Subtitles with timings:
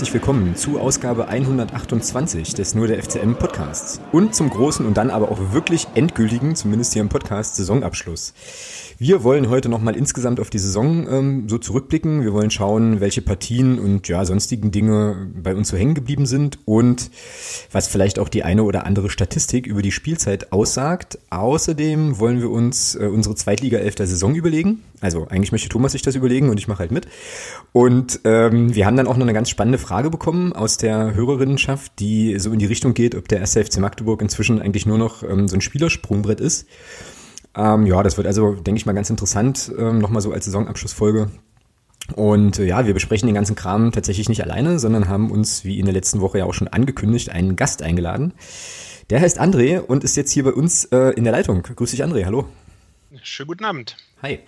[0.00, 5.10] herzlich willkommen zu Ausgabe 128 des Nur der FCM Podcasts und zum großen und dann
[5.10, 8.32] aber auch wirklich endgültigen, zumindest hier im Podcast, Saisonabschluss.
[9.02, 12.22] Wir wollen heute nochmal insgesamt auf die Saison ähm, so zurückblicken.
[12.22, 16.58] Wir wollen schauen, welche Partien und ja, sonstigen Dinge bei uns so hängen geblieben sind
[16.66, 17.10] und
[17.72, 21.18] was vielleicht auch die eine oder andere Statistik über die Spielzeit aussagt.
[21.30, 24.82] Außerdem wollen wir uns äh, unsere Zweitliga-Elf der Saison überlegen.
[25.00, 27.08] Also eigentlich möchte Thomas sich das überlegen und ich mache halt mit.
[27.72, 31.92] Und ähm, wir haben dann auch noch eine ganz spannende Frage bekommen aus der Hörerinnenschaft,
[32.00, 35.22] die so in die Richtung geht, ob der erste FC Magdeburg inzwischen eigentlich nur noch
[35.22, 36.66] ähm, so ein Spielersprungbrett ist.
[37.56, 41.30] Ähm, ja, das wird also, denke ich mal, ganz interessant, ähm, nochmal so als Saisonabschlussfolge.
[42.14, 45.78] Und äh, ja, wir besprechen den ganzen Kram tatsächlich nicht alleine, sondern haben uns, wie
[45.78, 48.34] in der letzten Woche ja auch schon angekündigt, einen Gast eingeladen.
[49.10, 51.62] Der heißt André und ist jetzt hier bei uns äh, in der Leitung.
[51.62, 52.46] Grüß dich, André, hallo.
[53.22, 53.96] Schönen guten Abend.
[54.22, 54.40] Hi.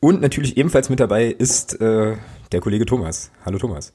[0.00, 2.16] Und natürlich ebenfalls mit dabei ist äh,
[2.52, 3.30] der Kollege Thomas.
[3.44, 3.92] Hallo Thomas.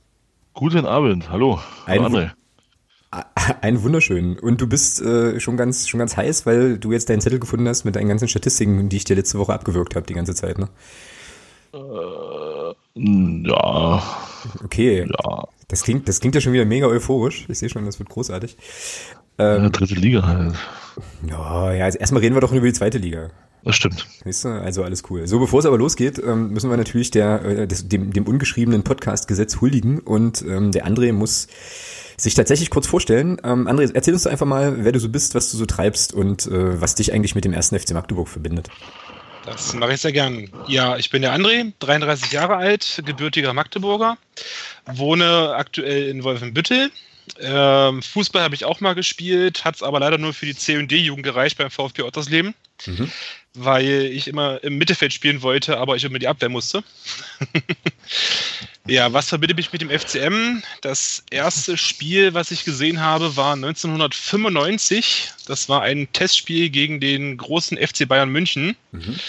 [0.53, 1.59] Guten Abend, hallo.
[1.87, 2.31] Hallo André.
[3.61, 4.39] Ein wunderschön.
[4.39, 7.67] Und du bist äh, schon ganz schon ganz heiß, weil du jetzt deinen Zettel gefunden
[7.67, 10.57] hast mit deinen ganzen Statistiken, die ich dir letzte Woche abgewürgt habe die ganze Zeit,
[10.57, 10.69] ne?
[11.73, 14.03] Äh, ja.
[14.63, 15.07] Okay.
[15.09, 15.47] Ja.
[15.67, 17.45] Das klingt, das klingt ja schon wieder mega euphorisch.
[17.47, 18.57] Ich sehe schon, das wird großartig.
[19.39, 20.53] Ähm, ja, dritte Liga halt.
[21.27, 23.31] Ja, ja, also erstmal reden wir doch über die zweite Liga.
[23.63, 24.05] Das stimmt.
[24.25, 25.25] Weißt du, also alles cool.
[25.25, 29.61] So, bevor es aber losgeht, ähm, müssen wir natürlich der, äh, dem, dem ungeschriebenen Podcast-Gesetz
[29.61, 31.47] huldigen und ähm, der André muss
[32.17, 33.39] sich tatsächlich kurz vorstellen.
[33.43, 36.13] Ähm, André, erzähl uns doch einfach mal, wer du so bist, was du so treibst
[36.13, 38.69] und äh, was dich eigentlich mit dem ersten FC Magdeburg verbindet.
[39.45, 40.49] Das mache ich sehr gern.
[40.67, 44.17] Ja, ich bin der André, 33 Jahre alt, gebürtiger Magdeburger,
[44.85, 46.91] wohne aktuell in Wolfenbüttel.
[47.39, 50.77] Ähm, Fußball habe ich auch mal gespielt, hat es aber leider nur für die C-
[50.77, 52.53] und D-Jugend gereicht beim VfB Ottersleben.
[52.85, 53.09] Mhm
[53.55, 56.83] weil ich immer im Mittelfeld spielen wollte, aber ich immer die Abwehr musste.
[58.87, 60.63] ja, was verbindet mich mit dem FCM?
[60.81, 65.31] Das erste Spiel, was ich gesehen habe, war 1995.
[65.45, 68.75] Das war ein Testspiel gegen den großen FC Bayern München.
[68.91, 69.19] Mhm.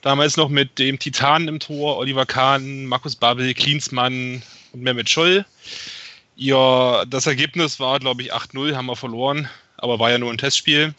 [0.00, 5.44] Damals noch mit dem Titanen im Tor, Oliver Kahn, Markus Babel, Klinsmann und Mehmet Scholl.
[6.36, 10.38] Ja, das Ergebnis war, glaube ich, 8-0, haben wir verloren, aber war ja nur ein
[10.38, 10.94] Testspiel.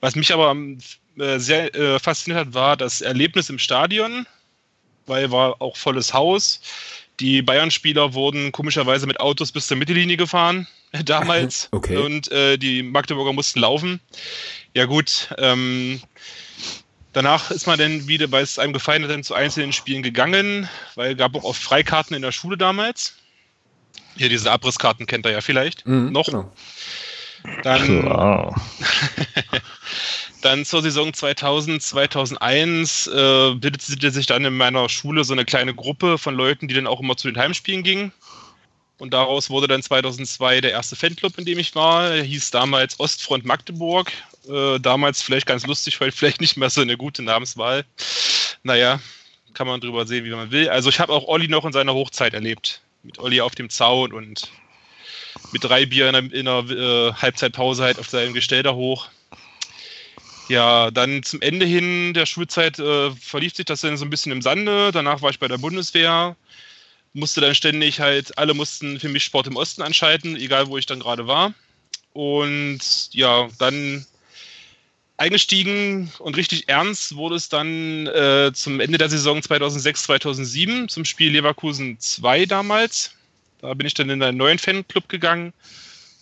[0.00, 0.78] Was mich aber am
[1.18, 4.26] äh, sehr äh, fasziniert hat, war das Erlebnis im Stadion,
[5.06, 6.60] weil war auch volles Haus.
[7.20, 10.66] Die Bayern-Spieler wurden komischerweise mit Autos bis zur Mittellinie gefahren
[11.04, 11.68] damals.
[11.72, 11.96] Okay.
[11.96, 14.00] Und äh, die Magdeburger mussten laufen.
[14.74, 16.00] Ja gut, ähm,
[17.12, 20.68] danach ist man dann wieder, weil es einem gefallen hat, dann zu einzelnen Spielen gegangen,
[20.94, 23.14] weil es gab auch oft Freikarten in der Schule damals.
[24.16, 26.26] Hier diese Abrisskarten kennt er ja vielleicht mhm, noch.
[26.26, 26.52] Genau.
[27.62, 28.54] Dann, wow.
[30.44, 35.74] Dann zur Saison 2000, 2001 äh, bildete sich dann in meiner Schule so eine kleine
[35.74, 38.12] Gruppe von Leuten, die dann auch immer zu den Heimspielen gingen.
[38.98, 42.10] Und daraus wurde dann 2002 der erste Fanclub, in dem ich war.
[42.10, 44.12] Der hieß damals Ostfront Magdeburg.
[44.46, 47.86] Äh, damals vielleicht ganz lustig, heute vielleicht nicht mehr so eine gute Namenswahl.
[48.64, 49.00] Naja,
[49.54, 50.68] kann man drüber sehen, wie man will.
[50.68, 52.82] Also ich habe auch Olli noch in seiner Hochzeit erlebt.
[53.02, 54.50] Mit Olli auf dem Zaun und
[55.52, 59.08] mit drei Bier in der, in der äh, Halbzeitpause halt auf seinem Gestell da hoch.
[60.48, 64.32] Ja, dann zum Ende hin der Schulzeit äh, verlief sich das dann so ein bisschen
[64.32, 64.92] im Sande.
[64.92, 66.36] Danach war ich bei der Bundeswehr,
[67.14, 70.86] musste dann ständig halt, alle mussten für mich Sport im Osten anschalten, egal wo ich
[70.86, 71.54] dann gerade war.
[72.12, 72.80] Und
[73.12, 74.06] ja, dann
[75.16, 81.04] eingestiegen und richtig ernst wurde es dann äh, zum Ende der Saison 2006, 2007 zum
[81.04, 83.12] Spiel Leverkusen 2 damals.
[83.60, 85.54] Da bin ich dann in einen neuen Fanclub gegangen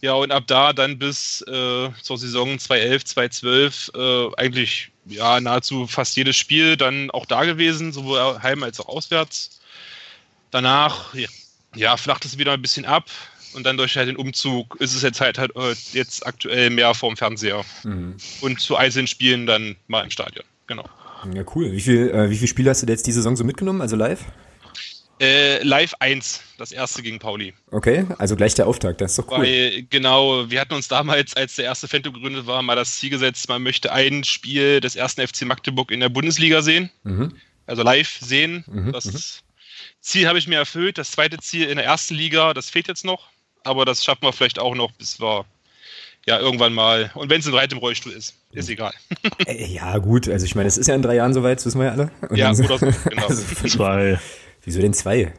[0.02, 5.86] ja, und ab da dann bis äh, zur Saison 2011, 2012 äh, eigentlich ja nahezu
[5.86, 9.60] fast jedes Spiel dann auch da gewesen, sowohl heim als auch auswärts.
[10.50, 11.28] Danach ja,
[11.76, 13.06] ja, flacht es wieder ein bisschen ab
[13.54, 15.52] und dann durch halt den Umzug ist es jetzt halt, halt
[15.92, 18.16] jetzt aktuell mehr vorm Fernseher mhm.
[18.40, 20.44] und zu einzelnen Spielen dann mal im Stadion.
[20.66, 20.84] Genau.
[21.32, 21.70] Ja, cool.
[21.70, 24.24] Wie viel, äh, wie viele Spiele hast du jetzt die Saison so mitgenommen, also live?
[25.22, 27.54] Äh, Live 1, das erste gegen Pauli.
[27.70, 29.44] Okay, also gleich der Auftakt, das ist doch cool.
[29.44, 33.10] Weil, genau, wir hatten uns damals, als der erste Fan gegründet war, mal das Ziel
[33.10, 36.90] gesetzt, man möchte ein Spiel des ersten FC Magdeburg in der Bundesliga sehen.
[37.04, 37.36] Mhm.
[37.66, 38.64] Also live sehen.
[38.66, 38.90] Mhm.
[38.90, 39.20] Das mhm.
[40.00, 40.98] Ziel habe ich mir erfüllt.
[40.98, 43.28] Das zweite Ziel in der ersten Liga, das fehlt jetzt noch.
[43.62, 45.44] Aber das schaffen wir vielleicht auch noch, bis wir
[46.26, 47.12] ja irgendwann mal.
[47.14, 48.92] Und wenn es ein Reit im Rollstuhl ist, ist egal.
[49.46, 50.28] Äh, ja, gut.
[50.28, 52.10] Also ich meine, es ist ja in drei Jahren soweit, das wissen wir ja alle.
[52.28, 53.28] Und ja, oder so, genau.
[53.28, 54.18] Also zwei.
[54.64, 55.32] Wieso denn zwei?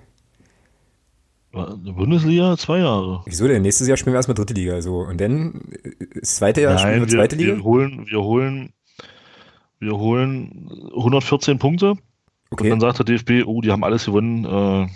[1.52, 3.22] Bundesliga zwei Jahre.
[3.26, 3.62] Wieso denn?
[3.62, 4.82] Nächstes Jahr spielen wir erstmal dritte Liga.
[4.82, 5.02] So.
[5.02, 5.62] Und dann
[6.20, 7.58] das zweite Jahr Nein, spielen wir zweite wir, Liga?
[7.58, 8.74] Wir holen, wir holen,
[9.80, 11.94] wir holen 114 Punkte.
[12.50, 12.64] Okay.
[12.64, 14.46] Und dann sagt der DFB, oh, die haben alles gewonnen.
[14.46, 14.88] Äh,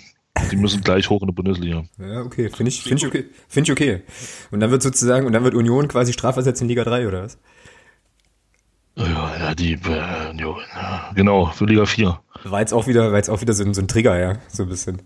[0.51, 1.83] Die müssen gleich hoch in die Bundesliga.
[1.97, 3.25] Ja, okay, finde ich, finde ich okay.
[3.47, 4.01] Finde ich okay.
[4.51, 7.37] Und dann wird sozusagen, und dann wird Union quasi strafversetzt in Liga 3, oder was?
[8.95, 10.33] Ja, ja die, äh,
[11.15, 12.19] genau, für Liga 4.
[12.43, 14.63] War jetzt auch wieder, war jetzt auch wieder so ein, so ein Trigger, ja, so
[14.63, 15.01] ein bisschen.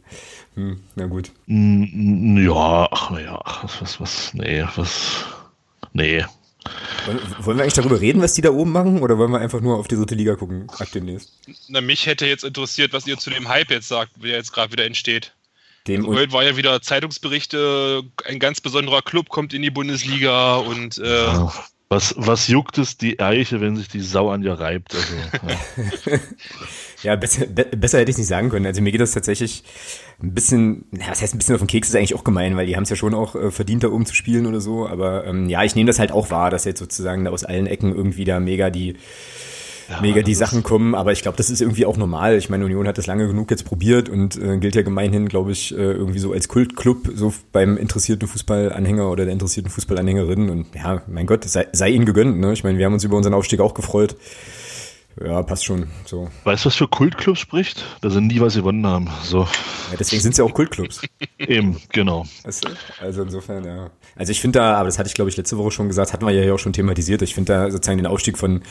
[0.56, 1.31] Hm, na gut.
[1.48, 5.25] Mm, Ja, ach, naja, was, was, was, nee, was,
[5.94, 6.24] nee.
[7.44, 9.78] Wollen, wir eigentlich darüber reden, was die da oben machen, oder wollen wir einfach nur
[9.78, 11.33] auf die dritte Liga gucken, ab demnächst?
[11.69, 14.72] Na, mich hätte jetzt interessiert, was ihr zu dem Hype jetzt sagt, der jetzt gerade
[14.72, 15.34] wieder entsteht.
[15.88, 21.00] Dem Heute war ja wieder Zeitungsberichte, ein ganz besonderer Club kommt in die Bundesliga und
[21.00, 21.51] äh, Ja.
[21.91, 24.95] Was, was juckt es die Eiche, wenn sich die Sau an dir reibt?
[24.95, 25.13] Also,
[26.09, 26.19] ja.
[27.03, 28.65] Ja, besser, be besser hätte ich nicht sagen können.
[28.65, 29.63] Also mir geht das tatsächlich
[30.21, 32.67] ein bisschen, na, was heißt ein bisschen auf den Keks, ist eigentlich auch gemein, weil
[32.67, 34.88] die haben es ja schon auch äh, verdient, da oben zu spielen oder so.
[34.88, 37.67] Aber ähm, ja, ich nehme das halt auch wahr, dass jetzt sozusagen da aus allen
[37.67, 38.95] Ecken irgendwie da mega die
[39.99, 42.38] mega die Sachen kommen, aber ich glaube, das ist irgendwie auch normal.
[42.38, 45.51] Ich meine, Union hat das lange genug jetzt probiert und äh, gilt ja gemeinhin, glaube
[45.51, 50.49] ich, äh, irgendwie so als Kultclub, so beim interessierten Fußballanhänger oder der interessierten Fußballanhängerin.
[50.49, 52.39] Und ja, mein Gott, sei, sei ihnen gegönnt.
[52.39, 52.53] Ne?
[52.53, 54.15] Ich meine, wir haben uns über unseren Aufstieg auch gefreut.
[55.19, 55.88] Ja, passt schon.
[56.06, 56.30] So.
[56.46, 57.84] Weißt du, was für Kultclubs spricht?
[58.02, 59.10] Da sind nie was gewonnen haben.
[59.24, 59.42] So,
[59.92, 61.02] Ja, deswegen sind es ja auch Kultclubs.
[61.38, 62.25] eben, genau.
[62.44, 62.50] Du?
[63.02, 63.90] Also insofern, ja.
[64.16, 66.25] Also ich finde da, aber das hatte ich glaube ich letzte Woche schon gesagt, hatten
[66.25, 67.22] wir ja hier auch schon thematisiert.
[67.22, 68.62] Ich finde da sozusagen den Aufstieg von,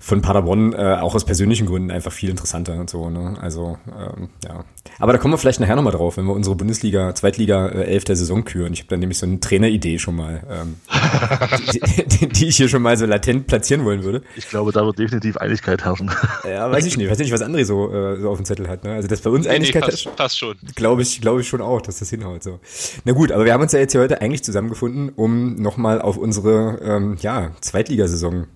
[0.00, 3.10] von Paderborn äh, auch aus persönlichen Gründen einfach viel interessanter und so.
[3.10, 3.36] Ne?
[3.40, 4.64] Also ähm, ja.
[4.98, 8.04] Aber da kommen wir vielleicht nachher nochmal drauf, wenn wir unsere Bundesliga, Zweitliga äh, 11
[8.04, 8.72] der Saison küren.
[8.72, 10.76] Ich habe da nämlich so eine Traineridee schon mal, ähm,
[11.72, 14.22] die, die, die ich hier schon mal so latent platzieren wollen würde.
[14.36, 16.10] Ich glaube, da wird definitiv Einigkeit herrschen.
[16.44, 17.10] Ja, weiß ich nicht.
[17.10, 18.84] Weiß nicht, was André so, äh, so auf dem Zettel hat.
[18.84, 18.92] Ne?
[18.94, 20.56] Also das bei uns nee, nee, Einigkeit passt, passt schon.
[20.74, 22.42] Glaube ich, glaube ich schon auch, dass das hinhaut.
[22.42, 22.58] So.
[23.04, 26.16] Na gut, aber wir haben uns ja jetzt hier heute eigentlich zusammengefunden, um nochmal auf
[26.16, 28.48] unsere ähm, ja, Zweitligasaison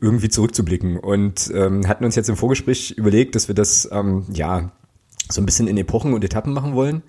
[0.00, 4.70] irgendwie zurückzublicken und ähm, hatten uns jetzt im Vorgespräch überlegt, dass wir das ähm, ja
[5.28, 7.02] so ein bisschen in Epochen und Etappen machen wollen.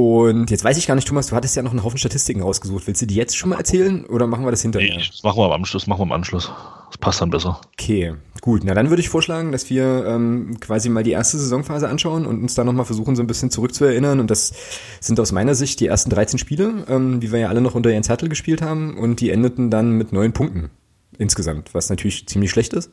[0.00, 2.86] Und jetzt weiß ich gar nicht, Thomas, du hattest ja noch einen Haufen Statistiken rausgesucht.
[2.86, 4.96] Willst du die jetzt schon mal erzählen oder machen wir das hinterher?
[4.96, 6.52] Nee, das machen wir am Anschluss, machen wir am Anschluss.
[6.88, 7.60] Das passt dann besser.
[7.72, 8.62] Okay, gut.
[8.62, 12.40] Na dann würde ich vorschlagen, dass wir ähm, quasi mal die erste Saisonphase anschauen und
[12.40, 14.20] uns da nochmal versuchen, so ein bisschen zurückzuerinnern.
[14.20, 14.52] Und das
[15.00, 17.90] sind aus meiner Sicht die ersten 13 Spiele, ähm, die wir ja alle noch unter
[17.90, 18.96] Jens Hertel gespielt haben.
[18.96, 20.70] Und die endeten dann mit neun Punkten
[21.18, 22.92] insgesamt, was natürlich ziemlich schlecht ist.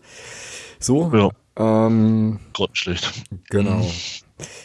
[0.79, 1.29] So, Ja,
[1.85, 3.13] ähm, grottenschlecht.
[3.51, 3.85] genau.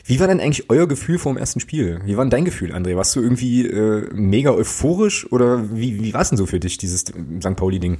[0.04, 2.00] Wie war denn eigentlich euer Gefühl vor dem ersten Spiel?
[2.04, 2.96] Wie war denn dein Gefühl, André?
[2.96, 6.78] Warst du irgendwie äh, mega euphorisch oder wie, wie war es denn so für dich,
[6.78, 7.56] dieses St.
[7.56, 7.98] Pauli-Ding?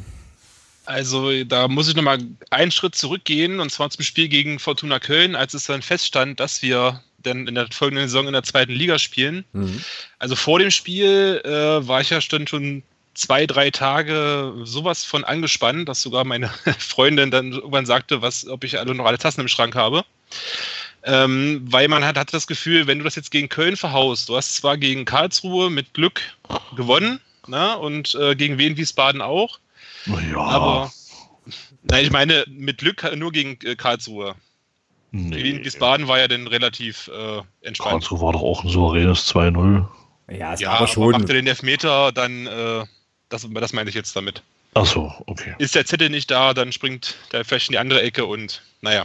[0.84, 2.18] Also da muss ich nochmal
[2.50, 6.62] einen Schritt zurückgehen und zwar zum Spiel gegen Fortuna Köln, als es dann feststand, dass
[6.62, 9.44] wir dann in der folgenden Saison in der zweiten Liga spielen.
[9.52, 9.80] Mhm.
[10.18, 12.82] Also vor dem Spiel äh, war ich ja schon,
[13.14, 18.64] zwei, drei Tage sowas von angespannt, dass sogar meine Freundin dann irgendwann sagte, was, ob
[18.64, 20.04] ich alle noch alle Tassen im Schrank habe.
[21.02, 24.36] Ähm, weil man hat, hat das Gefühl, wenn du das jetzt gegen Köln verhaust, du
[24.36, 26.20] hast zwar gegen Karlsruhe mit Glück
[26.76, 29.58] gewonnen, ne, und äh, gegen Wien Wiesbaden auch,
[30.06, 30.92] Ja, aber
[31.84, 34.34] nein, ich meine mit Glück nur gegen äh, Karlsruhe.
[35.12, 35.64] Wien nee.
[35.64, 37.92] Wiesbaden war ja dann relativ äh, entspannt.
[37.92, 39.86] Karlsruhe war doch auch ein souveränes 2-0.
[40.30, 41.10] Ja, es Ja, war aber schon.
[41.10, 42.84] macht er den Elfmeter, dann, äh,
[43.28, 44.42] das, das meine ich jetzt damit.
[44.74, 45.54] Ach so, okay.
[45.58, 49.04] Ist der Zettel nicht da, dann springt der vielleicht in die andere Ecke und naja.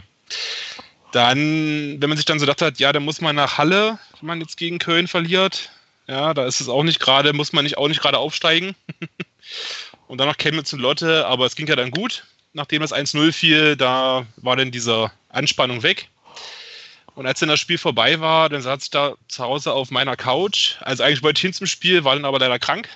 [1.12, 4.26] Dann, wenn man sich dann so gedacht hat, ja, dann muss man nach Halle, wenn
[4.26, 5.70] man jetzt gegen Köln verliert.
[6.08, 8.74] Ja, da ist es auch nicht gerade, muss man nicht auch nicht gerade aufsteigen.
[10.08, 12.24] und dann noch Chemnitz und Lotte, aber es ging ja dann gut.
[12.52, 16.08] Nachdem das 1-0 fiel, da war dann diese Anspannung weg.
[17.14, 20.16] Und als dann das Spiel vorbei war, dann saß ich da zu Hause auf meiner
[20.16, 20.76] Couch.
[20.80, 22.88] Also eigentlich wollte ich hin zum Spiel, war dann aber leider krank.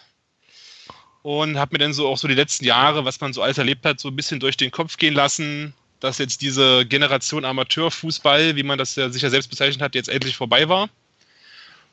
[1.22, 3.84] Und habe mir dann so auch so die letzten Jahre, was man so alles erlebt
[3.84, 8.62] hat, so ein bisschen durch den Kopf gehen lassen, dass jetzt diese Generation Amateurfußball, wie
[8.62, 10.88] man das ja sicher selbst bezeichnet hat, jetzt endlich vorbei war.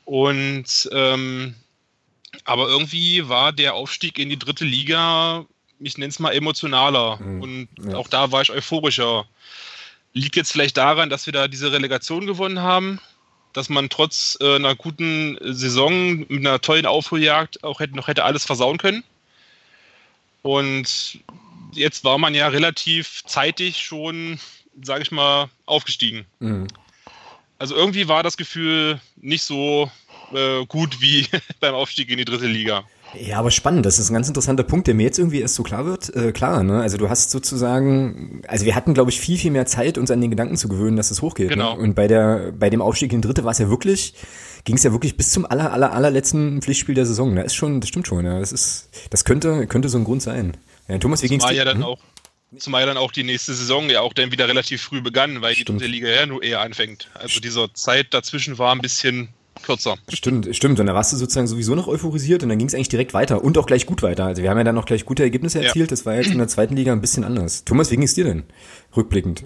[0.04, 1.54] Und ähm,
[2.44, 5.44] aber irgendwie war der Aufstieg in die dritte Liga,
[5.80, 7.18] ich nenne es mal emotionaler.
[7.18, 7.96] Mhm, Und ja.
[7.96, 9.26] auch da war ich euphorischer.
[10.14, 13.00] Liegt jetzt vielleicht daran, dass wir da diese Relegation gewonnen haben,
[13.52, 18.24] dass man trotz äh, einer guten Saison mit einer tollen Aufholjagd auch hätte, noch hätte
[18.24, 19.04] alles versauen können.
[20.42, 21.20] Und
[21.72, 24.38] jetzt war man ja relativ zeitig schon,
[24.82, 26.26] sage ich mal, aufgestiegen.
[26.40, 26.68] Mhm.
[27.58, 29.90] Also irgendwie war das Gefühl nicht so
[30.32, 31.26] äh, gut wie
[31.60, 32.84] beim Aufstieg in die dritte Liga.
[33.18, 33.86] Ja, aber spannend.
[33.86, 36.14] Das ist ein ganz interessanter Punkt, der mir jetzt irgendwie erst so klar wird.
[36.14, 36.80] Äh, klar, ne?
[36.80, 40.20] Also du hast sozusagen, also wir hatten, glaube ich, viel, viel mehr Zeit, uns an
[40.20, 41.48] den Gedanken zu gewöhnen, dass es hochgeht.
[41.48, 41.74] Genau.
[41.74, 41.82] Ne?
[41.82, 44.14] Und bei der, bei dem Aufstieg in die dritte war es ja wirklich,
[44.64, 47.34] ging es ja wirklich bis zum aller, aller, allerletzten Pflichtspiel der Saison.
[47.34, 48.38] Da ist schon, das stimmt schon, ja.
[48.38, 50.56] Das ist, das könnte, könnte so ein Grund sein.
[50.88, 51.58] Ja, Thomas, wie ging's War dir?
[51.58, 51.84] ja dann Hm?
[51.84, 51.98] auch,
[52.56, 55.68] Zumal dann auch die nächste Saison ja auch dann wieder relativ früh begann, weil Stimmt.
[55.68, 57.10] die dritte Liga ja nur eher anfängt.
[57.12, 59.28] Also dieser Zeit dazwischen war ein bisschen
[59.62, 59.96] kürzer.
[60.08, 60.80] Stimmt, stimmt.
[60.80, 63.44] Und da warst du sozusagen sowieso noch euphorisiert und dann ging es eigentlich direkt weiter
[63.44, 64.24] und auch gleich gut weiter.
[64.24, 65.66] Also wir haben ja dann noch gleich gute Ergebnisse Ja.
[65.66, 65.92] erzielt.
[65.92, 67.64] Das war jetzt in der zweiten Liga ein bisschen anders.
[67.64, 68.44] Thomas, wie ging es dir denn?
[68.96, 69.44] Rückblickend.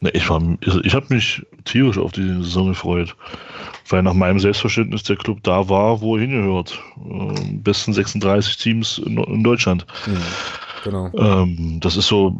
[0.00, 3.16] Ne, ich war, ich, ich habe mich tierisch auf die Saison gefreut,
[3.88, 6.80] weil nach meinem Selbstverständnis der Club da war, wo er hingehört.
[6.98, 9.86] Ähm, besten 36 Teams in, in Deutschland.
[10.04, 10.16] Hm,
[10.84, 11.10] genau.
[11.16, 12.36] Ähm, das ist so,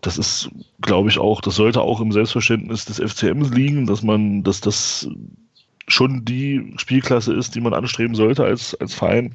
[0.00, 0.50] das ist,
[0.80, 5.08] glaube ich, auch, das sollte auch im Selbstverständnis des FCMs liegen, dass man, dass das
[5.88, 9.34] schon die Spielklasse ist, die man anstreben sollte als, als Verein.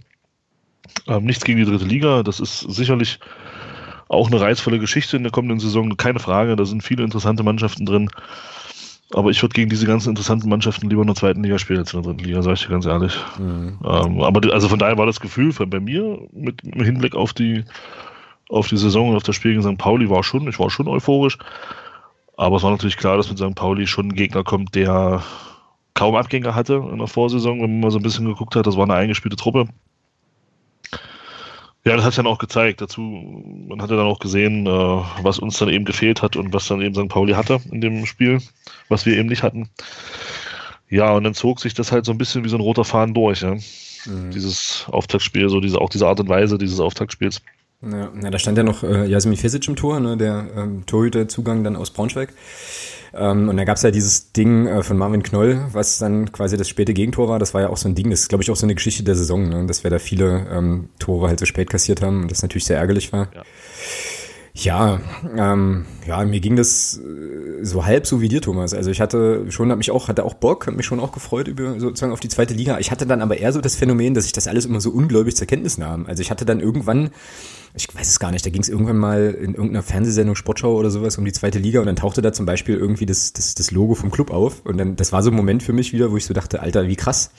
[1.08, 3.20] Ähm, nichts gegen die dritte Liga, das ist sicherlich
[4.10, 7.86] auch eine reizvolle Geschichte in der kommenden Saison, keine Frage, da sind viele interessante Mannschaften
[7.86, 8.10] drin.
[9.14, 11.94] Aber ich würde gegen diese ganzen interessanten Mannschaften lieber in der zweiten Liga spielen als
[11.94, 13.18] in der dritten Liga, sage ich dir ganz ehrlich.
[13.38, 13.80] Hm.
[13.84, 17.34] Ähm, aber also von daher war das Gefühl von- bei mir mit, mit Hinblick auf
[17.34, 17.64] die
[18.50, 19.78] auf die Saison und auf das Spiel gegen St.
[19.78, 21.38] Pauli war schon, ich war schon euphorisch.
[22.38, 23.56] Aber es war natürlich klar, dass mit St.
[23.56, 25.22] Pauli schon ein Gegner kommt, der
[25.94, 28.68] kaum Abgänge hatte in der Vorsaison, wenn man mal so ein bisschen geguckt hat.
[28.68, 29.68] Das war eine eingespielte Truppe.
[31.88, 32.82] Ja, das hat sich dann auch gezeigt.
[32.82, 36.67] Dazu, man hatte dann auch gesehen, äh, was uns dann eben gefehlt hat und was
[36.67, 37.08] dann eben St.
[37.08, 38.39] Pauli hatte in dem Spiel,
[38.89, 39.70] was wir eben nicht hatten.
[40.89, 43.13] Ja, und dann zog sich das halt so ein bisschen wie so ein roter Faden
[43.13, 43.56] durch, ja.
[44.03, 44.32] Hm.
[44.32, 47.41] Dieses Auftaktspiel, so diese, auch diese Art und Weise dieses Auftaktspiels.
[47.82, 51.64] Ja, na, da stand ja noch äh, Jasmin Fesic im Tor, ne, der ähm, Torhüterzugang
[51.64, 52.34] dann aus Braunschweig.
[53.14, 56.68] Ähm, und da gab's ja dieses Ding äh, von Marvin Knoll, was dann quasi das
[56.70, 57.38] späte Gegentor war.
[57.38, 59.04] Das war ja auch so ein Ding, das ist, glaube ich, auch so eine Geschichte
[59.04, 62.32] der Saison, ne, dass wir da viele ähm, Tore halt so spät kassiert haben und
[62.32, 63.30] das natürlich sehr ärgerlich war.
[63.36, 63.44] Ja.
[64.60, 65.00] Ja,
[65.38, 68.74] ähm, ja, mir ging das äh, so halb so wie dir, Thomas.
[68.74, 71.48] Also ich hatte schon, hab mich auch, hatte auch Bock, hab mich schon auch gefreut
[71.48, 72.80] über sozusagen auf die zweite Liga.
[72.80, 75.36] Ich hatte dann aber eher so das Phänomen, dass ich das alles immer so ungläubig
[75.36, 76.08] zur Kenntnis nahm.
[76.08, 77.12] Also ich hatte dann irgendwann,
[77.76, 80.90] ich weiß es gar nicht, da ging es irgendwann mal in irgendeiner Fernsehsendung, Sportschau oder
[80.90, 83.70] sowas um die zweite Liga und dann tauchte da zum Beispiel irgendwie das, das, das
[83.70, 86.18] Logo vom Club auf und dann, das war so ein Moment für mich wieder, wo
[86.18, 87.30] ich so dachte, Alter, wie krass,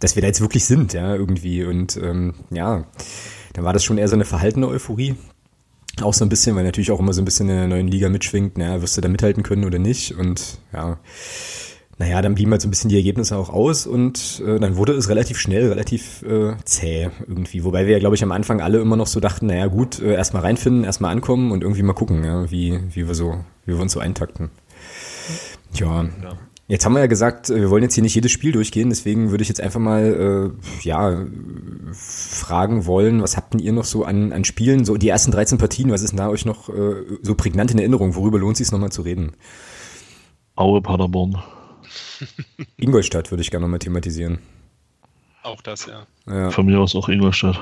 [0.00, 2.86] dass wir da jetzt wirklich sind, ja, irgendwie und ähm, ja,
[3.52, 5.14] dann war das schon eher so eine verhaltene Euphorie.
[6.02, 8.08] Auch so ein bisschen, weil natürlich auch immer so ein bisschen in der neuen Liga
[8.08, 10.98] mitschwingt, naja, wirst du da mithalten können oder nicht und ja,
[11.98, 14.92] naja, dann blieben halt so ein bisschen die Ergebnisse auch aus und äh, dann wurde
[14.92, 17.64] es relativ schnell, relativ äh, zäh irgendwie.
[17.64, 20.12] Wobei wir ja, glaube ich, am Anfang alle immer noch so dachten, naja gut, äh,
[20.12, 23.80] erstmal reinfinden, erstmal ankommen und irgendwie mal gucken, ja, wie, wie wir so, wie wir
[23.80, 24.50] uns so eintakten.
[25.72, 26.04] Ja.
[26.68, 29.30] Jetzt haben wir ja gesagt, äh, wir wollen jetzt hier nicht jedes Spiel durchgehen, deswegen
[29.30, 31.24] würde ich jetzt einfach mal äh, ja
[31.92, 35.58] fragen wollen, was habt denn ihr noch so an, an Spielen, so die ersten 13
[35.58, 38.16] Partien, was ist denn da euch noch äh, so prägnant in Erinnerung?
[38.16, 39.32] Worüber lohnt es sich nochmal zu reden?
[40.56, 41.40] Aue, Paderborn.
[42.76, 44.38] Ingolstadt würde ich gerne nochmal thematisieren.
[45.44, 46.06] Auch das, ja.
[46.26, 47.56] Ja, Von mir aus auch Ingolstadt.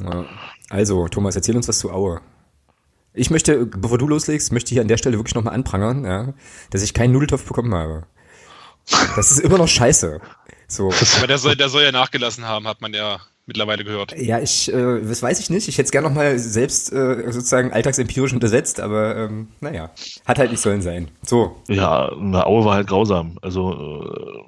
[0.00, 0.24] ja.
[0.68, 2.20] Also, Thomas, erzähl uns was zu Aue.
[3.14, 6.34] Ich möchte, bevor du loslegst, möchte ich hier an der Stelle wirklich nochmal anprangern, ja,
[6.70, 8.06] dass ich keinen Nudeltopf bekommen habe.
[9.16, 10.20] Das ist immer noch scheiße.
[10.68, 10.90] So.
[11.18, 14.14] Aber der soll, der soll ja nachgelassen haben, hat man ja mittlerweile gehört.
[14.18, 15.68] Ja, ich, äh, das weiß ich nicht.
[15.68, 19.90] Ich hätte es gerne nochmal selbst äh, sozusagen alltagsempirisch untersetzt, aber ähm, naja,
[20.24, 21.08] hat halt nicht sollen sein.
[21.22, 23.38] So, Ja, na, Aue war halt grausam.
[23.42, 24.44] Also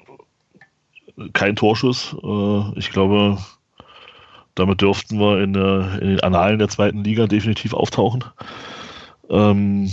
[1.19, 2.17] äh, kein Torschuss.
[2.23, 3.39] Äh, ich glaube,
[4.55, 8.25] damit dürften wir in, der, in den Annalen der zweiten Liga definitiv auftauchen.
[9.29, 9.93] Ähm,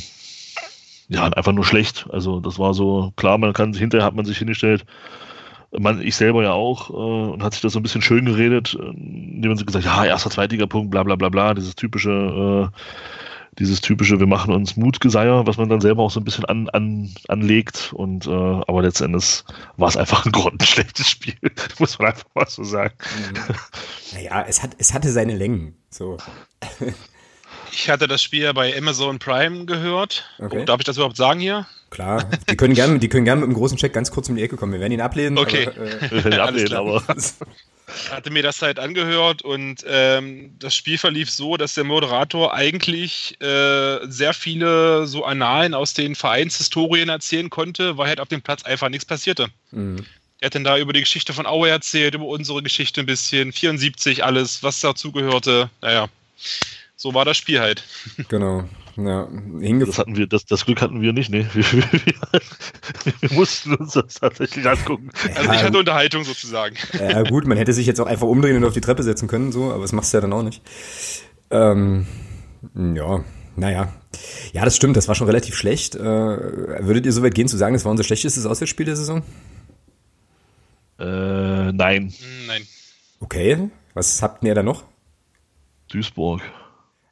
[1.12, 2.08] ja, einfach nur schlecht.
[2.10, 4.86] Also das war so, klar, man kann sich hinterher hat man sich hingestellt.
[5.78, 8.74] Man, ich selber ja auch, äh, und hat sich das so ein bisschen schön geredet,
[8.76, 12.78] indem man so gesagt, ja, erster, zweitiger Punkt, bla bla bla bla, dieses typische, äh,
[13.60, 16.70] dieses typische, wir machen uns Mutgeseier, was man dann selber auch so ein bisschen an,
[16.70, 17.92] an, anlegt.
[17.94, 19.44] Und äh, aber letztendlich
[19.76, 21.36] war es einfach ein grottenschlechtes Spiel,
[21.80, 22.94] muss man einfach mal so sagen.
[24.14, 25.76] naja, es, hat, es hatte seine Längen.
[25.90, 26.18] So.
[27.72, 30.26] Ich hatte das Spiel ja bei Amazon Prime gehört.
[30.40, 30.60] Okay.
[30.62, 31.66] Oh, darf ich das überhaupt sagen hier?
[31.90, 34.44] Klar, die können gerne, die können gerne mit einem großen Check ganz kurz um die
[34.44, 34.72] Ecke kommen.
[34.74, 35.38] Wir werden ihn ablehnen.
[35.38, 35.68] Okay.
[35.68, 37.04] Aber, äh, nicht Alles ablehnen, aber
[38.10, 43.36] hatte mir das halt angehört und ähm, das Spiel verlief so, dass der Moderator eigentlich
[43.42, 48.64] äh, sehr viele so Annalen aus den Vereinshistorien erzählen konnte, weil halt auf dem Platz
[48.64, 49.48] einfach nichts passierte.
[49.72, 50.04] mh,
[50.40, 53.52] Er hat dann da über die Geschichte von Aue erzählt, über unsere Geschichte ein bisschen,
[53.52, 55.70] 74, alles, was dazugehörte.
[55.82, 56.08] Naja,
[57.02, 57.84] so war das Spiel halt.
[58.30, 58.64] genau.
[58.96, 59.28] Ja,
[59.80, 61.50] das hatten wir, das, das Glück hatten wir nicht, ne?
[61.54, 65.10] Wir, wir, wir, wir mussten uns das tatsächlich angucken.
[65.36, 66.76] Also ich hatte Unterhaltung sozusagen.
[66.94, 69.52] Ja, gut, man hätte sich jetzt auch einfach umdrehen und auf die Treppe setzen können,
[69.52, 70.62] so, aber das machst du ja dann auch nicht.
[71.50, 72.06] Ähm,
[72.76, 73.24] ja,
[73.56, 73.92] naja.
[74.54, 75.96] Ja, das stimmt, das war schon relativ schlecht.
[75.96, 79.24] Äh, würdet ihr so weit gehen zu sagen, das war unser schlechtestes Auswärtsspiel der Saison?
[81.00, 82.68] Äh, nein, Hm, Nein,
[83.20, 84.84] Okay, was habt ihr da noch?
[85.88, 86.42] Duisburg.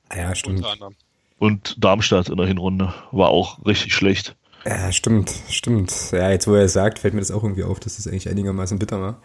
[0.10, 0.58] Ah Ja, stimmt.
[0.58, 0.96] unter anderem.
[1.38, 4.36] Und Darmstadt in der Hinrunde war auch richtig schlecht.
[4.66, 6.12] Ja, stimmt, stimmt.
[6.12, 8.28] Ja, jetzt wo er es sagt, fällt mir das auch irgendwie auf, dass das eigentlich
[8.28, 9.22] einigermaßen bitter war.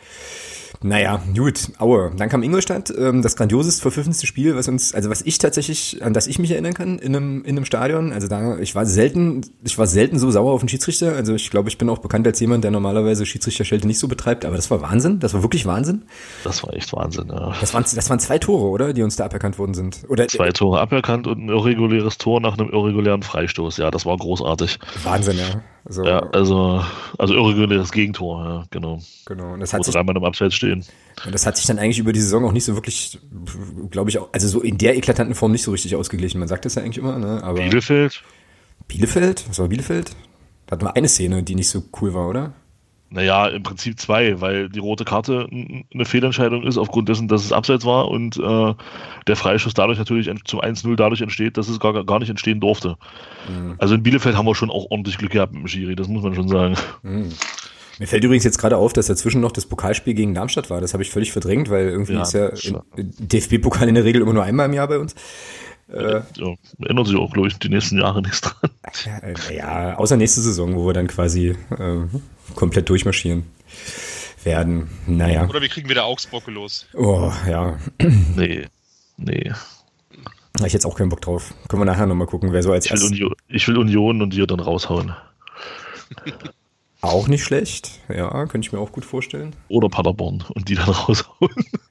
[0.82, 2.12] Naja, gut, Aue.
[2.16, 6.12] Dann kam Ingolstadt, ähm, das grandioseste, verpfiffenste Spiel, was uns, also was ich tatsächlich, an
[6.12, 8.12] das ich mich erinnern kann, in einem, in einem Stadion.
[8.12, 11.14] Also da, ich war selten, ich war selten so sauer auf den Schiedsrichter.
[11.14, 14.44] Also ich glaube, ich bin auch bekannt als jemand, der normalerweise Schiedsrichterschelte nicht so betreibt,
[14.44, 15.20] aber das war Wahnsinn.
[15.20, 16.02] Das war wirklich Wahnsinn.
[16.44, 17.54] Das war echt Wahnsinn, ja.
[17.60, 18.92] Das waren, das waren zwei Tore, oder?
[18.92, 20.02] Die uns da aberkannt worden sind.
[20.08, 23.78] Oder, Zwei Tore aberkannt und ein irreguläres Tor nach einem irregulären Freistoß.
[23.78, 24.78] Ja, das war großartig.
[25.02, 25.62] Wahnsinn, ja.
[25.86, 26.82] Also, Ja, also,
[27.18, 29.00] also irreguläres Gegentor, ja, genau.
[29.26, 29.52] genau.
[29.52, 30.84] Und das Wo hat sich dreimal im Abseits stehen.
[31.24, 33.18] Und das hat sich dann eigentlich über die Saison auch nicht so wirklich,
[33.90, 36.38] glaube ich, auch, also so in der eklatanten Form nicht so richtig ausgeglichen.
[36.38, 37.42] Man sagt das ja eigentlich immer, ne?
[37.42, 38.22] Aber Bielefeld,
[38.88, 39.44] Bielefeld?
[39.48, 40.12] Was war Bielefeld?
[40.66, 42.52] Da hatten wir eine Szene, die nicht so cool war, oder?
[43.14, 47.52] Naja, im Prinzip zwei, weil die rote Karte eine Fehlentscheidung ist, aufgrund dessen, dass es
[47.52, 48.74] Abseits war und äh,
[49.28, 52.96] der Freischuss dadurch natürlich zum 1-0 dadurch entsteht, dass es gar, gar nicht entstehen durfte.
[53.78, 56.24] Also in Bielefeld haben wir schon auch ordentlich Glück gehabt mit dem Schiri, das muss
[56.24, 56.76] man schon sagen.
[58.00, 60.80] Mir fällt übrigens jetzt gerade auf, dass dazwischen noch das Pokalspiel gegen Darmstadt war.
[60.80, 62.50] Das habe ich völlig verdrängt, weil irgendwie Ja, ist ja
[62.96, 65.14] DFB-Pokal in der Regel immer nur einmal im Jahr bei uns.
[65.86, 66.24] Ja,
[66.84, 68.70] ändert sich auch, glaube ich, die nächsten Jahre nichts dran.
[69.04, 72.06] Ja, äh, ja, außer nächste Saison, wo wir dann quasi äh,
[72.54, 73.44] komplett durchmarschieren
[74.44, 74.90] werden.
[75.06, 75.48] Naja.
[75.48, 76.86] Oder wir kriegen wieder Augsburg los.
[76.94, 77.78] Oh, ja.
[78.36, 78.66] Nee,
[79.16, 79.52] nee.
[80.54, 81.52] Da hab ich jetzt auch keinen Bock drauf.
[81.68, 83.04] Können wir nachher nochmal gucken, wer so als Ich will.
[83.04, 85.14] Union, ich will Union und die dann raushauen.
[87.04, 88.00] Auch nicht schlecht.
[88.08, 89.54] Ja, könnte ich mir auch gut vorstellen.
[89.68, 91.50] Oder Paderborn und die dann raushauen.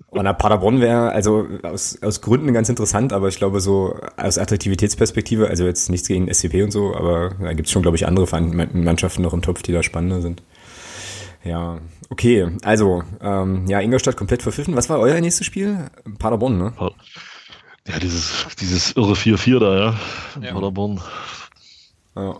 [0.10, 4.39] Und na, Paderborn wäre also aus, aus Gründen ganz interessant, aber ich glaube so aus
[4.39, 8.07] Attraktivitätsperspektive, also jetzt nichts gegen SCP und so, aber da gibt es schon, glaube ich,
[8.07, 8.25] andere
[8.74, 10.42] Mannschaften noch im Topf, die da spannender sind.
[11.44, 11.79] Ja,
[12.10, 14.75] okay, also, ähm, ja, Ingolstadt komplett verpfiffen.
[14.75, 15.90] Was war euer nächstes Spiel?
[16.20, 16.74] Paderborn, ne?
[17.88, 20.00] Ja, dieses, dieses irre 4-4 da, ja.
[20.42, 20.53] Ja.
[20.53, 21.01] Paderborn.
[22.16, 22.38] Ja.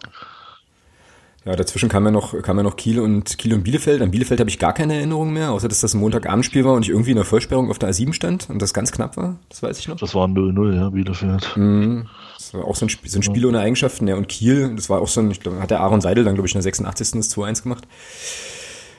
[1.46, 4.02] Ja, dazwischen kam ja noch, kam ja noch Kiel und Kiel und Bielefeld.
[4.02, 6.84] An Bielefeld habe ich gar keine Erinnerung mehr, außer dass das ein Montagabendspiel war und
[6.84, 9.39] ich irgendwie in der Vollsperrung auf der A7 stand und das ganz knapp war.
[9.50, 9.98] Das weiß ich noch.
[9.98, 11.58] Das war 0-0, ja, Bielefeld.
[11.58, 12.08] Mhm.
[12.38, 14.08] Das war auch so ein, Spiel, so ein Spiel ohne Eigenschaften.
[14.08, 16.36] Ja, und Kiel, das war auch so ein, ich glaube, hat der Aaron Seidel dann,
[16.36, 17.12] glaube ich, in der 86.
[17.12, 17.88] das 2-1 gemacht.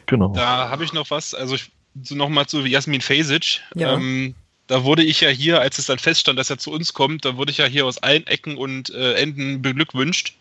[0.06, 0.28] Genau.
[0.28, 1.70] Da habe ich noch was, also ich,
[2.02, 3.60] so nochmal zu Jasmin Fesic.
[3.74, 3.94] Ja.
[3.94, 4.34] Ähm,
[4.66, 7.36] da wurde ich ja hier, als es dann feststand, dass er zu uns kommt, da
[7.36, 10.34] wurde ich ja hier aus allen Ecken und äh, Enden beglückwünscht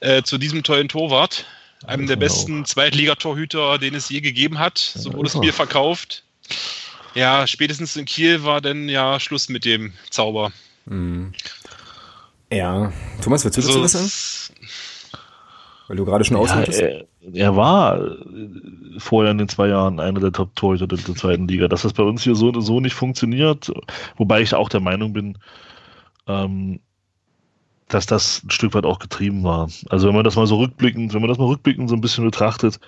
[0.00, 1.46] äh, zu diesem tollen Torwart.
[1.86, 4.78] Einem der das besten Zweitligatorhüter, den es je gegeben hat.
[4.78, 6.24] So wurde ist es mir verkauft.
[7.14, 10.52] Ja, spätestens in Kiel war dann ja Schluss mit dem Zauber.
[12.50, 14.68] Ja, Thomas, willst du dazu Also, was sagen?
[15.88, 16.80] Weil du gerade schon Ja, aushaltest?
[16.80, 18.18] er, er war äh,
[18.98, 21.68] vorher in den zwei Jahren einer der Top-Torhüter der, der zweiten Liga.
[21.68, 23.72] Dass das bei uns hier so, so nicht funktioniert,
[24.16, 25.38] wobei ich auch der Meinung bin,
[26.26, 26.80] ähm,
[27.88, 29.68] dass das ein Stück weit auch getrieben war.
[29.90, 32.24] Also wenn man das mal so rückblickend, wenn man das mal rückblickend so ein bisschen
[32.24, 32.80] betrachtet,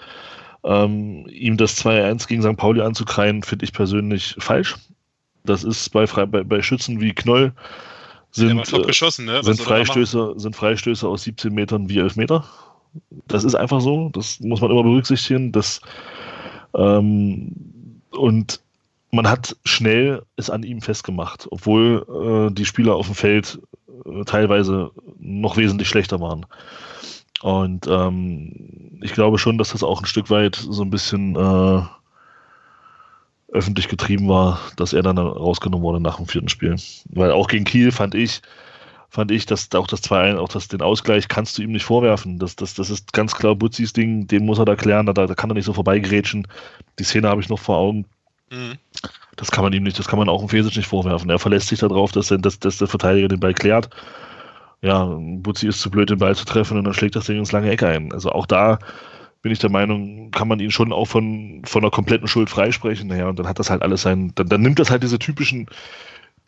[0.65, 2.57] ähm, ihm das 2-1 gegen St.
[2.57, 4.75] Pauli anzukreien, finde ich persönlich falsch.
[5.45, 7.53] Das ist bei, Fre- bei, bei Schützen wie Knoll
[8.33, 9.41] sind, top äh, geschossen, ne?
[9.43, 9.61] Sind?
[9.61, 12.45] Freistöße, sind Freistöße aus 17 Metern wie Elfmeter.
[13.27, 14.11] Das ist einfach so.
[14.11, 15.53] Das muss man immer berücksichtigen.
[15.53, 15.81] Das,
[16.74, 18.61] ähm, und
[19.11, 23.59] man hat schnell es an ihm festgemacht, obwohl äh, die Spieler auf dem Feld
[24.05, 26.46] äh, teilweise noch wesentlich schlechter waren.
[27.42, 31.83] Und ähm, ich glaube schon, dass das auch ein Stück weit so ein bisschen äh,
[33.53, 36.77] öffentlich getrieben war, dass er dann rausgenommen wurde nach dem vierten Spiel.
[37.11, 38.42] Weil auch gegen Kiel fand ich,
[39.11, 42.38] fand ich, dass auch das 2-1, auch das, den Ausgleich kannst du ihm nicht vorwerfen.
[42.38, 45.35] Das, das, das ist ganz klar Butzis Ding, den muss er da klären, da, da
[45.35, 46.47] kann er nicht so vorbeigrätschen.
[46.99, 48.05] Die Szene habe ich noch vor Augen.
[48.51, 48.75] Mhm.
[49.37, 51.31] Das kann man ihm nicht, das kann man auch im Fesic nicht vorwerfen.
[51.31, 53.88] Er verlässt sich darauf, dass, der- dass, dass der Verteidiger den Ball klärt.
[54.83, 57.53] Ja, Butzi ist zu blöd, den Ball zu treffen und dann schlägt das Ding ins
[57.53, 58.12] lange Ecke ein.
[58.12, 58.79] Also auch da
[59.42, 63.09] bin ich der Meinung, kann man ihn schon auch von, von einer kompletten Schuld freisprechen.
[63.09, 65.66] Naja, und dann hat das halt alles sein, dann, dann nimmt das halt diese typischen,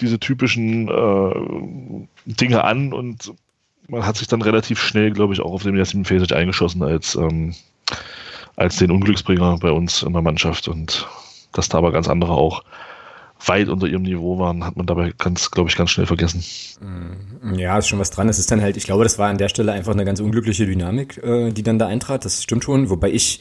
[0.00, 3.32] diese typischen äh, Dinge an und
[3.88, 7.16] man hat sich dann relativ schnell, glaube ich, auch auf den Jasmin Fesic eingeschossen als,
[7.16, 7.54] ähm,
[8.56, 11.08] als den Unglücksbringer bei uns in der Mannschaft und
[11.52, 12.62] dass da aber ganz andere auch
[13.46, 16.44] weit unter ihrem Niveau waren, hat man dabei ganz, glaube ich, ganz schnell vergessen.
[17.56, 18.28] Ja, ist schon was dran.
[18.28, 20.66] Es ist dann halt, ich glaube, das war an der Stelle einfach eine ganz unglückliche
[20.66, 22.24] Dynamik, äh, die dann da eintrat.
[22.24, 22.90] Das stimmt schon.
[22.90, 23.40] Wobei ich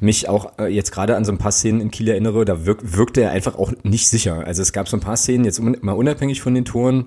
[0.00, 2.96] mich auch äh, jetzt gerade an so ein paar Szenen in Kiel erinnere, da wirk
[2.96, 4.44] wirkte er einfach auch nicht sicher.
[4.46, 7.06] Also es gab so ein paar Szenen, jetzt mal unabhängig von den Toren,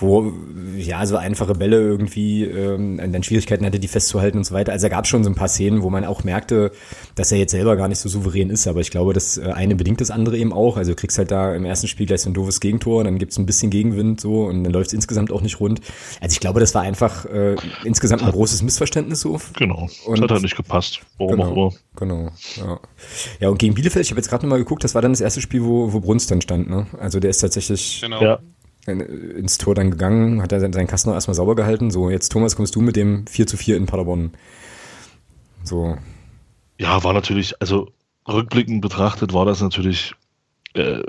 [0.00, 0.32] wo
[0.76, 4.72] ja so einfache Bälle irgendwie ähm, dann Schwierigkeiten hatte, die festzuhalten und so weiter.
[4.72, 6.72] Also da gab es schon so ein paar Szenen, wo man auch merkte,
[7.14, 8.66] dass er jetzt selber gar nicht so souverän ist.
[8.66, 10.76] Aber ich glaube, das äh, eine bedingt das andere eben auch.
[10.76, 13.38] Also du kriegst halt da im ersten Spiel gleich so ein doofes Gegentor, dann gibt's
[13.38, 15.80] ein bisschen Gegenwind so und dann läuft's insgesamt auch nicht rund.
[16.20, 19.38] Also ich glaube, das war einfach äh, insgesamt ein großes Missverständnis so.
[19.58, 19.88] Genau.
[20.06, 21.00] Und- das hat halt nicht gepasst.
[21.18, 21.72] Warum auch Genau, immer.
[21.96, 22.30] genau.
[22.56, 22.80] Ja.
[23.40, 25.40] ja, und gegen Bielefeld, ich habe jetzt gerade nochmal geguckt, das war dann das erste
[25.40, 26.70] Spiel, wo, wo Bruns dann stand.
[26.70, 26.86] Ne?
[26.98, 28.22] Also der ist tatsächlich Genau.
[28.22, 28.38] Ja.
[28.90, 31.90] In- ins Tor dann gegangen, hat er seinen Kasten noch erstmal sauber gehalten.
[31.90, 34.32] So, jetzt Thomas, kommst du mit dem 4 zu 4 in Paderborn.
[35.64, 35.96] So,
[36.78, 37.88] Ja, war natürlich, also
[38.28, 40.14] rückblickend betrachtet war das natürlich,
[40.74, 41.02] äh,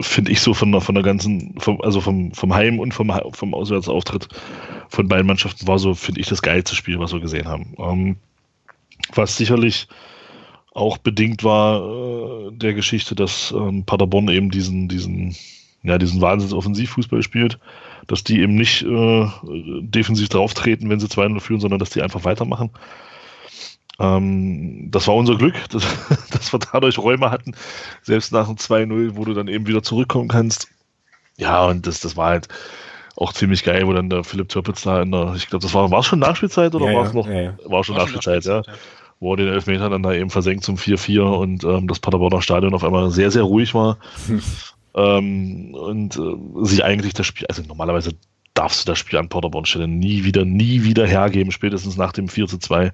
[0.00, 3.12] finde ich so von der, von der ganzen, vom, also vom, vom Heim- und vom,
[3.32, 4.28] vom Auswärtsauftritt
[4.88, 7.74] von beiden Mannschaften war so, finde ich, das geilste Spiel, was wir gesehen haben.
[7.78, 8.16] Ähm,
[9.14, 9.88] was sicherlich
[10.72, 11.80] auch bedingt war
[12.48, 15.34] äh, der Geschichte, dass ähm, Paderborn eben diesen, diesen,
[15.82, 17.58] ja, diesen Wahnsinns-Offensivfußball spielt,
[18.06, 19.26] dass die eben nicht äh,
[19.80, 22.70] defensiv drauftreten, wenn sie 2-0 führen, sondern dass die einfach weitermachen.
[24.00, 25.84] Ähm, das war unser Glück, dass,
[26.30, 27.52] dass wir dadurch Räume hatten,
[28.02, 30.68] selbst nach dem 2-0, wo du dann eben wieder zurückkommen kannst.
[31.36, 32.48] Ja, und das, das war halt
[33.16, 35.90] auch ziemlich geil, wo dann der Philipp Türpitz da in der, ich glaube, das war,
[35.90, 37.26] war es schon Nachspielzeit oder Ja, war ja, es noch?
[37.26, 37.54] ja, ja.
[37.64, 38.56] War schon War schon Nachspielzeit, ja.
[38.58, 38.80] Nachspielzeit,
[39.20, 42.74] Wo er den Elfmeter dann da eben versenkt zum 4-4 und ähm, das Paderborner Stadion
[42.74, 43.98] auf einmal sehr, sehr ruhig war.
[44.98, 48.12] ähm, und äh, sich eigentlich das Spiel, also normalerweise
[48.54, 52.28] darfst du das Spiel an Paderborn stellen nie wieder, nie wieder hergeben, spätestens nach dem
[52.28, 52.90] 4 zu 2 äh,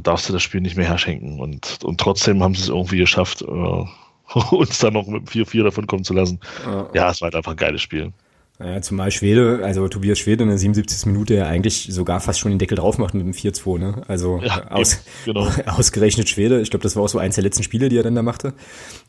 [0.00, 1.40] darfst du das Spiel nicht mehr herschenken.
[1.40, 3.84] Und, und trotzdem haben sie es irgendwie geschafft, äh,
[4.54, 6.38] uns dann noch mit dem 4-4 davon kommen zu lassen.
[6.64, 6.88] Ja.
[6.94, 8.12] Ja, es war halt einfach ein geiles Spiel.
[8.60, 11.06] Ja, zumal Schwede, also Tobias Schwede in der 77.
[11.06, 14.02] Minute ja eigentlich sogar fast schon den Deckel drauf macht mit dem 4-2, ne?
[14.08, 15.46] Also Ja, aus, genau.
[15.66, 16.60] ausgerechnet Schwede.
[16.60, 18.54] Ich glaube, das war auch so eins der letzten Spiele, die er dann da machte.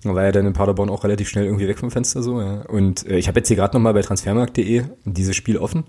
[0.04, 2.62] Da war er dann in Paderborn auch relativ schnell irgendwie weg vom Fenster so, ja.
[2.68, 5.86] Und äh, ich habe jetzt hier gerade nochmal bei transfermarkt.de dieses Spiel offen.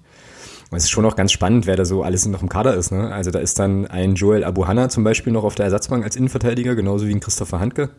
[0.70, 2.92] Und es ist schon auch ganz spannend, wer da so alles noch im Kader ist.
[2.92, 3.12] Ne?
[3.12, 6.76] Also da ist dann ein Joel Abuhanna zum Beispiel noch auf der Ersatzbank als Innenverteidiger,
[6.76, 7.90] genauso wie ein Christopher Handke.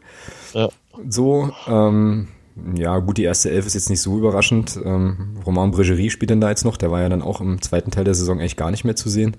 [0.53, 0.69] Ja.
[1.07, 2.29] So, ähm,
[2.75, 4.79] ja, gut, die erste Elf ist jetzt nicht so überraschend.
[4.83, 7.91] Ähm, Romain Bregerie spielt denn da jetzt noch, der war ja dann auch im zweiten
[7.91, 9.37] Teil der Saison eigentlich gar nicht mehr zu sehen.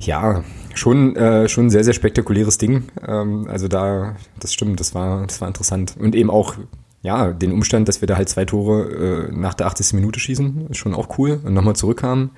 [0.00, 2.84] Ja, schon, äh, schon ein sehr, sehr spektakuläres Ding.
[3.06, 5.96] Ähm, also da, das stimmt, das war, das war interessant.
[5.98, 6.56] Und eben auch,
[7.02, 9.94] ja, den Umstand, dass wir da halt zwei Tore äh, nach der 80.
[9.94, 11.40] Minute schießen, ist schon auch cool.
[11.44, 12.30] Und nochmal zurückkamen.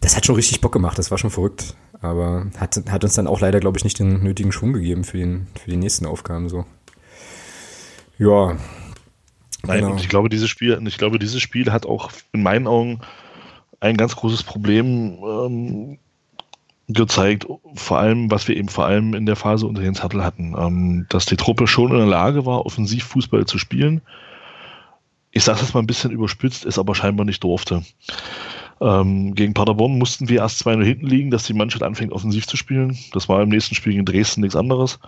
[0.00, 1.76] Das hat schon richtig Bock gemacht, das war schon verrückt.
[2.00, 5.18] Aber hat, hat uns dann auch leider, glaube ich, nicht den nötigen Schwung gegeben für,
[5.18, 6.64] den, für die nächsten Aufgaben so.
[8.18, 8.56] Ja.
[9.64, 9.92] Nein, Genau.
[9.92, 13.00] und ich glaube, dieses Spiel, ich glaube, dieses Spiel hat auch in meinen Augen
[13.80, 15.98] ein ganz großes Problem ähm,
[16.88, 20.54] gezeigt, vor allem, was wir eben vor allem in der Phase unter Jens Hattel hatten,
[20.58, 24.02] ähm, dass die Truppe schon in der Lage war, offensiv Fußball zu spielen.
[25.30, 27.82] Ich sage das mal ein bisschen überspitzt, es aber scheinbar nicht durfte.
[28.80, 32.56] Ähm, gegen Paderborn mussten wir erst 2-0 hinten liegen, dass die Mannschaft anfängt, offensiv zu
[32.56, 32.98] spielen.
[33.12, 34.98] Das war im nächsten Spiel gegen Dresden nichts anderes.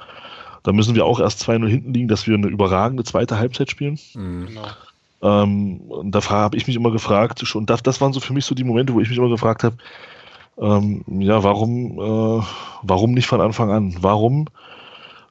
[0.65, 3.99] Da müssen wir auch erst 2-0 hinten liegen, dass wir eine überragende zweite Halbzeit spielen.
[4.15, 4.47] Mhm.
[4.47, 4.67] Genau.
[5.23, 8.45] Ähm, und da habe ich mich immer gefragt, schon, das, das waren so für mich
[8.45, 9.77] so die Momente, wo ich mich immer gefragt habe,
[10.59, 12.45] ähm, ja, warum, äh,
[12.83, 13.97] warum nicht von Anfang an?
[14.01, 14.47] Warum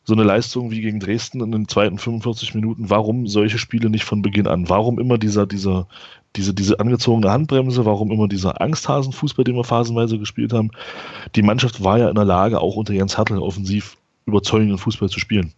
[0.03, 4.03] so eine Leistung wie gegen Dresden in den zweiten 45 Minuten, warum solche Spiele nicht
[4.03, 4.69] von Beginn an?
[4.69, 5.87] Warum immer dieser, dieser,
[6.35, 10.71] diese, diese angezogene Handbremse, warum immer dieser Angsthasenfußball, den wir phasenweise gespielt haben?
[11.35, 15.19] Die Mannschaft war ja in der Lage, auch unter Jens Hartl offensiv überzeugenden Fußball zu
[15.19, 15.53] spielen.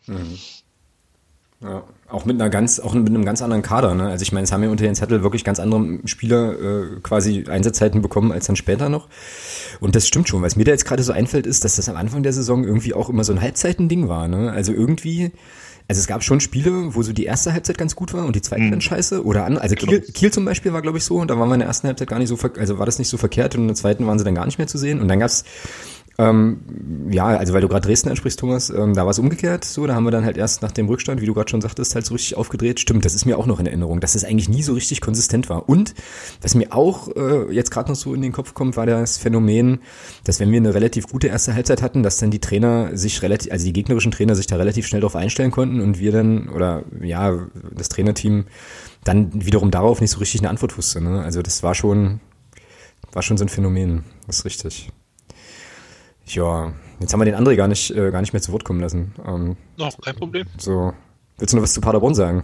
[1.61, 3.95] Ja, auch mit einer ganz, auch mit einem ganz anderen Kader.
[3.95, 4.07] Ne?
[4.07, 7.45] Also ich meine, es haben ja unter Jens Zettel wirklich ganz andere Spieler äh, quasi
[7.47, 9.07] Einsatzzeiten bekommen als dann später noch.
[9.79, 10.41] Und das stimmt schon.
[10.41, 12.93] Was mir da jetzt gerade so einfällt, ist, dass das am Anfang der Saison irgendwie
[12.93, 14.27] auch immer so ein Halbzeitending war.
[14.27, 14.51] Ne?
[14.51, 15.31] Also irgendwie,
[15.87, 18.41] also es gab schon Spiele, wo so die erste Halbzeit ganz gut war und die
[18.41, 18.71] zweite Mhm.
[18.71, 19.23] dann scheiße.
[19.25, 21.55] Oder an, also Kiel, Kiel zum Beispiel war, glaube ich, so, und da waren wir
[21.55, 23.67] in der ersten Halbzeit gar nicht so, also war das nicht so verkehrt und in
[23.67, 25.01] der zweiten waren sie dann gar nicht mehr zu sehen.
[25.01, 25.45] Und dann gab's
[26.17, 29.85] ähm, ja, also weil du gerade Dresden ansprichst, Thomas, ähm, da war es umgekehrt so,
[29.85, 32.05] da haben wir dann halt erst nach dem Rückstand, wie du gerade schon sagtest, halt
[32.05, 32.79] so richtig aufgedreht.
[32.79, 35.49] Stimmt, das ist mir auch noch in Erinnerung, dass es eigentlich nie so richtig konsistent
[35.49, 35.67] war.
[35.67, 35.93] Und
[36.41, 39.79] was mir auch äh, jetzt gerade noch so in den Kopf kommt, war das Phänomen,
[40.23, 43.51] dass wenn wir eine relativ gute erste Halbzeit hatten, dass dann die Trainer sich relativ,
[43.51, 46.83] also die gegnerischen Trainer sich da relativ schnell drauf einstellen konnten und wir dann, oder
[47.01, 47.37] ja,
[47.73, 48.45] das Trainerteam
[49.03, 51.01] dann wiederum darauf nicht so richtig eine Antwort wusste.
[51.01, 51.21] Ne?
[51.21, 52.21] Also das war schon,
[53.11, 54.91] war schon so ein Phänomen, das ist richtig.
[56.27, 58.79] Ja, jetzt haben wir den André gar nicht, äh, gar nicht mehr zu Wort kommen
[58.79, 59.13] lassen.
[59.27, 60.47] Ähm, Noch kein Problem.
[60.57, 60.93] so,
[61.37, 62.43] willst du noch was zu Paderborn sagen?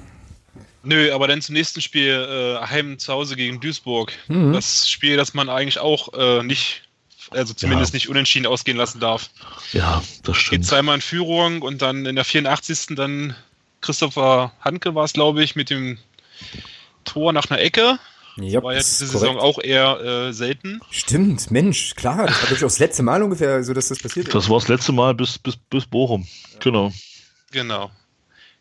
[0.83, 4.11] Nö, aber dann zum nächsten Spiel, äh, Heim zu Hause gegen Duisburg.
[4.27, 4.53] Mhm.
[4.53, 6.83] Das Spiel, das man eigentlich auch äh, nicht,
[7.29, 9.29] also zumindest nicht unentschieden ausgehen lassen darf.
[9.73, 10.65] Ja, das Geht stimmt.
[10.65, 12.95] zweimal in Führung und dann in der 84.
[12.95, 13.35] dann
[13.81, 15.97] Christopher Hanke war es, glaube ich, mit dem
[17.05, 17.99] Tor nach einer Ecke.
[18.37, 20.79] Ja, War ja diese ist Saison auch eher äh, selten.
[20.89, 23.99] Stimmt, Mensch, klar, das war glaube ich auch das letzte Mal ungefähr, so dass das
[23.99, 24.35] passiert ist.
[24.35, 26.27] Das war das letzte Mal bis, bis, bis Bochum.
[26.59, 26.91] Genau.
[27.51, 27.91] Genau.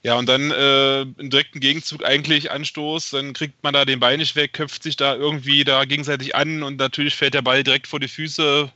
[0.03, 4.17] Ja, und dann äh, im direkten Gegenzug eigentlich Anstoß, dann kriegt man da den Ball
[4.17, 7.87] nicht weg, köpft sich da irgendwie da gegenseitig an und natürlich fällt der Ball direkt
[7.87, 8.71] vor die Füße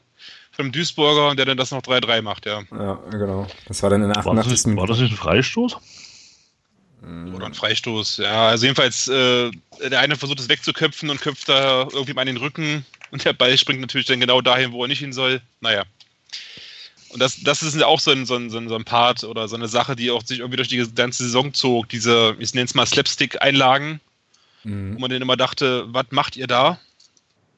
[0.53, 2.63] vom Duisburger und der dann das noch 3-3 macht, ja.
[2.71, 3.47] Ja, genau.
[3.67, 4.77] Das war dann in der War das, 88.
[4.77, 5.79] war das nicht ein Freistoß?
[7.35, 8.49] Oder ein Freistoß, ja.
[8.49, 9.51] Also jedenfalls, äh,
[9.91, 13.33] der eine versucht es wegzuköpfen und köpft da irgendwie mal an den Rücken und der
[13.33, 15.41] Ball springt natürlich dann genau dahin, wo er nicht hin soll.
[15.61, 15.85] Naja.
[17.11, 19.47] Und das, das ist auch so ein, so, ein, so ein so ein Part oder
[19.49, 21.89] so eine Sache, die auch sich irgendwie durch die ganze Saison zog.
[21.89, 24.01] Diese, ich nenne es mal Slapstick-Einlagen,
[24.65, 24.95] Mhm.
[24.95, 26.81] wo man dann immer dachte, was macht ihr da?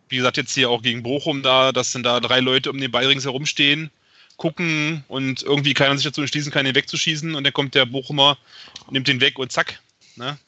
[0.09, 2.91] Wie gesagt, jetzt hier auch gegen Bochum da, dass dann da drei Leute um den
[2.91, 3.91] Ball ringsherum stehen,
[4.37, 8.37] gucken und irgendwie keiner sich dazu entschließen kann, ihn wegzuschießen und dann kommt der Bochumer,
[8.91, 9.81] nimmt den weg und zack.
[10.17, 10.39] Ne?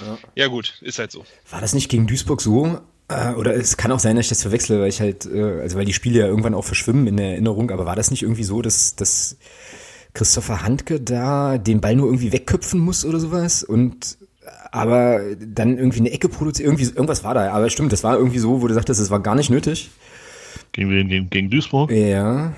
[0.00, 0.18] Ja.
[0.34, 1.24] Ja gut, ist halt so.
[1.50, 2.80] War das nicht gegen Duisburg so?
[3.08, 5.78] Äh, Oder es kann auch sein, dass ich das verwechsle, weil ich halt, äh, also
[5.78, 8.44] weil die Spiele ja irgendwann auch verschwimmen in der Erinnerung, aber war das nicht irgendwie
[8.44, 9.38] so, dass, dass
[10.14, 14.18] Christopher Handke da den Ball nur irgendwie wegköpfen muss oder sowas und
[14.70, 18.38] aber dann irgendwie eine Ecke produziert, irgendwie irgendwas war da, aber stimmt, das war irgendwie
[18.38, 19.90] so, wo du sagtest, das war gar nicht nötig.
[20.72, 21.90] Gegen, gegen, gegen Duisburg?
[21.90, 22.52] Ja,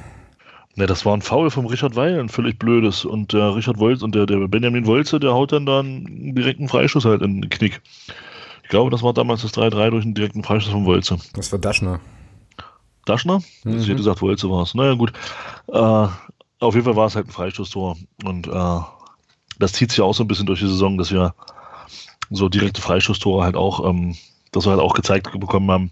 [0.77, 3.05] Ne, das war ein Foul vom Richard Weil, ein völlig blödes.
[3.05, 6.69] Und der Richard Wolz und der, der Benjamin Wolze, der haut dann da einen direkten
[6.69, 7.81] Freischuss halt in den Knick.
[8.63, 11.19] Ich glaube, das war damals das 3-3 durch einen direkten Freischuss von Wolze.
[11.35, 12.01] das war Daschner.
[13.05, 13.43] Daschner?
[13.65, 13.79] Mhm.
[13.79, 14.75] Ich hätte gesagt, Wolze war es.
[14.75, 15.13] Naja, gut.
[15.69, 16.07] Äh,
[16.61, 17.97] auf jeden Fall war es halt ein Freistoßtor.
[18.25, 18.81] Und äh,
[19.59, 21.35] das zieht sich auch so ein bisschen durch die Saison, dass wir
[22.31, 24.17] so direkte Freistoßtore halt auch, ähm,
[24.53, 25.91] dass wir halt auch gezeigt bekommen haben,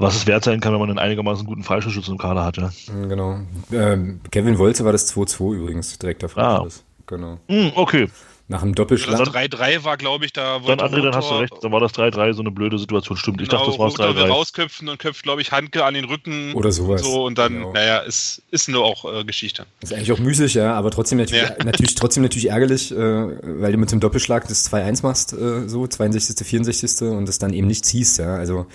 [0.00, 2.70] was es wert sein kann, wenn man einen einigermaßen guten Freistoßschützen im Kader hat, ja.
[2.92, 3.38] Mhm, Genau.
[3.72, 6.84] Ähm, Kevin Wolze war das 2-2 übrigens, direkter Freistoß.
[7.06, 7.38] Genau.
[7.48, 8.08] Hm, okay.
[8.50, 9.20] Nach dem Das Doppelschlag.
[9.20, 11.52] 3-3 war, glaube ich, da Dann, André, dann hast du recht.
[11.62, 13.16] Dann war das 3-3 so eine blöde Situation.
[13.16, 13.40] Stimmt.
[13.40, 14.28] Ich Genau, dachte, das war will 3-3.
[14.28, 16.52] rausköpfen und köpft, glaube ich, Handke an den Rücken.
[16.54, 17.02] Oder sowas.
[17.02, 17.72] So, und dann, Genau.
[17.72, 19.66] naja, ist, ist nur auch äh, Geschichte.
[19.80, 21.54] Das ist eigentlich auch müßig, ja, aber trotzdem natürlich, Ja.
[21.64, 25.86] natürlich trotzdem natürlich ärgerlich, äh, weil du mit dem Doppelschlag das 2-1 machst, äh, so
[25.86, 27.02] 62., 64.
[27.08, 28.34] und das dann eben nicht ziehst, ja.
[28.34, 28.66] Also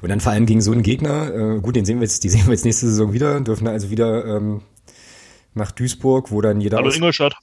[0.00, 2.28] und dann vor allem gegen so einen Gegner, äh, gut, den sehen wir jetzt, die
[2.28, 4.62] sehen wir jetzt nächste Saison wieder, dürfen also wieder ähm,
[5.54, 7.34] nach Duisburg, wo dann jeder Hallo Ingolstadt.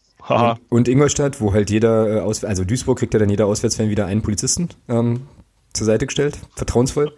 [0.70, 4.06] Und Ingolstadt, wo halt jeder äh, aus, also Duisburg kriegt ja dann jeder Auswärtsfan wieder
[4.06, 5.28] einen Polizisten ähm,
[5.74, 7.14] zur Seite gestellt, vertrauensvoll.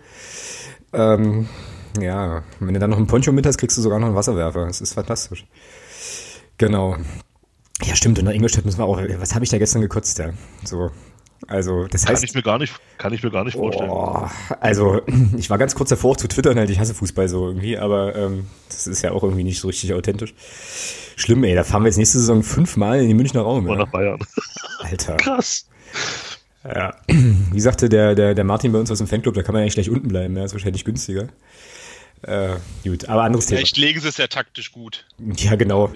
[0.93, 1.48] Ähm,
[2.02, 4.65] ja, wenn du dann noch einen Poncho mit hast, kriegst du sogar noch einen Wasserwerfer.
[4.65, 5.46] Das ist fantastisch.
[6.58, 6.98] Genau.
[7.84, 8.20] Ja, stimmt.
[8.20, 9.00] Und nach Ingolstadt müssen wir auch.
[9.20, 10.32] Was habe ich da gestern gekotzt, ja?
[10.63, 10.89] So.
[11.47, 12.23] Also, das Kann heißt.
[12.23, 13.89] ich mir gar nicht, kann ich mir gar nicht vorstellen.
[13.91, 14.26] Oh,
[14.60, 15.02] also,
[15.38, 18.47] ich war ganz kurz davor, zu twittern, halt, ich hasse Fußball so irgendwie, aber ähm,
[18.69, 20.34] das ist ja auch irgendwie nicht so richtig authentisch.
[21.15, 23.65] Schlimm, ey, da fahren wir jetzt nächste Saison fünfmal in den Münchner Raum.
[23.65, 23.86] Mal Ja.
[23.86, 24.19] nach Bayern.
[24.80, 25.15] Alter.
[25.17, 25.67] Krass.
[26.63, 26.95] Ja.
[27.08, 29.76] Wie sagte der, der, der Martin bei uns aus dem Fanclub, da kann man eigentlich
[29.76, 31.28] gleich unten bleiben, ja, ist wahrscheinlich günstiger.
[32.23, 33.60] Äh, gut, aber anderes Thema.
[33.60, 35.06] Vielleicht legen sie es ja taktisch gut.
[35.38, 35.91] Ja, genau.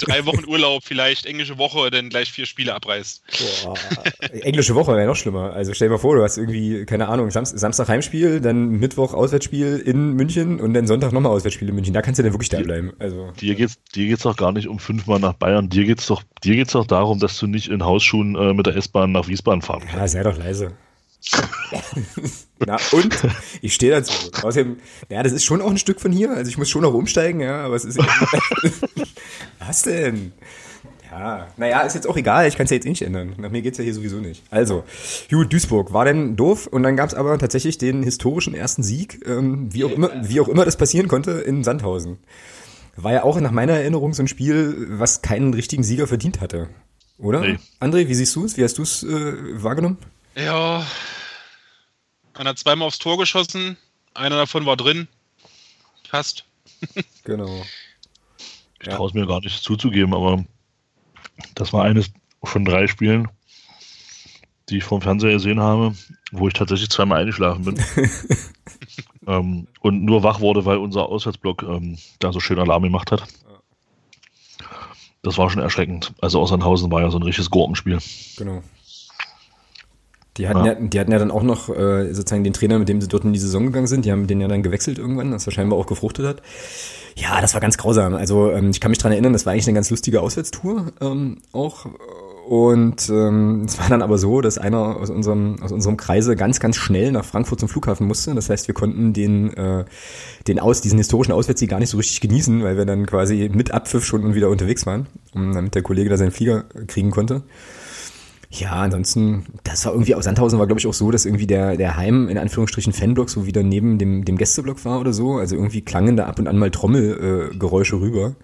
[0.00, 3.22] Drei Wochen Urlaub, vielleicht englische Woche, dann gleich vier Spiele abreißt.
[3.64, 3.74] Boah,
[4.42, 5.52] englische Woche wäre noch schlimmer.
[5.52, 9.12] Also stell dir mal vor, du hast irgendwie, keine Ahnung, Samst Samstag Heimspiel, dann Mittwoch
[9.12, 11.94] Auswärtsspiel in München und dann Sonntag nochmal Auswärtsspiel in München.
[11.94, 12.92] Da kannst du dann wirklich da bleiben.
[12.98, 15.68] Also, Dir geht's, dir geht's doch gar nicht um fünfmal nach Bayern.
[15.68, 18.76] Dir geht's doch, dir geht's doch darum, dass du nicht in Hausschuhen äh, mit der
[18.76, 19.96] S-Bahn nach Wiesbaden fahren kannst.
[19.96, 20.72] ja, sei doch leise.
[22.66, 23.16] Na und?
[23.60, 24.12] Ich stehe dazu.
[24.42, 24.76] Außerdem,
[25.08, 26.30] ja, das ist schon auch ein Stück von hier.
[26.30, 27.98] Also ich muss schon noch umsteigen, ja, aber es ist.
[29.58, 30.32] Was denn?
[31.10, 33.34] Ja, naja, ist jetzt auch egal, ich kann es ja jetzt eh nicht ändern.
[33.38, 34.42] Nach mir geht's ja hier sowieso nicht.
[34.50, 34.84] Also,
[35.30, 39.72] gut, Duisburg war denn doof und dann gab's aber tatsächlich den historischen ersten Sieg, ähm,
[39.72, 42.18] wie, auch immer, wie auch immer das passieren konnte, in Sandhausen.
[42.96, 46.68] War ja auch nach meiner Erinnerung so ein Spiel, was keinen richtigen Sieger verdient hatte.
[47.18, 47.40] Oder?
[47.40, 47.58] Nee.
[47.80, 48.56] André, wie siehst du es?
[48.56, 49.98] Wie hast du es äh, wahrgenommen?
[50.36, 50.86] Ja,
[52.36, 53.78] man hat zweimal aufs Tor geschossen,
[54.14, 55.08] einer davon war drin.
[56.10, 56.44] Passt.
[57.24, 57.64] Genau.
[58.80, 58.96] Ich Ja.
[58.96, 60.44] traue es mir gar nicht zuzugeben, aber
[61.56, 62.12] das war eines
[62.44, 63.28] von drei Spielen,
[64.68, 65.96] die ich vom Fernseher gesehen habe,
[66.30, 67.84] wo ich tatsächlich zweimal eingeschlafen bin.
[69.26, 73.24] ähm, und nur wach wurde, weil unser Auswärtsblock ähm, da so schön Alarm gemacht hat.
[75.22, 76.12] Das war schon erschreckend.
[76.20, 77.98] Also Auslandhausen war ja so ein richtiges Gurkenspiel.
[78.36, 78.62] Genau.
[80.38, 80.72] Die hatten ja.
[80.72, 80.74] Ja.
[80.80, 83.32] die hatten ja dann auch noch äh, sozusagen den Trainer, mit dem sie dort in
[83.32, 84.04] die Saison gegangen sind.
[84.04, 86.42] Die haben den ja dann gewechselt irgendwann, das wahrscheinlich auch gefruchtet hat.
[87.16, 88.14] Ja, das war ganz grausam.
[88.14, 91.38] Also ähm, ich kann mich dran erinnern, das war eigentlich eine ganz lustige Auswärtstour ähm,
[91.52, 91.86] auch.
[92.46, 96.60] Und ähm, es war dann aber so, dass einer aus unserem aus unserem Kreise ganz
[96.60, 98.36] ganz schnell nach Frankfurt zum Flughafen musste.
[98.36, 99.84] Das heißt, wir konnten den äh,
[100.46, 103.72] den aus diesen historischen Auswärtssieg gar nicht so richtig genießen, weil wir dann quasi mit
[103.72, 107.42] Abpfiff schon wieder unterwegs waren, um, damit der Kollege da seinen Flieger kriegen konnte.
[108.50, 111.76] Ja, ansonsten, das war irgendwie, aus Sandhausen war glaube ich auch so, dass irgendwie der,
[111.76, 115.36] der Heim, in Anführungsstrichen, Fanblock so wieder neben dem, dem Gästeblock war oder so.
[115.36, 118.36] Also irgendwie klangen da ab und an mal Trommelgeräusche äh, rüber.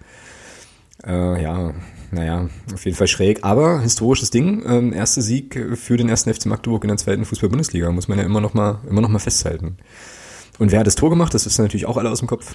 [1.05, 1.73] Äh, ja,
[2.11, 3.39] naja, auf jeden Fall schräg.
[3.43, 4.63] Aber historisches Ding.
[4.67, 7.91] Ähm, erster Sieg für den ersten FC Magdeburg in der zweiten Fußball-Bundesliga.
[7.91, 9.77] Muss man ja immer noch mal, immer noch mal festhalten.
[10.59, 11.33] Und wer hat das Tor gemacht?
[11.33, 12.53] Das ist natürlich auch alle aus dem Kopf.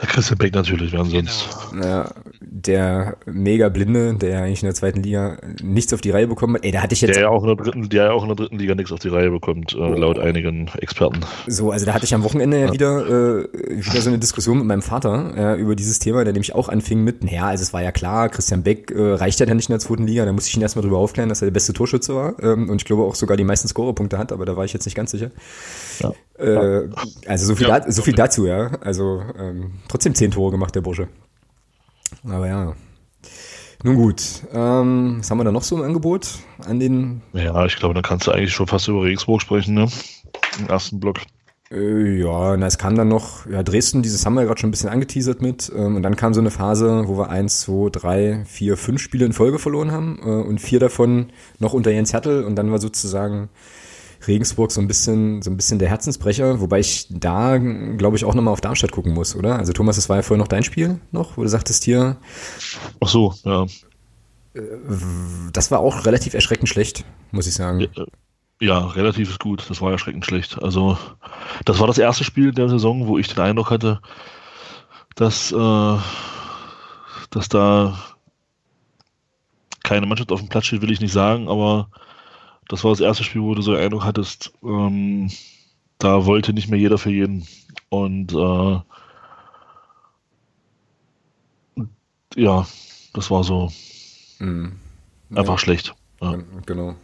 [0.00, 1.48] Der Christian Beck natürlich, wer sonst.
[1.72, 1.86] Genau.
[1.86, 6.54] Ja, der mega Blinde, der eigentlich in der zweiten Liga nichts auf die Reihe bekommen
[6.54, 6.64] hat.
[6.64, 7.16] Ey, da hatte ich jetzt.
[7.16, 9.00] Der ja auch in der dritten, der ja auch in der dritten Liga nichts auf
[9.00, 11.20] die Reihe bekommt, äh, laut einigen Experten.
[11.48, 14.66] So, also da hatte ich am Wochenende ja, wieder, äh, wieder so eine Diskussion mit
[14.66, 17.82] meinem Vater äh, über dieses Thema, der nämlich auch anfing mit, naja, also es war
[17.82, 20.48] ja klar, Christian Beck äh, reicht ja dann nicht in der zweiten Liga, da musste
[20.48, 23.02] ich ihn erstmal drüber aufklären, dass er der beste Torschütze war ähm, und ich glaube
[23.02, 25.30] auch sogar die meisten Scorerpunkte hat, aber da war ich jetzt nicht ganz sicher.
[26.00, 26.12] Ja.
[26.38, 26.88] Äh,
[27.26, 28.70] also so viel, ja, da, so viel dazu, ja.
[28.80, 31.08] Also ähm, trotzdem zehn Tore gemacht, der Bursche.
[32.24, 32.74] Aber ja.
[33.84, 34.22] Nun gut,
[34.52, 36.28] ähm, was haben wir da noch so im Angebot
[36.66, 37.22] an den?
[37.32, 39.88] Ja, ich glaube, da kannst du eigentlich schon fast über Regensburg sprechen, ne?
[40.58, 41.18] Im ersten Block.
[41.70, 44.68] Äh, ja, na, es kam dann noch, ja, Dresden, dieses haben wir ja gerade schon
[44.68, 45.70] ein bisschen angeteasert mit.
[45.74, 49.26] Ähm, und dann kam so eine Phase, wo wir eins, zwei, drei, vier, fünf Spiele
[49.26, 52.78] in Folge verloren haben äh, und vier davon noch unter Jens Hertel und dann war
[52.78, 53.48] sozusagen
[54.26, 58.34] Regensburg so ein bisschen, so ein bisschen der Herzensbrecher, wobei ich da, glaube ich, auch
[58.34, 59.56] nochmal auf Darmstadt gucken muss, oder?
[59.58, 62.16] Also Thomas, das war ja vorher noch dein Spiel noch, wo du sagtest hier.
[63.00, 63.66] Ach so, ja.
[64.54, 64.60] Äh,
[65.52, 67.80] das war auch relativ erschreckend schlecht, muss ich sagen.
[67.80, 68.06] Ja, äh,
[68.60, 69.64] ja, relativ ist gut.
[69.70, 70.60] Das war erschreckend schlecht.
[70.60, 70.98] Also,
[71.64, 74.00] das war das erste Spiel der Saison, wo ich den Eindruck hatte,
[75.14, 75.96] dass, äh,
[77.30, 77.98] dass da
[79.84, 81.88] keine Mannschaft auf dem Platz steht, will ich nicht sagen, aber
[82.68, 85.30] das war das erste Spiel, wo du so Eindruck hattest, ähm,
[85.98, 87.46] da wollte nicht mehr jeder für jeden.
[87.88, 88.80] Und äh,
[92.36, 92.66] ja,
[93.14, 93.72] das war so
[94.38, 94.78] mhm.
[95.34, 95.58] einfach ja.
[95.58, 95.94] schlecht.
[96.20, 96.38] Ja.
[96.66, 96.94] Genau.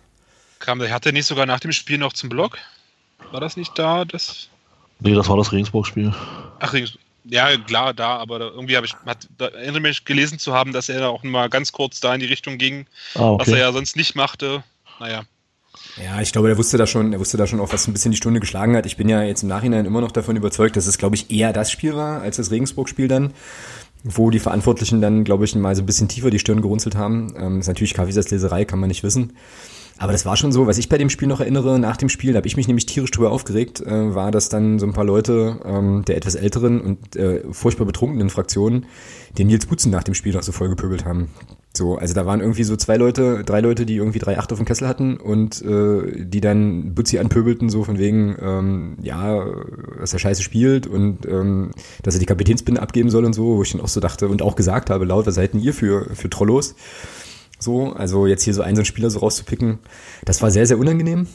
[0.59, 2.59] Kam der Härte nicht sogar nach dem Spiel noch zum Block?
[3.33, 4.05] War das nicht da?
[4.05, 4.49] Das
[5.01, 6.15] nee, das war das Regensburg-Spiel.
[6.61, 7.01] Ach, Regensburg.
[7.27, 10.75] Ja, klar, da, aber da, irgendwie habe ich, hat, da erinnere mich gelesen zu haben,
[10.75, 13.41] dass er da auch mal ganz kurz da in die Richtung ging, ah, okay.
[13.41, 14.63] was er ja sonst nicht machte.
[15.01, 15.25] Naja.
[16.03, 18.11] Ja, ich glaube, er wusste da schon, er wusste da schon auch, was ein bisschen
[18.11, 18.85] die Stunde geschlagen hat.
[18.85, 21.53] Ich bin ja jetzt im Nachhinein immer noch davon überzeugt, dass es, glaube ich, eher
[21.53, 23.33] das Spiel war, als das Regensburg-Spiel dann,
[24.03, 27.35] wo die Verantwortlichen dann, glaube ich, mal so ein bisschen tiefer die Stirn gerunzelt haben.
[27.39, 29.35] Ähm, ist natürlich Kaffeesatz Leserei, kann man nicht wissen.
[29.97, 32.33] Aber das war schon so, was ich bei dem Spiel noch erinnere, nach dem Spiel,
[32.33, 35.05] da habe ich mich nämlich tierisch drüber aufgeregt, äh, war, dass dann so ein paar
[35.05, 38.87] Leute ähm, der etwas älteren und äh, furchtbar betrunkenen Fraktionen
[39.39, 41.29] den Nils Butzen nach dem Spiel noch so vollgepöbelt haben.
[41.77, 44.59] So, also da waren irgendwie so zwei Leute, drei Leute, die irgendwie drei Acht auf
[44.59, 49.45] dem Kessel hatten und äh, die dann Butzi anpöbelten, so von wegen, ähm, ja,
[49.99, 53.63] dass er scheiße spielt und ähm, dass er die Kapitänsbinde abgeben soll und so, wo
[53.63, 56.15] ich dann auch so dachte und auch gesagt habe, laut, was seid denn ihr für,
[56.15, 56.77] für Trollos?
[57.59, 59.81] So, also jetzt hier so einen so einen Spieler so rauszupicken,
[60.25, 61.27] das war sehr, sehr unangenehm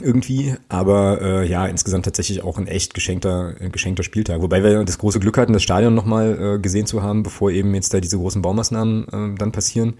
[0.00, 4.40] irgendwie, aber äh, ja, insgesamt tatsächlich auch ein echt geschenkter, äh, geschenkter Spieltag.
[4.40, 7.74] Wobei wir das große Glück hatten, das Stadion nochmal äh, gesehen zu haben, bevor eben
[7.74, 9.94] jetzt da diese großen Baumaßnahmen äh, dann passieren.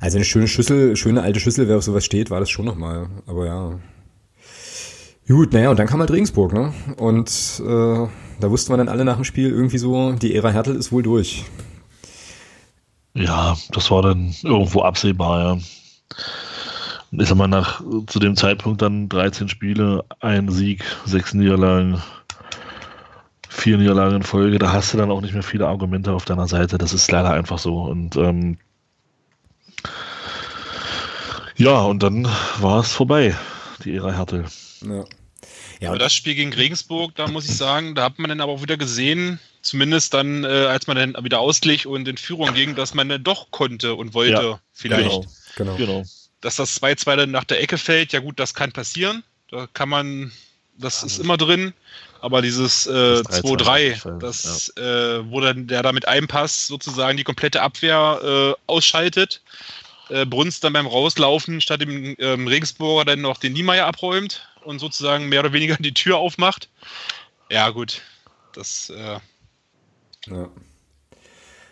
[0.00, 3.08] Also eine schöne Schüssel, schöne alte Schüssel, wer auf sowas steht, war das schon nochmal.
[3.26, 3.78] Aber ja.
[5.26, 6.72] Gut, naja, und dann kam halt Regensburg, ne?
[6.96, 7.28] Und
[7.60, 8.08] äh,
[8.40, 11.02] da wussten wir dann alle nach dem Spiel irgendwie so, die Ära Hertel ist wohl
[11.02, 11.44] durch.
[13.14, 15.58] Ja, das war dann irgendwo absehbar, ja
[17.12, 22.00] ich sag mal, nach zu dem Zeitpunkt dann 13 Spiele, ein Sieg, sechs Niederlagen,
[23.48, 26.46] vier Niederlagen in Folge, da hast du dann auch nicht mehr viele Argumente auf deiner
[26.46, 26.78] Seite.
[26.78, 27.82] Das ist leider einfach so.
[27.82, 28.58] Und ähm,
[31.56, 32.28] ja, und dann
[32.60, 33.36] war es vorbei,
[33.84, 34.44] die Ära Härtel.
[34.82, 35.04] Ja.
[35.80, 38.52] Ja, aber das Spiel gegen Regensburg, da muss ich sagen, da hat man dann aber
[38.52, 42.74] auch wieder gesehen, zumindest dann, äh, als man dann wieder ausglich und in Führung ging,
[42.74, 45.26] dass man dann doch konnte und wollte, ja, vielleicht.
[45.56, 45.76] Genau, genau.
[45.76, 46.04] genau
[46.40, 49.22] dass das 2-2 dann nach der Ecke fällt, ja gut, das kann passieren.
[49.50, 50.32] Da kann man,
[50.78, 51.74] das ist immer drin.
[52.20, 54.82] Aber dieses äh, 2-3, das, ja.
[55.18, 59.42] äh, wo dann der da mit einem Pass sozusagen die komplette Abwehr äh, ausschaltet,
[60.10, 64.80] äh, Brunst dann beim Rauslaufen statt dem ähm, Regensburger dann noch den Niemeyer abräumt und
[64.80, 66.68] sozusagen mehr oder weniger die Tür aufmacht.
[67.50, 68.02] Ja, gut.
[68.52, 68.90] Das.
[68.90, 69.18] Äh,
[70.26, 70.50] ja.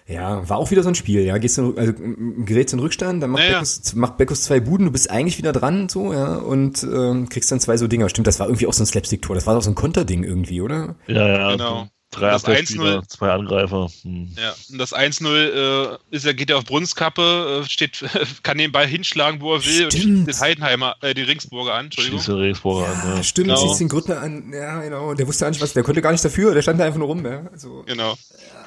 [0.09, 1.37] Ja, war auch wieder so ein Spiel, ja.
[1.37, 1.93] Gehst du, also
[2.39, 3.59] gerätst in Rückstand, dann macht, naja.
[3.59, 7.53] Beckus, macht Beckus zwei Buden, du bist eigentlich wieder dran, so, ja, und ähm, kriegst
[7.53, 8.09] dann zwei so Dinger.
[8.09, 10.63] Stimmt, das war irgendwie auch so ein Slapstick-Tor, das war doch so ein Konterding irgendwie,
[10.63, 10.97] oder?
[11.07, 11.89] Ja, ja, genau.
[12.11, 13.91] Drei Abwehrspieler, zwei Angreifer.
[14.01, 14.35] Hm.
[14.35, 18.03] Ja, und das 1-0 äh, ist, er geht ja auf Brunskappe, äh, steht,
[18.43, 20.21] kann den Ball hinschlagen, wo er will, stimmt.
[20.21, 22.21] und den Heidenheimer, äh, die Ringsburger an, Entschuldigung.
[22.21, 23.23] Schießt den Ringsburger ja, an, ja.
[23.23, 23.61] Stimmt, genau.
[23.61, 26.55] schießt den Grüttner an, ja, genau, der wusste eigentlich was, der konnte gar nicht dafür,
[26.55, 27.47] der stand da einfach nur rum, ja.
[27.53, 28.13] Also, genau.
[28.13, 28.58] Ja.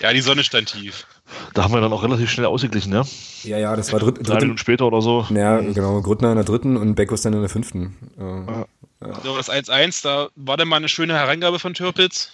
[0.00, 1.06] Ja, die Sonne stand tief.
[1.54, 3.06] Da haben wir dann auch relativ schnell ausgeglichen, ne?
[3.42, 5.26] Ja, ja, das war dritt, drei Minuten später oder so.
[5.30, 6.00] Ja, genau.
[6.02, 7.96] Grüttner in der dritten und Beckus dann in der fünften.
[8.18, 8.66] Ja.
[9.00, 9.20] Ja.
[9.22, 12.32] So, das 1-1, da war dann mal eine schöne Hereingabe von Türpitz.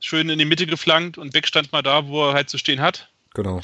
[0.00, 2.80] Schön in die Mitte geflankt und Beck stand mal da, wo er halt zu stehen
[2.80, 3.08] hat.
[3.32, 3.60] Genau.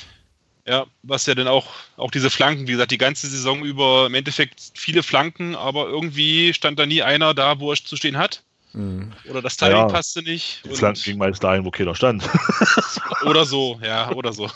[0.67, 4.15] Ja, was ja dann auch, auch diese Flanken, wie gesagt, die ganze Saison über im
[4.15, 8.43] Endeffekt viele Flanken, aber irgendwie stand da nie einer da, wo er zu stehen hat.
[8.73, 9.13] Mhm.
[9.29, 10.63] Oder das Timing ja, passte nicht.
[10.65, 12.29] Die Flanken ging meist dahin, wo keiner stand.
[13.25, 14.51] oder so, ja, oder so.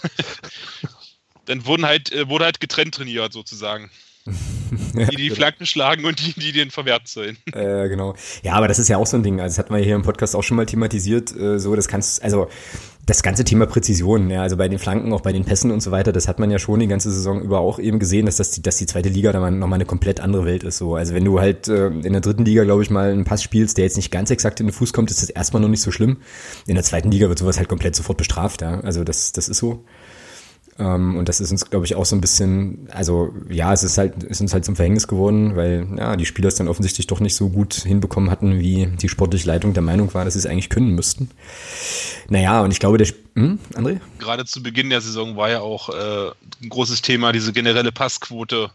[1.47, 3.91] dann wurden halt, äh, wurde halt getrennt trainiert sozusagen.
[4.25, 5.35] die die genau.
[5.35, 7.37] Flanken schlagen und die, die den verwehrt sollen.
[7.53, 8.15] Äh, genau.
[8.43, 9.41] Ja, aber das ist ja auch so ein Ding.
[9.41, 11.37] Also das hat man hier im Podcast auch schon mal thematisiert.
[11.37, 12.49] Äh, so, das kannst, also
[13.07, 15.91] das ganze Thema Präzision, ja, also bei den Flanken, auch bei den Pässen und so
[15.91, 18.51] weiter, das hat man ja schon die ganze Saison über auch eben gesehen, dass das
[18.51, 20.79] die, dass die zweite Liga da nochmal eine komplett andere Welt ist.
[20.79, 23.43] So, also wenn du halt äh, in der dritten Liga, glaube ich, mal einen Pass
[23.43, 25.83] spielst, der jetzt nicht ganz exakt in den Fuß kommt, ist das erstmal noch nicht
[25.83, 26.19] so schlimm.
[26.67, 28.81] In der zweiten Liga wird sowas halt komplett sofort bestraft, ja.
[28.81, 29.85] Also das, das ist so.
[30.79, 33.97] Ähm, und das ist uns, glaube ich, auch so ein bisschen, also ja, es ist
[33.97, 37.21] halt, ist uns halt zum Verhängnis geworden, weil ja, die Spieler es dann offensichtlich doch
[37.21, 40.47] nicht so gut hinbekommen hatten, wie die sportliche Leitung der Meinung war, dass sie es
[40.47, 41.31] eigentlich können müssten.
[42.29, 44.01] Naja, und ich glaube, der hm, André?
[44.19, 46.31] Gerade zu Beginn der Saison war ja auch äh,
[46.63, 48.71] ein großes Thema, diese generelle Passquote.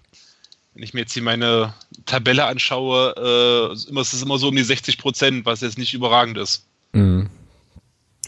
[0.73, 1.73] Wenn ich mir jetzt hier meine
[2.05, 6.37] Tabelle anschaue, äh, ist es immer so um die 60 Prozent, was jetzt nicht überragend
[6.37, 6.65] ist.
[6.93, 7.29] Mhm.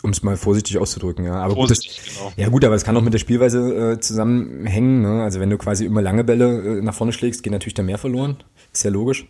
[0.03, 1.35] Um es mal vorsichtig auszudrücken, ja.
[1.35, 2.33] Aber vorsichtig, gut, das, genau.
[2.35, 5.01] Ja gut, aber es kann auch mit der Spielweise äh, zusammenhängen.
[5.01, 5.21] Ne?
[5.21, 7.99] Also wenn du quasi immer lange Bälle äh, nach vorne schlägst, geht natürlich da mehr
[7.99, 8.37] verloren.
[8.73, 9.27] Ist ja logisch.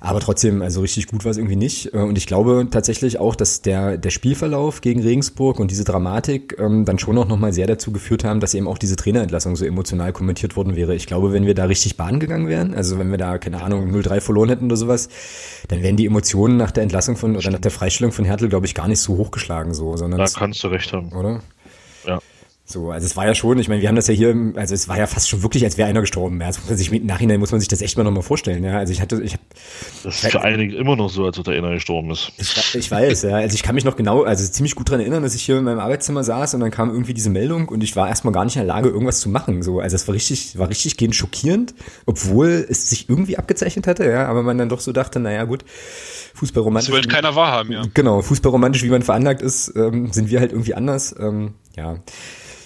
[0.00, 1.94] Aber trotzdem, also richtig gut war es irgendwie nicht.
[1.94, 6.56] Äh, und ich glaube tatsächlich auch, dass der, der Spielverlauf gegen Regensburg und diese Dramatik
[6.58, 9.64] ähm, dann schon auch nochmal sehr dazu geführt haben, dass eben auch diese Trainerentlassung so
[9.64, 10.94] emotional kommentiert worden wäre.
[10.94, 13.90] Ich glaube, wenn wir da richtig Bahn gegangen wären, also wenn wir da, keine Ahnung,
[13.94, 15.08] 0-3 verloren hätten oder sowas,
[15.68, 18.66] dann wären die Emotionen nach der Entlassung von oder nach der Freistellung von Hertel, glaube
[18.66, 20.18] ich, gar nicht so hochgeschlagen so, sondern.
[20.20, 21.12] Da kannst du recht haben.
[21.12, 21.40] Oder?
[22.68, 24.88] So, also es war ja schon, ich meine, wir haben das ja hier, also es
[24.88, 26.40] war ja fast schon wirklich, als wäre einer gestorben.
[26.40, 28.64] Ja, also muss man sich, im Nachhinein muss man sich das echt mal nochmal vorstellen.
[28.64, 29.42] Ja, also ich hatte, ich habe.
[30.02, 32.32] Das ist für einige immer noch so, als ob der einer gestorben ist.
[32.38, 33.36] Ich, ich, weiß, ja.
[33.36, 35.62] Also ich kann mich noch genau, also ziemlich gut dran erinnern, dass ich hier in
[35.62, 38.56] meinem Arbeitszimmer saß und dann kam irgendwie diese Meldung und ich war erstmal gar nicht
[38.56, 39.62] in der Lage, irgendwas zu machen.
[39.62, 41.72] So, also es war richtig, war richtig gehend schockierend,
[42.04, 45.64] obwohl es sich irgendwie abgezeichnet hatte, ja, aber man dann doch so dachte, naja, gut.
[46.34, 46.92] Fußballromantisch.
[46.92, 47.84] Das will keiner wahrhaben, ja.
[47.94, 51.14] Genau, fußballromantisch, wie man veranlagt ist, ähm, sind wir halt irgendwie anders.
[51.16, 52.00] Ähm, ja.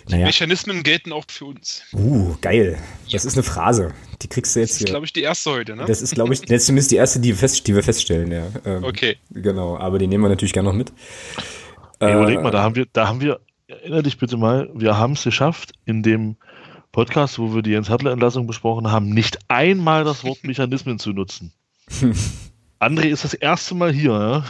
[0.08, 0.26] Die naja.
[0.26, 1.82] Mechanismen gelten auch für uns.
[1.92, 2.78] Uh, geil.
[3.12, 3.92] Das ist eine Phrase.
[4.22, 4.86] Die kriegst du jetzt hier.
[4.86, 5.84] Das ist, glaube ich, die erste heute, ne?
[5.86, 8.46] Das ist, glaube ich, jetzt zumindest die erste, die wir, fest, die wir feststellen, ja.
[8.64, 9.16] Ähm, okay.
[9.30, 10.92] Genau, aber die nehmen wir natürlich gerne noch mit.
[12.00, 15.12] Überleg äh, mal, da haben wir, da haben wir, erinnere dich bitte mal, wir haben
[15.12, 16.36] es geschafft, in dem
[16.92, 21.52] Podcast, wo wir die Jens Hartler-Entlassung besprochen haben, nicht einmal das Wort Mechanismen zu nutzen.
[22.80, 24.44] André ist das erste Mal hier, ja?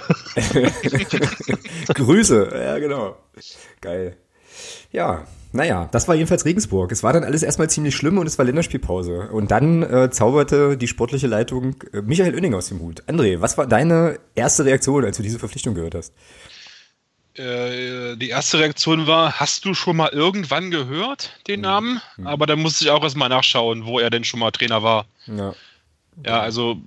[1.94, 3.16] Grüße, ja, genau.
[3.80, 4.16] Geil.
[4.92, 6.92] Ja, naja, das war jedenfalls Regensburg.
[6.92, 9.28] Es war dann alles erstmal ziemlich schlimm und es war Länderspielpause.
[9.30, 13.03] Und dann äh, zauberte die sportliche Leitung äh, Michael Oenning aus dem Hut.
[13.09, 16.14] André, was war deine erste Reaktion, als du diese Verpflichtung gehört hast?
[17.34, 21.62] Äh, die erste Reaktion war, hast du schon mal irgendwann gehört, den hm.
[21.62, 22.01] Namen?
[22.16, 22.26] Mhm.
[22.26, 25.07] Aber da musste ich auch erstmal nachschauen, wo er denn schon mal Trainer war.
[25.26, 25.55] Ja.
[26.24, 26.80] Ja, also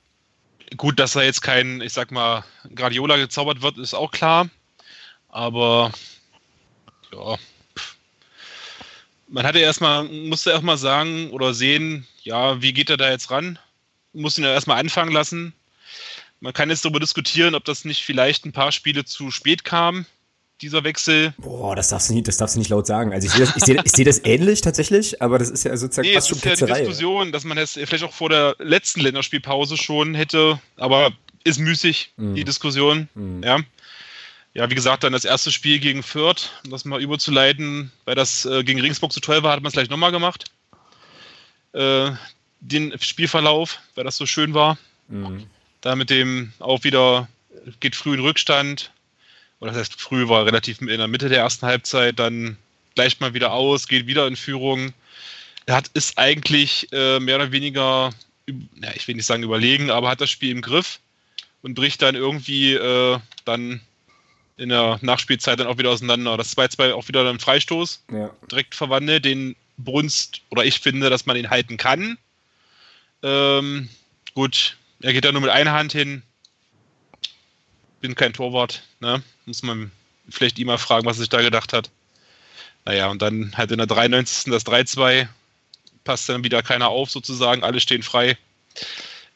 [0.78, 2.44] gut, dass er jetzt kein, ich sag mal,
[2.76, 4.48] Gradiola gezaubert wird, ist auch klar.
[5.30, 5.92] Aber
[7.12, 7.38] ja,
[9.34, 13.58] man hatte erstmal, musste erstmal sagen oder sehen, ja, wie geht er da jetzt ran?
[14.14, 15.54] Muss ihn ja erstmal anfangen lassen.
[16.40, 20.06] Man kann jetzt darüber diskutieren, ob das nicht vielleicht ein paar Spiele zu spät kam,
[20.62, 21.34] dieser Wechsel.
[21.40, 23.12] Boah, das darfst du nicht, das darfst du nicht laut sagen.
[23.12, 25.76] Also ich sehe das, ich sehe, ich sehe das ähnlich tatsächlich, aber das ist ja
[25.76, 28.56] sozusagen nee, fast schon ist ja die Diskussion, dass man das vielleicht auch vor der
[28.60, 31.12] letzten Länderspielpause schon hätte, aber
[31.44, 32.36] ist müßig, mm.
[32.36, 33.10] die Diskussion.
[33.16, 33.42] Mm.
[33.44, 33.60] Ja
[34.54, 38.46] ja, wie gesagt, dann das erste Spiel gegen Fürth, um das mal überzuleiten, weil das
[38.46, 40.46] äh, gegen Regensburg zu toll war, hat man es gleich nochmal gemacht.
[41.74, 42.12] Äh,
[42.60, 44.78] den Spielverlauf, weil das so schön war.
[45.08, 45.48] Mhm.
[45.82, 47.28] Da mit dem auch wieder
[47.80, 48.92] geht früh in Rückstand.
[49.60, 52.58] Oder das heißt, früh war relativ in der Mitte der ersten Halbzeit, dann
[52.96, 54.94] gleicht mal wieder aus, geht wieder in Führung.
[55.66, 58.12] Er hat, ist eigentlich äh, mehr oder weniger,
[58.48, 61.00] ja, ich will nicht sagen überlegen, aber hat das Spiel im Griff
[61.62, 63.82] und bricht dann irgendwie äh, dann
[64.64, 66.38] in der Nachspielzeit dann auch wieder auseinander.
[66.38, 68.06] Das 2-2 auch wieder ein Freistoß.
[68.12, 68.32] Ja.
[68.50, 72.18] Direkt verwandelt, den Brunst, oder ich finde, dass man ihn halten kann.
[73.22, 73.90] Ähm,
[74.34, 76.24] gut, er geht da nur mit einer Hand hin.
[78.00, 79.22] Bin kein Torwart, ne?
[79.46, 79.92] Muss man
[80.30, 81.90] vielleicht ihn mal fragen, was er sich da gedacht hat.
[82.86, 84.52] Naja, und dann halt in der 93.
[84.52, 85.28] das 3-2.
[86.06, 87.64] Passt dann wieder keiner auf, sozusagen.
[87.64, 88.38] Alle stehen frei.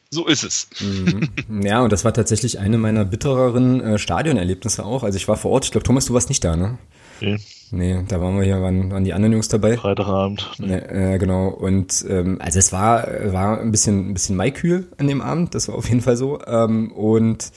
[0.10, 0.70] So ist es.
[0.80, 1.64] Mhm.
[1.64, 5.04] Ja, und das war tatsächlich eine meiner bittereren äh, Stadionerlebnisse auch.
[5.04, 6.78] Also ich war vor Ort, ich glaube, Thomas, du warst nicht da, ne?
[7.20, 7.38] Nee.
[7.72, 9.76] Nee, da waren wir hier, waren, waren die anderen Jungs dabei.
[9.76, 10.52] Freitagabend.
[10.60, 10.72] Nee.
[10.72, 10.78] Ja,
[11.14, 11.50] äh, genau.
[11.50, 15.68] Und ähm, also es war, war ein bisschen, ein bisschen maikühl an dem Abend, das
[15.68, 16.40] war auf jeden Fall so.
[16.46, 17.52] Ähm, und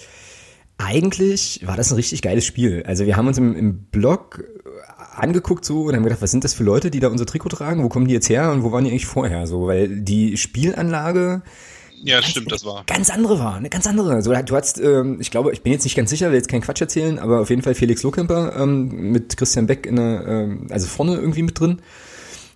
[0.78, 2.82] eigentlich war das ein richtig geiles Spiel.
[2.86, 4.42] Also wir haben uns im, im Blog
[5.14, 7.84] angeguckt so und haben gedacht, was sind das für Leute, die da unser Trikot tragen?
[7.84, 9.46] Wo kommen die jetzt her und wo waren die eigentlich vorher?
[9.46, 11.42] So, weil die Spielanlage
[12.02, 12.84] ja, ganz, stimmt, das war.
[12.86, 14.22] Ganz andere war, eine ganz andere.
[14.22, 16.62] So, du hast, ähm, ich glaube, ich bin jetzt nicht ganz sicher, will jetzt keinen
[16.62, 20.66] Quatsch erzählen, aber auf jeden Fall Felix Lohkemper ähm, mit Christian Beck in der, ähm,
[20.70, 21.80] also vorne irgendwie mit drin.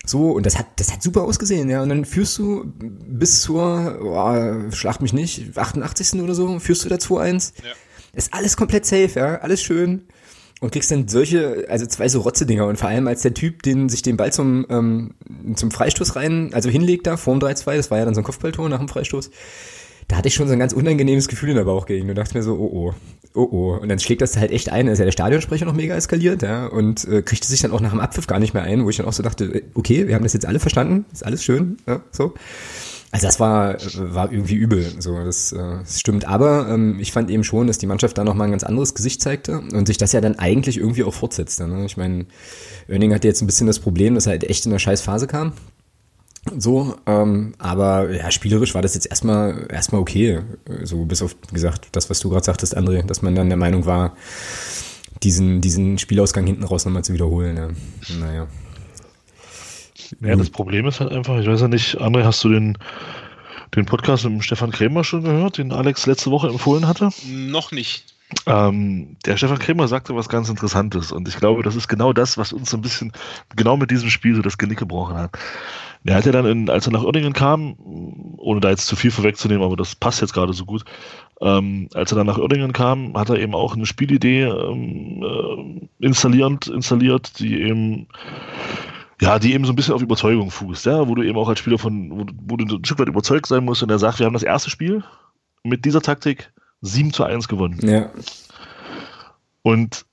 [0.07, 1.83] So, und das hat, das hat super ausgesehen, ja.
[1.83, 6.21] Und dann führst du bis zur, oh, schlag mich nicht, 88.
[6.21, 7.55] oder so, führst du da 2-1.
[7.63, 7.71] Ja.
[8.13, 10.07] Ist alles komplett safe, ja, alles schön
[10.61, 13.89] und kriegst dann solche, also zwei so Rotze-Dinger und vor allem als der Typ, den
[13.89, 15.15] sich den Ball zum, ähm,
[15.57, 18.69] zum Freistoß rein, also hinlegt da, vorm 3-2, das war ja dann so ein Kopfballtor
[18.69, 19.31] nach dem Freistoß,
[20.09, 22.37] da hatte ich schon so ein ganz unangenehmes Gefühl in der Bauch gegen und dachte
[22.37, 22.95] mir so, oh oh,
[23.35, 23.79] oh oh.
[23.81, 26.43] Und dann schlägt das halt echt ein, da ist ja der Stadionsprecher noch mega eskaliert,
[26.43, 28.91] ja, und äh, kriegte sich dann auch nach dem Abpfiff gar nicht mehr ein, wo
[28.91, 31.43] ich dann auch so dachte, äh, okay, wir haben das jetzt alle verstanden, ist alles
[31.43, 32.35] schön, ja, so.
[33.15, 36.27] Also das war, war irgendwie übel, so das, äh, das stimmt.
[36.27, 39.23] Aber ähm, ich fand eben schon, dass die Mannschaft da nochmal ein ganz anderes Gesicht
[39.23, 41.69] zeigte und sich das ja dann eigentlich irgendwie auch fortsetzte.
[41.69, 41.87] Ne?
[41.87, 42.27] Ich meine,
[42.89, 45.29] Oerning hatte jetzt ein bisschen das Problem, dass er halt echt in einer scheiß Phase
[45.29, 45.53] kam.
[46.59, 50.41] So, ähm, aber ja, spielerisch war das jetzt erstmal erstmal okay.
[50.83, 53.57] So bis auf, wie gesagt, das, was du gerade sagtest, André, dass man dann der
[53.57, 54.17] Meinung war,
[55.23, 57.57] diesen, diesen Spielausgang hinten raus nochmal zu wiederholen.
[57.57, 57.69] Ja.
[58.19, 58.49] Naja.
[60.21, 62.79] Ja, das Problem ist halt einfach, ich weiß ja nicht, André, hast du den,
[63.75, 67.11] den Podcast mit dem Stefan Krämer schon gehört, den Alex letzte Woche empfohlen hatte?
[67.27, 68.05] Noch nicht.
[68.47, 72.37] Ähm, der Stefan Krämer sagte was ganz Interessantes und ich glaube, das ist genau das,
[72.39, 73.13] was uns so ein bisschen
[73.55, 75.39] genau mit diesem Spiel so das Genick gebrochen hat.
[76.05, 77.77] Er hat ja dann, in, als er nach Oerdingen kam,
[78.37, 80.85] ohne da jetzt zu viel vorwegzunehmen, aber das passt jetzt gerade so gut,
[81.41, 86.05] ähm, als er dann nach Oerdingen kam, hat er eben auch eine Spielidee ähm, äh,
[86.05, 88.07] installiert, installiert, die eben
[89.21, 91.59] ja, die eben so ein bisschen auf Überzeugung fußt, ja, wo du eben auch als
[91.59, 94.27] Spieler von, wo, wo du ein Stück weit überzeugt sein musst und er sagt, wir
[94.27, 95.05] haben das erste Spiel
[95.63, 96.53] mit dieser Taktik
[96.83, 97.79] 7 zu 1 gewonnen.
[97.83, 98.11] Ja.
[99.63, 100.05] Und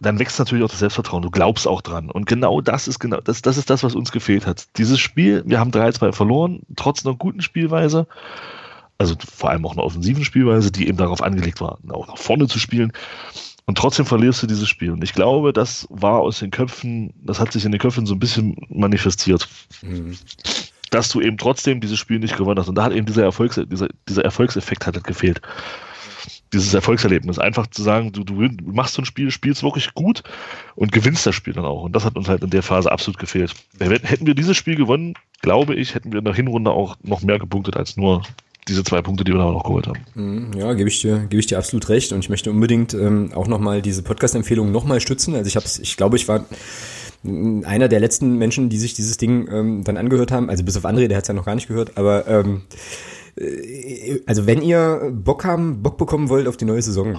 [0.00, 1.22] dann wächst natürlich auch das Selbstvertrauen.
[1.22, 2.10] Du glaubst auch dran.
[2.10, 4.66] Und genau das ist genau, das, das ist das, was uns gefehlt hat.
[4.78, 8.06] Dieses Spiel, wir haben 3-2 verloren, trotz einer guten Spielweise.
[8.96, 12.48] Also vor allem auch einer offensiven Spielweise, die eben darauf angelegt war, auch nach vorne
[12.48, 12.92] zu spielen.
[13.70, 14.90] Und trotzdem verlierst du dieses Spiel.
[14.90, 18.16] Und ich glaube, das war aus den Köpfen, das hat sich in den Köpfen so
[18.16, 19.48] ein bisschen manifestiert.
[19.82, 20.18] Mhm.
[20.90, 22.68] Dass du eben trotzdem dieses Spiel nicht gewonnen hast.
[22.68, 25.40] Und da hat eben dieser, Erfolgs, dieser, dieser Erfolgseffekt hat halt gefehlt.
[26.52, 27.38] Dieses Erfolgserlebnis.
[27.38, 30.24] Einfach zu sagen, du, du machst so ein Spiel, spielst wirklich gut
[30.74, 31.84] und gewinnst das Spiel dann auch.
[31.84, 33.54] Und das hat uns halt in der Phase absolut gefehlt.
[33.78, 37.38] Hätten wir dieses Spiel gewonnen, glaube ich, hätten wir in der Hinrunde auch noch mehr
[37.38, 38.22] gepunktet als nur
[38.68, 40.00] diese zwei Punkte, die wir da noch geholt haben.
[40.14, 42.12] Mhm, ja, gebe ich dir, gebe ich dir absolut recht.
[42.12, 45.34] Und ich möchte unbedingt ähm, auch nochmal diese Podcast-Empfehlung nochmal stützen.
[45.34, 46.44] Also ich habe ich glaube, ich war
[47.22, 50.48] einer der letzten Menschen, die sich dieses Ding ähm, dann angehört haben.
[50.48, 51.98] Also bis auf André, der hat es ja noch gar nicht gehört.
[51.98, 52.62] Aber ähm,
[53.36, 57.18] äh, also wenn ihr Bock haben, Bock bekommen wollt auf die neue Saison,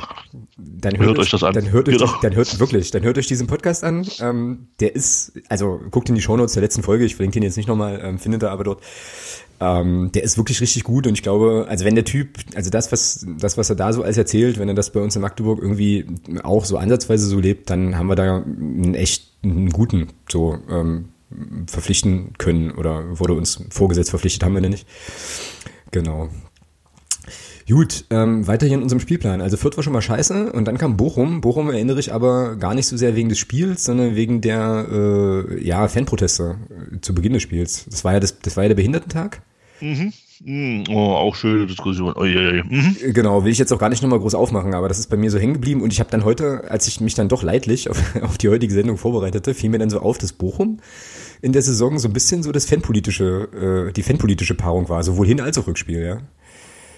[0.58, 1.54] dann hört, hört euch, das an.
[1.54, 2.12] Dann hört euch, genau.
[2.22, 4.08] dann hört wirklich, dann hört euch diesen Podcast an.
[4.20, 7.06] Ähm, der ist, also guckt in die Shownotes der letzten Folge.
[7.06, 8.82] Ich verlinke den jetzt nicht nochmal, ähm, findet ihr aber dort.
[9.64, 12.92] Ähm, der ist wirklich richtig gut und ich glaube, also wenn der Typ, also das,
[12.92, 15.62] was, das, was er da so alles erzählt, wenn er das bei uns in Magdeburg
[15.62, 16.08] irgendwie
[16.42, 21.10] auch so ansatzweise so lebt, dann haben wir da einen echt einen guten so ähm,
[21.68, 24.88] verpflichten können oder wurde uns vorgesetzt verpflichtet, haben wir denn nicht.
[25.92, 26.30] Genau.
[27.70, 29.40] Gut, ähm, weiter hier in unserem Spielplan.
[29.40, 31.40] Also Fürth war schon mal scheiße und dann kam Bochum.
[31.40, 35.64] Bochum erinnere ich aber gar nicht so sehr wegen des Spiels, sondern wegen der äh,
[35.64, 36.58] ja, Fanproteste
[37.02, 37.86] zu Beginn des Spiels.
[37.90, 39.44] Das war ja das, das war ja der Behindertentag.
[39.82, 40.14] Mhm.
[40.44, 40.84] mhm.
[40.90, 42.14] Oh, auch schöne Diskussion.
[42.16, 42.64] Oh, ja, ja.
[42.64, 42.96] Mhm.
[43.14, 45.30] Genau, will ich jetzt auch gar nicht nochmal groß aufmachen, aber das ist bei mir
[45.32, 48.02] so hängen geblieben und ich habe dann heute, als ich mich dann doch leidlich auf,
[48.22, 50.80] auf die heutige Sendung vorbereitete, fiel mir dann so auf, dass Bochum
[51.42, 55.28] in der Saison so ein bisschen so das fanpolitische, äh, die fanpolitische Paarung war, sowohl
[55.28, 56.22] Hin- als auch Rückspiel, ja.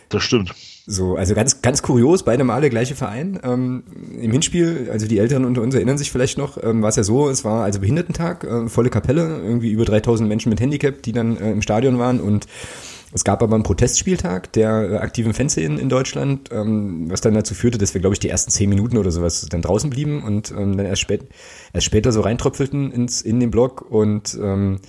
[0.10, 0.54] Das stimmt.
[0.86, 3.40] So, also ganz, ganz kurios, beide Male gleiche Verein.
[3.44, 3.84] Ähm,
[4.20, 7.04] Im Hinspiel, also die Älteren unter uns erinnern sich vielleicht noch, ähm, war es ja
[7.04, 11.14] so, es war also Behindertentag, äh, volle Kapelle, irgendwie über 3000 Menschen mit Handicap, die
[11.14, 12.48] dann äh, im Stadion waren und
[13.14, 17.54] es gab aber einen Protestspieltag der äh, aktiven Fanszenen in Deutschland, ähm, was dann dazu
[17.54, 20.52] führte, dass wir, glaube ich, die ersten zehn Minuten oder sowas dann draußen blieben und
[20.52, 21.28] ähm, dann erst, spät,
[21.74, 24.80] erst später so reintröpfelten ins, in den Blog und ähm,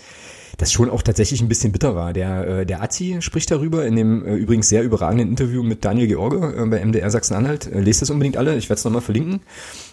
[0.56, 2.12] das schon auch tatsächlich ein bisschen bitter war.
[2.12, 6.06] Der, äh, der Azi spricht darüber in dem äh, übrigens sehr überragenden Interview mit Daniel
[6.06, 7.66] George äh, bei MDR Sachsen-Anhalt.
[7.66, 9.40] Äh, lest das unbedingt alle, ich werde es nochmal verlinken.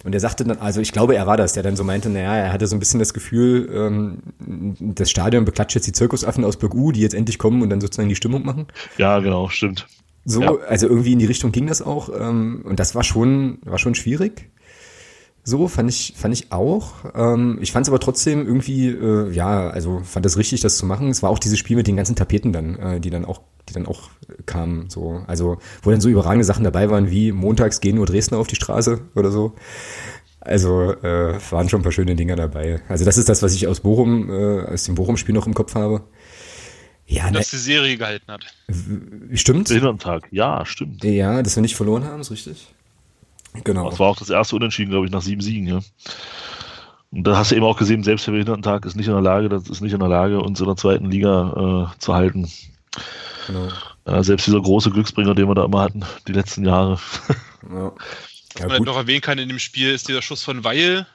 [0.03, 2.35] Und er sagte dann, also ich glaube, er war das, der dann so meinte, naja,
[2.35, 4.17] er hatte so ein bisschen das Gefühl, ähm,
[4.95, 7.81] das Stadion beklatscht jetzt die Zirkusaffen aus Burg U, die jetzt endlich kommen und dann
[7.81, 8.67] sozusagen die Stimmung machen.
[8.97, 9.87] Ja, genau, stimmt.
[10.23, 10.55] So, ja.
[10.67, 12.09] also irgendwie in die Richtung ging das auch.
[12.09, 14.49] Ähm, und das war schon, war schon schwierig.
[15.43, 16.93] So fand ich, fand ich auch.
[17.15, 20.85] Ähm, ich fand es aber trotzdem irgendwie, äh, ja, also fand es richtig, das zu
[20.85, 21.09] machen.
[21.09, 23.73] Es war auch dieses Spiel mit den ganzen Tapeten dann, äh, die dann auch, die
[23.73, 24.09] dann auch
[24.45, 24.89] kamen.
[24.89, 28.47] So, also wo dann so überragende Sachen dabei waren, wie montags gehen nur Dresdner auf
[28.47, 29.53] die Straße oder so.
[30.41, 32.81] Also äh, waren schon ein paar schöne Dinger dabei.
[32.87, 35.73] Also das ist das, was ich aus Bochum, äh, aus dem Bochum-Spiel noch im Kopf
[35.75, 36.03] habe.
[37.07, 38.45] Ja, dass ne, die Serie gehalten hat.
[39.33, 39.67] Stimmt.
[39.99, 41.03] Tag, ja, stimmt.
[41.03, 42.73] Ja, dass wir nicht verloren haben, ist richtig.
[43.63, 43.89] Genau.
[43.89, 45.79] Das war auch das erste Unentschieden, glaube ich, nach sieben Siegen, ja.
[47.11, 49.49] Und da hast du eben auch gesehen, selbst der Behindertentag ist nicht in der Lage,
[49.49, 52.49] das ist nicht in der Lage, uns in der zweiten Liga äh, zu halten.
[53.47, 53.67] Genau.
[54.07, 56.99] Ja, selbst dieser große Glücksbringer, den wir da immer hatten, die letzten Jahre.
[57.69, 57.91] Ja.
[58.53, 61.05] Was ja, man halt noch erwähnen kann in dem Spiel, ist dieser Schuss von Weil,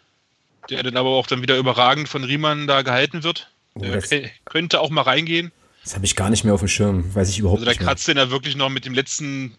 [0.70, 3.50] der dann aber auch dann wieder überragend von Riemann da gehalten wird.
[3.74, 5.52] Oh, der oh, könnte auch mal reingehen.
[5.86, 7.78] Das habe ich gar nicht mehr auf dem Schirm, weiß ich überhaupt also nicht.
[7.78, 9.56] Also da kratzt den ja wirklich noch mit dem letzten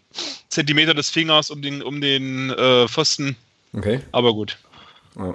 [0.50, 3.34] Zentimeter des Fingers um den, um den äh, Pfosten.
[3.72, 4.00] Okay.
[4.12, 4.58] Aber gut.
[5.16, 5.34] Ja.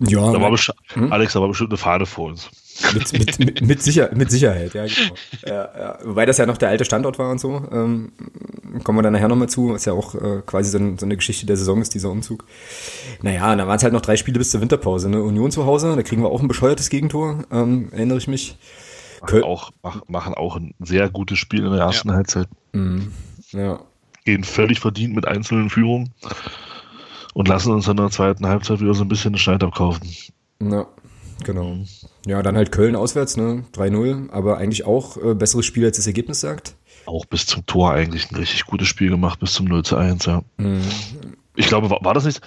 [0.00, 0.50] ja da war
[0.94, 1.12] hm?
[1.12, 2.50] Alex, da war bestimmt eine Fahne vor uns.
[2.94, 5.14] Mit, mit, mit, mit, Sicher mit Sicherheit, ja, genau.
[5.46, 5.98] Ja, ja.
[6.02, 7.62] Wobei das ja noch der alte Standort war und so.
[7.70, 8.10] Ähm,
[8.82, 11.46] kommen wir dann nachher nochmal zu, was ja auch äh, quasi so, so, eine Geschichte
[11.46, 12.44] der Saison ist, dieser Umzug.
[13.20, 15.08] Naja, da waren es halt noch drei Spiele bis zur Winterpause.
[15.08, 15.22] Ne?
[15.22, 18.56] Union zu Hause, da kriegen wir auch ein bescheuertes Gegentor, ähm, erinnere ich mich.
[19.22, 22.14] Machen auch, mach, machen auch ein sehr gutes Spiel in der ersten ja.
[22.14, 22.48] Halbzeit.
[22.72, 23.12] Mhm.
[23.52, 23.80] Ja.
[24.24, 26.10] Gehen völlig verdient mit einzelnen Führungen
[27.34, 30.08] und lassen uns in der zweiten Halbzeit wieder so ein bisschen den Schneid abkaufen.
[30.60, 30.86] Ja,
[31.44, 31.76] genau.
[32.26, 33.64] Ja, dann halt Köln auswärts, ne?
[33.74, 36.76] 3-0, aber eigentlich auch äh, besseres Spiel, als das Ergebnis sagt.
[37.06, 40.26] Auch bis zum Tor eigentlich ein richtig gutes Spiel gemacht, bis zum 0 zu 1,
[40.26, 40.42] ja.
[40.58, 40.82] Mhm.
[41.56, 42.40] Ich glaube, war, war das nicht,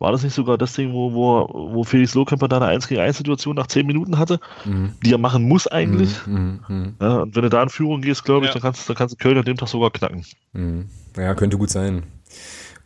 [0.00, 3.02] war das nicht sogar das Ding, wo, wo, wo Felix Lohkemper da eine 1 gegen
[3.02, 4.94] 1 Situation nach 10 Minuten hatte, mhm.
[5.04, 6.26] die er machen muss eigentlich?
[6.26, 6.34] Mhm.
[6.34, 6.94] mhm, mhm.
[7.00, 8.54] Ja, und wenn du da in Führung gehst, glaube ich, ja.
[8.54, 10.24] dann, kannst, dann kannst du Köln an dem Tag sogar knacken.
[10.54, 10.86] Mhm.
[11.16, 12.04] Ja, könnte gut sein.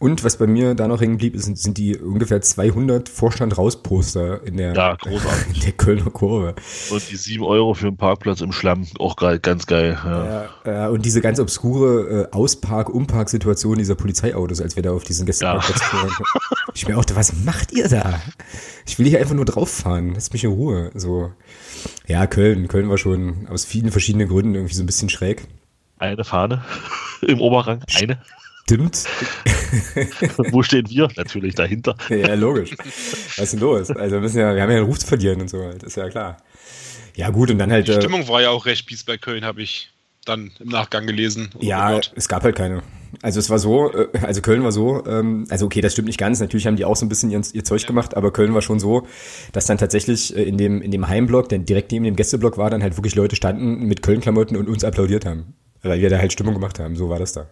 [0.00, 4.56] Und was bei mir da noch hängen blieb, sind, sind die ungefähr 200 Vorstand-Raus-Poster in
[4.56, 4.96] der, ja,
[5.54, 6.56] in der Kölner Kurve.
[6.90, 9.96] Und die 7 Euro für einen Parkplatz im Schlamm, auch geil, ganz geil.
[10.04, 10.48] Ja.
[10.66, 15.80] Ja, und diese ganz obskure äh, Auspark-Umpark-Situation dieser Polizeiautos, als wir da auf diesen Gästeparkplatz
[15.80, 15.86] ja.
[15.86, 16.12] fuhren.
[16.74, 18.20] Ich mir auch, was macht ihr da?
[18.84, 20.12] Ich will hier einfach nur drauf fahren.
[20.14, 20.90] Lass mich in Ruhe.
[20.94, 21.32] So.
[22.06, 22.66] Ja, Köln.
[22.66, 25.46] Köln war schon aus vielen verschiedenen Gründen irgendwie so ein bisschen schräg.
[25.98, 26.64] Eine Fahne
[27.22, 27.80] im Oberrang.
[27.94, 28.20] Eine.
[28.64, 29.04] Stimmt.
[30.50, 31.08] Wo stehen wir?
[31.16, 31.96] Natürlich dahinter.
[32.08, 32.74] Ja, logisch.
[32.78, 33.90] Was ist denn los?
[33.90, 35.96] Also wir müssen ja, wir haben ja einen Ruf zu verlieren und so, das ist
[35.96, 36.38] ja klar.
[37.14, 37.88] Ja, gut, und dann halt.
[37.88, 39.90] Die äh, Stimmung war ja auch recht mies bei Köln, habe ich
[40.24, 41.50] dann im Nachgang gelesen.
[41.60, 42.12] Ja, gehört.
[42.16, 42.82] es gab halt keine.
[43.22, 46.18] Also es war so, äh, also Köln war so, ähm, also okay, das stimmt nicht
[46.18, 48.62] ganz, natürlich haben die auch so ein bisschen ihr, ihr Zeug gemacht, aber Köln war
[48.62, 49.06] schon so,
[49.52, 52.70] dass dann tatsächlich äh, in dem, in dem Heimblock, der direkt neben dem Gästeblock war,
[52.70, 55.54] dann halt wirklich Leute standen mit Köln-Klamotten und uns applaudiert haben.
[55.82, 57.46] Weil wir da halt Stimmung gemacht haben, so war das da.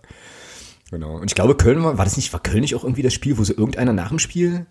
[0.91, 1.17] Genau.
[1.17, 3.39] Und ich glaube, Köln war, war das nicht, war Köln nicht auch irgendwie das Spiel,
[3.39, 4.67] wo so irgendeiner nach dem Spiel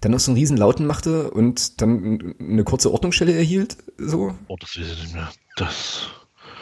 [0.00, 3.76] dann noch so einen riesen Lauten machte und dann eine kurze Ordnungsstelle erhielt?
[3.98, 4.34] So?
[4.48, 5.30] Oh, das weiß ich nicht mehr.
[5.56, 6.08] Das.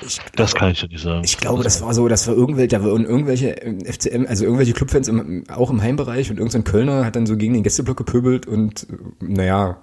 [0.00, 1.22] Glaube, das kann ich ja nicht sagen.
[1.24, 5.08] Ich glaube, das war so, das war irgendwelche, da waren irgendwelche FCM, also irgendwelche Clubfans
[5.08, 8.86] im, auch im Heimbereich und irgendein Kölner hat dann so gegen den Gästeblock gepöbelt und
[9.20, 9.78] naja,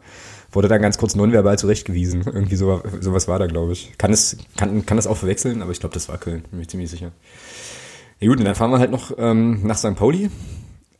[0.51, 2.21] wurde dann ganz kurz nonverbal zurechtgewiesen.
[2.25, 3.97] Irgendwie so, sowas war da, glaube ich.
[3.97, 6.69] Kann es, kann, kann das auch verwechseln, aber ich glaube, das war Köln, bin ich
[6.69, 7.11] ziemlich sicher.
[8.19, 9.95] Ja gut, und dann fahren wir halt noch ähm, nach St.
[9.95, 10.29] Pauli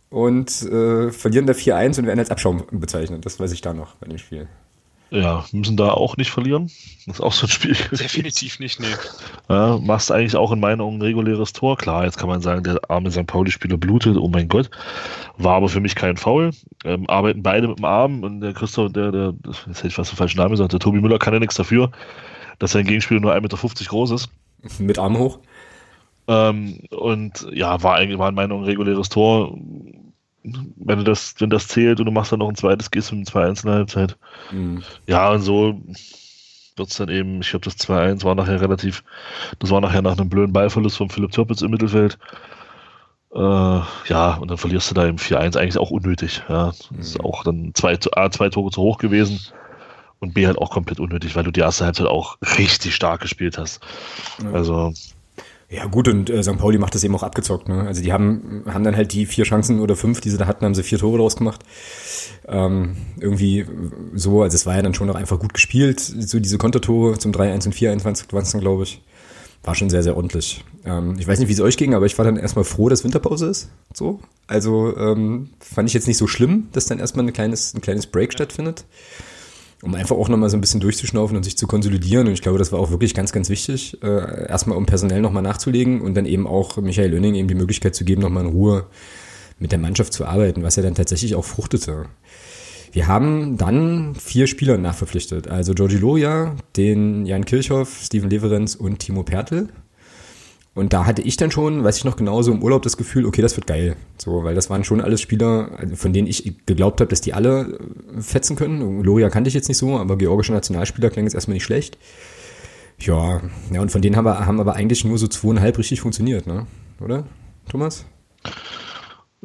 [0.09, 3.25] und äh, verlieren da 4-1 und werden als Abschaum bezeichnet.
[3.25, 4.47] Das weiß ich da noch bei dem Spiel.
[5.13, 6.71] Ja, müssen da auch nicht verlieren.
[7.05, 7.75] Das ist auch so ein Spiel.
[7.91, 8.95] Definitiv nicht, nee.
[9.49, 11.75] Ja, machst eigentlich auch in meinen Augen ein reguläres Tor.
[11.75, 13.27] Klar, jetzt kann man sagen, der arme St.
[13.27, 14.69] Pauli-Spieler blutet, oh mein Gott.
[15.37, 16.51] War aber für mich kein Foul.
[16.85, 20.13] Ähm, arbeiten beide mit dem Arm und der Christoph, der, der, jetzt hätte ich fast
[20.13, 21.91] den falschen Namen gesagt, der Tobi Müller kann ja nichts dafür,
[22.59, 24.29] dass sein Gegenspieler nur 1,50 Meter groß ist.
[24.79, 25.39] Mit Arm hoch?
[26.29, 29.57] Ähm, und ja, war eigentlich war in meiner Meinung ein reguläres Tor.
[30.43, 33.15] Wenn du das, wenn das zählt und du machst dann noch ein zweites, gehst du
[33.15, 34.17] mit zwei Einzel Halbzeit.
[34.51, 34.83] Mhm.
[35.07, 35.79] Ja, und so
[36.75, 39.03] wird es dann eben, ich glaube, das 2-1 war nachher relativ,
[39.59, 42.17] das war nachher nach einem blöden Ballverlust von Philipp Türpitz im Mittelfeld.
[43.33, 46.41] Äh, ja, und dann verlierst du da im 4-1 eigentlich auch unnötig.
[46.49, 46.67] Ja.
[46.67, 47.25] Das ist mhm.
[47.25, 49.39] auch dann zwei, A, zwei Tore zu hoch gewesen
[50.19, 53.57] und B halt auch komplett unnötig, weil du die erste Halbzeit auch richtig stark gespielt
[53.57, 53.81] hast.
[54.43, 54.51] Ja.
[54.51, 54.93] Also
[55.71, 56.57] ja, gut, und äh, St.
[56.57, 57.87] Pauli macht das eben auch abgezockt, ne?
[57.87, 60.65] Also die haben, haben dann halt die vier Chancen oder fünf, die sie da hatten,
[60.65, 61.61] haben sie vier Tore draus gemacht.
[62.45, 63.65] Ähm, irgendwie
[64.13, 67.31] so, also es war ja dann schon noch einfach gut gespielt, so diese Kontertore zum
[67.31, 68.03] 3-1 und 4-1
[68.33, 69.01] waren es glaube ich.
[69.63, 70.65] War schon sehr, sehr ordentlich.
[70.83, 73.05] Ähm, ich weiß nicht, wie es euch ging, aber ich war dann erstmal froh, dass
[73.05, 73.69] Winterpause ist.
[73.93, 74.19] So.
[74.47, 78.07] Also ähm, fand ich jetzt nicht so schlimm, dass dann erstmal ein kleines, ein kleines
[78.07, 78.83] Break stattfindet
[79.81, 82.27] um einfach auch nochmal so ein bisschen durchzuschnaufen und sich zu konsolidieren.
[82.27, 85.43] Und ich glaube, das war auch wirklich ganz, ganz wichtig, äh, erstmal um personell nochmal
[85.43, 88.85] nachzulegen und dann eben auch Michael Lönning eben die Möglichkeit zu geben, nochmal in Ruhe
[89.59, 92.05] mit der Mannschaft zu arbeiten, was ja dann tatsächlich auch fruchtete.
[92.91, 95.47] Wir haben dann vier Spieler nachverpflichtet.
[95.47, 99.69] Also Georgi Loria, den Jan Kirchhoff, Steven Leverenz und Timo Pertl.
[100.73, 103.41] Und da hatte ich dann schon, weiß ich noch genauso im Urlaub das Gefühl, okay,
[103.41, 103.97] das wird geil.
[104.17, 107.77] So, weil das waren schon alles Spieler, von denen ich geglaubt habe, dass die alle
[108.19, 109.03] fetzen können.
[109.03, 111.97] Loria kannte ich jetzt nicht so, aber georgischer Nationalspieler klingt jetzt erstmal nicht schlecht.
[112.99, 113.41] Ja,
[113.71, 116.67] ja, und von denen haben, wir, haben aber eigentlich nur so zweieinhalb richtig funktioniert, ne?
[117.01, 117.25] Oder,
[117.67, 118.05] Thomas?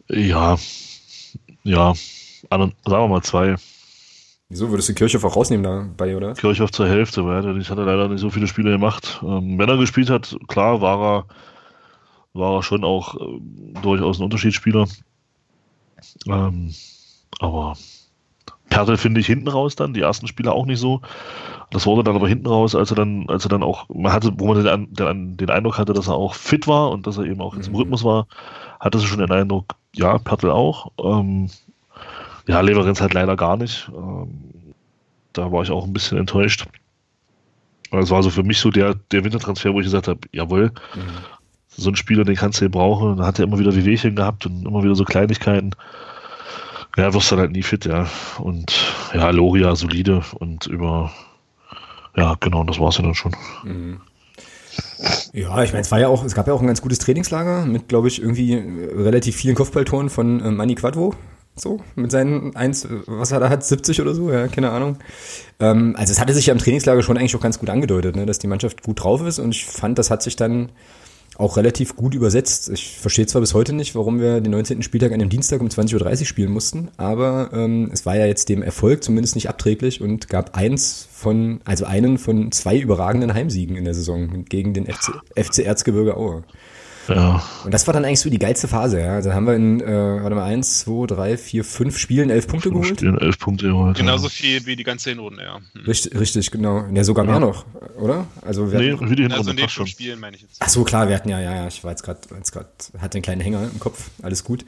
[0.09, 0.59] Ja,
[1.65, 1.95] ja,
[2.51, 3.57] sagen wir mal zwei.
[4.49, 6.35] Wieso würdest du Kirchhoff auch rausnehmen dabei, oder?
[6.35, 9.21] Kirchhoff zur Hälfte, weil ich hatte leider nicht so viele Spiele gemacht.
[9.25, 11.25] Ähm, wenn er gespielt hat, klar, war er,
[12.33, 13.41] war er schon auch äh,
[13.83, 14.87] durchaus ein Unterschiedsspieler.
[16.29, 16.73] Ähm,
[17.41, 17.77] aber
[18.69, 21.01] Pertel finde ich hinten raus dann, die ersten Spiele auch nicht so.
[21.71, 24.33] Das wurde dann aber hinten raus, als er dann, als er dann auch, man hatte,
[24.37, 27.25] wo man den, den, den Eindruck hatte, dass er auch fit war und dass er
[27.25, 27.63] eben auch mhm.
[27.63, 28.29] im Rhythmus war,
[28.79, 30.93] hatte sie schon den Eindruck, ja, Pertel auch.
[31.03, 31.51] Ähm,
[32.47, 33.91] ja, Leverenz halt leider gar nicht.
[33.95, 34.29] Ähm,
[35.33, 36.67] da war ich auch ein bisschen enttäuscht.
[37.91, 41.01] Es war so für mich so der, der Wintertransfer, wo ich gesagt habe, jawohl, mhm.
[41.69, 43.11] so ein Spieler, den kannst du hier brauchen.
[43.11, 45.71] Und dann hat er immer wieder Wehwehchen gehabt und immer wieder so Kleinigkeiten.
[46.97, 48.09] Ja, wirst dann halt nie fit, ja.
[48.39, 48.73] Und
[49.13, 51.13] ja, Loria solide und über,
[52.17, 53.37] ja, genau, das war es ja dann schon.
[53.65, 54.01] Mhm.
[55.33, 57.67] Ja, ich meine, es war ja auch, es gab ja auch ein ganz gutes Trainingslager
[57.67, 61.15] mit, glaube ich, irgendwie relativ vielen Kopfballtoren von äh, Manny Quadvo.
[61.59, 64.99] So, mit seinen 1, was er hat, 70 oder so, ja, keine Ahnung.
[65.59, 68.27] Ähm, also es hatte sich ja im Trainingslager schon eigentlich auch ganz gut angedeutet, ne,
[68.27, 70.71] dass die Mannschaft gut drauf ist und ich fand, das hat sich dann
[71.39, 72.71] auch relativ gut übersetzt.
[72.71, 74.83] Ich verstehe zwar bis heute nicht, warum wir den 19.
[74.83, 78.49] Spieltag an dem Dienstag um 20.30 Uhr spielen mussten, aber ähm, es war ja jetzt
[78.49, 83.77] dem Erfolg zumindest nicht abträglich und gab eins von, also einen von zwei überragenden Heimsiegen
[83.77, 86.45] in der Saison gegen den FC, FC Erzgebirge Aue.
[87.09, 87.43] Ja.
[87.65, 89.21] Und das war dann eigentlich so die geilste Phase, ja.
[89.21, 92.71] Dann haben wir in, äh, warte mal, eins, zwei, drei, vier, fünf Spielen elf Punkte
[92.71, 92.99] fünf geholt.
[92.99, 93.97] Spielen elf Punkte geholt.
[93.97, 95.57] Genauso viel wie die ganze Hinrunde, ja.
[95.57, 95.85] Hm.
[95.87, 96.85] Richtig, richtig, genau.
[96.93, 97.33] Ja, sogar ja.
[97.33, 97.65] mehr noch,
[97.99, 98.27] oder?
[98.43, 100.57] Also wir nee, hatten, wie die Hinrunde also in den fünf Spielen meine ich jetzt.
[100.61, 103.17] Ach so, klar, wir hatten ja, ja, ja, ich war jetzt gerade, jetzt gerade, hatte
[103.17, 104.65] einen kleinen Hänger im Kopf, alles gut.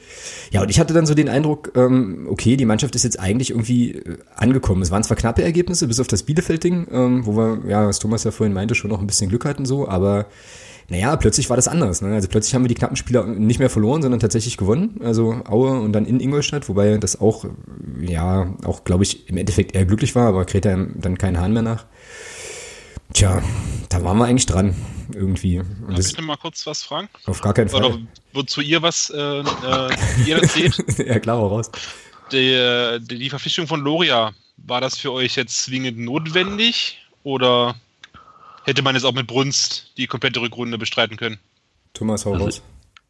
[0.50, 3.50] Ja, und ich hatte dann so den Eindruck, ähm, okay, die Mannschaft ist jetzt eigentlich
[3.50, 4.82] irgendwie äh, angekommen.
[4.82, 8.24] Es waren zwar knappe Ergebnisse, bis auf das Bielefeld-Ding, ähm, wo wir, ja, was Thomas
[8.24, 10.26] ja vorhin meinte, schon noch ein bisschen Glück hatten so, aber
[10.88, 12.00] naja, plötzlich war das anders.
[12.00, 12.14] Ne?
[12.14, 15.00] Also plötzlich haben wir die knappen Spieler nicht mehr verloren, sondern tatsächlich gewonnen.
[15.04, 17.44] Also Aue und dann in Ingolstadt, wobei das auch,
[18.00, 21.62] ja, auch glaube ich im Endeffekt eher glücklich war, aber kräht dann keinen Hahn mehr
[21.62, 21.84] nach.
[23.12, 23.42] Tja,
[23.88, 24.74] da waren wir eigentlich dran,
[25.12, 25.58] irgendwie.
[25.58, 27.08] Und Darf ich noch mal kurz was fragen?
[27.26, 27.84] Auf gar keinen Fall.
[27.84, 27.98] Oder
[28.32, 30.98] wozu ihr was, äh, äh, ihr seht?
[31.06, 31.70] ja, klar, auch raus.
[32.32, 37.74] Die, die, die Verpflichtung von Loria, war das für euch jetzt zwingend notwendig oder
[38.64, 41.38] hätte man es auch mit Brunst die komplette Rückrunde bestreiten können.
[41.94, 42.60] Thomas, hau also,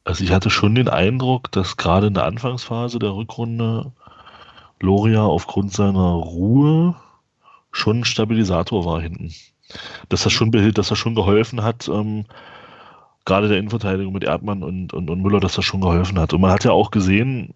[0.04, 3.92] Also ich hatte schon den Eindruck, dass gerade in der Anfangsphase der Rückrunde
[4.80, 6.94] Loria aufgrund seiner Ruhe
[7.72, 9.34] schon ein Stabilisator war hinten.
[10.08, 12.24] Dass er schon, dass er schon geholfen hat, ähm,
[13.24, 16.32] gerade der Innenverteidigung mit Erdmann und, und, und Müller, dass das schon geholfen hat.
[16.32, 17.52] Und man hat ja auch gesehen,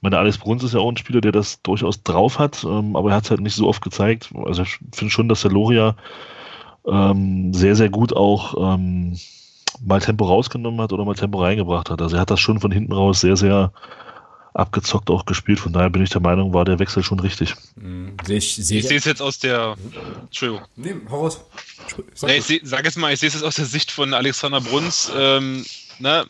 [0.00, 3.10] meine, Alex Bruns ist ja auch ein Spieler, der das durchaus drauf hat, ähm, aber
[3.10, 4.30] er hat es halt nicht so oft gezeigt.
[4.44, 5.96] Also ich finde schon, dass der Loria
[6.86, 9.18] ähm, sehr, sehr gut auch ähm,
[9.84, 12.00] mal Tempo rausgenommen hat oder mal Tempo reingebracht hat.
[12.00, 13.72] Also er hat das schon von hinten raus sehr, sehr
[14.54, 15.60] abgezockt auch gespielt.
[15.60, 17.54] Von daher bin ich der Meinung, war der Wechsel schon richtig.
[17.76, 18.16] Mhm.
[18.28, 19.76] Ich, sehe es jetzt aus der.
[20.22, 20.64] Entschuldigung.
[20.76, 21.44] Nee, hau raus.
[22.14, 24.14] Sag, nee, ich seh, sag jetzt mal, ich sehe es jetzt aus der Sicht von
[24.14, 25.12] Alexander Bruns.
[25.14, 25.64] Ähm,
[25.98, 26.26] ne?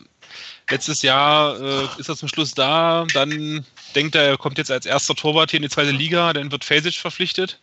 [0.69, 4.85] Letztes Jahr äh, ist er zum Schluss da, dann denkt er, er kommt jetzt als
[4.85, 7.61] erster Torwart hier in die zweite Liga, dann wird Fasic verpflichtet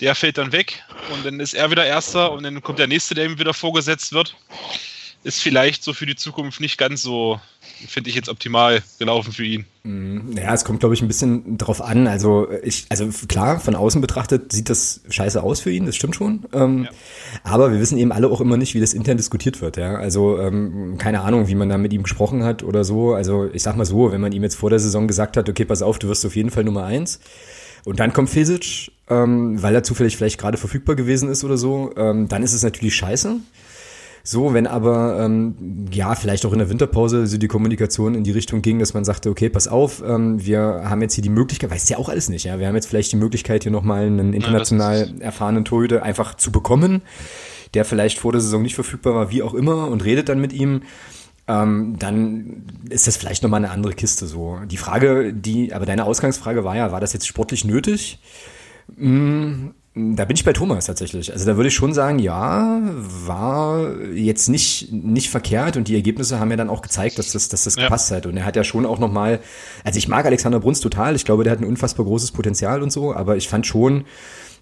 [0.00, 0.82] der fällt dann weg
[1.12, 4.12] und dann ist er wieder Erster und dann kommt der nächste, der ihm wieder vorgesetzt
[4.12, 4.36] wird.
[5.24, 7.40] Ist vielleicht so für die Zukunft nicht ganz so,
[7.88, 9.64] finde ich jetzt optimal gelaufen für ihn.
[9.82, 10.36] Mhm.
[10.36, 12.06] Ja, es kommt, glaube ich, ein bisschen drauf an.
[12.06, 16.14] Also ich, also klar, von außen betrachtet sieht das scheiße aus für ihn, das stimmt
[16.14, 16.44] schon.
[16.52, 16.90] Ähm, ja.
[17.42, 19.78] Aber wir wissen eben alle auch immer nicht, wie das intern diskutiert wird.
[19.78, 23.14] Ja, also ähm, keine Ahnung, wie man da mit ihm gesprochen hat oder so.
[23.14, 25.64] Also ich sag mal so, wenn man ihm jetzt vor der Saison gesagt hat, okay,
[25.64, 27.18] pass auf, du wirst auf jeden Fall Nummer eins
[27.84, 31.92] und dann kommt Fesic, ähm, weil er zufällig vielleicht gerade verfügbar gewesen ist oder so,
[31.96, 33.36] ähm, dann ist es natürlich scheiße.
[34.22, 38.32] So, wenn aber ähm, ja vielleicht auch in der Winterpause so die Kommunikation in die
[38.32, 41.70] Richtung ging, dass man sagte, okay, pass auf, ähm, wir haben jetzt hier die Möglichkeit,
[41.70, 44.32] weißt ja auch alles nicht, ja, wir haben jetzt vielleicht die Möglichkeit hier nochmal einen
[44.32, 47.02] international ja, erfahrenen Torhüter einfach zu bekommen,
[47.74, 50.52] der vielleicht vor der Saison nicht verfügbar war, wie auch immer, und redet dann mit
[50.52, 50.82] ihm
[51.48, 54.58] ähm, dann ist das vielleicht nochmal eine andere Kiste so.
[54.66, 58.18] Die Frage, die, aber deine Ausgangsfrage war ja, war das jetzt sportlich nötig?
[58.96, 61.32] Hm, Da bin ich bei Thomas tatsächlich.
[61.32, 62.82] Also da würde ich schon sagen, ja,
[63.26, 67.48] war jetzt nicht, nicht verkehrt und die Ergebnisse haben ja dann auch gezeigt, dass das,
[67.48, 67.84] dass das ja.
[67.84, 68.26] gepasst hat.
[68.26, 69.40] Und er hat ja schon auch nochmal,
[69.84, 72.92] also ich mag Alexander Bruns total, ich glaube, der hat ein unfassbar großes Potenzial und
[72.92, 74.04] so, aber ich fand schon,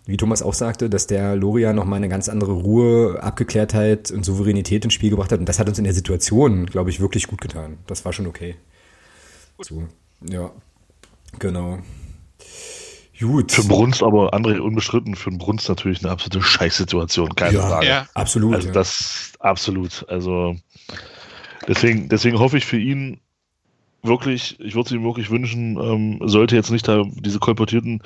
[0.07, 4.85] wie Thomas auch sagte, dass der Loria nochmal eine ganz andere Ruhe, Abgeklärtheit und Souveränität
[4.85, 5.41] ins Spiel gebracht hat.
[5.41, 7.79] Und das hat uns in der Situation, glaube ich, wirklich gut getan.
[7.89, 8.55] Das war schon okay.
[9.57, 9.66] Gut.
[9.66, 9.83] So,
[10.29, 10.53] ja,
[11.41, 11.79] genau.
[13.18, 13.52] Gut.
[13.52, 17.66] Für den Brunst aber, André, unbestritten, für den Brunst natürlich eine absolute Scheißsituation, keine ja,
[17.66, 17.86] Frage.
[17.86, 18.54] Ja, absolut.
[18.54, 18.74] Also ja.
[18.74, 20.04] das, absolut.
[20.08, 20.56] Also
[21.68, 23.20] deswegen, deswegen hoffe ich für ihn
[24.02, 28.02] wirklich, ich würde es ihm wirklich wünschen, ähm, sollte jetzt nicht da diese kolportierten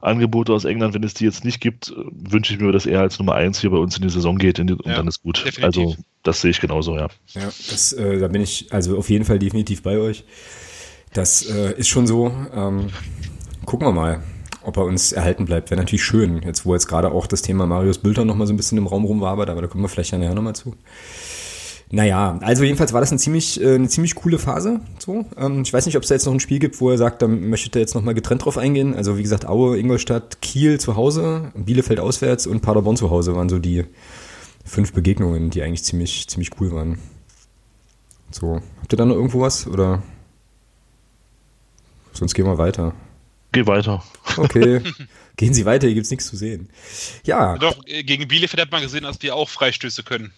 [0.00, 3.18] Angebote aus England, wenn es die jetzt nicht gibt, wünsche ich mir, dass er als
[3.18, 5.38] Nummer eins hier bei uns in die Saison geht die, und dann ist gut.
[5.38, 5.64] Definitiv.
[5.64, 7.08] Also das sehe ich genauso, ja.
[7.32, 10.24] Ja, das, äh, da bin ich also auf jeden Fall definitiv bei euch.
[11.12, 12.32] Das äh, ist schon so.
[12.54, 12.90] Ähm,
[13.64, 14.22] gucken wir mal
[14.64, 15.70] ob er uns erhalten bleibt.
[15.70, 18.52] Wäre natürlich schön, jetzt wo jetzt gerade auch das Thema Marius Bülter noch mal so
[18.52, 20.74] ein bisschen im Raum rumwabert, aber da kommen wir vielleicht ja nachher nochmal zu.
[21.90, 24.80] Naja, also jedenfalls war das eine ziemlich, äh, eine ziemlich coole Phase.
[24.98, 25.26] So.
[25.36, 27.22] Ähm, ich weiß nicht, ob es da jetzt noch ein Spiel gibt, wo er sagt,
[27.22, 28.94] da möchte er jetzt nochmal getrennt drauf eingehen.
[28.94, 33.48] Also wie gesagt, Aue, Ingolstadt, Kiel zu Hause, Bielefeld auswärts und Paderborn zu Hause waren
[33.48, 33.84] so die
[34.64, 36.98] fünf Begegnungen, die eigentlich ziemlich, ziemlich cool waren.
[38.30, 39.68] So, habt ihr da noch irgendwo was?
[39.68, 40.02] Oder
[42.12, 42.94] sonst gehen wir weiter.
[43.54, 44.02] Geh weiter.
[44.36, 44.80] Okay.
[45.36, 46.68] Gehen Sie weiter, hier gibt es nichts zu sehen.
[47.24, 47.58] Ja.
[47.58, 50.32] Doch, äh, gegen Bielefeld hat man gesehen, dass wir auch Freistöße können.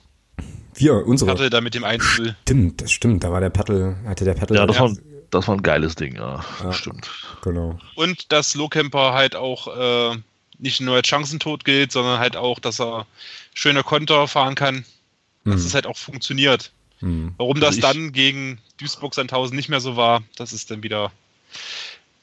[0.75, 1.31] Wir, unsere.
[1.31, 2.05] Hatte da mit dem 1
[2.43, 3.25] Stimmt, das stimmt.
[3.25, 4.57] Da war der Paddel, hatte der Paddel.
[4.57, 4.93] Ja, das, war,
[5.31, 6.45] das war ein geiles Ding, ja.
[6.63, 7.11] ja stimmt.
[7.43, 7.79] Genau.
[7.95, 10.19] Und dass Lohkemper halt auch äh,
[10.59, 13.07] nicht nur als Chancentod gilt, sondern halt auch, dass er
[13.55, 14.85] schöne Konter fahren kann.
[15.45, 15.67] Dass mhm.
[15.67, 16.73] es halt auch funktioniert.
[17.01, 17.35] Mhm.
[17.37, 21.13] Warum das also dann gegen Duisburg-Sandhausen nicht mehr so war, das ist dann wieder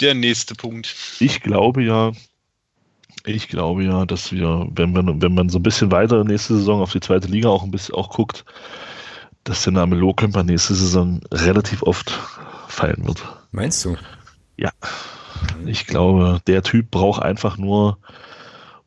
[0.01, 0.95] der nächste Punkt.
[1.19, 2.11] Ich glaube ja,
[3.25, 6.81] ich glaube ja, dass wir, wenn man, wenn man so ein bisschen weiter nächste Saison
[6.81, 8.43] auf die zweite Liga auch ein bisschen auch guckt,
[9.43, 12.11] dass der Name Lohkemper nächste Saison relativ oft
[12.67, 13.23] fallen wird.
[13.51, 13.97] Meinst du?
[14.57, 14.71] Ja.
[15.65, 17.97] Ich glaube, der Typ braucht einfach nur,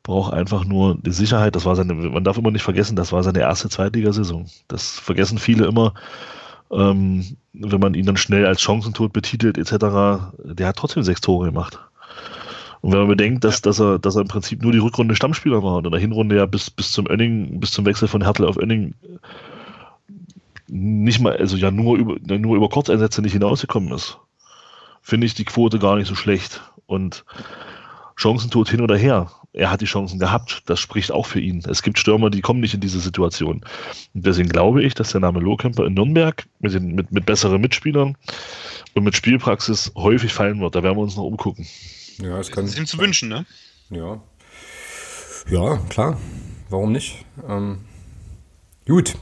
[0.03, 1.55] braucht einfach nur die Sicherheit.
[1.57, 4.47] Das war seine, man darf immer nicht vergessen, das war seine erste Zweitligasaison.
[4.69, 5.95] Das vergessen viele immer
[6.71, 9.71] ähm, wenn man ihn dann schnell als Chancentod betitelt etc.,
[10.45, 11.79] der hat trotzdem sechs Tore gemacht.
[12.81, 13.63] Und wenn man bedenkt, dass, ja.
[13.63, 16.37] dass, er, dass er im Prinzip nur die Rückrunde Stammspieler war und in der Hinrunde
[16.37, 18.95] ja bis, bis zum Önning, bis zum Wechsel von Hertel auf Önning
[20.69, 24.19] nicht mal, also ja nur über, nur über Kurzeinsätze nicht hinausgekommen ist,
[25.01, 26.61] finde ich die Quote gar nicht so schlecht.
[26.87, 27.25] Und
[28.17, 30.63] Chancentod hin oder her er hat die Chancen gehabt.
[30.67, 31.63] Das spricht auch für ihn.
[31.67, 33.65] Es gibt Stürmer, die kommen nicht in diese Situation.
[34.15, 37.61] Und deswegen glaube ich, dass der Name Lohkemper in Nürnberg mit, den, mit, mit besseren
[37.61, 38.17] Mitspielern
[38.95, 40.75] und mit Spielpraxis häufig fallen wird.
[40.75, 41.67] Da werden wir uns noch umgucken.
[42.19, 42.65] Ja, es kann.
[42.65, 43.47] Das ist ihm zu wünschen, ne?
[43.91, 44.21] Ja.
[45.49, 46.19] Ja, klar.
[46.69, 47.25] Warum nicht?
[47.49, 47.79] Ähm,
[48.87, 49.15] gut.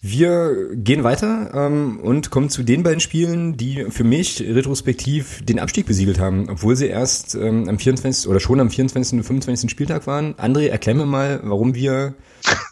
[0.00, 5.58] Wir gehen weiter ähm, und kommen zu den beiden Spielen, die für mich retrospektiv den
[5.58, 8.28] Abstieg besiegelt haben, obwohl sie erst ähm, am 24.
[8.28, 9.18] oder schon am 24.
[9.18, 9.68] und 25.
[9.68, 10.34] Spieltag waren.
[10.34, 12.14] André, erklär mir mal, warum wir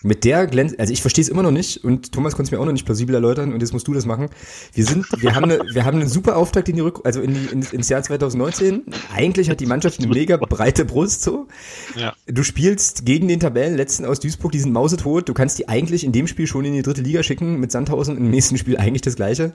[0.02, 2.60] mit der Glänz, also ich verstehe es immer noch nicht und Thomas konnte es mir
[2.60, 4.28] auch noch nicht plausibel erläutern und jetzt musst du das machen.
[4.72, 7.34] Wir sind, wir haben eine, wir haben einen super Auftakt in die Rück, also in
[7.34, 8.84] die, in, ins Jahr 2019.
[9.14, 11.48] Eigentlich hat die Mannschaft eine mega breite Brust so.
[11.96, 12.14] Ja.
[12.26, 15.28] Du spielst gegen den Tabellenletzten aus Duisburg, die sind mausetot.
[15.28, 18.16] Du kannst die eigentlich in dem Spiel schon in die dritte Liga schicken mit Sandhausen,
[18.16, 19.54] im nächsten Spiel eigentlich das gleiche.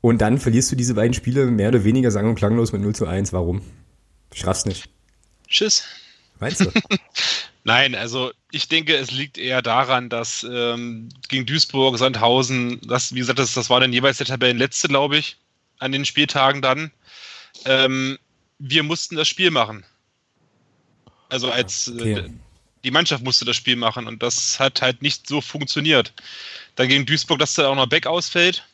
[0.00, 2.94] Und dann verlierst du diese beiden Spiele mehr oder weniger sang- und klanglos mit 0
[2.94, 3.32] zu 1.
[3.32, 3.62] Warum?
[4.32, 4.88] Ich raff's nicht.
[5.48, 5.84] Tschüss.
[6.38, 6.70] Meinst du?
[7.68, 13.18] Nein, also ich denke, es liegt eher daran, dass ähm, gegen Duisburg, Sandhausen, das, wie
[13.18, 15.36] gesagt, das, das war dann jeweils der Tabellenletzte, glaube ich,
[15.78, 16.90] an den Spieltagen dann.
[17.66, 18.18] Ähm,
[18.58, 19.84] wir mussten das Spiel machen.
[21.28, 22.12] Also als okay.
[22.12, 22.30] äh,
[22.84, 26.14] die Mannschaft musste das Spiel machen und das hat halt nicht so funktioniert.
[26.76, 28.66] Dann gegen Duisburg, dass da auch noch Beck ausfällt.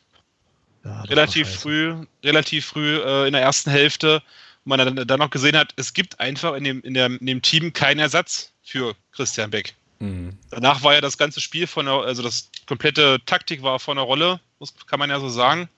[0.85, 4.23] Ja, relativ früh, relativ früh äh, in der ersten Hälfte.
[4.65, 7.41] Man dann, dann noch gesehen hat, es gibt einfach in dem, in, der, in dem
[7.41, 9.75] Team keinen Ersatz für Christian Beck.
[9.99, 10.37] Mhm.
[10.49, 14.05] Danach war ja das ganze Spiel von der, also das komplette Taktik war von der
[14.05, 14.39] Rolle,
[14.87, 15.69] kann man ja so sagen.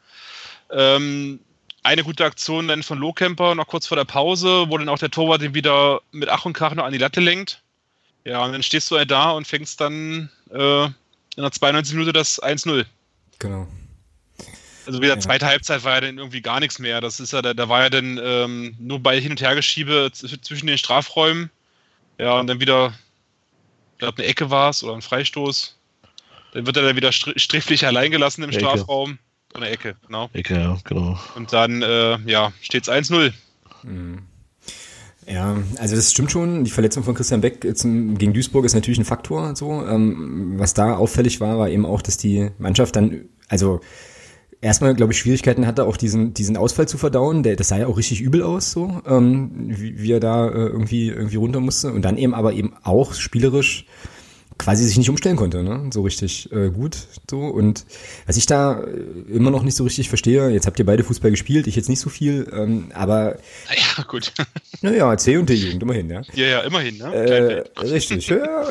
[0.72, 1.40] Ähm,
[1.84, 5.12] eine gute Aktion dann von Lohkemper noch kurz vor der Pause, wo dann auch der
[5.12, 7.62] Torwart den wieder mit Ach und Krach noch an die Latte lenkt.
[8.26, 10.94] Ja, und dann stehst du halt da und fängst dann äh, in
[11.38, 12.86] der 92 Minute das 1-0.
[13.40, 13.68] Genau.
[14.88, 15.20] Also wieder ja.
[15.20, 17.02] zweite Halbzeit war ja dann irgendwie gar nichts mehr.
[17.02, 20.68] Das ist ja, da, da war ja dann ähm, nur bei Hin- und Hergeschiebe zwischen
[20.68, 21.52] den Strafräumen.
[22.18, 22.94] Ja, und dann wieder,
[23.94, 25.78] ich glaube, eine Ecke war es oder ein Freistoß.
[26.54, 28.62] Dann wird er dann wieder sträflich allein gelassen im Ecke.
[28.62, 29.20] Strafraum.
[29.54, 30.30] Eine Ecke, genau.
[30.32, 31.20] Ecke, ja, genau.
[31.36, 33.34] Und dann, äh, ja, steht es 1-0.
[33.84, 34.24] Mhm.
[35.26, 36.64] Ja, also das stimmt schon.
[36.64, 39.54] Die Verletzung von Christian Beck gegen Duisburg ist natürlich ein Faktor.
[39.58, 43.82] So, ähm, was da auffällig war, war eben auch, dass die Mannschaft dann, also
[44.62, 47.44] erstmal, glaube ich, Schwierigkeiten hatte, auch diesen, diesen Ausfall zu verdauen.
[47.44, 50.68] Der, das sah ja auch richtig übel aus, so, ähm, wie, wie er da äh,
[50.68, 51.92] irgendwie, irgendwie runter musste.
[51.92, 53.86] Und dann eben aber eben auch spielerisch
[54.58, 55.90] quasi sich nicht umstellen konnte, ne?
[55.94, 56.98] so richtig äh, gut.
[57.30, 57.86] So und
[58.26, 61.32] was ich da äh, immer noch nicht so richtig verstehe, jetzt habt ihr beide Fußball
[61.32, 63.38] gespielt, ich jetzt nicht so viel, ähm, aber
[63.70, 64.34] ja gut.
[64.82, 66.22] Naja, C und D-Jugend, immerhin, ja.
[66.36, 67.12] Ja, ja, immerhin, ne?
[67.12, 68.64] Äh, richtig, ja.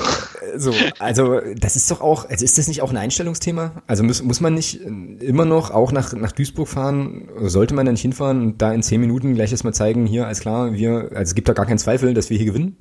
[0.57, 3.83] So, also das ist doch auch, also ist das nicht auch ein Einstellungsthema?
[3.89, 7.93] Also muss, muss man nicht immer noch auch nach, nach Duisburg fahren, sollte man da
[7.93, 11.23] nicht hinfahren und da in zehn Minuten gleich erstmal zeigen, hier, alles klar, wir, also
[11.23, 12.77] es gibt da gar keinen Zweifel, dass wir hier gewinnen?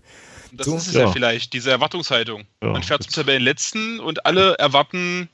[0.57, 0.77] Das so?
[0.77, 1.01] ist es ja.
[1.01, 1.11] ja.
[1.11, 2.45] vielleicht, diese Erwartungshaltung.
[2.61, 2.69] Ja.
[2.69, 5.29] Man fährt zum Tabellenletzten und alle erwarten,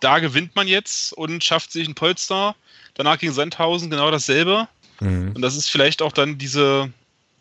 [0.00, 2.54] da gewinnt man jetzt und schafft sich ein Polster.
[2.94, 4.68] Danach gegen Sandhausen genau dasselbe.
[5.00, 5.32] Mhm.
[5.34, 6.90] Und das ist vielleicht auch dann diese,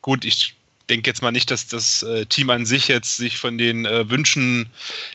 [0.01, 0.55] gut, ich
[0.89, 4.09] denke jetzt mal nicht, dass das äh, Team an sich jetzt sich von den äh,
[4.09, 4.69] Wünschen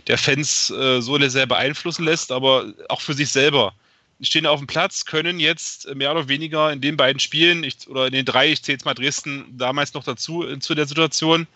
[0.06, 3.72] der Fans äh, so sehr beeinflussen lässt, aber auch für sich selber.
[4.18, 7.88] Die stehen auf dem Platz, können jetzt mehr oder weniger in den beiden Spielen, ich,
[7.88, 10.86] oder in den drei, ich zähle jetzt mal Dresden damals noch dazu, äh, zu der
[10.86, 11.46] Situation,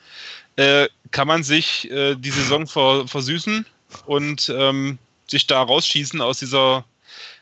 [0.57, 3.67] äh, kann man sich äh, die Saison ver versüßen
[4.07, 6.85] und ähm, sich da rausschießen aus dieser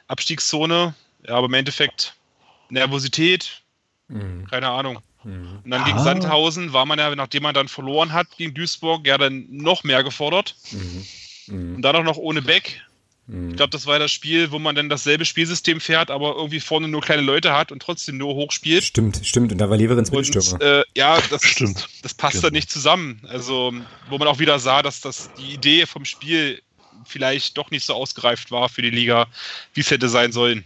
[0.08, 0.94] Abstiegszone.
[1.26, 2.14] Ja, aber im Endeffekt
[2.68, 3.62] Nervosität,
[4.08, 4.46] mhm.
[4.48, 5.00] keine Ahnung.
[5.24, 5.60] Mhm.
[5.64, 5.84] Und dann ah.
[5.84, 9.84] gegen Sandhausen war man ja, nachdem man dann verloren hat gegen Duisburg, ja dann noch
[9.84, 10.56] mehr gefordert.
[10.70, 11.06] Mhm.
[11.46, 11.74] mhm.
[11.76, 12.82] Und dann auch noch ohne Beck.
[13.32, 13.50] Mhm.
[13.50, 16.86] Ich glaube, das war das Spiel, wo man dann dasselbe Spielsystem fährt, aber irgendwie vorne
[16.86, 18.84] nur kleine Leute hat und trotzdem nur hoch spielt.
[18.84, 19.52] Stimmt, stimmt.
[19.52, 20.60] Und da war Leverins Mittelstürmer.
[20.60, 21.88] Äh, ja, das, stimmt.
[22.02, 22.48] das passt genau.
[22.48, 23.22] dann nicht zusammen.
[23.28, 23.72] Also,
[24.10, 26.60] wo man auch wieder sah, dass das die Idee vom Spiel
[27.06, 29.26] vielleicht doch nicht so ausgereift war für die Liga,
[29.72, 30.64] wie es hätte sein sollen.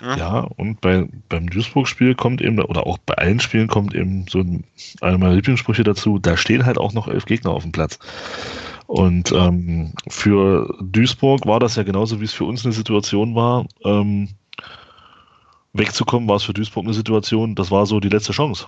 [0.00, 4.26] Ja, ja und bei, beim Duisburg-Spiel kommt eben, oder auch bei allen Spielen kommt eben
[4.28, 4.64] so ein,
[5.00, 7.98] einer meiner Lieblingssprüche dazu, da stehen halt auch noch elf Gegner auf dem Platz.
[8.92, 13.64] Und ähm, für Duisburg war das ja genauso, wie es für uns eine Situation war.
[13.86, 14.28] Ähm,
[15.72, 18.66] wegzukommen war es für Duisburg eine Situation, das war so die letzte Chance.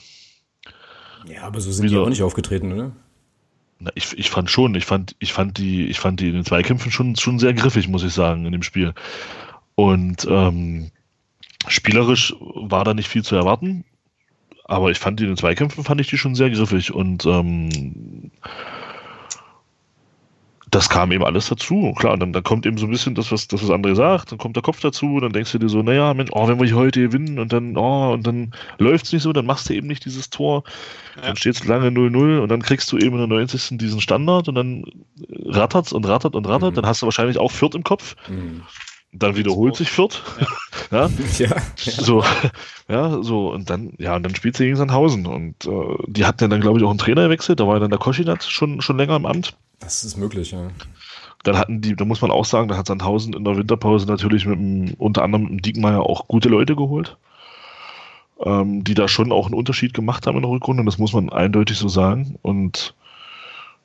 [1.28, 2.92] Ja, aber so sind Wieder, die auch nicht aufgetreten, oder?
[3.80, 6.46] Na, ich, ich fand schon, ich fand, ich fand die, ich fand die in den
[6.46, 8.94] Zweikämpfen schon, schon sehr griffig, muss ich sagen, in dem Spiel.
[9.74, 10.90] Und ähm,
[11.68, 13.84] spielerisch war da nicht viel zu erwarten,
[14.64, 18.30] aber ich fand die in den Zweikämpfen fand ich die schon sehr griffig und ähm,
[20.74, 21.92] das kam eben alles dazu.
[21.96, 24.38] Klar, dann, dann kommt eben so ein bisschen das, was, das, was André sagt, dann
[24.38, 26.76] kommt der Kopf dazu, dann denkst du dir so, naja, Mensch, oh, wenn wir hier
[26.76, 29.86] heute gewinnen und dann, oh, und dann läuft es nicht so, dann machst du eben
[29.86, 30.64] nicht dieses Tor,
[31.16, 31.22] ja.
[31.22, 33.78] dann steht es lange 0-0 und dann kriegst du eben in der 90.
[33.78, 34.84] diesen Standard und dann
[35.44, 36.76] rattert und rattert und rattert, mhm.
[36.76, 38.16] dann hast du wahrscheinlich auch Fürth im Kopf.
[38.28, 38.62] Mhm.
[39.12, 40.22] Dann wiederholt sich Fürth.
[40.90, 41.08] Ja.
[41.38, 41.46] ja.
[41.46, 41.92] ja.
[41.92, 42.24] So,
[42.88, 45.26] ja, so, und dann, ja, und dann spielt sie gegen Sandhausen.
[45.26, 47.90] Und äh, die hatten ja dann, glaube ich, auch einen Trainerwechsel, da war ja dann
[47.90, 49.56] der Koschinat schon, schon länger im Amt.
[49.78, 50.68] Das ist möglich, ja.
[51.42, 54.46] Dann hatten die, da muss man auch sagen, da hat Sandhausen in der Winterpause natürlich
[54.46, 57.16] mit dem, unter anderem mit dem Diekmeyer auch gute Leute geholt,
[58.42, 61.30] ähm, die da schon auch einen Unterschied gemacht haben in der Rückrunde, das muss man
[61.30, 62.38] eindeutig so sagen.
[62.40, 62.94] Und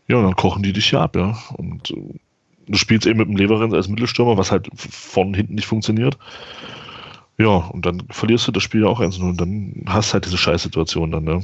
[0.08, 1.38] ja, dann kochen die dich ja ab, ja.
[1.58, 2.20] Und äh,
[2.68, 6.18] du spielst eben mit dem Leverenz als Mittelstürmer, was halt von hinten nicht funktioniert.
[7.38, 10.26] Ja, und dann verlierst du das Spiel ja auch 1-0 und dann hast du halt
[10.26, 11.42] diese Scheißsituation dann, ne?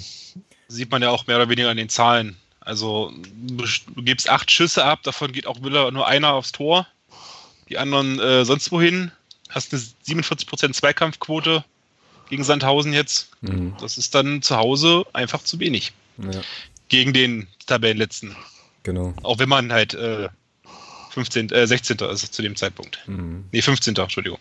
[0.67, 2.35] Sieht man ja auch mehr oder weniger an den Zahlen.
[2.65, 3.13] Also
[3.47, 6.87] du gibst acht Schüsse ab, davon geht auch wieder nur einer aufs Tor.
[7.69, 9.11] Die anderen äh, sonst wohin.
[9.49, 11.63] Hast eine 47% Zweikampfquote
[12.29, 13.29] gegen Sandhausen jetzt.
[13.41, 13.75] Mhm.
[13.79, 15.93] Das ist dann zu Hause einfach zu wenig.
[16.17, 16.41] Ja.
[16.89, 18.35] Gegen den Tabellenletzten.
[18.83, 19.13] Genau.
[19.23, 20.29] Auch wenn man halt äh,
[21.11, 21.97] 15, äh, 16.
[21.97, 22.99] ist zu dem Zeitpunkt.
[23.07, 23.45] Mhm.
[23.51, 23.95] Nee, 15.
[23.95, 24.39] Entschuldigung.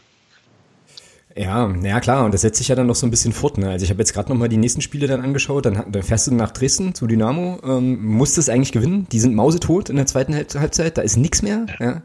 [1.37, 3.59] Ja, naja klar, und das setzt sich ja dann noch so ein bisschen fort.
[3.59, 3.68] Ne?
[3.68, 6.35] Also ich habe jetzt gerade nochmal die nächsten Spiele dann angeschaut, dann, dann fährst du
[6.35, 10.35] nach Dresden zu Dynamo, ähm, musst es eigentlich gewinnen, die sind mausetot in der zweiten
[10.35, 11.66] Halbzeit, da ist nichts mehr.
[11.80, 12.03] Ja.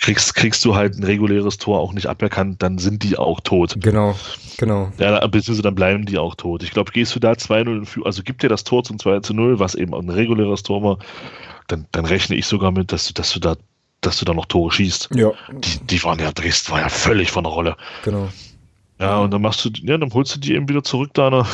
[0.00, 3.74] Kriegst, kriegst du halt ein reguläres Tor auch nicht aberkannt, dann sind die auch tot.
[3.78, 4.16] Genau,
[4.56, 4.90] genau.
[4.98, 6.62] Ja, beziehungsweise dann bleiben die auch tot.
[6.62, 9.92] Ich glaube, gehst du da 2-0, also gibt dir das Tor zum 2-0, was eben
[9.92, 10.98] auch ein reguläres Tor war,
[11.68, 13.56] dann, dann rechne ich sogar mit, dass du, dass du da
[14.00, 15.10] dass du da noch Tore schießt.
[15.14, 15.30] Ja.
[15.52, 17.76] Die, die waren ja, Dresden war ja völlig von der Rolle.
[18.04, 18.28] Genau.
[18.98, 21.48] Ja, und dann machst du, ja, dann holst du die eben wieder zurück da nach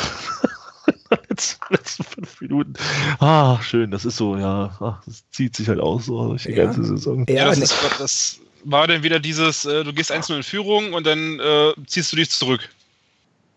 [1.69, 2.73] letzten fünf Minuten.
[3.19, 6.51] Ah, schön, das ist so, ja, ach, das zieht sich halt aus so durch die
[6.51, 6.65] ja.
[6.65, 7.25] ganze Saison.
[7.27, 11.05] Ja, das, ist, das war dann wieder dieses, äh, du gehst 1-0 in Führung und
[11.05, 12.69] dann äh, ziehst du dich zurück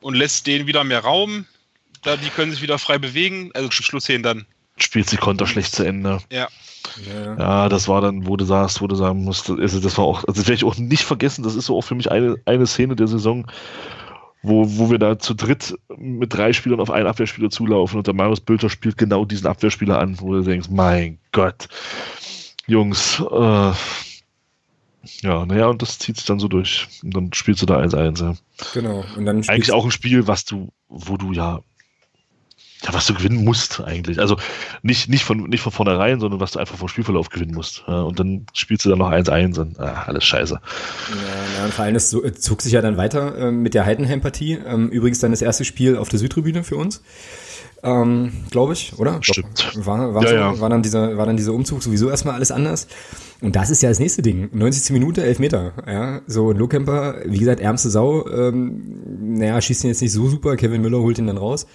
[0.01, 1.47] und lässt denen wieder mehr Raum.
[2.03, 4.47] Da, die können sich wieder frei bewegen, also Schluss hin dann.
[4.77, 6.19] Spielt sie Konter schlecht zu Ende.
[6.31, 6.49] Ja.
[7.07, 7.39] Ja.
[7.39, 10.25] ja, das war dann, wo du sagst, wo du sagen musst, also das war auch,
[10.25, 12.67] also das werde ich auch nicht vergessen, das ist so auch für mich eine, eine
[12.67, 13.47] Szene der Saison,
[14.43, 18.15] wo, wo wir da zu dritt mit drei Spielern auf einen Abwehrspieler zulaufen und der
[18.15, 21.69] Marius Bülter spielt genau diesen Abwehrspieler an, wo du denkst, mein Gott,
[22.67, 23.73] Jungs, äh,
[25.21, 26.89] ja, naja, und das zieht sich dann so durch.
[27.03, 28.35] Und dann spielst du da 1-1, ja.
[28.73, 29.05] Genau.
[29.17, 31.61] Und dann Eigentlich auch ein Spiel, was du, wo du ja
[32.85, 34.19] ja, was du gewinnen musst eigentlich.
[34.19, 34.37] Also
[34.83, 37.85] nicht, nicht, von, nicht von vornherein, sondern was du einfach vom Spielverlauf gewinnen musst.
[37.87, 40.55] Ja, und dann spielst du dann noch 1-1 und ah, alles scheiße.
[40.55, 43.87] Ja, ja, und vor allem, das so, zog sich ja dann weiter äh, mit der
[43.87, 44.59] Heidenheim-Partie.
[44.67, 47.03] Ähm, übrigens dann das erste Spiel auf der Südtribüne für uns.
[47.85, 49.19] Ähm, glaube ich, oder?
[49.23, 49.73] Stimmt.
[49.75, 52.87] War, war, Ja, war, dann dieser, war dann dieser Umzug sowieso erstmal alles anders.
[53.41, 54.51] Und das ist ja das nächste Ding.
[54.53, 54.93] 90.
[54.93, 55.73] Minute, 11 Meter.
[55.87, 58.29] Ja, so ein Lohkemper, wie gesagt, ärmste Sau.
[58.29, 60.57] Ähm, naja, schießt ihn jetzt nicht so super.
[60.57, 61.67] Kevin Müller holt ihn dann raus.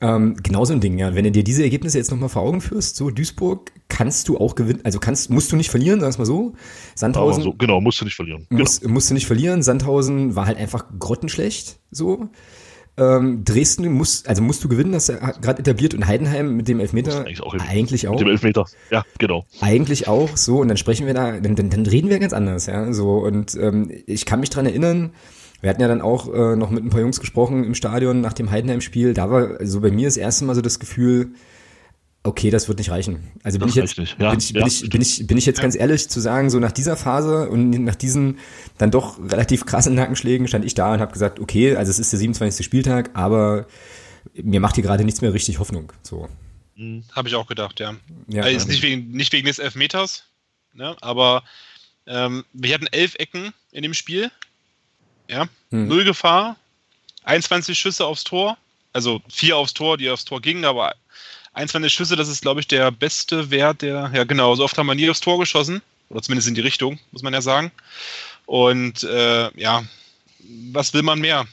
[0.00, 1.14] Ähm, genauso ein Ding, ja.
[1.14, 4.54] Wenn du dir diese Ergebnisse jetzt nochmal vor Augen führst, so Duisburg, kannst du auch
[4.54, 6.54] gewinnen, also kannst, musst du nicht verlieren, sagen wir mal so.
[6.94, 8.46] Sandhausen so, genau, musst du nicht verlieren.
[8.48, 8.62] Genau.
[8.62, 9.62] muss, musst du nicht verlieren.
[9.62, 12.28] Sandhausen war halt einfach grottenschlecht, so.
[12.96, 16.78] Ähm, Dresden muss, also musst du gewinnen, das hat gerade etabliert und Heidenheim mit dem
[16.78, 18.12] Elfmeter eigentlich auch eigentlich auch.
[18.12, 18.66] Mit dem Elfmeter.
[18.90, 19.46] Ja, genau.
[19.60, 22.66] Eigentlich auch, so, und dann sprechen wir da, dann, dann, dann reden wir ganz anders,
[22.66, 25.12] ja, so, und ähm, ich kann mich dran erinnern,
[25.64, 28.34] wir hatten ja dann auch äh, noch mit ein paar Jungs gesprochen im Stadion nach
[28.34, 31.34] dem Heidenheim-Spiel, da war so bei mir das erste Mal so das Gefühl,
[32.22, 33.32] okay, das wird nicht reichen.
[33.42, 33.96] Also bin ich jetzt.
[33.96, 36.50] Ja, bin, ich, bin, ja, ich, bin, ich, bin ich jetzt ganz ehrlich zu sagen,
[36.50, 38.38] so nach dieser Phase und nach diesen
[38.76, 42.12] dann doch relativ krassen Nackenschlägen stand ich da und habe gesagt, okay, also es ist
[42.12, 42.64] der 27.
[42.64, 43.66] Spieltag, aber
[44.34, 45.94] mir macht hier gerade nichts mehr richtig Hoffnung.
[46.02, 46.28] So.
[47.12, 47.94] Habe ich auch gedacht, ja.
[48.28, 50.24] Ja, also ist nicht wegen, nicht wegen des Elfmeters,
[50.74, 50.94] ne?
[51.00, 51.42] aber
[52.06, 54.30] ähm, wir hatten elf Ecken in dem Spiel.
[55.28, 55.88] Ja, Hm.
[55.88, 56.56] null Gefahr,
[57.24, 58.56] 21 Schüsse aufs Tor,
[58.92, 60.94] also vier aufs Tor, die aufs Tor gingen, aber
[61.54, 64.86] 21 Schüsse, das ist, glaube ich, der beste Wert, der, ja genau, so oft haben
[64.86, 67.72] wir nie aufs Tor geschossen, oder zumindest in die Richtung, muss man ja sagen.
[68.46, 69.84] Und äh, ja,
[70.72, 71.46] was will man mehr?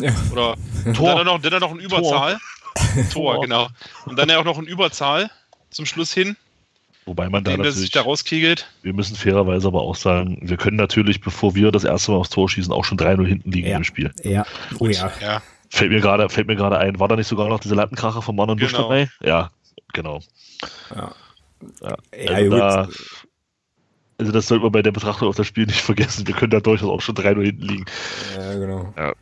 [0.00, 0.14] Ja.
[0.30, 0.56] Oder
[0.94, 1.16] Tor.
[1.16, 2.38] dann noch, dann noch ein Überzahl.
[3.12, 3.68] Tor, genau.
[4.06, 5.30] Und dann ja auch noch ein Überzahl
[5.70, 6.36] zum Schluss hin,
[7.06, 8.66] Wobei man da der sich natürlich, da rauskegelt.
[8.82, 12.30] wir müssen fairerweise aber auch sagen, wir können natürlich, bevor wir das erste Mal aufs
[12.30, 13.76] Tor schießen, auch schon 3-0 hinten liegen Ja.
[13.76, 14.10] im Spiel.
[14.22, 14.46] Ja,
[14.78, 15.12] oh ja.
[15.20, 18.22] Ja, Fällt mir gerade, fällt mir gerade ein, war da nicht sogar noch dieser Lattenkracher
[18.22, 18.84] von Mann und Busch Genau.
[18.84, 19.10] dabei?
[19.22, 19.50] Ja,
[19.92, 20.20] genau.
[20.94, 21.12] Ja,
[21.82, 22.88] Ja, ja also, da,
[24.18, 26.26] also das sollte man bei der Betrachtung auf das Spiel nicht vergessen.
[26.26, 27.84] Wir können da durchaus auch schon 3-0 hinten liegen.
[28.36, 28.94] Ja, genau.
[28.96, 29.12] Ja.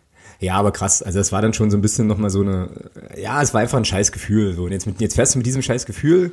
[0.40, 1.02] Ja, aber krass.
[1.02, 2.68] Also es war dann schon so ein bisschen nochmal so eine,
[3.16, 4.54] ja, es war einfach ein scheiß Gefühl.
[4.54, 4.64] So.
[4.64, 6.32] Und jetzt, mit, jetzt fährst du mit diesem scheiß Gefühl,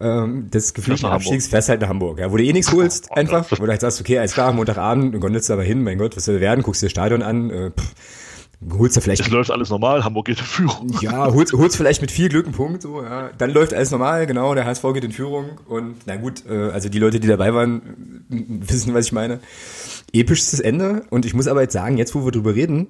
[0.00, 2.18] ähm, des nach Abstiegs, fährst halt nach Hamburg.
[2.18, 3.50] Ja, wo du eh nichts holst, einfach.
[3.50, 6.24] Wo du halt sagst, okay, alles klar, Montagabend, du gondelst aber hin, mein Gott, was
[6.24, 7.94] soll werden, guckst dir das Stadion an, äh, pff,
[8.76, 10.94] holst du vielleicht Es läuft alles normal, Hamburg geht in Führung.
[11.00, 13.30] Ja, holst, holst vielleicht mit viel Glück einen Punkt, so, ja.
[13.38, 16.88] Dann läuft alles normal, genau, der HSV geht in Führung und na gut, äh, also
[16.88, 19.40] die Leute, die dabei waren, äh, wissen, was ich meine.
[20.12, 22.88] Episches Ende und ich muss aber jetzt sagen, jetzt wo wir drüber reden,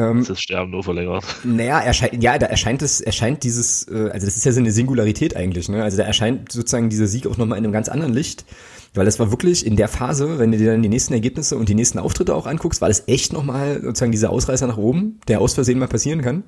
[0.00, 1.24] Das ist Sterben nur verlängert.
[1.44, 4.72] naja, erscheint, ja, da erscheint es, erscheint dieses, äh, also das ist ja so eine
[4.72, 5.82] Singularität eigentlich, ne?
[5.82, 8.44] Also da erscheint sozusagen dieser Sieg auch nochmal in einem ganz anderen Licht.
[8.92, 11.68] Weil das war wirklich in der Phase, wenn du dir dann die nächsten Ergebnisse und
[11.68, 15.40] die nächsten Auftritte auch anguckst, war das echt nochmal sozusagen dieser Ausreißer nach oben, der
[15.40, 16.42] aus Versehen mal passieren kann.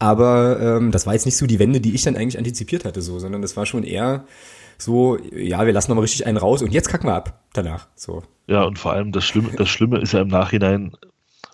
[0.00, 3.00] Aber ähm, das war jetzt nicht so die Wende, die ich dann eigentlich antizipiert hatte,
[3.00, 4.24] so, sondern das war schon eher
[4.76, 7.86] so, ja, wir lassen nochmal richtig einen raus und jetzt kacken wir ab danach.
[7.94, 8.24] So.
[8.48, 10.96] Ja, und vor allem das Schlimme, das Schlimme ist ja im Nachhinein,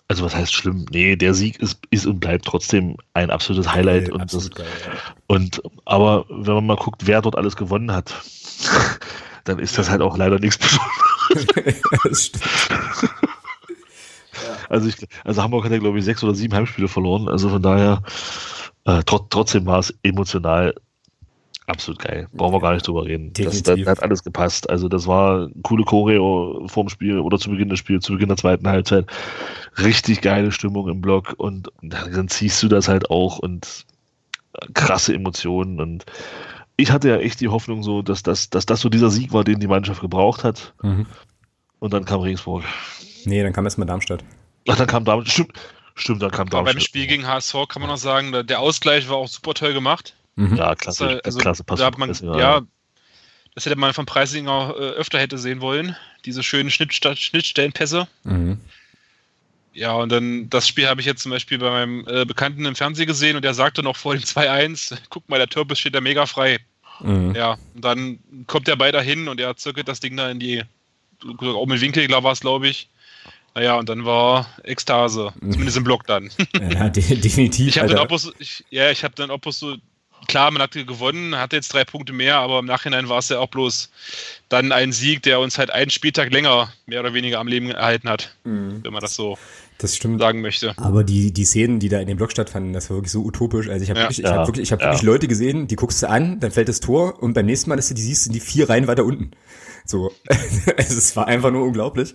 [0.09, 0.85] also was heißt schlimm?
[0.91, 4.09] Nee, der Sieg ist, ist und bleibt trotzdem ein absolutes Highlight.
[4.09, 5.13] und, das, Absolut geil, ja.
[5.27, 8.13] und aber wenn man mal guckt, wer dort alles gewonnen hat,
[9.45, 11.81] dann ist das halt auch leider nichts Besonderes.
[12.03, 12.31] das.
[14.69, 14.95] Also, ich,
[15.25, 17.27] also Hamburg hat ja, glaube ich, sechs oder sieben Heimspiele verloren.
[17.27, 18.03] Also von daher,
[18.85, 20.75] äh, trot, trotzdem war es emotional
[21.69, 22.27] absolut geil.
[22.33, 23.31] Brauchen wir gar nicht drüber reden.
[23.33, 24.69] Das, das hat alles gepasst.
[24.69, 28.29] Also das war eine coole Choreo vorm Spiel oder zu Beginn des Spiels, zu Beginn
[28.29, 29.05] der zweiten Halbzeit.
[29.77, 33.85] Richtig geile Stimmung im Block und dann ziehst du das halt auch und
[34.73, 36.05] krasse Emotionen und
[36.75, 39.43] ich hatte ja echt die Hoffnung so, dass das, dass das so dieser Sieg war,
[39.43, 40.73] den die Mannschaft gebraucht hat.
[40.81, 41.05] Mhm.
[41.79, 42.63] Und dann kam Regensburg.
[43.25, 44.23] Nee, dann kam erstmal Darmstadt.
[44.67, 45.33] Ach, dann kam Darmstadt.
[45.33, 45.59] Stimmt,
[45.95, 46.75] stimmt, dann kam Aber Darmstadt.
[46.75, 50.15] beim Spiel gegen HSV kann man noch sagen, der Ausgleich war auch super toll gemacht.
[50.39, 50.55] Mhm.
[50.55, 51.79] Ja, Das, klasse, äh, also, klasse Pass.
[51.79, 52.61] da hat man, Pass- ja,
[53.55, 55.95] das hätte man von Preisinger äh, öfter hätte sehen wollen.
[56.25, 58.07] Diese schönen Schnittsta Schnittstellenpässe.
[58.23, 58.59] Mhm.
[59.73, 62.75] Ja, und dann das Spiel habe ich jetzt zum Beispiel bei meinem äh, Bekannten im
[62.75, 66.01] Fernsehen gesehen und der sagte noch vor dem 2-1, guck mal, der Türpis steht da
[66.01, 66.59] mega frei.
[67.01, 67.33] Mhm.
[67.35, 70.63] Ja, und dann kommt der bei dahin und er zirkelt das Ding da in die,
[71.41, 72.89] auch mit Winkel war es, glaube ich.
[73.55, 76.29] Naja, und dann war Ekstase, zumindest im Block dann.
[76.53, 77.67] Ja, de definitiv.
[77.75, 78.11] Ich habe dann Alter.
[78.13, 79.75] Opus, ich, ja, ich habe dann Opus so
[80.27, 83.39] klar, man hat gewonnen, hatte jetzt drei Punkte mehr, aber im Nachhinein war es ja
[83.39, 83.89] auch bloß
[84.49, 88.09] dann ein Sieg, der uns halt einen Spieltag länger mehr oder weniger am Leben erhalten
[88.09, 88.83] hat, mhm.
[88.83, 89.37] wenn man das so
[89.77, 90.19] das stimmt.
[90.19, 90.73] sagen möchte.
[90.77, 93.69] Aber die, die Szenen, die da in dem Block stattfanden, das war wirklich so utopisch.
[93.69, 94.05] Also ich habe ja.
[94.05, 94.87] wirklich, ich hab wirklich, ich hab ja.
[94.87, 97.77] wirklich Leute gesehen, die guckst du an, dann fällt das Tor und beim nächsten Mal,
[97.77, 99.31] dass du die siehst, sind die vier Reihen weiter unten.
[99.85, 102.13] So, also es war einfach nur unglaublich.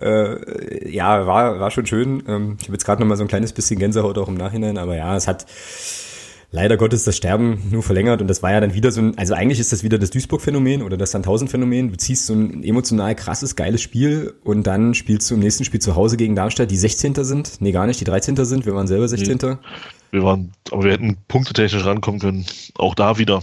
[0.00, 2.24] Äh, ja, war war schon schön.
[2.26, 4.78] Ähm, ich habe jetzt gerade noch mal so ein kleines bisschen Gänsehaut auch im Nachhinein,
[4.78, 5.46] aber ja, es hat
[6.54, 9.34] leider Gottes das Sterben nur verlängert und das war ja dann wieder so ein, also
[9.34, 11.90] eigentlich ist das wieder das Duisburg-Phänomen oder das Sandhausen-Phänomen.
[11.90, 15.80] Du ziehst so ein emotional krasses, geiles Spiel und dann spielst du im nächsten Spiel
[15.80, 17.16] zu Hause gegen Darmstadt, die 16.
[17.24, 17.60] sind.
[17.60, 18.36] Nee, gar nicht, die 13.
[18.44, 18.66] sind.
[18.66, 19.38] Wir waren selber 16.
[19.42, 19.56] Nee,
[20.12, 22.46] wir waren, aber wir hätten punktetechnisch rankommen können.
[22.76, 23.42] Auch da wieder.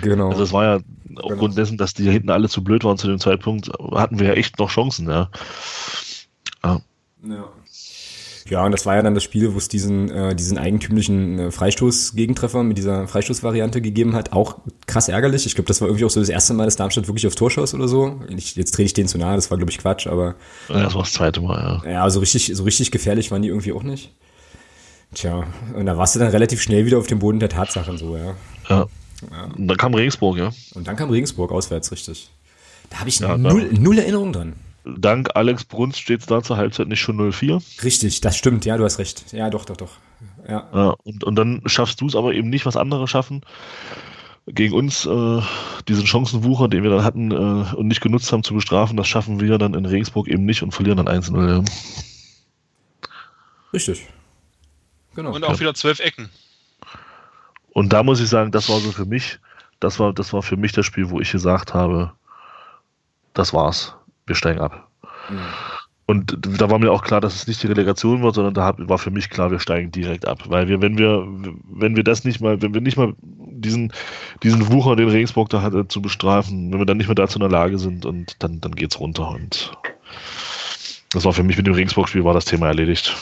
[0.00, 0.30] Genau.
[0.30, 0.80] Also es war ja
[1.16, 1.54] aufgrund genau.
[1.56, 4.60] dessen, dass die hinten alle zu blöd waren zu dem Zeitpunkt, hatten wir ja echt
[4.60, 5.28] noch Chancen, ja.
[6.62, 6.80] Ja.
[7.28, 7.48] ja.
[8.48, 11.50] Ja, und das war ja dann das Spiel, wo es diesen, äh, diesen eigentümlichen äh,
[11.50, 14.32] Freistoß-Gegentreffer mit dieser Freistoßvariante gegeben hat.
[14.32, 15.46] Auch krass ärgerlich.
[15.46, 17.50] Ich glaube, das war irgendwie auch so das erste Mal, dass Darmstadt wirklich aufs Tor
[17.50, 18.20] schoss oder so.
[18.28, 20.34] Ich, jetzt trete ich denen zu nahe, das war, glaube ich, Quatsch, aber.
[20.68, 21.90] Ja, das war das zweite Mal, ja.
[21.90, 24.12] Ja, so richtig, so richtig gefährlich waren die irgendwie auch nicht.
[25.14, 25.44] Tja,
[25.74, 28.34] und da warst du dann relativ schnell wieder auf dem Boden der Tatsachen so, ja.
[28.68, 28.86] Ja.
[29.30, 29.44] ja.
[29.56, 30.50] Und dann kam Regensburg, ja.
[30.74, 32.30] Und dann kam Regensburg auswärts, richtig.
[32.90, 34.52] Da habe ich ja, null, null Erinnerung dran
[34.84, 37.82] dank Alex Bruns steht es da zur Halbzeit nicht schon 0-4.
[37.82, 39.32] Richtig, das stimmt, ja, du hast recht.
[39.32, 39.92] Ja, doch, doch, doch.
[40.48, 40.68] Ja.
[40.72, 43.42] ja und, und dann schaffst du es aber eben nicht, was andere schaffen.
[44.46, 45.40] Gegen uns äh,
[45.88, 49.40] diesen Chancenwucher, den wir dann hatten äh, und nicht genutzt haben, zu bestrafen, das schaffen
[49.40, 51.66] wir dann in Regensburg eben nicht und verlieren dann 1-0.
[53.72, 54.06] Richtig.
[55.14, 55.34] Genau.
[55.34, 55.60] Und auch ja.
[55.60, 56.28] wieder zwölf Ecken.
[57.70, 59.38] Und da muss ich sagen, das war so für mich,
[59.80, 62.12] das war, das war für mich das Spiel, wo ich gesagt habe,
[63.32, 63.96] das war's
[64.26, 64.88] wir steigen ab.
[65.28, 65.38] Mhm.
[66.06, 68.98] Und da war mir auch klar, dass es nicht die Relegation war, sondern da war
[68.98, 70.42] für mich klar, wir steigen direkt ab.
[70.48, 71.26] Weil wir, wenn wir,
[71.70, 73.90] wenn wir das nicht mal, wenn wir nicht mal diesen,
[74.42, 77.40] diesen Wucher, den Regensburg da hatte, zu bestrafen, wenn wir dann nicht mehr dazu in
[77.40, 79.30] der Lage sind und dann, dann geht's runter.
[79.30, 79.72] Und
[81.10, 83.16] das war für mich mit dem Regensburg-Spiel war das Thema erledigt.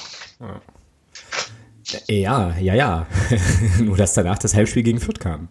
[2.09, 3.07] Ja, ja, ja.
[3.81, 5.49] Nur dass danach das Halbspiel gegen Fürth kam.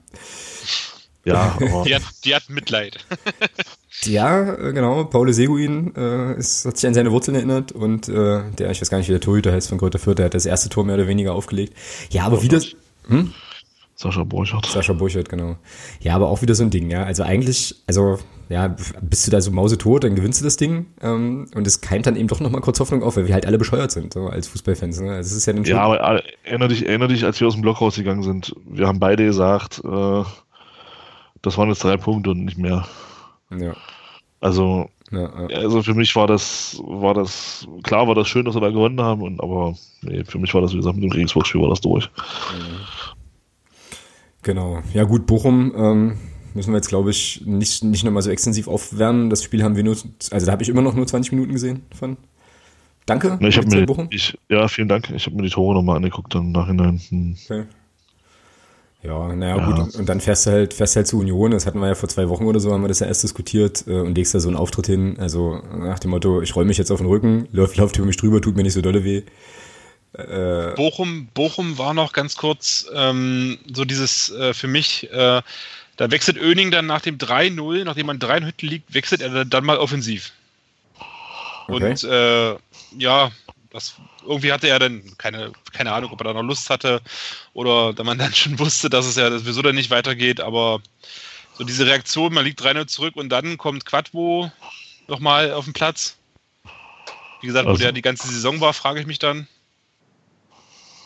[1.23, 3.05] Ja, aber die, hat, die hat Mitleid.
[4.05, 5.03] Ja, äh, genau.
[5.05, 8.89] Paul Seguin äh, ist, hat sich an seine Wurzeln erinnert und äh, der, ich weiß
[8.89, 10.95] gar nicht, wie der Torhüter heißt von Kräuter Fürth, der hat das erste Tor mehr
[10.95, 11.73] oder weniger aufgelegt.
[12.09, 12.61] Ja, aber wieder.
[13.07, 13.33] Hm?
[13.95, 14.65] Sascha Burchardt.
[14.65, 15.57] Sascha Burchardt, genau.
[15.99, 17.03] Ja, aber auch wieder so ein Ding, ja.
[17.03, 18.17] Also eigentlich, also,
[18.49, 22.07] ja, bist du da so mausetot, dann gewinnst du das Ding ähm, und es keimt
[22.07, 24.47] dann eben doch nochmal kurz Hoffnung auf, weil wir halt alle bescheuert sind, so als
[24.47, 25.01] Fußballfans.
[25.01, 25.11] Ne?
[25.11, 27.61] Also es ist ja, ja, aber äh, erinnere dich, erinnere dich, als wir aus dem
[27.61, 30.23] Block rausgegangen sind, wir haben beide gesagt, äh,
[31.43, 32.87] das waren jetzt drei Punkte und nicht mehr.
[33.59, 33.75] Ja.
[34.39, 35.57] Also, ja, ja.
[35.57, 38.99] also für mich war das, war das, klar war das schön, dass wir da gewonnen
[39.01, 41.81] haben, und, aber nee, für mich war das, wie gesagt, mit dem Regensburg-Spiel war das
[41.81, 42.09] durch.
[44.43, 44.81] Genau.
[44.93, 46.17] Ja gut, Bochum ähm,
[46.53, 49.29] müssen wir jetzt, glaube ich, nicht, nicht nochmal so extensiv aufwärmen.
[49.29, 49.95] Das Spiel haben wir nur,
[50.31, 52.17] also da habe ich immer noch nur 20 Minuten gesehen von.
[53.05, 53.37] Danke.
[53.41, 55.09] Ich habe mir, ich, ja, vielen Dank.
[55.11, 57.01] Ich habe mir die Tore nochmal angeguckt dann im Nachhinein.
[57.09, 57.35] Hm.
[57.43, 57.65] Okay.
[59.03, 59.65] Ja, naja, ja.
[59.65, 59.95] gut.
[59.95, 61.51] Und dann fährst du halt, fährst halt zu Union.
[61.51, 63.85] Das hatten wir ja vor zwei Wochen oder so, haben wir das ja erst diskutiert
[63.87, 65.17] äh, und legst da so einen Auftritt hin.
[65.19, 68.17] Also nach dem Motto, ich roll mich jetzt auf den Rücken, läuft, läuft über mich
[68.17, 69.23] drüber, tut mir nicht so dolle weh.
[70.13, 75.41] Äh, Bochum, Bochum war noch ganz kurz ähm, so dieses äh, für mich, äh,
[75.97, 79.65] da wechselt Öning dann nach dem 3-0, nachdem man 3 Hütten liegt, wechselt er dann
[79.65, 80.33] mal offensiv.
[81.67, 81.91] Okay.
[81.91, 82.55] Und äh,
[82.97, 83.31] ja,
[83.71, 83.95] das,
[84.25, 87.01] irgendwie hatte er dann keine, keine Ahnung, ob er da noch Lust hatte
[87.53, 90.81] oder da man dann schon wusste, dass es ja sowieso dann nicht weitergeht, aber
[91.57, 94.51] so diese Reaktion, man liegt 3 zurück und dann kommt Quadvo
[95.07, 96.17] nochmal auf den Platz.
[97.41, 97.79] Wie gesagt, also.
[97.79, 99.47] wo der die ganze Saison war, frage ich mich dann.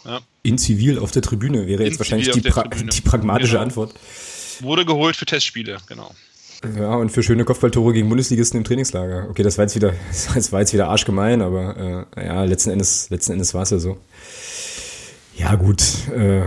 [0.04, 0.22] Ja.
[0.44, 3.64] In Zivil auf der Tribüne wäre jetzt wahrscheinlich die, pra die, pragmatische genau.
[3.64, 3.96] Antwort.
[4.60, 6.14] Wurde geholt für Testspiele, genau.
[6.78, 9.28] Ja, und für schöne Kopfballtore gegen Bundesligisten im Trainingslager.
[9.30, 9.94] Okay, das war jetzt wieder,
[10.36, 13.80] das war jetzt wieder arschgemein, aber äh, ja, letzten Endes, letzten Endes war es ja
[13.80, 13.98] so.
[15.38, 15.84] Ja, gut,
[16.16, 16.44] äh,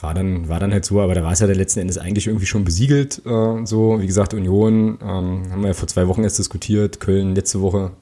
[0.00, 2.26] war dann, war dann halt so, aber da war es ja dann letzten Endes eigentlich
[2.26, 3.22] irgendwie schon besiegelt.
[3.24, 7.34] Äh, so, wie gesagt, Union, ähm, haben wir ja vor zwei Wochen erst diskutiert, Köln
[7.34, 7.92] letzte Woche.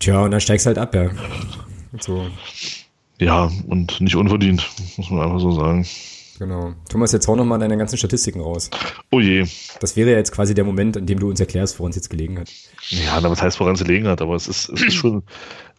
[0.00, 1.10] Tja, und dann steigst halt ab, ja.
[2.00, 2.26] So.
[3.18, 5.86] Ja, und nicht unverdient, muss man einfach so sagen.
[6.38, 6.74] Genau.
[6.88, 8.70] Thomas, jetzt hau nochmal deine ganzen Statistiken raus.
[9.10, 9.46] Oh je.
[9.80, 12.10] Das wäre ja jetzt quasi der Moment, in dem du uns erklärst, woran es jetzt
[12.10, 12.50] gelegen hat.
[12.88, 15.22] Ja, was heißt, woran es gelegen hat, aber es ist, es ist schon,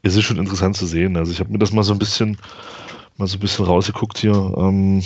[0.04, 1.18] es ist schon interessant zu sehen.
[1.18, 2.38] Also ich habe mir das mal so ein bisschen,
[3.18, 4.54] mal so ein bisschen rausgeguckt hier.
[4.58, 5.04] Ähm,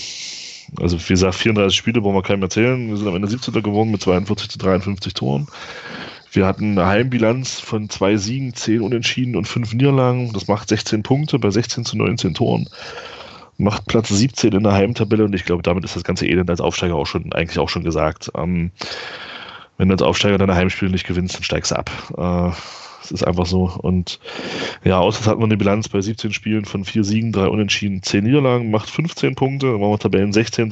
[0.79, 2.87] also wie gesagt, 34 Spiele wollen wir keinem erzählen.
[2.87, 3.53] Wir sind am Ende 17.
[3.61, 5.47] geworden mit 42 zu 53 Toren.
[6.31, 10.31] Wir hatten eine Heimbilanz von zwei Siegen, zehn Unentschieden und fünf Niederlagen.
[10.31, 12.69] Das macht 16 Punkte bei 16 zu 19 Toren
[13.61, 16.61] macht Platz 17 in der Heimtabelle und ich glaube, damit ist das ganze Elend als
[16.61, 18.31] Aufsteiger auch schon eigentlich auch schon gesagt.
[18.35, 18.71] Ähm,
[19.77, 21.89] wenn du als Aufsteiger deine Heimspiele nicht gewinnst, dann steigst du ab.
[22.17, 22.55] Äh,
[23.01, 23.71] das ist einfach so.
[23.81, 24.19] Und
[24.83, 28.23] ja, außerdem hat man eine Bilanz bei 17 Spielen von vier Siegen, drei Unentschieden, zehn
[28.23, 30.71] Niederlagen, macht 15 Punkte, dann waren wir Tabellen 16.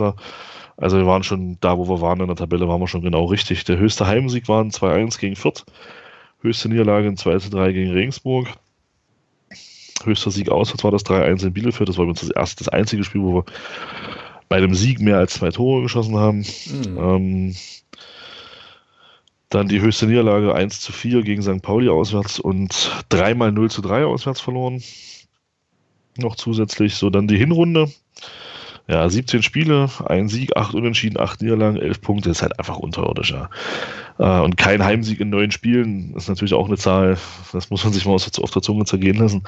[0.77, 3.25] Also wir waren schon da, wo wir waren in der Tabelle, waren wir schon genau
[3.25, 3.63] richtig.
[3.65, 5.65] Der höchste Heimsieg war ein 2-1 gegen Fürth,
[6.41, 8.47] höchste Niederlage ein 2-3 gegen Regensburg.
[10.03, 11.89] Höchster Sieg auswärts war das 3-1 in Bielefeld.
[11.89, 13.45] Das war übrigens das erste, das einzige Spiel, wo wir
[14.47, 16.39] bei einem Sieg mehr als zwei Tore geschossen haben.
[16.39, 16.97] Mhm.
[16.97, 17.55] Ähm,
[19.49, 21.61] dann die höchste Niederlage 1 zu 4 gegen St.
[21.61, 24.83] Pauli auswärts und dreimal 0 zu 3 auswärts verloren.
[26.17, 26.95] Noch zusätzlich.
[26.95, 27.91] So, dann die Hinrunde.
[28.89, 32.31] Ja, 17 Spiele, ein Sieg, 8 Unentschieden, 8 Niederlagen, 11 Punkte.
[32.31, 33.49] ist halt einfach unterirdisch, ja.
[34.17, 37.15] Äh, und kein Heimsieg in neun Spielen ist natürlich auch eine Zahl,
[37.53, 39.43] das muss man sich mal auf der Zunge zergehen lassen.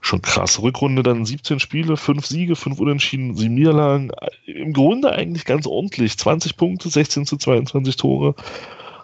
[0.00, 0.62] Schon krass.
[0.62, 4.12] Rückrunde dann 17 Spiele, 5 Siege, 5 Unentschieden, 7 Niederlagen.
[4.46, 6.16] Im Grunde eigentlich ganz ordentlich.
[6.16, 8.34] 20 Punkte, 16 zu 22 Tore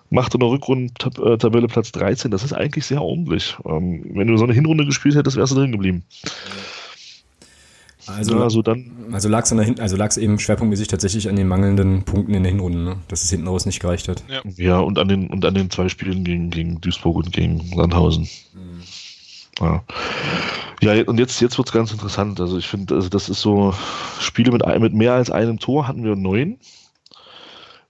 [0.09, 2.31] macht in der Rückrundentabelle Platz 13.
[2.31, 3.57] Das ist eigentlich sehr ordentlich.
[3.67, 6.05] Ähm, wenn du so eine Hinrunde gespielt hättest, wärst du drin geblieben.
[8.17, 8.91] Also, ja, also dann.
[9.13, 12.79] Also lag es also lag's eben schwerpunktmäßig tatsächlich an den mangelnden Punkten in der Hinrunde,
[12.79, 12.97] ne?
[13.09, 14.23] dass es hinten raus nicht gereicht hat.
[14.29, 17.61] Ja, ja und, an den, und an den zwei Spielen gegen, gegen Duisburg und gegen
[17.75, 18.29] Sandhausen.
[18.55, 18.83] Mhm.
[19.61, 19.85] Ja.
[20.83, 22.41] Ja, und jetzt, jetzt wird es ganz interessant.
[22.41, 23.75] Also ich finde, also das ist so,
[24.19, 26.59] Spiele mit, mit mehr als einem Tor hatten wir neun.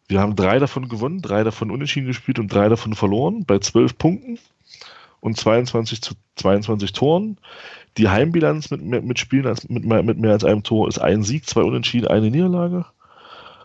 [0.09, 3.97] Wir haben drei davon gewonnen, drei davon unentschieden gespielt und drei davon verloren bei zwölf
[3.97, 4.41] Punkten
[5.21, 7.39] und 22 zu 22 Toren.
[7.97, 11.47] Die Heimbilanz mit, mit Spielen als, mit, mit mehr als einem Tor ist ein Sieg,
[11.47, 12.85] zwei Unentschieden, eine Niederlage.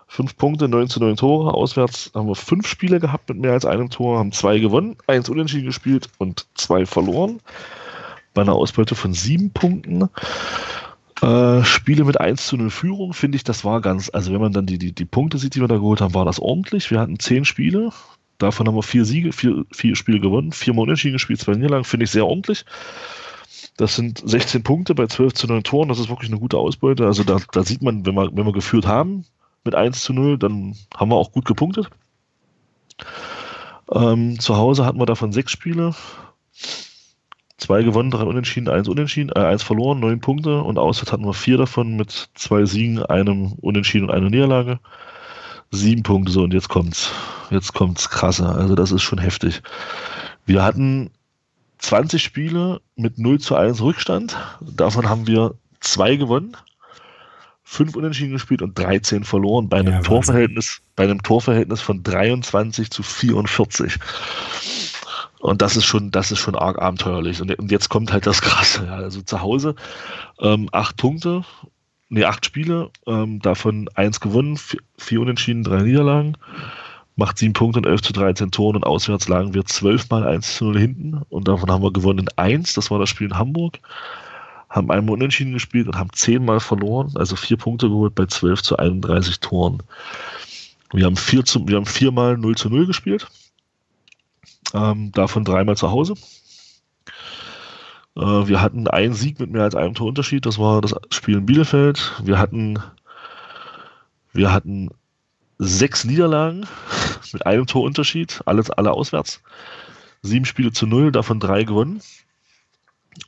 [0.08, 1.54] Fünf Punkte, 9 zu 9 Tore.
[1.54, 5.30] Auswärts haben wir fünf Spiele gehabt mit mehr als einem Tor, haben zwei gewonnen, eins
[5.30, 7.40] unentschieden gespielt und zwei verloren.
[8.34, 10.10] Bei einer Ausbeute von sieben Punkten.
[11.22, 14.52] Äh, Spiele mit 1 zu 0 Führung, finde ich, das war ganz, also wenn man
[14.52, 16.92] dann die, die, die Punkte sieht, die wir da geholt haben, war das ordentlich.
[16.92, 17.92] Wir hatten zehn Spiele,
[18.38, 22.04] davon haben wir vier Siege, vier, vier Spiele gewonnen, viermal unentschieden gespielt, zwei Niederlagen, finde
[22.04, 22.66] ich sehr ordentlich.
[23.78, 25.90] Das sind 16 Punkte bei 12 zu 9 Toren.
[25.90, 27.06] Das ist wirklich eine gute Ausbeute.
[27.06, 29.26] Also da, da sieht man, wenn wir, wenn wir geführt haben
[29.66, 31.90] mit 1 zu 0, dann haben wir auch gut gepunktet.
[33.92, 35.94] Ähm, zu Hause hatten wir davon sechs Spiele.
[37.58, 40.62] Zwei gewonnen, drei unentschieden, eins unentschieden, äh, eins verloren, neun Punkte.
[40.62, 44.80] Und auswärts hatten wir vier davon mit zwei Siegen, einem Unentschieden und einer Niederlage.
[45.72, 47.12] Sieben Punkte so und jetzt kommt's.
[47.50, 48.56] Jetzt kommt's krasser.
[48.56, 49.62] Also das ist schon heftig.
[50.46, 51.12] Wir hatten
[51.86, 54.36] 20 Spiele mit 0 zu 1 Rückstand.
[54.60, 56.58] Davon haben wir zwei gewonnen,
[57.64, 62.90] fünf Unentschieden gespielt und 13 verloren bei einem ja, Torverhältnis, bei einem Torverhältnis von 23
[62.90, 63.98] zu 44.
[65.40, 67.40] Und das ist schon, das ist schon arg abenteuerlich.
[67.40, 68.86] Und, jetzt kommt halt das Krasse.
[68.88, 68.96] Ja.
[68.96, 69.76] Also zu Hause
[70.40, 71.46] ähm, acht Punkte,
[72.10, 76.36] nee, acht Spiele, ähm, davon eins gewonnen, vier, vier Unentschieden, drei Niederlagen
[77.16, 80.66] macht sieben Punkte und 11 zu 13 Toren und auswärts lagen wir zwölfmal 1 zu
[80.66, 81.22] 0 hinten.
[81.30, 83.80] Und davon haben wir gewonnen in 1, das war das Spiel in Hamburg,
[84.70, 88.78] haben einmal unentschieden gespielt und haben zehnmal verloren, also vier Punkte geholt bei 12 zu
[88.78, 89.82] 31 Toren.
[90.92, 93.28] Wir haben, vier zu, wir haben viermal 0 zu 0 gespielt,
[94.74, 96.16] ähm, davon dreimal zu Hause.
[98.18, 101.46] Äh, wir hatten einen Sieg mit mehr als einem Torunterschied, das war das Spiel in
[101.46, 102.14] Bielefeld.
[102.24, 102.80] Wir hatten,
[104.34, 104.90] wir hatten
[105.58, 106.66] sechs Niederlagen
[107.34, 109.42] mit einem Torunterschied, alles alle auswärts.
[110.22, 112.02] Sieben Spiele zu null, davon drei gewonnen.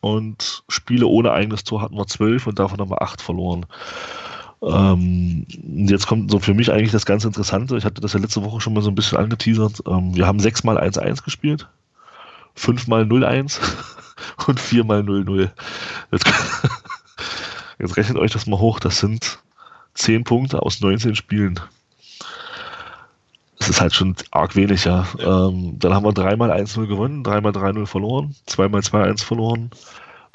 [0.02, 3.65] Und Spiele ohne eigenes Tor hatten wir zwölf und davon haben wir acht verloren.
[4.61, 5.45] Ähm,
[5.88, 7.78] jetzt kommt so für mich eigentlich das ganz Interessante.
[7.78, 9.84] Ich hatte das ja letzte Woche schon mal so ein bisschen angeteasert.
[9.88, 11.68] Ähm, wir haben sechsmal 1-1 gespielt,
[12.56, 13.60] fünfmal 0-1
[14.48, 15.52] und viermal 0-0.
[16.11, 16.26] Jetzt,
[17.80, 18.80] jetzt rechnet euch das mal hoch.
[18.80, 19.40] Das sind
[19.94, 21.60] zehn Punkte aus 19 Spielen
[23.59, 25.07] das ist halt schon arg wenig, ja.
[25.19, 29.71] Ähm, dann haben wir dreimal 1-0 gewonnen, dreimal 3-0 verloren, zweimal 2-1 verloren,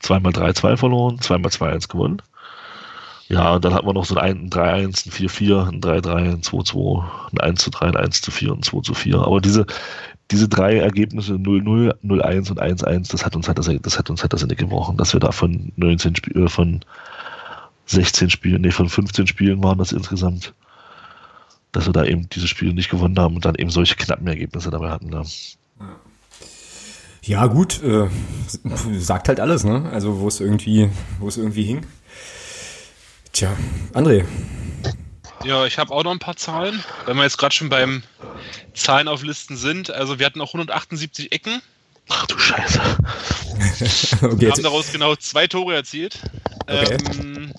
[0.01, 2.23] zweimal 3-2 verloren, zweimal 2-1 gewonnen.
[3.29, 7.05] Ja, und dann hatten wir noch so ein 3-1, ein 4-4, ein 3-3, ein 2-2,
[7.41, 9.25] ein 1-3, ein 1-4 und ein 2-4.
[9.25, 9.67] Aber diese,
[10.31, 14.23] diese drei Ergebnisse 0-0, 0-1 und 1-1, das hat uns halt das, das hat uns
[14.23, 16.81] halt das Ende gebrochen, dass wir da von 19 Spielen, von
[17.87, 20.53] 16 Spielen, nee, von 15 Spielen waren das insgesamt
[21.73, 24.71] dass wir da eben diese Spiele nicht gewonnen haben und dann eben solche knappen Ergebnisse
[24.71, 25.09] dabei hatten.
[25.09, 25.25] Ne?
[27.25, 28.09] Ja, gut, äh,
[28.99, 29.89] sagt halt alles, ne?
[29.93, 31.87] Also wo es irgendwie, wo es irgendwie hing.
[33.33, 33.57] Tja,
[33.95, 34.25] André.
[35.45, 38.03] Ja, ich habe auch noch ein paar Zahlen, wenn wir jetzt gerade schon beim
[38.75, 39.91] Zahlen auf Listen sind.
[39.91, 41.63] Also wir hatten auch 178 Ecken.
[42.13, 42.81] Ach du Scheiße.
[44.23, 46.19] okay, wir haben daraus genau zwei Tore erzielt.
[46.67, 46.97] Okay.
[47.19, 47.53] Ähm,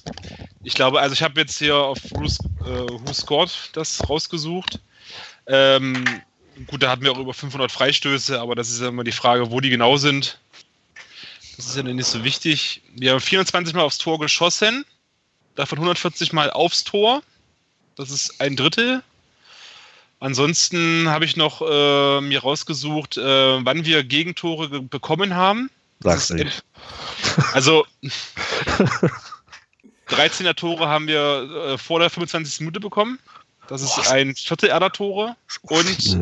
[0.63, 4.79] Ich glaube, also ich habe jetzt hier auf Who's, äh, Who Scored das rausgesucht.
[5.45, 6.05] Ähm,
[6.67, 9.51] gut, da hatten wir auch über 500 Freistöße, aber das ist ja immer die Frage,
[9.51, 10.39] wo die genau sind.
[11.57, 12.81] Das ist ja nicht so wichtig.
[12.95, 14.85] Wir haben 24 Mal aufs Tor geschossen,
[15.55, 17.21] davon 140 Mal aufs Tor.
[17.95, 19.03] Das ist ein Drittel.
[20.23, 25.69] Ansonsten habe ich noch äh, mir rausgesucht, äh, wann wir Gegentore bekommen haben.
[25.99, 26.63] Sag's nicht.
[27.51, 27.85] Also
[30.07, 32.61] 13er Tore haben wir äh, vor der 25.
[32.61, 33.19] Minute bekommen.
[33.67, 34.11] Das ist Boah.
[34.11, 35.35] ein Viertel aller Tore.
[35.63, 36.17] Und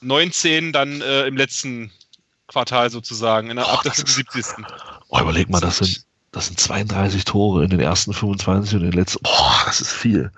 [0.00, 1.92] 19 dann äh, im letzten
[2.46, 4.64] Quartal sozusagen, in der, Boah, ab der 75.
[5.08, 8.90] Oh, überleg mal, das sind, das sind 32 Tore in den ersten 25 und in
[8.90, 9.22] den letzten.
[9.22, 10.30] Boah, das ist viel.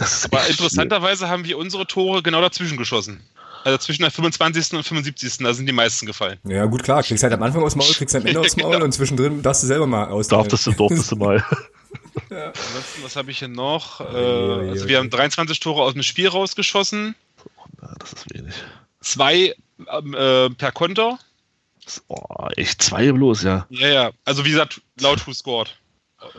[0.00, 3.20] Das ist Aber interessanterweise haben wir unsere Tore genau dazwischen geschossen.
[3.64, 4.72] Also zwischen der 25.
[4.72, 5.38] und 75.
[5.38, 6.38] Da sind die meisten gefallen.
[6.44, 7.02] Ja, gut, klar.
[7.02, 8.86] Kriegst halt am Anfang aus dem Maul, kriegst halt am Ende aus dem Maul genau.
[8.86, 10.28] und zwischendrin darfst du selber mal aus.
[10.28, 11.44] Darfst du, durftest du mal.
[12.30, 12.46] ja.
[12.46, 14.00] Ansonsten, was habe ich hier noch?
[14.00, 17.14] Äh, also wir haben 23 Tore aus dem Spiel rausgeschossen.
[17.98, 18.54] Das ist wenig.
[19.02, 19.54] Zwei
[19.92, 21.18] ähm, äh, per Konter.
[22.08, 23.66] Oh, echt zwei bloß, ja.
[23.68, 24.10] Ja, ja.
[24.24, 25.76] Also wie gesagt, laut Who Scored.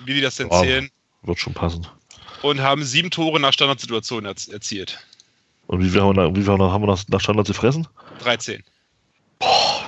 [0.06, 0.90] Wie die das denn oh, zählen.
[1.22, 1.86] Wird schon passen.
[2.42, 5.06] Und haben sieben Tore nach Standardsituationen erzielt.
[5.68, 7.88] Und wie viel haben wir, wie viel haben wir nach, nach Standard gefressen?
[8.24, 8.64] 13.
[9.40, 9.86] Boah.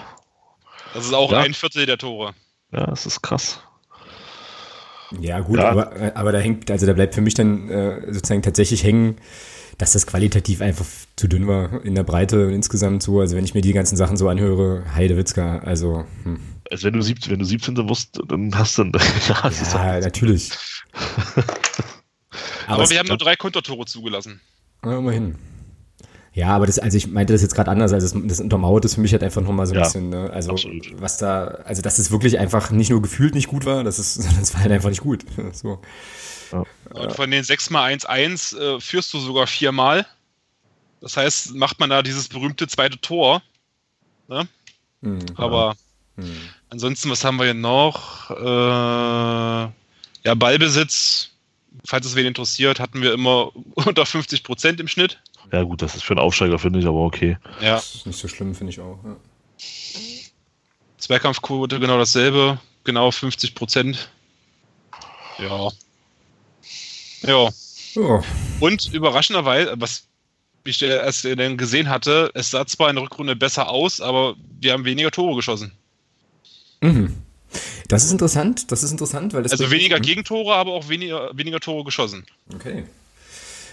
[0.93, 1.39] Das ist auch ja.
[1.39, 2.33] ein Viertel der Tore.
[2.71, 3.59] Ja, das ist krass.
[5.19, 5.69] Ja, gut, ja.
[5.69, 9.17] Aber, aber da hängt, also da bleibt für mich dann äh, sozusagen tatsächlich hängen,
[9.77, 10.85] dass das qualitativ einfach
[11.15, 13.19] zu dünn war in der Breite und insgesamt so.
[13.19, 16.05] Also wenn ich mir die ganzen Sachen so anhöre, Heidewitzka, also.
[16.23, 16.39] Hm.
[16.71, 17.77] Also wenn du, 17, wenn du 17.
[17.89, 18.83] wirst, dann hast du.
[19.27, 19.51] ja,
[19.95, 20.51] ja natürlich.
[22.67, 24.41] aber, aber wir haben nur drei Kontertore zugelassen.
[24.83, 25.35] Ja, immerhin.
[26.35, 28.95] Ja, aber das, also ich meinte das jetzt gerade anders, also das, das untermauert das
[28.95, 30.31] für mich halt einfach nochmal so ein ja, bisschen, ne?
[30.31, 30.99] Also absolut.
[30.99, 34.17] was da, also dass es wirklich einfach nicht nur gefühlt nicht gut war, das ist,
[34.39, 35.25] das war halt einfach nicht gut.
[35.53, 35.79] So.
[36.51, 36.63] Ja.
[36.93, 40.05] Und von den 6 mal 1-1 äh, führst du sogar viermal.
[41.01, 43.41] Das heißt, macht man da dieses berühmte zweite Tor.
[44.27, 44.47] Ne?
[45.01, 45.75] Mhm, aber
[46.15, 46.49] mhm.
[46.69, 48.29] ansonsten, was haben wir hier noch?
[48.29, 49.71] Äh,
[50.23, 51.31] ja, Ballbesitz,
[51.85, 55.21] falls es wen interessiert, hatten wir immer unter 50 Prozent im Schnitt.
[55.51, 57.37] Ja, gut, das ist für einen Aufsteiger, finde ich, aber okay.
[57.61, 57.75] Ja.
[57.75, 58.99] Das ist nicht so schlimm, finde ich auch.
[59.03, 59.15] Ja.
[60.97, 64.09] Zweikampfquote genau dasselbe, genau 50 Prozent.
[65.37, 65.69] Ja.
[67.23, 67.49] Ja.
[67.95, 68.23] ja.
[68.59, 70.07] Und überraschenderweise, was
[70.65, 74.71] ich erst dann gesehen hatte, es sah zwar in der Rückrunde besser aus, aber wir
[74.71, 75.73] haben weniger Tore geschossen.
[76.81, 77.17] Mhm.
[77.87, 79.51] Das ist interessant, das ist interessant, weil das.
[79.51, 82.25] Also weniger Gegentore, aber auch weniger, weniger Tore geschossen.
[82.53, 82.83] Okay.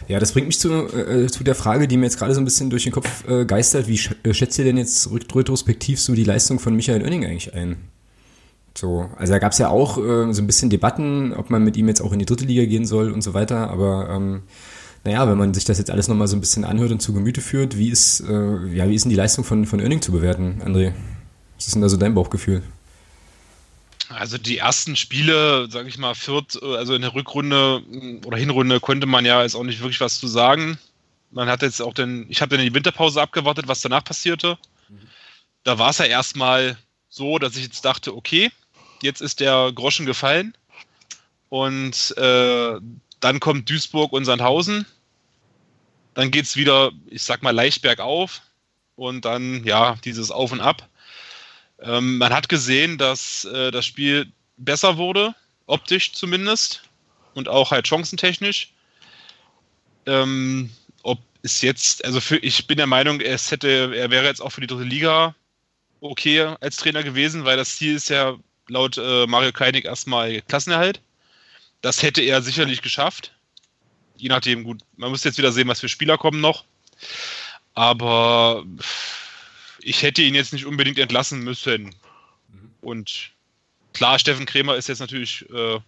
[0.09, 2.45] Ja, das bringt mich zu, äh, zu der Frage, die mir jetzt gerade so ein
[2.45, 3.87] bisschen durch den Kopf äh, geistert.
[3.87, 7.55] Wie sch äh, schätzt ihr denn jetzt retrospektiv so die Leistung von Michael Oenning eigentlich
[7.55, 7.77] ein?
[8.77, 11.77] So, also da gab es ja auch äh, so ein bisschen Debatten, ob man mit
[11.77, 13.69] ihm jetzt auch in die dritte Liga gehen soll und so weiter.
[13.71, 14.43] Aber ähm,
[15.05, 17.41] naja, wenn man sich das jetzt alles nochmal so ein bisschen anhört und zu Gemüte
[17.41, 20.63] führt, wie ist, äh, ja, wie ist denn die Leistung von, von Oenning zu bewerten,
[20.65, 20.93] André?
[21.57, 22.63] Was ist denn da so dein Bauchgefühl?
[24.11, 28.37] Also die ersten Spiele, sage ich mal, Fürth, äh, also in der Rückrunde mm, oder
[28.37, 30.79] Hinrunde konnte man ja jetzt auch nicht wirklich was zu sagen.
[31.31, 34.59] Man hat jetzt auch den, ich habe dann die Winterpause abgewartet, was danach passierte.
[35.63, 36.77] Da war es ja erstmal
[37.09, 38.51] so, dass ich jetzt dachte, okay,
[39.01, 40.57] jetzt ist der Groschen gefallen.
[41.49, 42.81] Und äh,
[43.21, 44.87] dann kommt Duisburg und Sandhausen.
[46.15, 48.43] Dann geht es wieder, ich sag mal, leicht bergauf.
[48.97, 50.89] Und dann, ja, dieses Auf und Ab.
[51.83, 55.35] Ähm, man hat gesehen, dass äh, das Spiel besser wurde,
[55.67, 56.83] optisch zumindest
[57.35, 58.73] und auch halt chancentechnisch.
[60.07, 60.71] Ähm,
[61.03, 64.51] ob es jetzt, also für, ich bin der Meinung, es hätte, er wäre jetzt auch
[64.51, 65.35] für die dritte Liga
[66.01, 68.37] okay als Trainer gewesen, weil das Ziel ist ja
[68.69, 71.01] laut äh, Mario Kleinig erstmal Klassenerhalt.
[71.83, 73.33] Das hätte er sicherlich geschafft.
[74.17, 76.65] Je nachdem, gut, man muss jetzt wieder sehen, was für Spieler kommen noch.
[77.75, 78.65] Aber
[79.83, 81.95] ich hätte ihn jetzt nicht unbedingt entlassen müssen.
[82.81, 83.31] Und
[83.93, 85.79] klar, Steffen Krämer ist jetzt natürlich äh,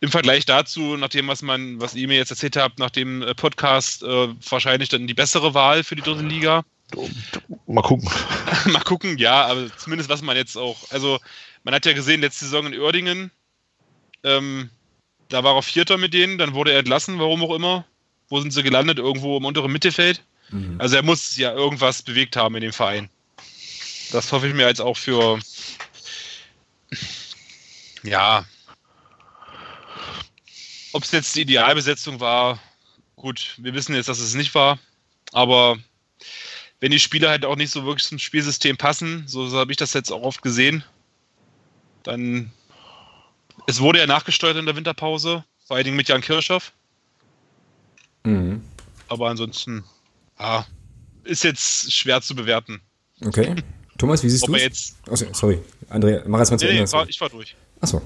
[0.00, 3.22] im Vergleich dazu, nach dem, was man, was ihr mir jetzt erzählt habt, nach dem
[3.22, 6.64] äh, Podcast, äh, wahrscheinlich dann die bessere Wahl für die dritte Liga.
[7.66, 8.10] Mal gucken.
[8.66, 11.18] Mal gucken, ja, aber zumindest was man jetzt auch, also
[11.64, 13.30] man hat ja gesehen, letzte Saison in Oerdingen,
[14.24, 14.70] ähm,
[15.28, 17.84] da war er Vierter mit denen, dann wurde er entlassen, warum auch immer.
[18.28, 18.98] Wo sind sie gelandet?
[18.98, 20.22] Irgendwo im unteren Mittelfeld.
[20.50, 20.80] Mhm.
[20.80, 23.08] Also er muss ja irgendwas bewegt haben in dem Verein.
[24.12, 25.38] Das hoffe ich mir jetzt auch für.
[28.02, 28.46] Ja.
[30.92, 32.58] Ob es jetzt die Idealbesetzung war,
[33.16, 34.78] gut, wir wissen jetzt, dass es nicht war.
[35.32, 35.78] Aber
[36.80, 39.76] wenn die Spieler halt auch nicht so wirklich zum Spielsystem passen, so, so habe ich
[39.76, 40.84] das jetzt auch oft gesehen,
[42.04, 42.50] dann
[43.66, 46.72] es wurde ja nachgesteuert in der Winterpause, vor allen Dingen mit Jan Kirchhoff.
[48.24, 48.64] Mhm.
[49.08, 49.84] Aber ansonsten,
[50.38, 50.66] ja,
[51.24, 52.80] ist jetzt schwer zu bewerten.
[53.24, 53.54] Okay.
[53.98, 54.62] Thomas, wie siehst du es?
[54.62, 54.96] jetzt.
[55.10, 55.58] Achso, sorry.
[55.90, 56.92] André, mach erst mal zu Nee, nee, Ende.
[56.92, 57.56] war, ich war durch.
[57.80, 58.00] Achso.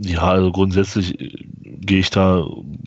[0.00, 1.28] Ja, also grundsätzlich äh,
[1.62, 2.44] gehe ich da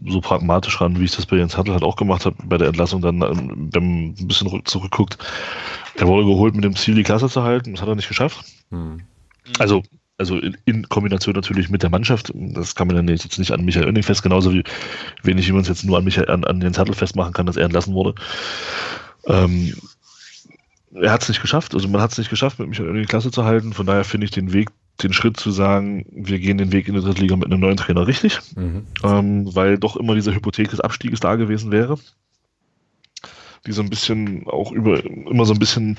[0.08, 2.68] so pragmatisch ran, wie ich das bei Jens Hartl halt auch gemacht habe, bei der
[2.68, 5.18] Entlassung dann, ähm, wenn man ein bisschen rück- zurückguckt.
[5.96, 8.46] Er wurde geholt mit dem Ziel, die Klasse zu halten, das hat er nicht geschafft.
[8.72, 9.02] Hm.
[9.60, 9.84] Also,
[10.22, 13.66] also in, in Kombination natürlich mit der Mannschaft, das kann man dann jetzt nicht an
[13.66, 14.64] Michael Oenning fest, genauso wie
[15.24, 17.58] wenig wie man es jetzt nur an, Michael, an, an Jens Hartl festmachen kann, dass
[17.58, 18.14] er entlassen wurde.
[19.26, 19.74] Ähm,
[20.94, 23.10] er hat es nicht geschafft, also man hat es nicht geschafft, mit Michael Oenning die
[23.10, 24.70] Klasse zu halten, von daher finde ich den Weg,
[25.02, 27.78] den Schritt zu sagen, wir gehen den Weg in die dritte Liga mit einem neuen
[27.78, 28.86] Trainer richtig Mhm.
[29.04, 31.98] ähm, weil doch immer diese Hypothek des Abstieges da gewesen wäre.
[33.66, 35.98] Die so ein bisschen auch über, immer so ein bisschen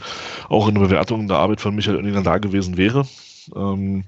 [0.49, 3.07] auch in der Bewertung der Arbeit von Michael Oenninger da gewesen wäre.
[3.55, 4.05] Ähm,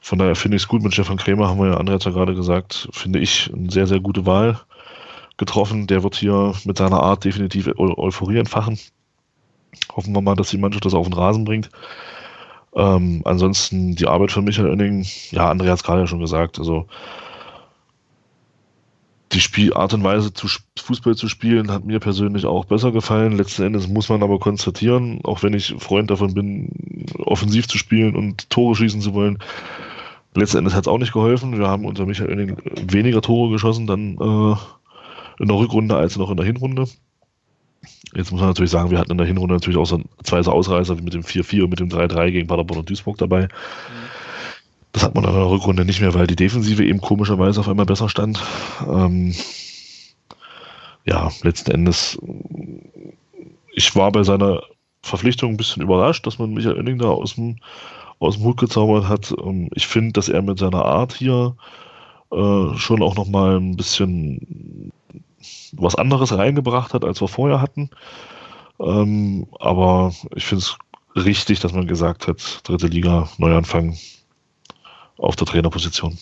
[0.00, 2.34] von daher finde ich es gut, mit Stefan Krämer haben wir ja, André ja gerade
[2.34, 4.60] gesagt, finde ich eine sehr, sehr gute Wahl
[5.36, 5.86] getroffen.
[5.86, 8.78] Der wird hier mit seiner Art definitiv Eu Euphorie entfachen.
[9.94, 11.70] Hoffen wir mal, dass die Mannschaft das auf den Rasen bringt.
[12.74, 16.58] Ähm, ansonsten die Arbeit von Michael Oenning, ja, André hat es gerade ja schon gesagt,
[16.58, 16.86] also
[19.38, 23.36] die Spielart und Weise, zu, Fußball zu spielen, hat mir persönlich auch besser gefallen.
[23.36, 28.16] Letzten Endes muss man aber konstatieren, auch wenn ich Freund davon bin, offensiv zu spielen
[28.16, 29.38] und Tore schießen zu wollen.
[30.34, 31.56] Letzten Endes hat es auch nicht geholfen.
[31.56, 32.56] Wir haben unter Michael
[32.90, 34.56] weniger Tore geschossen dann äh,
[35.40, 36.86] in der Rückrunde als noch in der Hinrunde.
[38.16, 40.50] Jetzt muss man natürlich sagen, wir hatten in der Hinrunde natürlich auch so zwei so
[40.50, 43.46] Ausreißer wie mit dem 4-4 und mit dem 3-3 gegen Paderborn und Duisburg dabei.
[44.92, 47.68] Das hat man dann in der Rückrunde nicht mehr, weil die Defensive eben komischerweise auf
[47.68, 48.42] einmal besser stand.
[48.86, 49.34] Ähm,
[51.04, 52.18] ja, letzten Endes,
[53.74, 54.62] ich war bei seiner
[55.02, 57.56] Verpflichtung ein bisschen überrascht, dass man Michael Oenning da aus dem,
[58.18, 59.34] aus dem Hut gezaubert hat.
[59.42, 61.54] Ähm, ich finde, dass er mit seiner Art hier
[62.32, 64.92] äh, schon auch nochmal ein bisschen
[65.72, 67.90] was anderes reingebracht hat, als wir vorher hatten.
[68.80, 70.76] Ähm, aber ich finde es
[71.24, 73.96] richtig, dass man gesagt hat, dritte Liga, Neuanfang
[75.18, 76.16] auf der Trainerposition.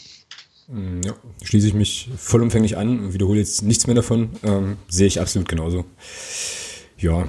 [0.69, 1.15] Mm, Ja,
[1.45, 4.31] schließe ich mich vollumfänglich an und wiederhole jetzt nichts mehr davon.
[4.43, 5.85] Ähm, sehe ich absolut genauso.
[6.99, 7.25] Ja,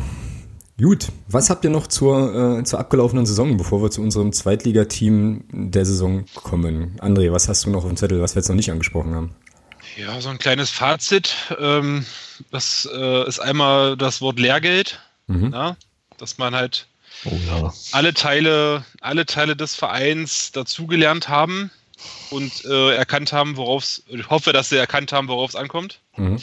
[0.82, 1.08] gut.
[1.28, 5.86] Was habt ihr noch zur, äh, zur abgelaufenen Saison, bevor wir zu unserem Zweitligateam der
[5.86, 6.98] Saison kommen?
[7.00, 9.36] André, was hast du noch auf dem Zettel, was wir jetzt noch nicht angesprochen haben?
[9.98, 11.36] Ja, so ein kleines Fazit.
[11.60, 12.06] Ähm,
[12.52, 15.52] das äh, ist einmal das Wort Lehrgeld, Mhm.
[15.54, 15.76] ja?
[16.18, 16.88] dass man halt
[17.26, 17.74] Oh ja.
[17.92, 21.72] alle Teile, alle Teile des Vereins dazugelernt haben
[22.30, 26.00] und äh, erkannt haben, worauf es, ich hoffe, dass sie erkannt haben, worauf es ankommt.
[26.18, 26.38] Mhm.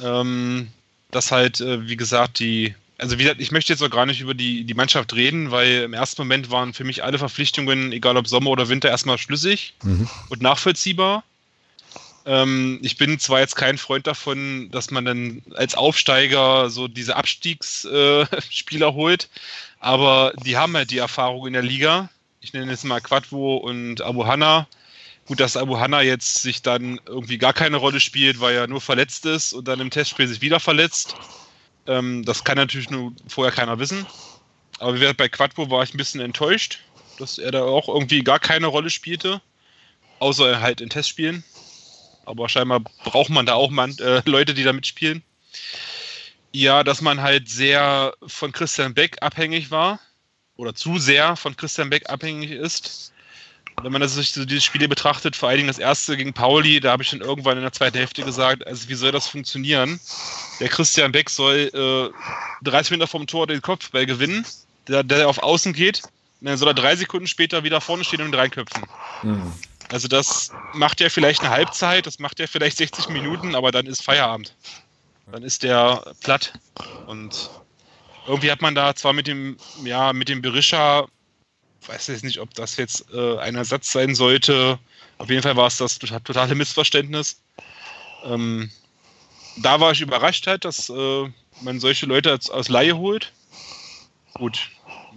[0.00, 0.68] Ähm,
[1.10, 4.20] dass halt, äh, wie gesagt, die, also wie gesagt, ich möchte jetzt auch gar nicht
[4.20, 8.16] über die, die Mannschaft reden, weil im ersten Moment waren für mich alle Verpflichtungen, egal
[8.16, 10.08] ob Sommer oder Winter, erstmal schlüssig Mhm.
[10.28, 11.24] und nachvollziehbar.
[12.24, 17.16] Ähm, ich bin zwar jetzt kein Freund davon, dass man dann als Aufsteiger so diese
[17.16, 19.28] Abstiegsspieler äh, holt,
[19.82, 22.08] aber die haben halt die Erfahrung in der Liga.
[22.40, 24.68] Ich nenne jetzt mal Quadvo und Abu Hanna.
[25.26, 28.80] Gut, dass Abu Hanna jetzt sich dann irgendwie gar keine Rolle spielt, weil er nur
[28.80, 31.16] verletzt ist und dann im Testspiel sich wieder verletzt.
[31.88, 34.06] Ähm, das kann natürlich nur vorher keiner wissen.
[34.78, 36.78] Aber wie gesagt, bei Quadvo war ich ein bisschen enttäuscht,
[37.18, 39.40] dass er da auch irgendwie gar keine Rolle spielte.
[40.20, 41.42] Außer halt in Testspielen.
[42.24, 45.24] Aber scheinbar braucht man da auch man, äh, Leute, die da mitspielen.
[46.52, 49.98] Ja, dass man halt sehr von Christian Beck abhängig war.
[50.56, 53.12] Oder zu sehr von Christian Beck abhängig ist.
[53.80, 56.78] Wenn man das sich so diese Spiele betrachtet, vor allen Dingen das erste gegen Pauli,
[56.78, 59.98] da habe ich dann irgendwann in der zweiten Hälfte gesagt, also wie soll das funktionieren?
[60.60, 64.46] Der Christian Beck soll äh, 30 Meter vom Tor den Kopfball gewinnen,
[64.88, 66.02] der, der auf Außen geht,
[66.42, 68.82] und dann soll er drei Sekunden später wieder vorne stehen und reinköpfen.
[69.22, 69.52] Mhm.
[69.90, 73.86] Also das macht ja vielleicht eine Halbzeit, das macht ja vielleicht 60 Minuten, aber dann
[73.86, 74.54] ist Feierabend.
[75.30, 76.52] Dann ist der platt.
[77.06, 77.50] Und
[78.26, 81.06] irgendwie hat man da zwar mit dem, ja, mit dem Berisha,
[81.86, 84.78] weiß jetzt nicht, ob das jetzt äh, ein Ersatz sein sollte.
[85.18, 87.40] Auf jeden Fall war es das tota- totale Missverständnis.
[88.24, 88.70] Ähm,
[89.58, 91.28] da war ich überrascht halt, dass äh,
[91.60, 93.32] man solche Leute als, aus Laie holt.
[94.34, 94.70] Gut,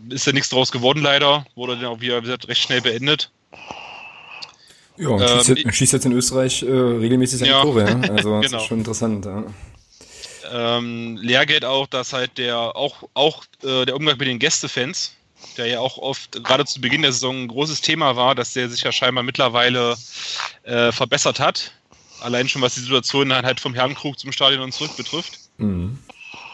[0.09, 3.31] ist ja nichts draus geworden leider, wurde dann auch wieder, wie gesagt, recht schnell beendet.
[4.97, 7.61] Ja, und Ähm, schießt, jetzt, schießt jetzt in Österreich äh, regelmäßig seine Ja.
[7.61, 7.99] Tore, ja?
[8.13, 8.61] Also das Genau.
[8.61, 9.25] ist schon interessant.
[9.25, 9.43] Ja.
[10.51, 15.15] Ähm, Lehrgeld auch, dass halt der auch, auch äh, der Umgang mit den Gästefans,
[15.57, 18.69] der ja auch oft gerade zu Beginn der Saison ein großes Thema war, dass der
[18.69, 19.95] sich ja scheinbar mittlerweile
[20.63, 21.71] äh, verbessert hat.
[22.21, 25.39] Allein schon was die Situation dann halt vom Herrenkrug zum Stadion und zurück betrifft.
[25.57, 25.99] Mhm.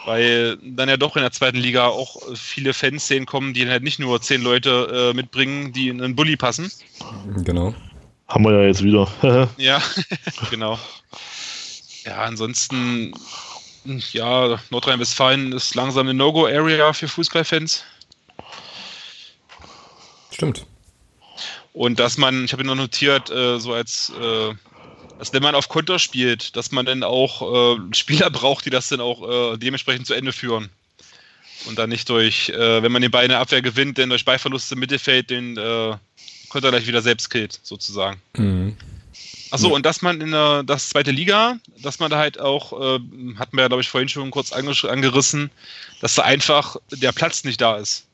[0.04, 4.00] Weil dann ja doch in der zweiten Liga auch viele Fanszenen kommen, die halt nicht
[4.00, 6.72] nur zehn Leute äh, mitbringen, die in einen Bulli passen.
[7.44, 7.72] Genau.
[8.26, 9.08] Haben wir ja jetzt wieder.
[9.58, 9.80] ja,
[10.50, 10.78] genau.
[12.04, 13.12] Ja, ansonsten,
[13.84, 17.84] ja, Nordrhein-Westfalen ist langsam eine No-Go-Area für Fußballfans.
[20.30, 20.66] Stimmt.
[21.72, 24.54] Und dass man, ich habe noch notiert, äh, so als, äh,
[25.18, 28.88] dass wenn man auf Konter spielt, dass man dann auch äh, Spieler braucht, die das
[28.88, 30.68] dann auch äh, dementsprechend zu Ende führen.
[31.66, 34.24] Und dann nicht durch, äh, wenn man den Ball in der Abwehr gewinnt, dann durch
[34.24, 35.96] Ballverluste im Mittelfeld den äh,
[36.48, 38.20] Konter gleich wieder selbst killt, sozusagen.
[38.36, 38.76] Mhm.
[39.52, 39.74] Achso, ja.
[39.74, 43.00] und dass man in der das zweite Liga, dass man da halt auch, äh,
[43.36, 45.50] hatten wir ja, glaube ich, vorhin schon kurz angerissen,
[46.00, 48.06] dass da einfach der Platz nicht da ist.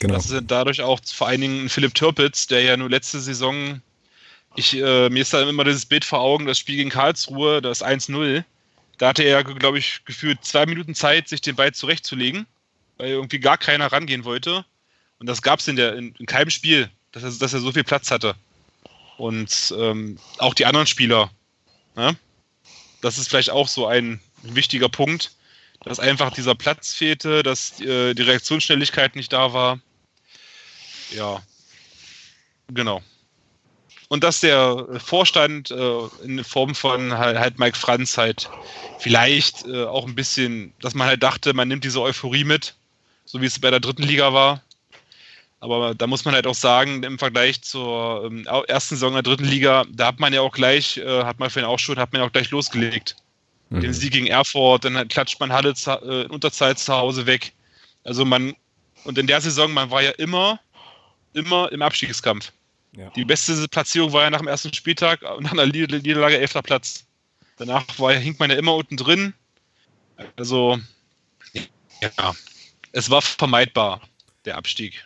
[0.00, 0.14] Genau.
[0.14, 3.80] Das ist dadurch auch vor allen Dingen Philipp Türpitz, der ja nur letzte Saison,
[4.56, 7.84] ich, äh, mir ist da immer dieses Bild vor Augen, das Spiel gegen Karlsruhe, das
[7.84, 8.42] 1-0.
[8.98, 12.44] Da hatte er, glaube ich, gefühlt zwei Minuten Zeit, sich den Ball zurechtzulegen,
[12.96, 14.64] weil irgendwie gar keiner rangehen wollte.
[15.20, 17.84] Und das gab es in, in, in keinem Spiel, dass er, dass er so viel
[17.84, 18.34] Platz hatte.
[19.16, 21.30] Und ähm, auch die anderen Spieler.
[21.94, 22.16] Ne?
[23.00, 25.32] Das ist vielleicht auch so ein wichtiger Punkt,
[25.84, 29.80] dass einfach dieser Platz fehlte, dass äh, die Reaktionsschnelligkeit nicht da war.
[31.12, 31.42] Ja,
[32.68, 33.02] genau.
[34.08, 38.48] Und dass der Vorstand äh, in Form von halt, halt, Mike Franz halt
[38.98, 42.76] vielleicht äh, auch ein bisschen, dass man halt dachte, man nimmt diese Euphorie mit,
[43.24, 44.62] so wie es bei der dritten Liga war,
[45.66, 49.44] aber da muss man halt auch sagen, im Vergleich zur ähm, ersten Saison der dritten
[49.44, 52.22] Liga, da hat man ja auch gleich, äh, hat man vorhin auch schon, hat man
[52.22, 53.16] ja auch gleich losgelegt.
[53.70, 53.80] Mhm.
[53.80, 57.52] Den Sieg gegen Erfurt, dann klatscht man Halle äh, in Unterzeit zu Hause weg.
[58.04, 58.54] Also man,
[59.04, 60.60] und in der Saison, man war ja immer,
[61.32, 62.52] immer im Abstiegskampf.
[62.92, 63.10] Ja.
[63.10, 67.06] Die beste Platzierung war ja nach dem ersten Spieltag und nach einer Niederlage elfter Platz.
[67.56, 69.34] Danach war, hing man ja immer unten drin.
[70.36, 70.78] Also,
[72.00, 72.34] ja,
[72.92, 74.00] es war vermeidbar,
[74.44, 75.04] der Abstieg.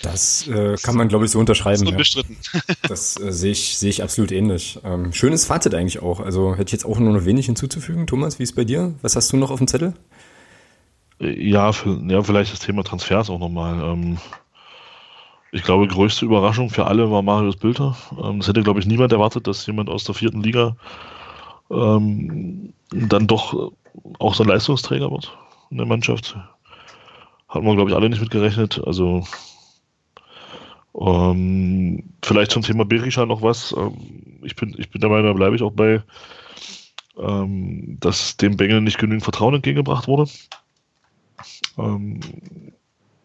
[0.00, 1.84] Das äh, kann man, glaube ich, so unterschreiben.
[1.84, 2.36] Das ist unbestritten.
[2.52, 2.60] Ja.
[2.88, 4.78] Das äh, sehe ich, sehe ich absolut ähnlich.
[4.84, 6.20] Ähm, schönes Fazit eigentlich auch.
[6.20, 8.06] Also hätte ich jetzt auch nur noch wenig hinzuzufügen.
[8.06, 8.94] Thomas, wie ist es bei dir?
[9.02, 9.94] Was hast du noch auf dem Zettel?
[11.18, 13.80] Ja, für, ja vielleicht das Thema Transfers auch nochmal.
[13.92, 14.18] Ähm,
[15.52, 17.96] ich glaube, größte Überraschung für alle war Marius Bülter.
[18.22, 20.76] Ähm, das hätte, glaube ich, niemand erwartet, dass jemand aus der vierten Liga
[21.70, 23.72] ähm, dann doch
[24.18, 25.36] auch so ein Leistungsträger wird
[25.70, 26.36] in der Mannschaft.
[27.48, 28.80] Hat man, glaube ich, alle nicht mitgerechnet.
[28.84, 29.24] Also
[30.98, 33.74] ähm, vielleicht zum Thema Berisha noch was.
[33.76, 36.02] Ähm, ich, bin, ich bin der Meinung, da bleibe ich auch bei,
[37.18, 40.30] ähm, dass dem Bengel nicht genügend Vertrauen entgegengebracht wurde.
[41.78, 42.20] Ähm,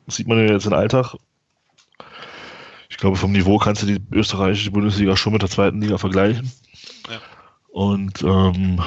[0.08, 1.16] sieht man ja jetzt im Alltag.
[2.90, 6.52] Ich glaube, vom Niveau kannst du die österreichische Bundesliga schon mit der zweiten Liga vergleichen.
[7.10, 7.20] Ja.
[7.70, 8.82] Und ähm,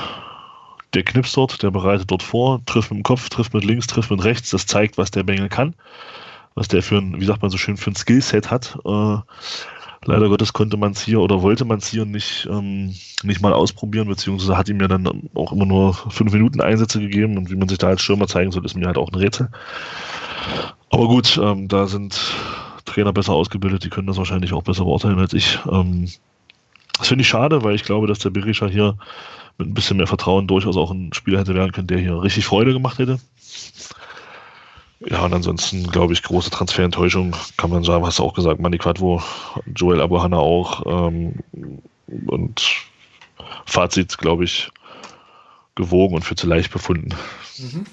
[0.94, 4.11] der knipst dort, der bereitet dort vor, trifft mit dem Kopf, trifft mit links, trifft
[4.11, 4.51] mit rechts.
[4.51, 5.74] Das zeigt, was der Bengel kann
[6.55, 8.78] was der für ein, wie sagt man so schön, für ein Skillset hat.
[8.85, 9.16] Äh,
[10.05, 13.52] leider Gottes konnte man es hier oder wollte man es hier nicht, ähm, nicht mal
[13.52, 17.56] ausprobieren, beziehungsweise hat ihm ja dann auch immer nur fünf Minuten Einsätze gegeben und wie
[17.56, 19.48] man sich da als Stürmer zeigen soll, ist mir halt auch ein Rätsel.
[20.90, 22.18] Aber gut, ähm, da sind
[22.85, 25.59] Trainer besser ausgebildet, die können das wahrscheinlich auch besser beurteilen als ich.
[25.70, 26.09] Ähm,
[26.98, 28.97] das finde ich schade, weil ich glaube, dass der Berisha hier
[29.56, 32.44] mit ein bisschen mehr Vertrauen durchaus auch ein Spieler hätte werden können, der hier richtig
[32.47, 33.20] Freude gemacht hätte.
[35.06, 38.77] Ja, und ansonsten glaube ich, große Transferenttäuschung, kann man sagen, hast du auch gesagt, Mani
[38.77, 39.22] Quadvo,
[39.74, 41.09] Joel Abuhanna auch.
[41.09, 41.36] Ähm,
[42.27, 42.62] und
[43.64, 44.70] Fazit, glaube ich,
[45.74, 47.14] gewogen und für zu leicht befunden.
[47.59, 47.86] Mhm.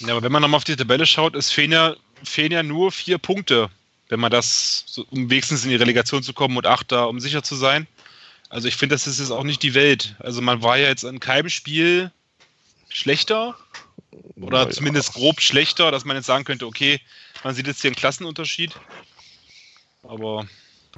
[0.00, 2.92] Ja, aber wenn man nochmal auf die Tabelle schaut, es fehlen ja, fehlen ja nur
[2.92, 3.68] vier Punkte,
[4.08, 7.42] wenn man das, so, um wenigstens in die Relegation zu kommen und Achter, um sicher
[7.42, 7.88] zu sein.
[8.48, 10.14] Also ich finde, das ist jetzt auch nicht die Welt.
[10.20, 12.12] Also man war ja jetzt an keinem Spiel
[12.88, 13.56] schlechter
[14.40, 14.70] oder ja.
[14.70, 17.00] zumindest grob schlechter, dass man jetzt sagen könnte, okay,
[17.44, 18.72] man sieht jetzt hier einen Klassenunterschied.
[20.02, 20.46] Aber.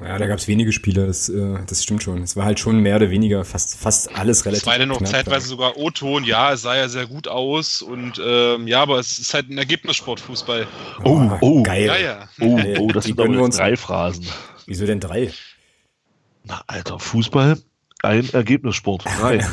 [0.01, 2.23] Ja, da gab es wenige Spiele, das, äh, das stimmt schon.
[2.23, 4.63] Es war halt schon mehr oder weniger fast, fast alles relativ.
[4.63, 8.21] Es war ja noch zeitweise sogar O-Ton, ja, es sah ja sehr gut aus und
[8.25, 10.67] ähm, ja, aber es ist halt ein Ergebnissport, Fußball.
[11.05, 11.87] Oh, oh, oh geil.
[11.87, 12.29] Ja, ja.
[12.41, 14.27] Oh, oh, das sind wir uns drei Phrasen.
[14.65, 15.33] Wieso denn drei?
[16.45, 17.59] Na, Alter, Fußball
[18.03, 19.05] ein Ergebnissport.
[19.21, 19.39] Drei.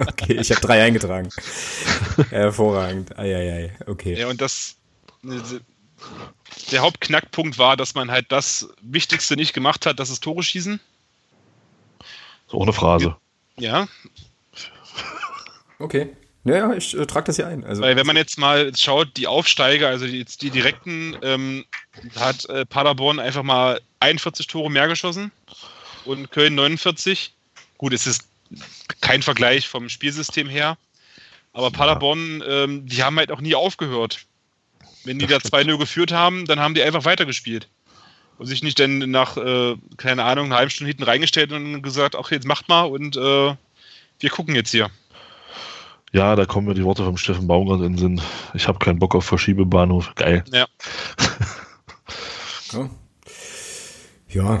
[0.00, 1.28] okay, ich habe drei eingetragen.
[2.30, 3.18] Hervorragend.
[3.18, 3.72] Eieiei.
[3.86, 4.18] Okay.
[4.18, 4.76] Ja, und das.
[6.70, 10.80] Der Hauptknackpunkt war, dass man halt das Wichtigste nicht gemacht hat, das ist Tore schießen.
[12.48, 13.16] So ohne Phrase.
[13.58, 13.88] Ja.
[15.78, 16.10] Okay.
[16.44, 17.64] Naja, ich äh, trage das hier ein.
[17.64, 21.64] Also, Weil wenn man jetzt mal schaut, die Aufsteiger, also die, die direkten, ähm,
[22.16, 25.32] hat äh, Paderborn einfach mal 41 Tore mehr geschossen
[26.04, 27.33] und Köln 49.
[27.84, 28.26] Gut, es ist
[29.02, 30.78] kein Vergleich vom Spielsystem her,
[31.52, 34.24] aber Paderborn, ähm, die haben halt auch nie aufgehört.
[35.04, 37.68] Wenn die da 2-0 geführt haben, dann haben die einfach weitergespielt.
[38.38, 42.16] Und sich nicht dann nach, äh, keine Ahnung, einer halben Stunde hinten reingestellt und gesagt,
[42.16, 43.54] ach, jetzt macht mal und äh,
[44.18, 44.88] wir gucken jetzt hier.
[46.10, 48.22] Ja, da kommen mir die Worte vom Steffen Baumgart in den Sinn.
[48.54, 50.14] Ich habe keinen Bock auf Verschiebebahnhof.
[50.14, 50.42] Geil.
[50.50, 50.66] Ja.
[52.72, 52.88] ja.
[54.34, 54.60] Ja,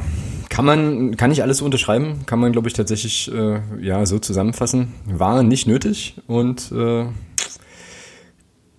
[0.50, 4.94] kann man, kann ich alles unterschreiben, kann man, glaube ich, tatsächlich äh, ja so zusammenfassen.
[5.04, 7.06] War nicht nötig und äh,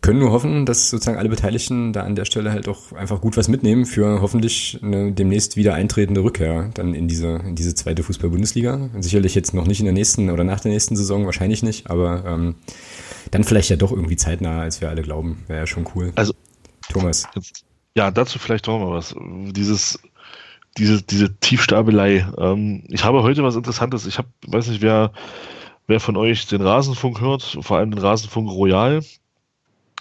[0.05, 3.35] können nur hoffen, dass sozusagen alle Beteiligten da an der Stelle halt auch einfach gut
[3.35, 8.03] was mitnehmen für hoffentlich eine demnächst wieder eintretende Rückkehr dann in diese, in diese zweite
[8.03, 8.89] Fußball-Bundesliga.
[8.99, 12.23] Sicherlich jetzt noch nicht in der nächsten oder nach der nächsten Saison, wahrscheinlich nicht, aber
[12.25, 12.55] ähm,
[13.31, 15.43] dann vielleicht ja doch irgendwie zeitnah, als wir alle glauben.
[15.47, 16.13] Wäre ja schon cool.
[16.15, 16.33] Also,
[16.87, 17.27] Thomas.
[17.97, 19.15] Ja, dazu vielleicht auch mal was.
[19.51, 19.99] Dieses
[20.77, 22.25] diese, diese Tiefstapelei.
[22.37, 24.05] Ähm, ich habe heute was Interessantes.
[24.05, 25.11] Ich habe, weiß nicht, wer,
[25.87, 29.01] wer von euch den Rasenfunk hört, vor allem den Rasenfunk Royal,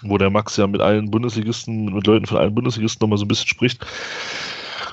[0.03, 3.29] wo der Max ja mit allen Bundesligisten, mit Leuten von allen Bundesligisten nochmal so ein
[3.29, 3.85] bisschen spricht.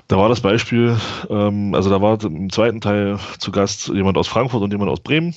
[0.08, 0.98] Da war das Beispiel,
[1.30, 5.00] ähm, also da war im zweiten Teil zu Gast jemand aus Frankfurt und jemand aus
[5.00, 5.34] Bremen.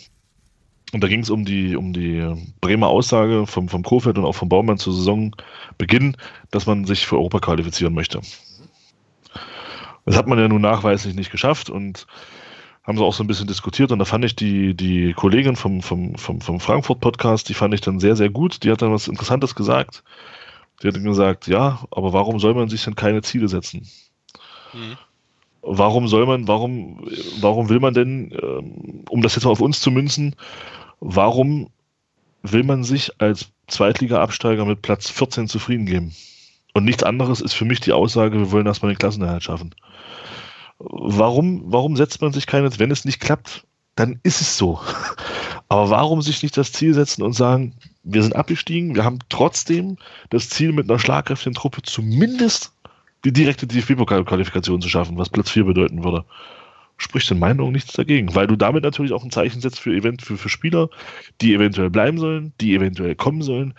[0.93, 2.23] Und da ging es um die, um die
[2.61, 6.15] Bremer Aussage vom, vom Kofeld und auch vom Baumann zur Saisonbeginn,
[6.51, 8.21] dass man sich für Europa qualifizieren möchte.
[10.05, 12.05] Das hat man ja nun nachweislich nicht geschafft und
[12.83, 15.81] haben sie auch so ein bisschen diskutiert und da fand ich die, die Kollegin vom,
[15.81, 18.63] vom, vom, vom Frankfurt-Podcast, die fand ich dann sehr, sehr gut.
[18.63, 20.03] Die hat dann was Interessantes gesagt.
[20.81, 23.87] Die hat dann gesagt, ja, aber warum soll man sich denn keine Ziele setzen?
[24.73, 24.97] Mhm.
[25.63, 27.07] Warum soll man, warum,
[27.39, 30.35] warum will man denn, ähm, um das jetzt mal auf uns zu münzen,
[30.99, 31.69] warum
[32.43, 36.13] will man sich als Zweitliga-Absteiger mit Platz 14 zufrieden geben?
[36.75, 39.73] Und nichts anderes ist für mich die Aussage, wir wollen erstmal den Klassenerhalt schaffen.
[40.77, 43.65] Warum, warum setzt man sich keine, wenn es nicht klappt,
[43.95, 44.81] dann ist es so.
[45.69, 49.95] Aber warum sich nicht das Ziel setzen und sagen, wir sind abgestiegen, wir haben trotzdem
[50.31, 52.73] das Ziel mit einer schlagkräftigen Truppe zumindest
[53.23, 56.25] die direkte DFB-Qualifikation zu schaffen, was Platz 4 bedeuten würde.
[56.97, 59.95] Spricht in meinen Augen nichts dagegen, weil du damit natürlich auch ein Zeichen setzt für,
[59.95, 60.89] Event, für, für Spieler,
[61.39, 63.73] die eventuell bleiben sollen, die eventuell kommen sollen,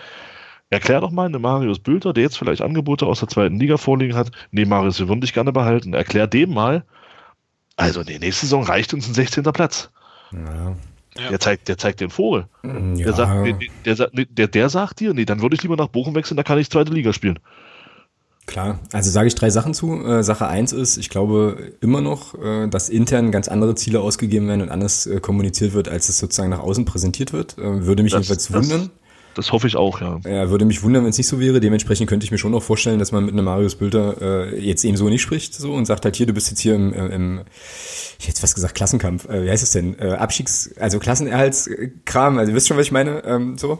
[0.68, 4.16] Erklär doch mal einem Marius Bülter, der jetzt vielleicht Angebote aus der zweiten Liga vorliegen
[4.16, 5.94] hat, nee, Marius, wir würden dich gerne behalten.
[5.94, 6.84] Erklär dem mal,
[7.76, 9.44] also die nächste Saison reicht uns ein 16.
[9.44, 9.90] Platz.
[10.32, 10.76] Ja.
[11.30, 12.46] Der, zeigt, der zeigt den Vogel.
[12.62, 12.72] Ja.
[12.72, 16.36] Der, sagt, der, der, der, sagt dir, nee, dann würde ich lieber nach Bochum wechseln,
[16.36, 17.38] da kann ich zweite Liga spielen.
[18.46, 20.04] Klar, also sage ich drei Sachen zu.
[20.04, 24.46] Äh, Sache eins ist, ich glaube immer noch, äh, dass intern ganz andere Ziele ausgegeben
[24.46, 27.58] werden und anders äh, kommuniziert wird, als es sozusagen nach außen präsentiert wird.
[27.58, 28.80] Äh, würde mich das, jedenfalls wundern.
[28.82, 29.05] Das,
[29.36, 30.18] das hoffe ich auch, ja.
[30.24, 31.60] Ja, würde mich wundern, wenn es nicht so wäre.
[31.60, 34.84] Dementsprechend könnte ich mir schon auch vorstellen, dass man mit einem Marius Bülter äh, jetzt
[34.84, 37.06] eben so nicht spricht so und sagt halt hier, du bist jetzt hier im, äh,
[37.06, 37.40] im
[38.18, 39.98] ich hätte fast gesagt Klassenkampf, äh, wie heißt es denn?
[39.98, 43.78] Äh, Abstiegs-, also Klassenerhaltskram, also ihr wisst schon, was ich meine, ähm, so.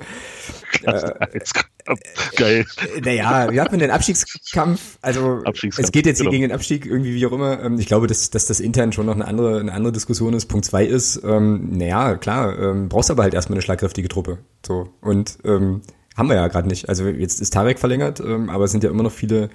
[0.79, 1.99] Klassenerhaltskram.
[2.37, 2.67] Geil.
[2.97, 4.99] Äh, naja, wie hat man den Abstiegskampf?
[5.03, 6.31] Also Abstiegskampf, es geht jetzt genau.
[6.31, 7.63] gegen den Abstieg, irgendwie wie auch immer.
[7.63, 10.47] Ähm, ich glaube, dass, dass das intern schon noch eine andere, eine andere Diskussion ist.
[10.47, 14.39] Punkt zwei ist, ähm, naja, klar, ähm, brauchst aber halt erstmal eine schlagkräftige Truppe.
[14.67, 14.89] So.
[15.01, 15.83] Und ähm,
[16.17, 16.89] haben wir ja gerade nicht.
[16.89, 19.51] Also jetzt ist Tarek verlängert, ähm, aber es sind ja immer noch viele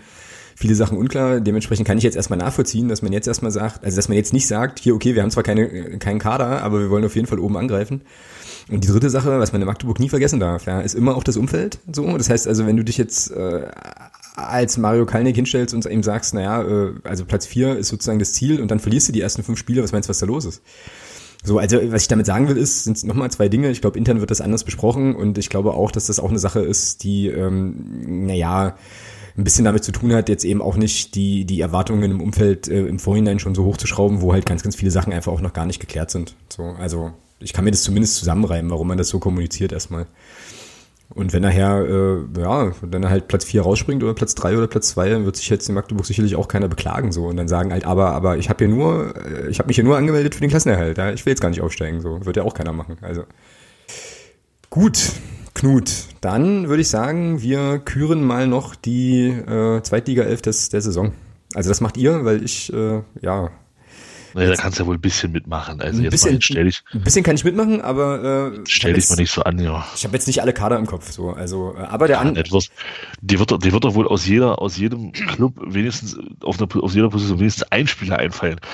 [0.62, 1.42] viele Sachen unklar.
[1.42, 4.32] Dementsprechend kann ich jetzt erstmal nachvollziehen, dass man jetzt erstmal sagt, also dass man jetzt
[4.32, 7.28] nicht sagt, hier, okay, wir haben zwar keine, keinen Kader, aber wir wollen auf jeden
[7.28, 8.02] Fall oben angreifen.
[8.70, 11.24] Und die dritte Sache, was man in Magdeburg nie vergessen darf, ja, ist immer auch
[11.24, 11.80] das Umfeld.
[11.92, 13.68] So, das heißt also, wenn du dich jetzt äh,
[14.36, 18.34] als Mario Kalnick hinstellst und ihm sagst, naja, äh, also Platz vier ist sozusagen das
[18.34, 20.46] Ziel und dann verlierst du die ersten fünf Spiele, was meinst du, was da los
[20.46, 20.62] ist?
[21.44, 23.72] So, also was ich damit sagen will, ist, sind nochmal zwei Dinge.
[23.72, 26.38] Ich glaube, intern wird das anders besprochen und ich glaube auch, dass das auch eine
[26.38, 28.76] Sache ist, die, ähm, naja,
[29.38, 32.68] ein bisschen damit zu tun hat, jetzt eben auch nicht die, die Erwartungen im Umfeld
[32.68, 35.54] äh, im Vorhinein schon so hochzuschrauben, wo halt ganz, ganz viele Sachen einfach auch noch
[35.54, 36.36] gar nicht geklärt sind.
[36.50, 37.12] So, also
[37.42, 40.08] ich kann mir das zumindest zusammenreimen, warum man das so kommuniziert erstmal.
[41.14, 44.68] Und wenn nachher, äh, ja, wenn er halt Platz 4 rausspringt oder Platz 3 oder
[44.68, 47.50] Platz 2, dann wird sich jetzt in Magdeburg sicherlich auch keiner beklagen so und dann
[47.50, 50.36] sagen halt, aber, aber ich habe hier nur, äh, ich habe mich hier nur angemeldet
[50.36, 51.12] für den Klassenerhalt, ja?
[51.12, 52.98] ich will jetzt gar nicht aufsteigen, so wird ja auch keiner machen.
[53.02, 53.24] Also
[54.70, 55.12] gut,
[55.54, 55.92] Knut,
[56.22, 61.12] dann würde ich sagen, wir küren mal noch die äh, Zweitliga-Elf des, der Saison.
[61.54, 63.52] Also das macht ihr, weil ich, äh, ja.
[64.34, 65.82] Naja, da kannst du ja wohl ein bisschen mitmachen.
[65.82, 69.10] Also ein bisschen, mal, stell dich, ein bisschen kann ich mitmachen, aber äh, stell dich
[69.10, 69.86] mal nicht so an, ja.
[69.96, 71.32] Ich habe jetzt nicht alle Kader im Kopf, so.
[71.32, 72.44] Also, äh, aber der ja, andere.
[73.22, 76.94] Die wird, die wird doch wohl aus jeder, aus jedem Club wenigstens auf, einer, auf
[76.94, 78.60] jeder Position wenigstens ein Spieler einfallen.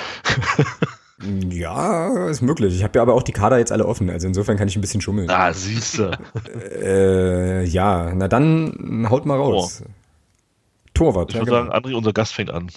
[1.50, 2.76] Ja, ist möglich.
[2.76, 4.82] Ich habe ja aber auch die Kader jetzt alle offen, also insofern kann ich ein
[4.82, 5.28] bisschen schummeln.
[5.32, 6.12] Ah, siehst du.
[6.80, 9.80] äh, ja, na dann haut mal raus.
[9.80, 9.88] Tor.
[10.94, 11.30] Torwart.
[11.30, 11.72] Ich ja, würde genau.
[11.72, 12.70] sagen, André, unser Gast fängt an.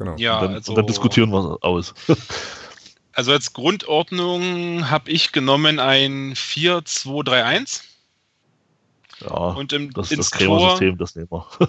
[0.00, 0.16] Genau.
[0.16, 1.92] Ja, und dann, also, und dann diskutieren wir aus.
[3.12, 7.82] also als Grundordnung habe ich genommen ein 4-2-3-1.
[9.20, 11.46] Ja, und im, das ist das Krämer-System, das nehmen wir.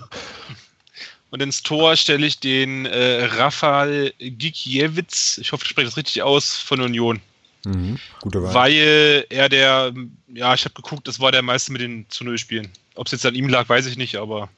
[1.31, 6.23] Und ins Tor stelle ich den äh, Rafael Gikiewicz, ich hoffe, ich spreche das richtig
[6.23, 7.21] aus, von Union.
[7.63, 7.99] Mhm.
[8.19, 8.53] Gute Wahl.
[8.53, 9.93] Weil er der,
[10.27, 12.69] ja, ich habe geguckt, das war der meiste mit den zu Null Spielen.
[12.95, 14.49] Ob es jetzt an ihm lag, weiß ich nicht, aber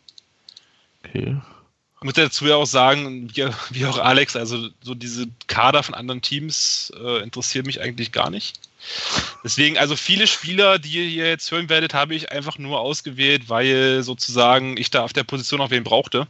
[1.05, 1.37] Okay.
[2.03, 5.95] Ich muss dazu ja auch sagen, wie, wie auch Alex, also so diese Kader von
[5.95, 8.59] anderen Teams äh, interessieren mich eigentlich gar nicht.
[9.41, 13.43] Deswegen, also viele Spieler, die ihr hier jetzt hören werdet, habe ich einfach nur ausgewählt,
[13.47, 16.27] weil sozusagen ich da auf der Position auch wen brauchte.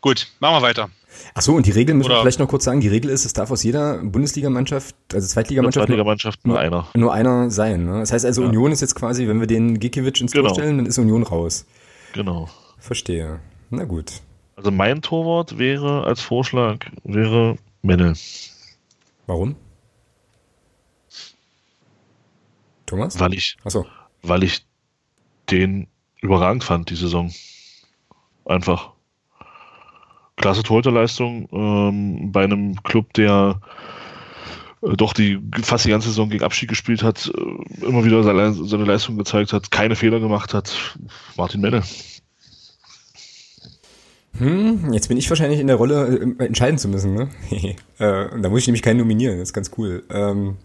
[0.00, 0.90] Gut, machen wir weiter.
[1.34, 2.80] Ach so, und die Regel müssen wir vielleicht noch kurz sagen.
[2.80, 6.86] Die Regel ist, es darf aus jeder Bundesligamannschaft, also Zweitligamannschaft, nur, Zweitligamannschaft nur einer.
[6.94, 7.84] nur einer sein.
[7.86, 7.98] Ne?
[7.98, 8.48] Das heißt also, Ja.
[8.48, 10.54] Union ist jetzt quasi, wenn wir den Gikiewicz ins Tor Genau.
[10.54, 11.66] stellen, dann ist Union raus.
[12.12, 12.48] Genau.
[12.78, 13.40] Verstehe.
[13.70, 14.12] Na gut.
[14.62, 18.14] Also mein Torwart wäre als Vorschlag wäre Mennel.
[19.26, 19.56] Warum?
[22.86, 23.18] Thomas?
[23.18, 23.86] Weil ich, Achso.
[24.22, 24.64] weil ich
[25.50, 25.88] den
[26.20, 27.32] überragend fand, die Saison.
[28.44, 28.92] Einfach.
[30.36, 33.60] Klasse Torhüterleistung ähm, bei einem Club, der
[34.80, 38.52] äh, doch die fast die ganze Saison gegen Abstieg gespielt hat, äh, immer wieder seine,
[38.52, 40.96] seine Leistung gezeigt hat, keine Fehler gemacht hat.
[41.36, 41.82] Martin Mennel.
[44.38, 47.28] Hm, jetzt bin ich wahrscheinlich in der Rolle, äh, entscheiden zu müssen, ne?
[47.98, 50.02] äh, und da muss ich nämlich keinen nominieren, das ist ganz cool.
[50.10, 50.56] Ähm,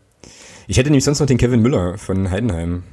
[0.67, 2.83] ich hätte nämlich sonst noch den Kevin Müller von Heidenheim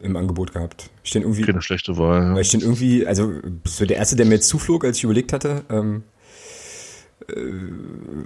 [0.00, 0.90] im Angebot gehabt.
[1.04, 2.28] Ich den irgendwie, Keine schlechte Wahl.
[2.30, 2.40] weil Ja.
[2.40, 3.32] ich den irgendwie, also
[3.64, 5.62] so der erste, der mir jetzt zuflog, als ich überlegt hatte.
[5.70, 6.11] Ähm, äh,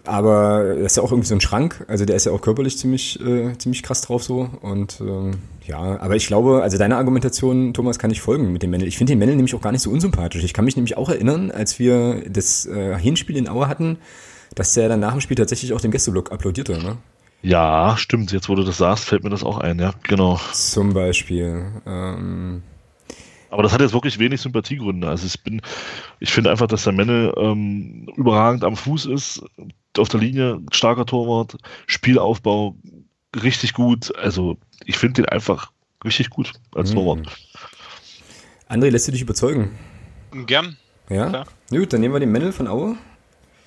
[0.05, 2.79] aber das ist ja auch irgendwie so ein Schrank, also der ist ja auch körperlich
[2.79, 4.49] ziemlich, äh, ziemlich krass drauf so.
[4.63, 5.33] Und ähm,
[5.67, 8.89] ja, aber ich glaube, also deiner Argumentation, Thomas, kann ich folgen mit dem Mendel.
[8.89, 10.45] Ich finde den Mendel nämlich auch gar nicht so unsympathisch.
[10.45, 13.99] Ich kann mich nämlich auch erinnern, als wir das äh, Hinspiel in Aue hatten,
[14.55, 16.97] dass der dann nach dem Spiel tatsächlich auch dem Gästeblock applaudierte, ne?
[17.43, 18.33] ja, stimmt.
[18.33, 19.79] Jetzt, wo du das sagst, fällt mir das auch ein.
[19.79, 20.41] Ja, genau.
[20.53, 21.67] Zum Beispiel.
[21.87, 22.63] Ähm,
[23.51, 25.09] Aber das hat jetzt wirklich wenig Sympathiegründe.
[25.09, 25.63] Also ich bin,
[26.21, 29.43] ich finde einfach, dass der Menne ähm, überragend am Fuß ist,
[29.97, 31.57] auf der Linie, starker Torwart,
[31.87, 32.75] Spielaufbau
[33.43, 34.15] richtig gut.
[34.17, 35.71] Also ich finde den einfach
[36.05, 36.95] richtig gut als Mhm.
[36.97, 37.39] Torwart.
[38.69, 39.79] André, lässt du dich überzeugen?
[40.47, 40.77] Gern.
[41.09, 41.29] Ja?
[41.29, 41.47] Klar.
[41.71, 42.97] Gut, dann nehmen wir den Mendel von Aue.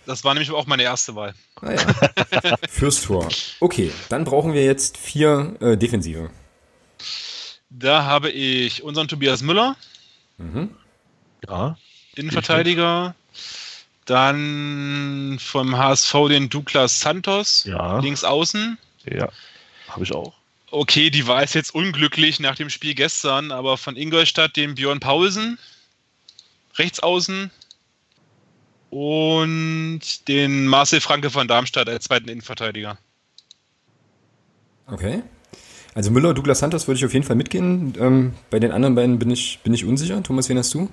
[0.06, 1.34] Das war nämlich auch meine erste Wahl.
[1.62, 2.58] Ah ja.
[2.70, 3.28] Fürs Tor.
[3.60, 6.30] Okay, dann brauchen wir jetzt vier äh, Defensive.
[7.70, 9.76] Da habe ich unseren Tobias Müller,
[10.38, 10.70] Mhm.
[11.48, 11.78] Ja,
[12.16, 13.14] Innenverteidiger.
[14.06, 18.78] Dann vom HSV den Douglas Santos, ja, links außen.
[19.06, 19.30] ja,
[19.90, 20.34] habe ich auch.
[20.72, 25.00] Okay, die war es jetzt unglücklich nach dem Spiel gestern, aber von Ingolstadt den Björn
[25.00, 25.60] Paulsen,
[26.78, 27.52] rechts außen.
[28.90, 32.98] Und den Marcel Franke von Darmstadt als zweiten Innenverteidiger.
[34.88, 35.22] Okay.
[35.96, 37.94] Also Müller, Douglas Santos würde ich auf jeden Fall mitgehen.
[38.00, 40.22] Ähm, bei den anderen beiden bin ich, bin ich unsicher.
[40.24, 40.90] Thomas, wen hast du?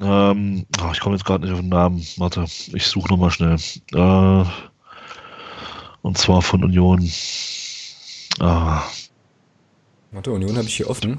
[0.00, 2.04] Ähm, ah, ich komme jetzt gerade nicht auf den Namen.
[2.16, 3.56] Warte, ich suche nochmal schnell.
[3.92, 4.44] Äh,
[6.02, 7.08] und zwar von Union.
[8.40, 8.82] Ah,
[10.10, 11.18] Warte, Union habe ich hier offen.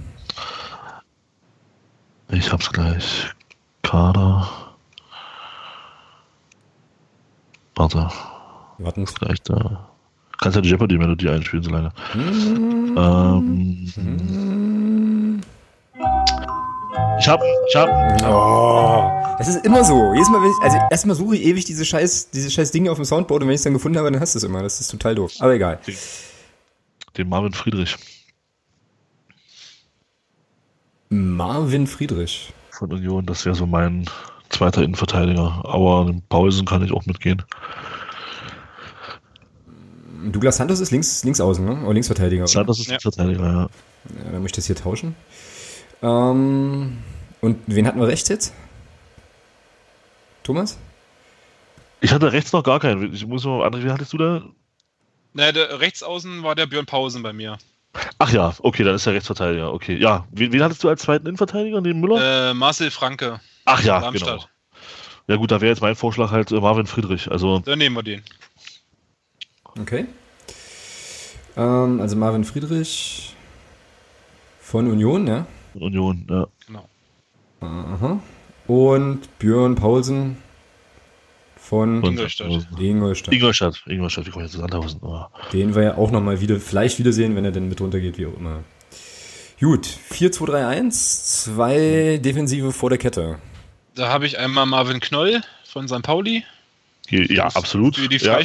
[2.32, 3.30] ich hab's gleich.
[3.82, 4.50] Kader.
[7.76, 8.10] Warte,
[8.78, 9.06] Warten.
[9.06, 9.90] gleich da.
[10.40, 11.92] Kannst ja die Jeopardy-Melodie einspielen, so lange.
[12.12, 12.96] Hm.
[12.98, 15.42] Ähm,
[17.20, 17.90] ich hab, ich hab,
[18.24, 20.14] Oh, das ist immer so.
[20.14, 22.98] Jedes Mal, wenn ich, also erstmal suche ich ewig diese scheiß, diese scheiß Dinge auf
[22.98, 24.62] dem Soundboard und wenn ich es dann gefunden habe, dann hast du es immer.
[24.62, 25.34] Das ist total doof.
[25.40, 25.80] Aber egal.
[27.18, 27.96] den Marvin Friedrich
[31.10, 32.54] Marvin Friedrich.
[32.72, 33.26] von Union.
[33.26, 34.06] Das wäre so mein
[34.50, 35.64] zweiter Innenverteidiger.
[35.66, 37.42] Aber den Paulsen kann ich auch mitgehen.
[40.32, 41.82] Douglas Santos ist links, links außen, ne?
[41.84, 42.44] Oder Linksverteidiger.
[42.44, 42.48] Oder?
[42.52, 42.96] Santos ist Ja.
[42.96, 43.62] ein Verteidiger, ja.
[44.24, 45.16] Ja, dann möchte ich das hier tauschen.
[46.02, 46.98] Ähm,
[47.42, 48.54] und wen hatten wir rechts jetzt?
[50.44, 50.78] Thomas?
[52.02, 53.14] Ich hatte rechts noch gar keinen.
[53.14, 54.42] Ich muss mal, André, wie hattest du da?
[55.34, 57.58] Na, der rechts außen war der Björn Pausen bei mir.
[58.20, 59.74] Ach ja, okay, dann ist der Rechtsverteidiger.
[59.74, 60.28] Okay, ja.
[60.32, 61.82] Wen, wen hattest du als zweiten Innenverteidiger?
[61.82, 62.50] Den Müller?
[62.52, 64.30] Äh, Marcel Franke, Ach ja, Darmstadt.
[64.30, 64.46] genau.
[65.28, 67.32] Ja gut, da wäre jetzt mein Vorschlag halt äh, Marvin Friedrich.
[67.32, 68.22] Also Dann nehmen wir den.
[69.80, 70.06] Okay.
[71.58, 73.36] Ähm, also Marvin Friedrich
[74.60, 75.46] von Union, ja.
[75.74, 76.48] Union, ja.
[76.66, 76.90] Genau.
[77.62, 78.20] Aha.
[78.68, 80.38] Und Björn Paulsen
[81.58, 82.48] von Ingolstadt.
[82.80, 83.34] Ingolstadt.
[83.34, 83.88] Ingolstadt.
[83.88, 85.00] Ingolstadt, wie komme ich jetzt zu Sandhausen?
[85.02, 85.26] Oh.
[85.52, 88.38] Den wir ja auch nochmal wieder, vielleicht wiedersehen, wenn er denn mit runtergeht, wie auch
[88.38, 88.64] immer.
[89.60, 93.40] Gut, 4-2-3-1, zwei Defensive vor der Kette.
[93.96, 96.02] Da habe ich einmal Marvin Knoll von St.
[96.02, 96.44] Pauli
[97.10, 97.96] Ja, absolut.
[97.96, 98.40] für die ja.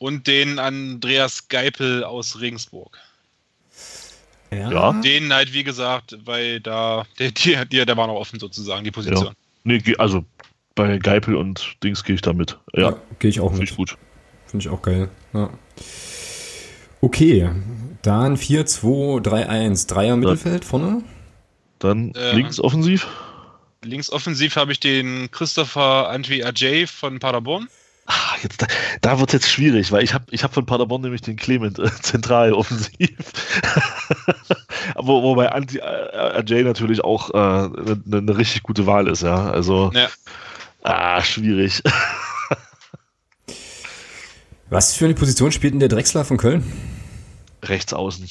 [0.00, 2.98] Und den Andreas Geipel aus Regensburg.
[4.50, 4.72] Ja.
[4.72, 4.92] ja.
[4.94, 8.90] Den halt, wie gesagt, weil da, der, der, der, der war noch offen sozusagen, die
[8.90, 9.26] Position.
[9.26, 9.32] Ja.
[9.64, 10.24] Nee, also
[10.74, 12.58] bei Geipel und Dings gehe ich da mit.
[12.72, 13.76] Ja, ja gehe ich auch Find mit.
[13.76, 13.98] gut.
[14.46, 15.10] Finde ich auch geil.
[15.34, 15.50] Ja.
[17.02, 17.50] Okay,
[18.00, 19.86] dann 4, 2, 3, 1.
[19.86, 21.02] Dreier Mittelfeld vorne.
[21.78, 23.06] Dann äh, links offensiv.
[23.82, 27.68] Links offensiv habe ich den Christopher Antwi Ajay von Paderborn.
[28.12, 28.66] Ach, jetzt, da,
[29.02, 31.78] da wird es jetzt schwierig, weil ich habe ich hab von Paderborn nämlich den Clement
[31.78, 33.16] äh, zentral offensiv.
[34.96, 39.22] Aber wobei Anti äh, Ajay natürlich auch eine äh, ne, ne richtig gute Wahl ist,
[39.22, 39.48] ja.
[39.50, 40.08] Also ja.
[40.82, 41.84] Ah, schwierig.
[44.70, 46.64] Was für eine Position spielt denn der Drechsler von Köln?
[47.62, 48.28] Rechts außen.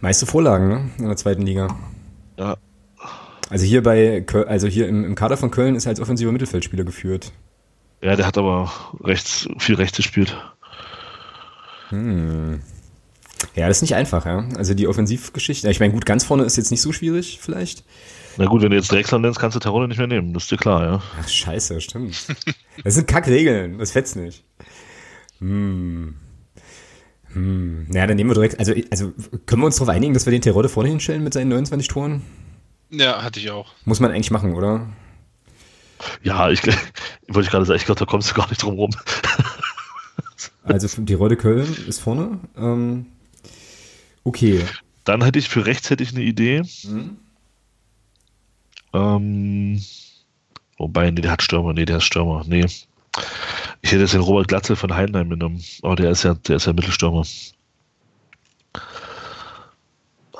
[0.00, 0.90] Meiste Vorlagen, ne?
[0.98, 1.74] In der zweiten Liga.
[2.38, 2.58] Ja.
[3.48, 6.84] Also hier bei also hier im, im Kader von Köln ist er als offensiver Mittelfeldspieler
[6.84, 7.32] geführt.
[8.00, 8.72] Ja, der hat aber
[9.02, 10.36] rechts, viel rechts gespielt.
[11.88, 12.60] Hm.
[13.54, 14.46] Ja, das ist nicht einfach, ja.
[14.56, 15.70] Also die Offensivgeschichte.
[15.70, 17.84] Ich meine, gut, ganz vorne ist jetzt nicht so schwierig, vielleicht.
[18.36, 20.52] Na gut, wenn du jetzt Drexler nennst, kannst du Terror nicht mehr nehmen, das ist
[20.52, 21.02] dir klar, ja.
[21.20, 22.26] Ach, scheiße, stimmt.
[22.82, 24.42] Das sind Kackregeln, das fetzt nicht.
[25.38, 26.16] Hm.
[27.32, 27.86] Hm.
[27.88, 29.12] Naja, dann nehmen wir direkt, also, also
[29.46, 32.22] können wir uns darauf einigen, dass wir den Terodde vorne hinstellen mit seinen 29 Toren?
[32.90, 33.72] Ja, hatte ich auch.
[33.84, 34.88] Muss man eigentlich machen, oder?
[36.22, 36.62] Ja, ich
[37.28, 38.90] wollte ich gerade sagen, ich glaube, da kommst du gar nicht drum rum.
[40.64, 42.38] also die Rolle Köln ist vorne.
[42.56, 43.06] Ähm,
[44.24, 44.64] okay.
[45.04, 46.62] Dann hätte ich für rechts hätte ich eine Idee.
[46.82, 47.16] Hm?
[48.94, 49.82] Ähm,
[50.78, 52.64] wobei, nee, der hat Stürmer, nee, der ist Stürmer, nee.
[53.82, 56.66] Ich hätte jetzt den Robert Glatze von Heidenheim genommen, aber der ist ja, der ist
[56.66, 57.24] ja Mittelstürmer.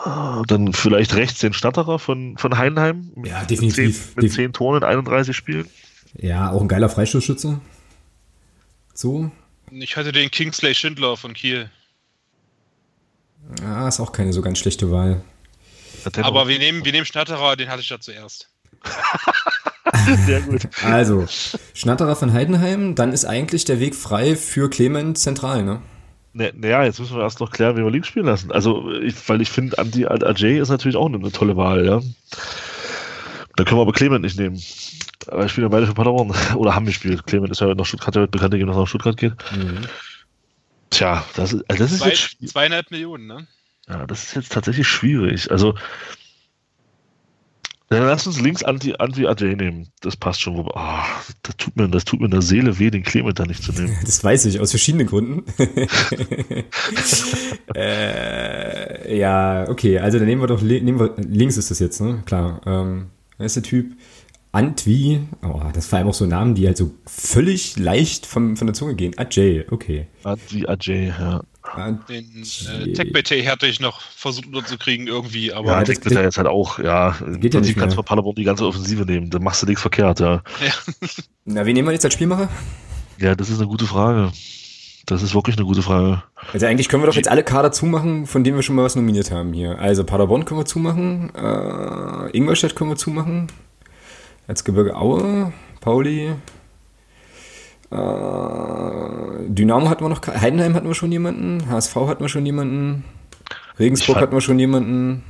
[0.04, 3.10] Ah, dann vielleicht rechts den Statterer von, von Heidenheim.
[3.24, 4.14] Ja, definitiv.
[4.16, 5.66] Mit 10, mit 10 Toren in 31 Spielen.
[6.14, 7.58] Ja, auch ein geiler Freistoßschütze.
[8.92, 9.30] So.
[9.70, 11.70] Ich hatte den Kingsley Schindler von Kiel.
[13.62, 15.22] Ah, ist auch keine so ganz schlechte Wahl.
[16.16, 18.50] Aber wir nehmen, wir nehmen Schnatterer, den hatte ich ja zuerst.
[20.26, 20.68] Sehr gut.
[20.84, 21.26] Also,
[21.72, 25.80] Schnatterer von Heidenheim, dann ist eigentlich der Weg frei für Clement zentral, ne?
[26.34, 28.50] Naja, jetzt müssen wir erst noch klären, wie wir links spielen lassen.
[28.50, 32.00] Also, ich, weil ich finde, Anti Ajay ist natürlich auch eine, eine, tolle Wahl, ja.
[33.54, 34.60] Da können wir aber Clement nicht nehmen.
[35.28, 36.34] Aber wir spielen ja beide für Paderborn.
[36.56, 37.24] Oder haben wir gespielt.
[37.24, 39.34] Clement ist ja nach Stuttgart, wird bekannt gegeben, dass er nach Stuttgart geht.
[39.56, 39.86] Mhm.
[40.90, 43.46] Tja, das ist, also das ist Zwei, jetzt zweieinhalb Millionen, ne?
[43.88, 45.52] Ja, das ist jetzt tatsächlich schwierig.
[45.52, 45.76] Also,
[47.90, 49.88] dann lass uns links Anti, Anti Ajay nehmen.
[50.00, 50.58] Das passt schon.
[50.58, 50.70] Oh,
[51.42, 53.72] das, tut mir, das tut mir in der Seele weh, den Clement da nicht zu
[53.72, 53.96] nehmen.
[54.04, 55.44] Das weiß ich, aus verschiedenen Gründen.
[57.74, 62.22] äh, ja, okay, also dann nehmen wir doch nehmen wir, links ist das jetzt, ne?
[62.24, 62.60] Klar.
[62.66, 63.06] Ähm,
[63.36, 63.92] wer ist der Typ?
[64.54, 68.68] Antwi, oh, das vor allem auch so Namen, die halt so völlig leicht vom, von
[68.68, 69.12] der Zunge gehen.
[69.18, 70.06] Ajay, okay.
[70.22, 71.42] Antwi Ajay, ja.
[72.08, 75.72] Den äh, TechBT hätte ich noch versucht unterzukriegen irgendwie, aber.
[75.72, 77.16] Ja, TechBT jetzt halt auch, ja.
[77.38, 79.80] Geht ja nicht kannst du von Paderborn die ganze Offensive nehmen, dann machst du nichts
[79.80, 80.42] verkehrt, ja.
[80.64, 80.72] ja.
[81.44, 82.48] Na, wen nehmen wir jetzt als Spielmacher?
[83.18, 84.30] Ja, das ist eine gute Frage.
[85.06, 86.22] Das ist wirklich eine gute Frage.
[86.52, 88.94] Also eigentlich können wir doch jetzt alle Kader zumachen, von denen wir schon mal was
[88.94, 89.80] nominiert haben hier.
[89.80, 93.48] Also Paderborn können wir zumachen, äh, Ingolstadt können wir zumachen,
[94.46, 96.34] Erzgebirge Aue, Pauli,
[97.90, 103.04] äh, Dynamo hatten wir noch, Heidenheim hatten wir schon jemanden, HSV hatten wir schon jemanden,
[103.78, 105.22] Regensburg fand, hatten wir schon jemanden.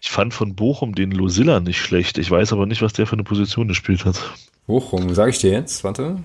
[0.00, 2.18] Ich fand von Bochum den Losilla nicht schlecht.
[2.18, 4.20] Ich weiß aber nicht, was der für eine Position gespielt hat.
[4.66, 6.18] Bochum, sage ich dir jetzt, warte.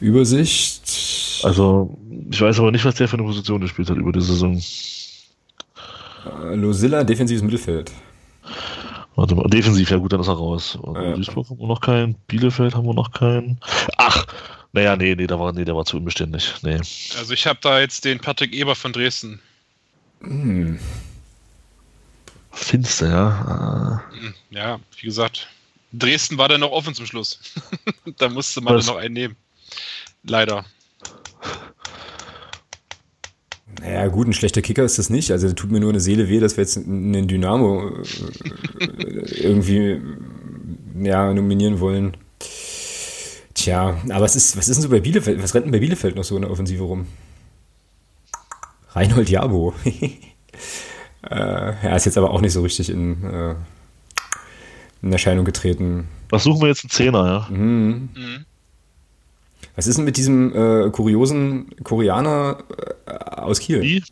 [0.00, 1.40] Übersicht.
[1.44, 1.96] Also,
[2.30, 4.60] ich weiß aber nicht, was der für eine Position gespielt hat über die Saison.
[6.26, 7.92] Äh, Losilla, defensives Mittelfeld.
[9.16, 10.78] Warte mal, defensiv, ja gut, dann ist er raus.
[10.82, 11.12] Ja.
[11.12, 13.60] Duisburg haben wir noch keinen, Bielefeld haben wir noch keinen.
[13.96, 14.26] Ach,
[14.72, 16.52] naja, nee, nee, der war, nee, der war zu unbeständig.
[16.62, 16.78] Nee.
[17.16, 19.40] Also ich habe da jetzt den Patrick Eber von Dresden.
[20.20, 20.80] Hm.
[22.50, 24.02] Finster, ja.
[24.18, 25.48] Hm, ja, wie gesagt,
[25.92, 27.38] Dresden war dann noch offen zum Schluss.
[28.18, 29.36] da musste man dann noch einen nehmen.
[30.24, 30.64] Leider.
[33.80, 35.30] Naja, gut, ein schlechter Kicker ist das nicht.
[35.30, 40.00] Also tut mir nur eine Seele weh, dass wir jetzt einen Dynamo äh, irgendwie
[41.00, 42.16] ja, nominieren wollen.
[43.54, 45.42] Tja, aber was ist, was ist denn so bei Bielefeld?
[45.42, 47.06] Was rennt denn bei Bielefeld noch so in der Offensive rum?
[48.90, 49.74] Reinhold Jabo.
[49.84, 50.14] äh,
[51.30, 53.54] ja, ist jetzt aber auch nicht so richtig in, äh,
[55.02, 56.08] in Erscheinung getreten.
[56.30, 56.84] Was suchen wir jetzt?
[56.84, 57.54] Einen Zehner, ja?
[57.54, 58.08] Mhm.
[58.14, 58.44] mhm.
[59.76, 62.58] Was ist denn mit diesem äh, kuriosen Koreaner
[63.06, 63.80] äh, aus Kiel?
[63.80, 64.02] Lee?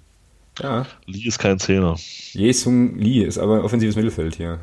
[0.61, 0.87] Ja.
[1.07, 1.97] Lee ist kein Zehner.
[2.33, 4.59] Jesung Lee ist aber offensives Mittelfeld hier.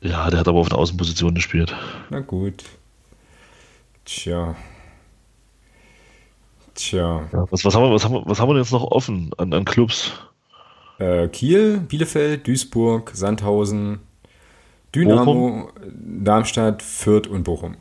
[0.00, 1.74] Ja, der hat aber auf der Außenposition gespielt.
[2.10, 2.64] Na gut.
[4.04, 4.56] Tja.
[6.74, 7.28] Tja.
[7.32, 9.30] Ja, was, was, haben wir, was, haben wir, was haben wir denn jetzt noch offen
[9.36, 10.12] an, an Clubs?
[10.98, 14.00] Äh, Kiel, Bielefeld, Duisburg, Sandhausen,
[14.94, 17.76] Dynamo, Darmstadt, Fürth und Bochum.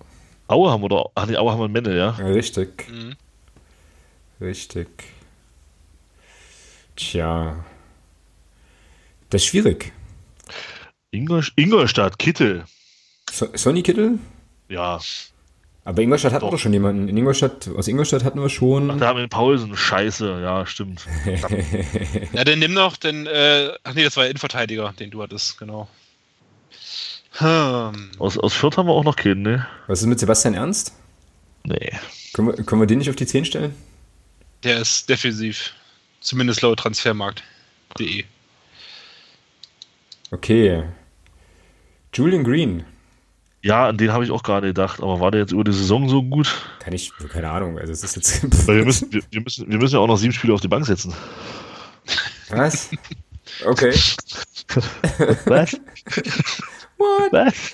[0.48, 1.12] Aue haben wir doch.
[1.16, 2.12] Ach nee, Aue haben wir Mende, ja.
[2.12, 2.90] Richtig.
[2.90, 3.16] Mhm.
[4.40, 4.88] Richtig.
[6.96, 7.66] Tja.
[9.30, 9.92] Das ist schwierig.
[11.12, 12.66] Ingolst Ingolstadt, Kittel.
[13.32, 14.20] So Sonny Kittel?
[14.70, 15.00] Ja.
[15.84, 16.58] Aber Ingolstadt hatten wir Doch.
[16.58, 17.08] doch schon jemanden.
[17.08, 18.92] In Ingolstadt, aus Ingolstadt hatten wir schon.
[18.92, 19.76] Ach, da haben wir den Paulsen.
[19.76, 21.08] Scheiße, ja, stimmt.
[22.34, 25.58] Ja, dann nimm noch den, äh, ach nee, das war der Innenverteidiger, den du hattest,
[25.58, 25.88] genau.
[27.38, 28.12] Hm.
[28.18, 29.68] Aus, aus Fürth haben wir auch noch keinen, ne?
[29.88, 30.94] Was ist mit Sebastian Ernst?
[31.64, 31.92] Nee.
[32.34, 33.76] Können wir, können wir den nicht auf die 10 stellen?
[34.64, 35.74] Der ist defensiv.
[36.20, 38.24] Zumindest laut Transfermarkt.de.
[40.32, 40.84] Okay.
[42.14, 42.86] Julian Green.
[43.62, 46.10] Ja, an den habe ich auch gerade gedacht, aber war der jetzt über die Saison
[46.10, 46.54] so gut?
[46.80, 47.78] Kann ich, keine Ahnung.
[47.78, 48.68] Also, es ist jetzt.
[48.68, 50.86] Wir müssen, wir, wir müssen, wir müssen ja auch noch sieben Spiele auf die Bank
[50.86, 51.14] setzen.
[52.50, 52.90] Was?
[53.66, 53.94] Okay.
[55.46, 55.80] Was?
[56.98, 57.34] What?
[57.34, 57.74] Was?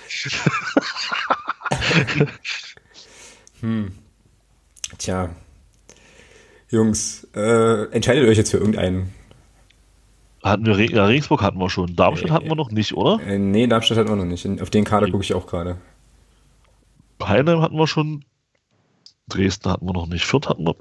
[3.64, 3.92] Hm.
[4.98, 5.30] Tja.
[6.68, 9.14] Jungs, äh, entscheidet euch jetzt für irgendeinen.
[10.42, 11.96] Hatten wir, Re ja, Regensburg hatten wir schon.
[11.96, 13.24] Darmstadt hatten wir noch nicht, oder?
[13.24, 14.46] Äh, nee, Darmstadt hat man noch nicht.
[14.60, 15.78] Auf den Kader gucke ich auch gerade.
[17.22, 18.26] Heinheim hatten wir schon.
[19.28, 20.26] Dresden hatten wir noch nicht.
[20.26, 20.76] Fürth hatten wir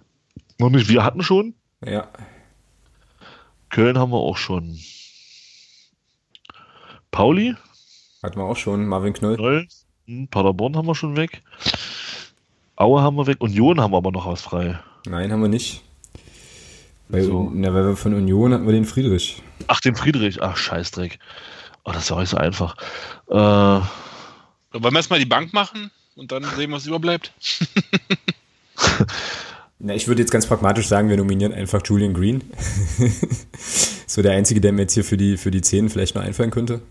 [0.60, 0.90] noch nicht.
[0.90, 1.54] Wir hatten schon.
[1.86, 2.10] Ja.
[3.70, 4.78] Köln haben wir auch schon.
[7.12, 7.56] Pauli,
[8.24, 8.88] Hatten wir auch schon.
[8.88, 9.36] Marvin Knoll.
[9.36, 9.68] Knoll,
[10.08, 11.44] hm, Paderborn haben wir schon weg.
[12.76, 13.38] Aue haben wir weg.
[13.42, 14.80] Union haben wir aber noch was frei.
[15.06, 15.82] Nein, haben wir nicht.
[17.10, 17.52] Weil, So.
[17.54, 19.44] na, weil wir von Union hatten wir den Friedrich.
[19.68, 20.42] Ach, den Friedrich.
[20.42, 21.20] Ach, Scheißdreck.
[21.84, 22.76] Oh, das ist ja auch nicht so einfach.
[23.28, 23.84] Äh, Wollen
[24.72, 27.34] wir erstmal die Bank machen und dann sehen, was überbleibt?
[29.80, 32.42] Na, ich würde jetzt ganz pragmatisch sagen, wir nominieren einfach Julian Green.
[34.08, 36.52] so der einzige, der mir jetzt hier für die, für die 10 vielleicht noch einfallen
[36.52, 36.82] könnte.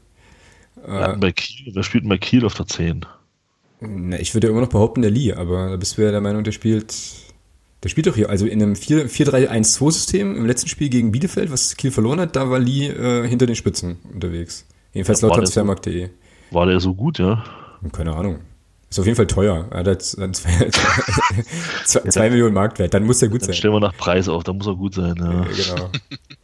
[0.76, 3.06] Bei Kiel, wer spielt bei Kiel auf der 10?
[3.80, 6.20] Na, ich würde ja immer noch behaupten, der Lee, aber da bist du ja der
[6.20, 6.94] Meinung, der spielt.
[7.82, 11.76] Der spielt doch hier, also in einem 4 4-3-1-2-System im letzten Spiel gegen Bielefeld, was
[11.76, 14.66] Kiel verloren hat, da war Lee äh, hinter den Spitzen unterwegs.
[14.92, 15.52] Jedenfalls Ja, laut der so?
[15.52, 16.10] Transfermarkt.de.
[16.52, 17.42] War der so gut, ja?
[17.92, 18.38] Keine Ahnung.
[18.88, 19.66] Ist auf jeden Fall teuer.
[19.70, 20.70] Er hat äh, zwei,
[21.84, 22.94] zwei, zwei Millionen Marktwert.
[22.94, 23.54] Dann muss er gut Dann sein.
[23.56, 25.32] stellen wir nach Preis auf, da muss er gut sein, ja.
[25.32, 25.90] Ja, genau.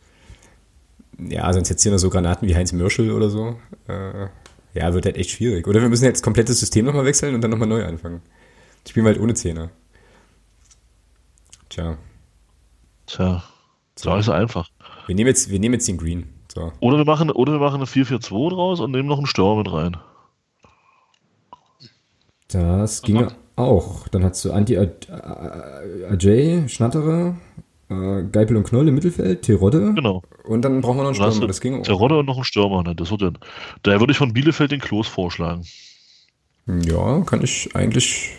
[1.18, 3.56] ja, sonst jetzt hier noch so Granaten wie Heinz Mörschel oder so.
[3.88, 4.28] Äh,
[4.74, 5.66] ja, wird halt echt schwierig.
[5.66, 8.22] Oder wir müssen jetzt komplettes System nochmal wechseln und dann nochmal neu anfangen.
[8.88, 9.70] Spielen wir halt ohne Zehner.
[11.68, 11.98] Tja,
[13.06, 13.42] Tja,
[13.94, 14.70] ist so einfach.
[15.06, 16.28] wir nehmen jetzt, wir nehmen jetzt den Green.
[16.54, 16.72] So.
[16.80, 19.72] Oder wir machen, oder wir machen eine 4-4-2 draus und nehmen noch einen Stürmer mit
[19.72, 19.96] rein.
[22.48, 24.08] Das ginge auch.
[24.08, 25.10] Dann hast du Anti Aj-
[26.10, 27.36] Ajay, Schnatterer,
[27.90, 29.92] äh, Geipel und Knoll im Mittelfeld, Terodde.
[29.94, 30.22] Genau.
[30.44, 31.46] Und dann brauchen wir noch einen Stürmer.
[31.46, 32.00] Das ginge Der auch.
[32.00, 32.82] Rodde und noch einen Stürmer.
[32.82, 32.94] Ne?
[32.94, 33.38] Das wird dann.
[33.82, 35.64] Daher würde ich von Bielefeld den Klos vorschlagen.
[36.66, 38.30] Ja, kann ich eigentlich.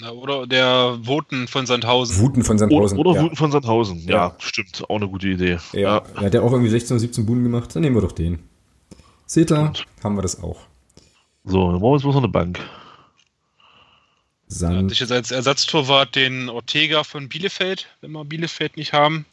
[0.00, 2.18] Na, oder der Voten von Sandhausen.
[2.20, 2.98] Wuten von Oder, Sandhausen.
[2.98, 3.22] oder ja.
[3.22, 3.98] Wuten von Sandhausen.
[4.06, 4.34] Ja, Ja.
[4.38, 4.82] stimmt.
[4.88, 5.58] Auch eine gute Idee.
[5.72, 7.74] Ja, er hat ja auch irgendwie 16 oder 17 Buden gemacht.
[7.76, 8.38] Dann nehmen wir doch den.
[9.26, 9.86] Seht ihr, Gut.
[10.02, 10.60] haben wir das auch.
[11.44, 12.58] So, dann brauchen wir jetzt bloß noch eine Bank.
[14.50, 14.92] Hatte Sand.
[14.92, 19.24] ich jetzt als Ersatztorwart den Ortega von Bielefeld, wenn wir Bielefeld nicht haben.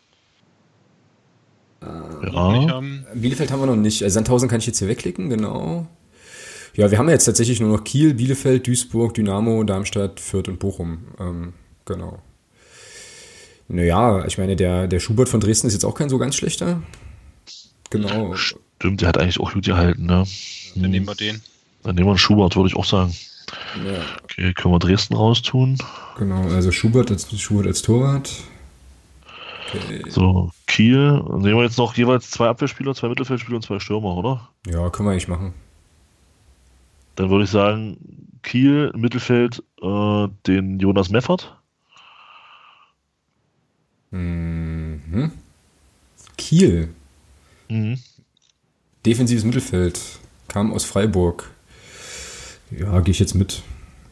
[2.22, 2.70] Nicht Ja.
[2.70, 3.06] haben.
[3.16, 4.04] Bielefeld haben wir noch nicht.
[4.04, 5.88] Also Sandhausen kann ich jetzt hier wegklicken, genau.
[6.76, 11.00] Ja, wir haben jetzt tatsächlich nur noch Kiel, Bielefeld, Duisburg, Dynamo, Darmstadt, Fürth und Bochum.
[11.20, 11.54] Ähm,
[11.86, 12.22] genau.
[13.68, 16.82] Naja, ich meine, der, der Schubert von Dresden ist jetzt auch kein so ganz schlechter.
[17.90, 18.36] Genau.
[18.36, 20.06] Stimmt, der hat eigentlich auch gut gehalten.
[20.06, 20.26] Ne?
[20.76, 21.42] Dann nehmen wir den.
[21.84, 23.16] Dann nehmen wir einen Schubert, würde ich auch sagen.
[23.86, 25.78] Ja, Okay, können wir Dresden raustun.
[26.18, 26.44] genau.
[26.50, 28.32] Also Schubert als, Schubert als Torwart.
[29.74, 30.04] Okay.
[30.10, 31.22] So, Kiel.
[31.28, 34.50] Dann nehmen wir jetzt noch jeweils zwei Abwehrspieler, zwei Mittelfeldspieler und zwei Stürmer, oder?
[34.66, 35.54] Ja, können wir eigentlich machen.
[37.16, 37.98] Dann würde ich sagen,
[38.44, 41.58] Kiel, im Mittelfeld, äh, den Jonas Meffert.
[44.12, 45.32] Mhm.
[46.38, 46.90] Kiel.
[47.70, 48.00] Mhm.
[49.06, 50.00] Defensives Mittelfeld.
[50.48, 51.50] Kam aus Freiburg.
[52.72, 53.64] Ja, gehe ich jetzt mit.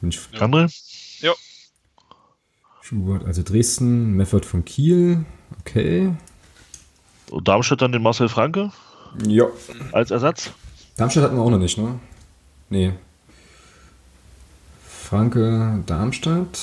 [0.02, 0.72] Bin ich André?
[1.22, 1.34] Ja.
[2.82, 5.26] Schubert, also Dresden, Meffert von Kiel.
[5.60, 6.12] Okay.
[7.32, 8.72] Und Darmstadt dann den Marcel Franke
[9.28, 9.46] Ja.
[9.92, 10.52] als Ersatz.
[10.98, 12.00] Darmstadt hatten wir auch noch nicht, ne?
[12.70, 12.94] Nee.
[14.88, 16.60] Franke, Darmstadt.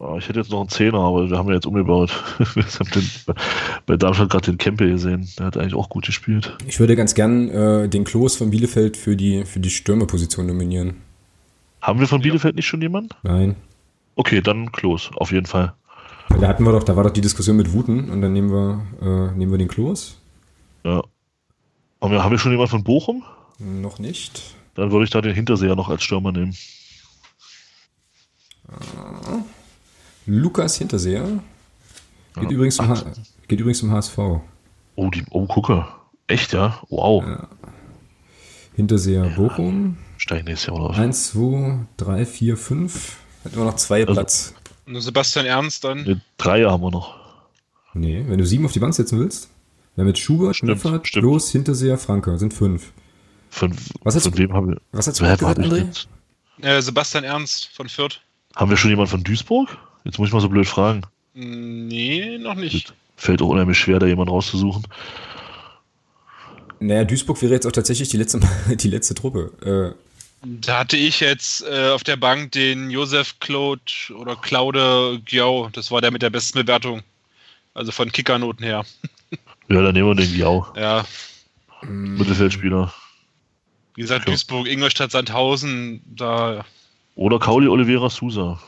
[0.00, 2.10] Ah, Ich hätte jetzt noch einen Zehner, aber wir haben ja jetzt umgebaut.
[2.54, 3.10] Wir haben den,
[3.86, 5.28] bei Darmstadt gerade den Kempe gesehen.
[5.38, 6.56] Der hat eigentlich auch gut gespielt.
[6.66, 10.96] Ich würde ganz gern äh, den Klos von Bielefeld für die, für die Stürmerposition nominieren.
[11.80, 13.10] Haben wir von Bielefeld nicht schon jemanden?
[13.22, 13.56] Nein.
[14.16, 15.74] Okay, dann Klos, auf jeden Fall.
[16.28, 18.50] Weil da hatten wir doch, da war doch die Diskussion mit Wuten und dann nehmen
[18.50, 20.18] wir, äh, nehmen wir den Klos.
[20.84, 21.02] Ja.
[22.00, 23.22] haben wir, haben wir schon jemanden von Bochum?
[23.58, 24.54] Noch nicht.
[24.74, 26.54] Dann würde ich da den Hinterseher noch als Stürmer nehmen.
[30.26, 31.24] Lukas Hinterseher.
[32.34, 32.50] Geht, Ja.
[32.50, 33.04] übrigens, zum Ach.
[33.48, 34.18] Geht übrigens zum HSV.
[34.94, 35.86] Oh, die, oh, gucke.
[36.26, 36.78] Echt, ja?
[36.90, 37.24] Wow.
[38.76, 39.96] Hinterseher Bochum.
[40.18, 40.98] Steigen nächstes Jahr oder was?
[40.98, 43.16] 1, 2, 3, 4, 5.
[43.44, 44.54] Hat immer noch zwei Also- Platz.
[44.86, 46.02] Nur Sebastian Ernst dann.
[46.04, 47.14] Ne, drei haben wir noch.
[47.94, 49.50] Nee, wenn du sieben auf die Bank setzen willst.
[49.96, 51.02] Haben jetzt Schubert, Stimmt, stimmt.
[51.04, 52.38] Klos, Hinterseher, Franke.
[52.38, 52.92] Sind fünf.
[53.50, 54.80] Von, Was hast von du- wem haben wir.
[54.92, 56.06] Was hast du gesagt, André?
[56.62, 58.20] Äh, Sebastian Ernst von Fürth.
[58.56, 59.76] Haben wir schon jemanden von Duisburg?
[60.04, 61.02] Jetzt muss ich mal so blöd fragen.
[61.34, 62.94] Nee, noch nicht.
[63.16, 64.84] Fällt auch unheimlich schwer, da jemanden rauszusuchen.
[66.80, 68.40] Naja, Duisburg wäre jetzt auch tatsächlich die letzte,
[68.76, 69.94] die letzte Truppe.
[70.42, 73.82] Da hatte ich jetzt äh, auf der Bank den Josef Claude
[74.14, 75.68] oder Claude Giau.
[75.72, 77.02] Das war der mit der besten Bewertung.
[77.74, 78.84] Also von Kickernoten her.
[79.70, 80.66] Ja, dann nehmen wir den Giau.
[80.76, 81.04] Ja,
[81.82, 82.90] Mittelfeldspieler.
[83.96, 84.32] wie gesagt, Ja.
[84.32, 86.64] Duisburg, Ingolstadt, Sandhausen, da
[87.16, 88.58] Oder Kauli Oliveira Sousa.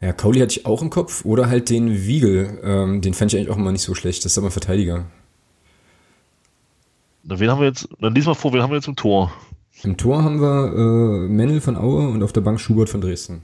[0.00, 1.24] ja, Kauli hatte ich auch im Kopf.
[1.24, 2.60] Oder halt den Wiegel.
[2.62, 4.24] Ähm, den fand ich eigentlich auch immer nicht so schlecht.
[4.24, 5.06] Das ist aber ein Verteidiger.
[7.24, 7.88] Na, wen haben wir jetzt?
[7.98, 9.32] Dann lies mal vor, wen haben wir jetzt im Tor?
[9.82, 13.42] Im Tor haben wir äh, Mennel von Aue und auf der Bank Schubert von Dresden.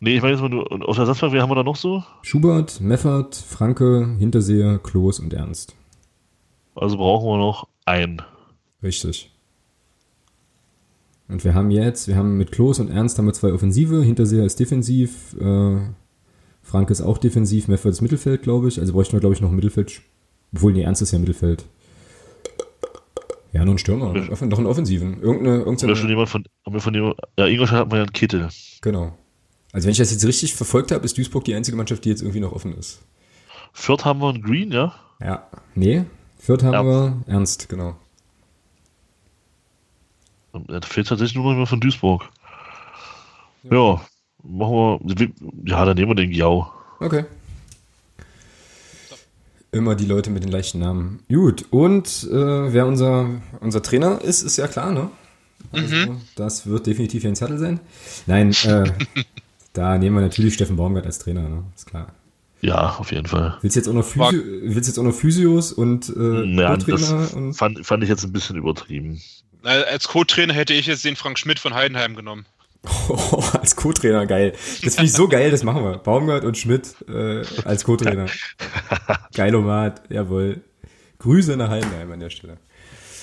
[0.00, 1.76] Nee, ich meine jetzt mal nur, und auf der Ersatzbank, wen haben wir da noch
[1.76, 2.02] so?
[2.22, 5.74] Schubert, Meffert, Franke, Hinterseher, Klos und Ernst.
[6.74, 8.20] Also brauchen wir noch einen.
[8.82, 9.30] Richtig.
[11.28, 14.44] Und wir haben jetzt, wir haben mit Klos und Ernst haben wir zwei Offensive, Hinterseher
[14.44, 15.78] ist defensiv, äh,
[16.60, 18.80] Franke ist auch defensiv, Meffert ist Mittelfeld, glaube ich.
[18.80, 20.02] Also bräuchten wir, glaube ich, noch ein Mittelfeld.
[20.52, 21.64] Obwohl, nee, Ernst ist ja Mittelfeld.
[23.54, 24.12] Ja, nur ein Stürmer.
[24.12, 25.22] Doch einen Offensiven.
[25.22, 28.12] Irgendeine, irgendeine, schon jemand von, haben wir von jemand, ja, Ingolstadt hatten wir ja einen
[28.12, 28.48] Kittel.
[28.82, 29.16] genau.
[29.72, 32.20] Also wenn ich das jetzt richtig verfolgt habe, ist Duisburg die einzige Mannschaft, die jetzt
[32.22, 33.02] irgendwie noch offen ist.
[33.72, 34.94] Fürth haben wir einen Green, ja?
[35.20, 35.48] Ja.
[35.74, 36.04] Nee,
[36.38, 37.26] Fürth haben Ernst.
[37.26, 37.96] wir Ernst, genau.
[40.52, 42.28] Da fehlt tatsächlich nur noch jemand von Duisburg.
[43.64, 44.00] Ja,
[44.42, 45.28] machen wir,
[45.64, 46.70] ja, dann nehmen wir den Giau.
[47.00, 47.24] Okay.
[49.74, 51.20] Immer die Leute mit den leichten Namen.
[51.28, 53.28] Gut, und äh, wer unser,
[53.60, 55.10] unser Trainer ist, ist ja klar, ne?
[55.72, 57.80] Also, Das wird definitiv Jens Hattel sein.
[58.26, 58.84] Nein, äh,
[59.72, 61.64] da nehmen wir natürlich Steffen Baumgart als Trainer, ne?
[61.74, 62.12] Ist klar.
[62.60, 63.58] Ja, auf jeden Fall.
[63.60, 67.34] Willst jetzt auch noch, Physio, willst jetzt auch noch Physios und äh, Ja, das Co-Trainer
[67.36, 69.20] und fand, fand ich jetzt ein bisschen übertrieben.
[69.64, 72.46] als Co-Trainer hätte ich jetzt den Frank Schmidt von Heidenheim genommen.
[73.08, 74.52] Oh, als Co-Trainer, geil.
[74.82, 75.98] Das finde ich so geil, das machen wir.
[75.98, 78.26] Baumgart und Schmidt äh, als Co-Trainer.
[79.34, 80.62] Geilomat, jawohl.
[81.18, 82.58] Grüße nach Heidenheim an der Stelle.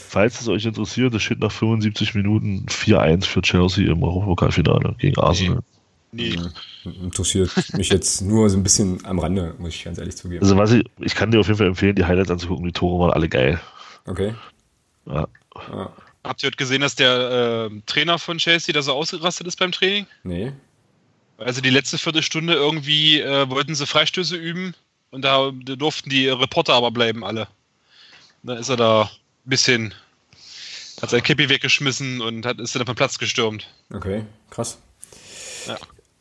[0.10, 5.18] Falls es euch interessiert, es steht nach 75 Minuten 4-1 für Chelsea im Europapokalfinale gegen
[5.20, 5.60] Arsenal.
[6.12, 6.38] Nee.
[6.84, 10.42] Interessiert mich jetzt nur so ein bisschen am Rande, muss ich ganz ehrlich zugeben.
[10.42, 12.66] Also was ich, ich kann dir auf jeden Fall empfehlen, die Highlights anzugucken.
[12.66, 13.62] Die Tore waren alle geil.
[14.06, 14.34] Okay.
[15.06, 15.28] Ja.
[15.56, 15.90] Ah,
[16.24, 19.72] Habt ihr heute gesehen, dass der äh, Trainer von Chelsea da so ausgerastet ist beim
[19.72, 20.06] Training?
[20.24, 20.52] nee.
[21.38, 24.76] Also die letzte Viertelstunde irgendwie äh, wollten sie Freistöße üben
[25.10, 27.48] und da durften die Reporter aber bleiben alle.
[28.44, 29.10] Dann ist er da ein
[29.50, 29.94] bisschen,
[31.02, 33.68] hat sein Käppi weggeschmissen und hat, ist dann vom Platz gestürmt.
[33.92, 34.80] Okay, krass.
[35.68, 35.78] Ja.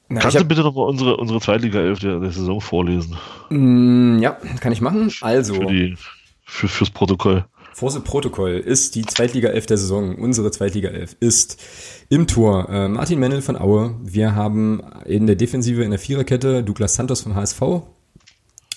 [0.08, 3.16] Na, Kannst ich du hab, bitte noch mal unsere, unsere Zweitliga-Elf der, der Saison vorlesen?
[3.50, 5.12] Mm, ja, kann ich machen.
[5.20, 5.96] Also, Für die,
[6.44, 7.44] für, fürs Protokoll.
[7.72, 10.16] Forse Protokoll ist die Zweitliga-Elf der Saison.
[10.16, 11.60] Unsere Zweitliga-Elf ist
[12.08, 13.94] im Tor äh, Martin Mennel von Aue.
[14.02, 17.60] Wir haben in der Defensive in der Viererkette Douglas Santos vom HSV,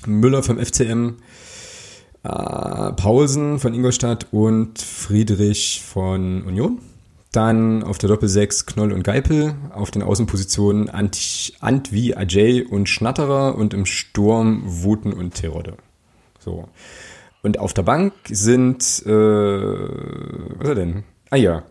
[0.06, 1.16] Müller vom FCM,
[2.24, 6.80] äh, Paulsen von Ingolstadt und Friedrich von Union.
[7.34, 13.56] Dann auf der Doppel-6 Knoll und Geipel, auf den Außenpositionen Ant, Antwi, Ajay und Schnatterer
[13.56, 15.76] und im Sturm Wuten und Terodde.
[16.40, 16.70] So.
[17.44, 21.04] Und auf der Bank sind, äh, was ist er denn?
[21.30, 21.64] Ah ja,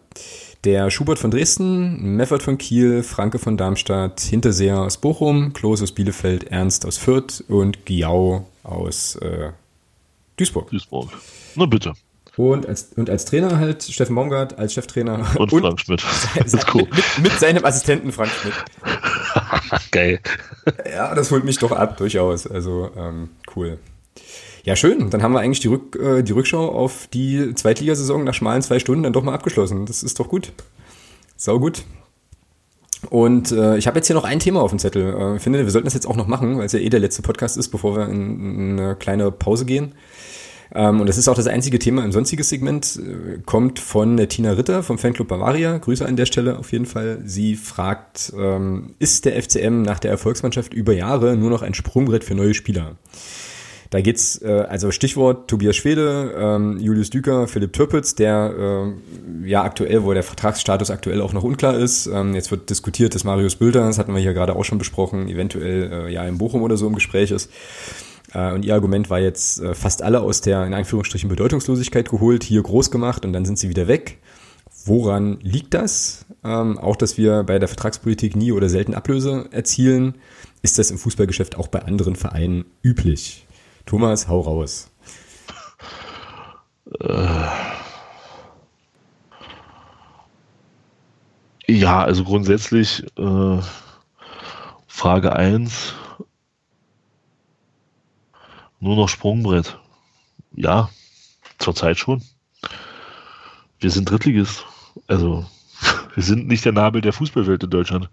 [0.65, 5.93] der Schubert von Dresden, Meffert von Kiel, Franke von Darmstadt, Hinterseher aus Bochum, Klos aus
[5.93, 9.51] Bielefeld, Ernst aus Fürth und Giau aus äh,
[10.37, 10.71] Duisburg.
[10.71, 11.11] Duisburg.
[11.57, 11.95] Na bitte.
[12.37, 16.03] Und als, und als Trainer halt Steffen Baumgart, als Cheftrainer Und Frank Schmidt.
[16.37, 16.87] Das ist cool.
[16.91, 18.55] mit, mit seinem Assistenten Frank Schmidt.
[19.91, 20.21] Geil.
[20.91, 22.47] Ja, das holt mich doch ab, durchaus.
[22.47, 23.79] Also ähm, cool.
[24.65, 25.11] Ja, schön.
[25.11, 28.79] Dann haben wir eigentlich die, Rück, äh, die Rückschau auf die Zweitligasaison nach schmalen zwei
[28.79, 29.87] Stunden dann doch mal abgeschlossen.
[29.87, 30.53] Das ist doch gut.
[31.37, 31.85] Sau gut.
[33.11, 35.15] Und äh, ich habe jetzt hier noch ein Thema auf dem Zettel.
[35.19, 37.01] Äh, ich finde, wir sollten das jetzt auch noch machen, weil es ja eh der
[37.01, 39.95] letzte Podcast ist, bevor wir in, in eine kleine Pause gehen.
[40.75, 42.97] Ähm, und das ist auch das einzige Thema im sonstiges Segment.
[42.97, 45.79] Äh, kommt von der Tina Ritter vom Fanclub Bavaria.
[45.79, 47.19] Grüße an der Stelle auf jeden Fall.
[47.25, 52.23] Sie fragt, ähm, ist der FCM nach der Erfolgsmannschaft über Jahre nur noch ein Sprungbrett
[52.23, 52.97] für neue Spieler?
[53.93, 59.63] Da geht's, äh, also Stichwort Tobias Schwede, ähm, Julius Düker, Philipp Türpitz, der äh, ja
[59.63, 62.07] aktuell, wo der Vertragsstatus aktuell auch noch unklar ist.
[62.07, 65.29] Ähm, jetzt wird diskutiert, dass Marius Bülter, das hatten wir hier gerade auch schon besprochen,
[65.29, 67.51] eventuell äh, ja in Bochum oder so im Gespräch ist.
[68.33, 72.45] Äh, und ihr Argument war jetzt äh, fast alle aus der in Anführungsstrichen Bedeutungslosigkeit geholt,
[72.45, 74.21] hier groß gemacht und dann sind sie wieder weg.
[74.87, 76.25] Woran liegt das?
[76.43, 80.15] Ähm, auch, dass wir bei der Vertragspolitik nie oder selten Ablöse erzielen.
[80.63, 83.45] Ist das im Fußballgeschäft auch bei anderen Vereinen üblich?
[83.87, 84.91] Thomas, hau raus.
[87.01, 87.49] Äh,
[91.67, 93.59] ja, also grundsätzlich äh,
[94.87, 95.95] Frage 1.
[98.81, 99.79] Nur noch Sprungbrett.
[100.55, 100.91] Ja,
[101.59, 102.23] zurzeit schon.
[103.79, 104.65] Wir sind Drittligist.
[105.07, 105.47] Also
[106.15, 108.09] wir sind nicht der Nabel der Fußballwelt in Deutschland.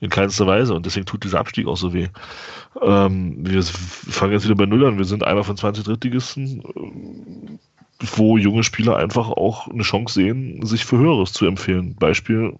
[0.00, 0.74] In keinster Weise.
[0.74, 2.08] Und deswegen tut dieser Abstieg auch so weh.
[2.80, 4.98] Ähm, wir fangen jetzt wieder bei Null an.
[4.98, 7.58] Wir sind einer von 20 Drittligisten, äh,
[8.16, 11.94] wo junge Spieler einfach auch eine Chance sehen, sich für Höheres zu empfehlen.
[11.96, 12.54] Beispiel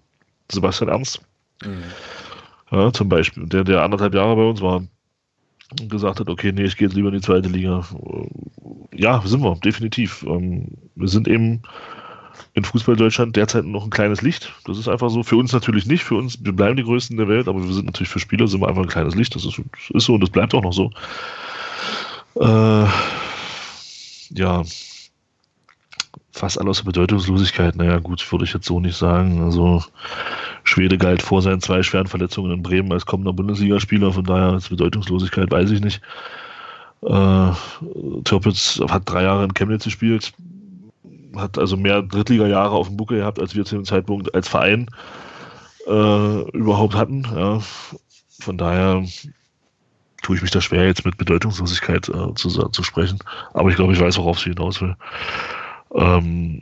[0.51, 1.21] Sebastian Ernst.
[1.63, 1.83] Mhm.
[2.71, 4.83] Ja, zum Beispiel, der, der anderthalb Jahre bei uns war
[5.79, 7.85] und gesagt hat, okay, nee, ich gehe jetzt lieber in die zweite Liga.
[8.93, 10.23] Ja, sind wir, definitiv.
[10.27, 11.61] Ähm, wir sind eben
[12.53, 14.53] in Fußball Deutschland derzeit noch ein kleines Licht.
[14.65, 15.23] Das ist einfach so.
[15.23, 16.03] Für uns natürlich nicht.
[16.03, 18.61] Für uns, wir bleiben die Größten der Welt, aber wir sind natürlich für Spieler sind
[18.61, 19.35] wir einfach ein kleines Licht.
[19.35, 20.89] Das ist, ist so und das bleibt auch noch so.
[22.39, 22.87] Äh,
[24.31, 24.63] ja,
[26.31, 27.75] fast alles Bedeutungslosigkeit.
[27.75, 29.41] Naja, gut, würde ich jetzt so nicht sagen.
[29.41, 29.83] Also
[30.63, 34.13] Schwede galt vor seinen zwei schweren Verletzungen in Bremen als kommender Bundesligaspieler.
[34.13, 36.01] Von daher als Bedeutungslosigkeit weiß ich nicht.
[37.03, 37.51] Äh,
[38.23, 40.33] Türpitz hat drei Jahre in Chemnitz gespielt
[41.39, 44.89] hat also mehr Drittliga-Jahre auf dem Buckel gehabt, als wir zu dem Zeitpunkt als Verein
[45.87, 47.25] äh, überhaupt hatten.
[47.35, 47.59] Ja.
[48.39, 49.03] Von daher
[50.21, 53.19] tue ich mich da schwer, jetzt mit Bedeutungslosigkeit äh, zu, zu sprechen.
[53.53, 54.95] Aber ich glaube, ich weiß, worauf sie hinaus will.
[55.93, 56.61] Ähm,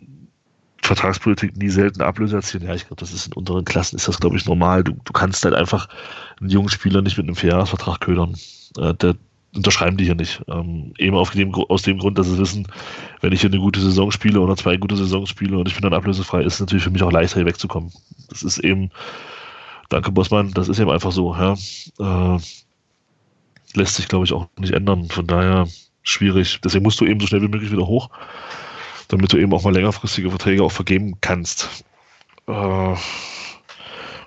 [0.84, 2.66] Vertragspolitik nie selten Ablöse erzielen.
[2.66, 4.84] Ja, ich glaube, das ist in unteren Klassen ist das, glaube ich, normal.
[4.84, 5.88] Du, du kannst halt einfach
[6.42, 8.36] einen jungen Spieler nicht mit einem Vierjahresvertrag ködern.
[8.78, 9.16] Äh, der,
[9.56, 10.42] unterschreiben die hier nicht.
[10.48, 12.68] Ähm, eben auf dem, aus dem Grund, dass sie wissen,
[13.22, 15.84] wenn ich hier eine gute Saison spiele oder zwei gute Saisons spiele und ich bin
[15.84, 17.92] dann ablösefrei, ist es natürlich für mich auch leichter, hier wegzukommen.
[18.30, 18.92] Das ist eben,
[19.90, 21.36] danke Bossmann, das ist eben einfach so.
[21.36, 21.56] Ja.
[22.36, 22.40] Äh,
[23.76, 25.10] lässt sich, glaube ich, auch nicht ändern.
[25.10, 25.68] Von daher
[26.04, 26.60] schwierig.
[26.64, 28.10] Deswegen musst du eben so schnell wie möglich wieder hoch,
[29.08, 31.86] damit du eben auch mal längerfristige Verträge auch vergeben kannst.
[32.48, 32.96] Äh,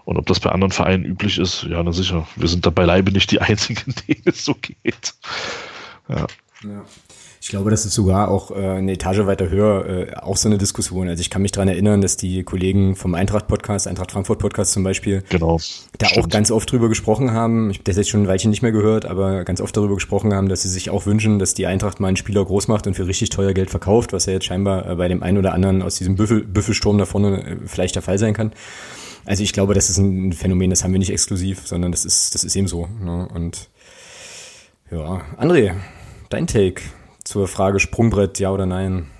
[0.06, 2.28] und ob das bei anderen Vereinen üblich ist, ja, na sicher.
[2.36, 5.14] Wir sind da beileibe nicht die Einzigen, denen es so geht.
[6.08, 6.26] Ja.
[6.62, 6.84] ja.
[7.42, 10.58] Ich glaube, das ist sogar auch äh, eine Etage weiter höher äh, auch so eine
[10.58, 11.08] Diskussion.
[11.08, 15.24] Also ich kann mich daran erinnern, dass die Kollegen vom Eintracht-Podcast, Eintracht Frankfurt-Podcast zum Beispiel,
[15.28, 15.58] genau,
[15.98, 16.24] da stimmt.
[16.24, 17.70] auch ganz oft drüber gesprochen haben.
[17.70, 20.34] Ich habe das jetzt schon ein Weilchen nicht mehr gehört, aber ganz oft darüber gesprochen
[20.34, 22.94] haben, dass sie sich auch wünschen, dass die Eintracht mal einen Spieler groß macht und
[22.94, 25.82] für richtig teuer Geld verkauft, was ja jetzt scheinbar äh, bei dem einen oder anderen
[25.82, 28.52] aus diesem Büffel, Büffelsturm da vorne äh, vielleicht der Fall sein kann.
[29.26, 32.34] Also ich glaube, das ist ein Phänomen, das haben wir nicht exklusiv, sondern das ist,
[32.34, 32.86] das ist eben so.
[32.86, 33.28] Ne?
[33.34, 33.68] Und
[34.90, 35.74] ja, André,
[36.30, 36.80] dein Take
[37.24, 39.10] zur Frage Sprungbrett, ja oder nein?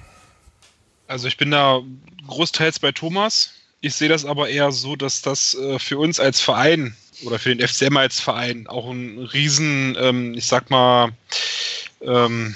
[1.09, 1.83] Also ich bin da
[2.29, 3.51] großteils bei Thomas.
[3.81, 7.55] Ich sehe das aber eher so, dass das äh, für uns als Verein oder für
[7.55, 11.11] den FCM als Verein auch ein riesen, ähm, ich sag mal,
[12.01, 12.55] ähm,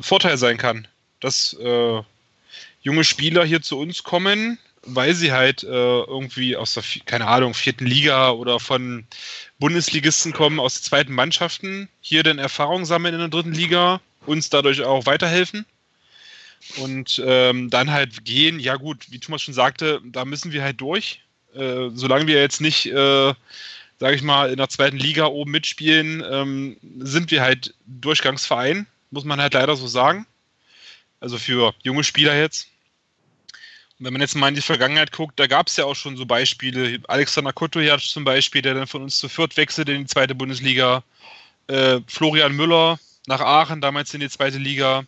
[0.00, 0.88] Vorteil sein kann,
[1.20, 2.02] dass äh,
[2.80, 7.54] junge Spieler hier zu uns kommen, weil sie halt äh, irgendwie aus der, keine Ahnung,
[7.54, 9.06] vierten Liga oder von
[9.58, 14.82] Bundesligisten kommen, aus zweiten Mannschaften, hier dann Erfahrung sammeln in der dritten Liga, uns dadurch
[14.82, 15.66] auch weiterhelfen
[16.78, 20.80] und ähm, dann halt gehen, ja gut, wie Thomas schon sagte, da müssen wir halt
[20.80, 21.20] durch.
[21.54, 23.34] Äh, solange wir jetzt nicht, äh,
[24.00, 29.24] sage ich mal, in der zweiten Liga oben mitspielen, ähm, sind wir halt Durchgangsverein, muss
[29.24, 30.26] man halt leider so sagen.
[31.20, 32.71] Also für junge Spieler jetzt
[34.04, 36.26] wenn man jetzt mal in die Vergangenheit guckt, da gab es ja auch schon so
[36.26, 37.00] Beispiele.
[37.08, 41.02] Alexander Kotojac zum Beispiel, der dann von uns zu Fürth wechselte in die zweite Bundesliga.
[41.68, 45.04] Äh, Florian Müller nach Aachen, damals in die zweite Liga.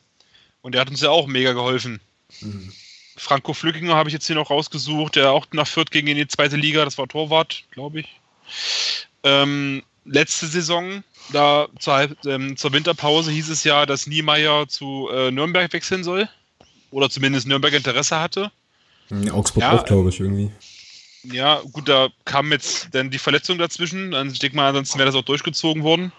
[0.63, 2.01] Und der hat uns ja auch mega geholfen.
[2.41, 2.73] Mhm.
[3.17, 6.29] Franco Flückinger habe ich jetzt hier noch rausgesucht, der auch nach Fürth ging in die
[6.29, 6.85] zweite Liga.
[6.85, 8.21] Das war Torwart, glaube ich.
[9.23, 15.31] Ähm, letzte Saison, da zur, ähm, zur, Winterpause hieß es ja, dass Niemeyer zu äh,
[15.31, 16.29] Nürnberg wechseln soll.
[16.91, 18.53] Oder zumindest Nürnberg Interesse hatte.
[19.31, 20.51] Augsburg ja, auch, glaube ich, irgendwie.
[21.25, 24.11] Ja, gut, da kam jetzt dann die Verletzung dazwischen.
[24.11, 26.13] Dann ich denke mal, ansonsten wäre das auch durchgezogen worden.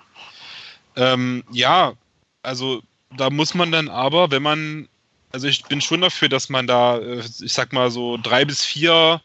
[0.95, 1.94] Ähm, ja,
[2.41, 2.82] also
[3.16, 4.88] da muss man dann aber, wenn man,
[5.32, 8.64] also ich bin schon dafür, dass man da, äh, ich sag mal so drei bis
[8.64, 9.22] vier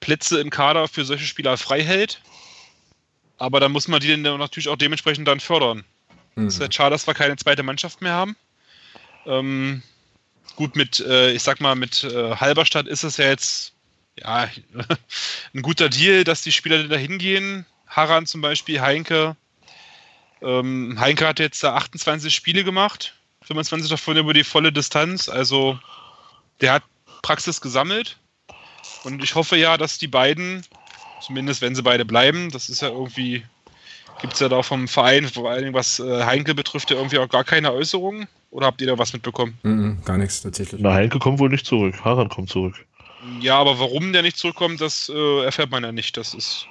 [0.00, 2.20] Plätze im Kader für solche Spieler frei hält.
[3.38, 5.84] Aber dann muss man die dann natürlich auch dementsprechend dann fördern.
[6.34, 6.46] Mhm.
[6.46, 8.36] Es ist halt schade, dass wir keine zweite Mannschaft mehr haben.
[9.26, 9.82] Ähm,
[10.56, 13.72] gut, mit, äh, ich sag mal, mit äh, Halberstadt ist es ja jetzt
[14.18, 14.48] ja,
[15.54, 17.66] ein guter Deal, dass die Spieler da hingehen.
[17.86, 19.36] Haran zum Beispiel, Heinke.
[20.40, 25.28] Ähm, Heinke hat jetzt da 28 Spiele gemacht, 25 davon über die volle Distanz.
[25.28, 25.78] Also
[26.60, 26.82] der hat
[27.22, 28.18] Praxis gesammelt.
[29.04, 30.64] Und ich hoffe ja, dass die beiden,
[31.20, 33.44] zumindest wenn sie beide bleiben, das ist ja irgendwie,
[34.20, 37.28] gibt es ja da vom Verein, vor allem was äh, Heinke betrifft, ja irgendwie auch
[37.28, 38.28] gar keine Äußerungen.
[38.52, 39.58] Oder habt ihr da was mitbekommen?
[39.62, 40.80] Mm -mm, gar nichts tatsächlich.
[40.82, 42.04] Na, Heinke kommt wohl nicht zurück.
[42.04, 42.86] Haran kommt zurück.
[43.40, 46.18] Ja, aber warum der nicht zurückkommt, das äh, erfährt man ja nicht.
[46.18, 46.66] Das ist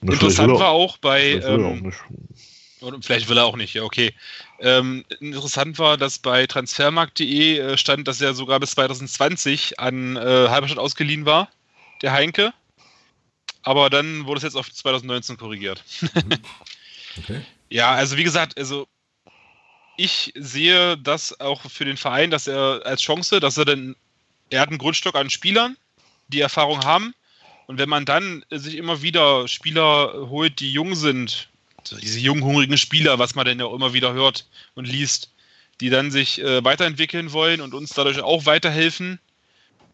[0.00, 1.40] Na, interessant war auch bei.
[1.44, 1.92] Ähm,
[3.00, 4.14] vielleicht will er auch nicht, ja, okay.
[4.60, 10.20] Ähm, interessant war, dass bei transfermarkt.de äh, stand, dass er sogar bis 2020 an äh,
[10.20, 11.48] Halberstadt ausgeliehen war,
[12.00, 12.52] der Heinke.
[13.64, 15.82] Aber dann wurde es jetzt auf 2019 korrigiert.
[16.00, 16.10] Mhm.
[17.18, 17.40] okay.
[17.70, 18.86] Ja, also wie gesagt, also
[19.98, 23.96] ich sehe das auch für den Verein, dass er als Chance, dass er dann
[24.50, 25.76] er hat einen Grundstock an Spielern,
[26.28, 27.14] die Erfahrung haben.
[27.66, 31.48] Und wenn man dann sich immer wieder Spieler holt, die jung sind,
[32.00, 35.32] diese jungen, hungrigen Spieler, was man denn ja immer wieder hört und liest,
[35.80, 39.20] die dann sich äh, weiterentwickeln wollen und uns dadurch auch weiterhelfen,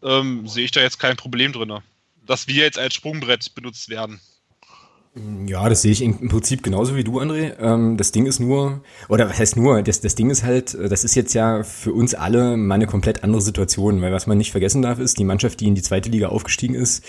[0.03, 1.81] ähm, sehe ich da jetzt kein Problem drin.
[2.25, 4.21] Dass wir jetzt als Sprungbrett benutzt werden.
[5.47, 7.53] Ja, das sehe ich im Prinzip genauso wie du, André.
[7.57, 10.89] Ähm, das Ding ist nur, oder was heißt nur, das, das Ding ist halt, äh,
[10.89, 14.37] das ist jetzt ja für uns alle mal eine komplett andere Situation, weil was man
[14.37, 17.05] nicht vergessen darf, ist, die Mannschaft, die in die zweite Liga aufgestiegen ist,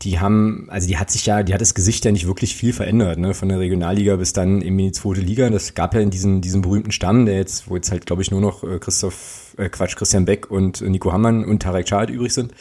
[0.00, 2.72] die haben, also die hat sich ja, die hat das Gesicht ja nicht wirklich viel
[2.72, 5.50] verändert, ne, von der Regionalliga bis dann in die zweite Liga.
[5.50, 8.30] Das gab ja in diesen, diesen berühmten Stamm, der jetzt, wo jetzt halt, glaube ich,
[8.30, 12.32] nur noch äh, Christoph, äh, Quatsch, Christian Beck und Nico Hammann und Tarek Schad übrig
[12.32, 12.54] sind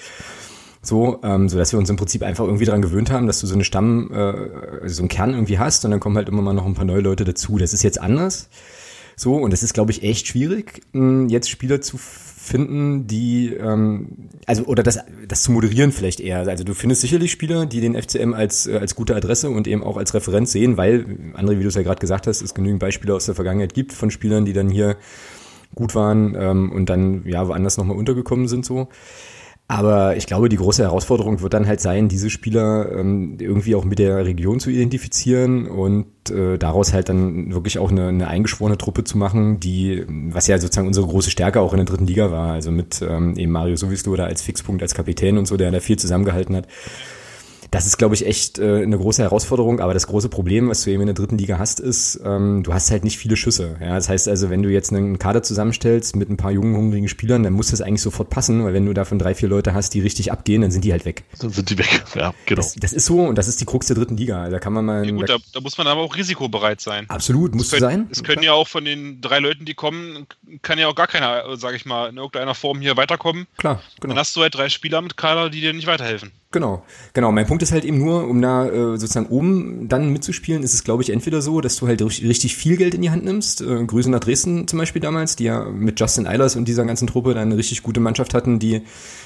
[0.82, 3.48] so, ähm, so dass wir uns im Prinzip einfach irgendwie daran gewöhnt haben, dass du
[3.48, 6.54] so eine Stamm, äh, so einen Kern irgendwie hast und dann kommen halt immer mal
[6.54, 7.58] noch ein paar neue Leute dazu.
[7.58, 8.50] Das ist jetzt anders.
[9.16, 14.30] So, und das ist, glaube ich, echt schwierig, mh, jetzt Spieler zu finden, die, ähm,
[14.46, 16.48] also, oder das, das zu moderieren vielleicht eher.
[16.48, 19.84] Also du findest sicherlich Spieler, die den FCM als, äh, als gute Adresse und eben
[19.84, 22.80] auch als Referenz sehen, weil, André, wie du es ja gerade gesagt hast, es genügend
[22.80, 24.96] Beispiele aus der Vergangenheit gibt von Spielern, die dann hier
[25.76, 28.88] gut waren ähm, und dann ja woanders nochmal untergekommen sind so.
[29.72, 33.86] Aber ich glaube, die große Herausforderung wird dann halt sein, diese Spieler ähm, irgendwie auch
[33.86, 38.80] mit der Region zu identifizieren und äh, daraus halt dann wirklich auch eine, eine eingeschworene
[38.80, 42.32] Truppe zu machen, die, was ja sozusagen unsere große Stärke auch in der dritten Liga
[42.32, 45.70] war, also mit ähm, eben Mario Sowislo da als Fixpunkt, als Kapitän und so, der
[45.70, 46.68] da viel zusammengehalten hat
[47.72, 49.80] das ist, glaube ich, echt äh, eine große Herausforderung.
[49.80, 52.74] Aber das große Problem, was du eben in der dritten Liga hast, ist, ähm, du
[52.74, 53.78] hast halt nicht viele Schüsse.
[53.80, 57.08] Ja, das heißt also, wenn du jetzt einen Kader zusammenstellst mit ein paar jungen, hungrigen
[57.08, 59.94] Spielern, dann muss das eigentlich sofort passen, weil wenn du davon drei, vier Leute hast,
[59.94, 61.24] die richtig abgehen, dann sind die halt weg.
[61.40, 62.62] Dann sind die weg, ja, genau.
[62.62, 64.50] Das, das ist so und das ist die Krux der dritten Liga.
[64.50, 65.06] Da kann man mal.
[65.06, 67.06] Ja, gut, da, da, muss man aber auch risikobereit sein.
[67.10, 68.08] Absolut, muss sein.
[68.12, 70.26] Es können ja auch von den drei Leuten, die kommen,
[70.62, 73.48] kann ja auch gar keiner, sage ich mal, in irgendeiner Form hier weiterkommen.
[73.58, 74.14] Klar, genau.
[74.14, 76.32] Dann hast du halt drei Spieler mit Kader, die dir nicht weiterhelfen.
[76.52, 76.82] Genau,
[77.14, 77.32] genau.
[77.32, 80.84] Mein Punkt ist halt eben nur, um da äh, sozusagen oben dann mitzuspielen, ist es,
[80.84, 83.62] glaube ich, entweder so, dass du halt richtig viel Geld in die Hand nimmst.
[83.62, 87.06] Äh, Grüße nach Dresden zum Beispiel damals, die ja mit Justin Eilers und dieser ganzen
[87.06, 88.82] Truppe dann eine richtig gute Mannschaft hatten, die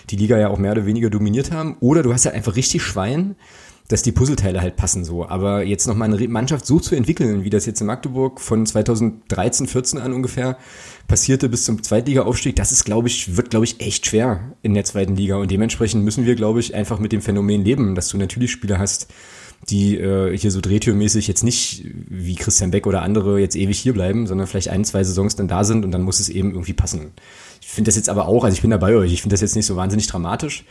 [0.09, 1.77] die Liga ja auch mehr oder weniger dominiert haben.
[1.79, 3.37] Oder du hast halt einfach richtig Schwein,
[3.87, 5.25] dass die Puzzleteile halt passen so.
[5.25, 9.67] Aber jetzt nochmal eine Mannschaft so zu entwickeln, wie das jetzt in Magdeburg von 2013,
[9.67, 10.57] 14 an ungefähr
[11.07, 14.85] passierte bis zum Zweitliga-Aufstieg, das ist, glaube ich, wird, glaube ich, echt schwer in der
[14.85, 15.35] zweiten Liga.
[15.35, 18.79] Und dementsprechend müssen wir, glaube ich, einfach mit dem Phänomen leben, dass du natürlich Spieler
[18.79, 19.07] hast,
[19.69, 23.93] die äh, hier so drehtürmäßig jetzt nicht wie Christian Beck oder andere jetzt ewig hier
[23.93, 26.73] bleiben, sondern vielleicht ein, zwei Saisons dann da sind und dann muss es eben irgendwie
[26.73, 27.11] passen.
[27.61, 29.41] Ich finde das jetzt aber auch, also ich bin da bei euch, ich finde das
[29.41, 30.65] jetzt nicht so wahnsinnig dramatisch.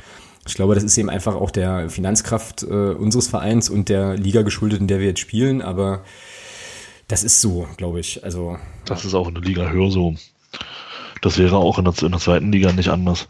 [0.46, 4.42] Ich glaube, das ist eben einfach auch der Finanzkraft äh, unseres Vereins und der Liga
[4.42, 6.04] geschuldet, in der wir jetzt spielen, aber
[7.12, 8.24] das ist so, glaube ich.
[8.24, 8.56] Also,
[8.86, 10.14] das ist auch in der Liga höher so.
[11.20, 13.28] Das wäre auch in der, in der zweiten Liga nicht anders.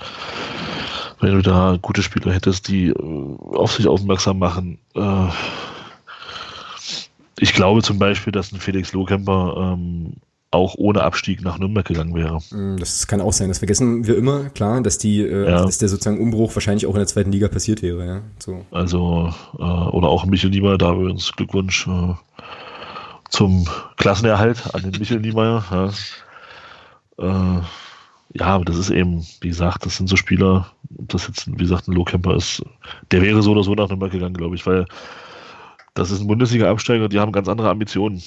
[1.20, 4.78] Wenn du da gute Spieler hättest, die äh, auf sich aufmerksam machen.
[4.94, 5.26] Äh,
[7.40, 10.12] ich glaube zum Beispiel, dass ein Felix Lohkemper ähm,
[10.52, 12.38] auch ohne Abstieg nach Nürnberg gegangen wäre.
[12.52, 13.48] Mm, das kann auch sein.
[13.48, 15.64] Das vergessen wir immer, klar, dass die, äh, ja.
[15.64, 18.06] dass der sozusagen Umbruch wahrscheinlich auch in der zweiten Liga passiert wäre.
[18.06, 18.20] Ja?
[18.38, 18.64] So.
[18.70, 22.14] Also äh, oder auch Michel Niemeyer, da übrigens Glückwunsch äh,
[23.32, 25.64] zum Klassenerhalt an den Michel Niemeyer.
[27.18, 27.58] Ja.
[27.58, 27.62] Äh,
[28.34, 31.88] ja, aber das ist eben, wie gesagt, das sind so Spieler, das jetzt, wie gesagt,
[31.88, 32.62] ein Lohkemper ist,
[33.10, 34.86] der wäre so oder so nach Nürnberg gegangen, glaube ich, weil
[35.94, 38.22] das ist ein Bundesliga-Absteiger, die haben ganz andere Ambitionen.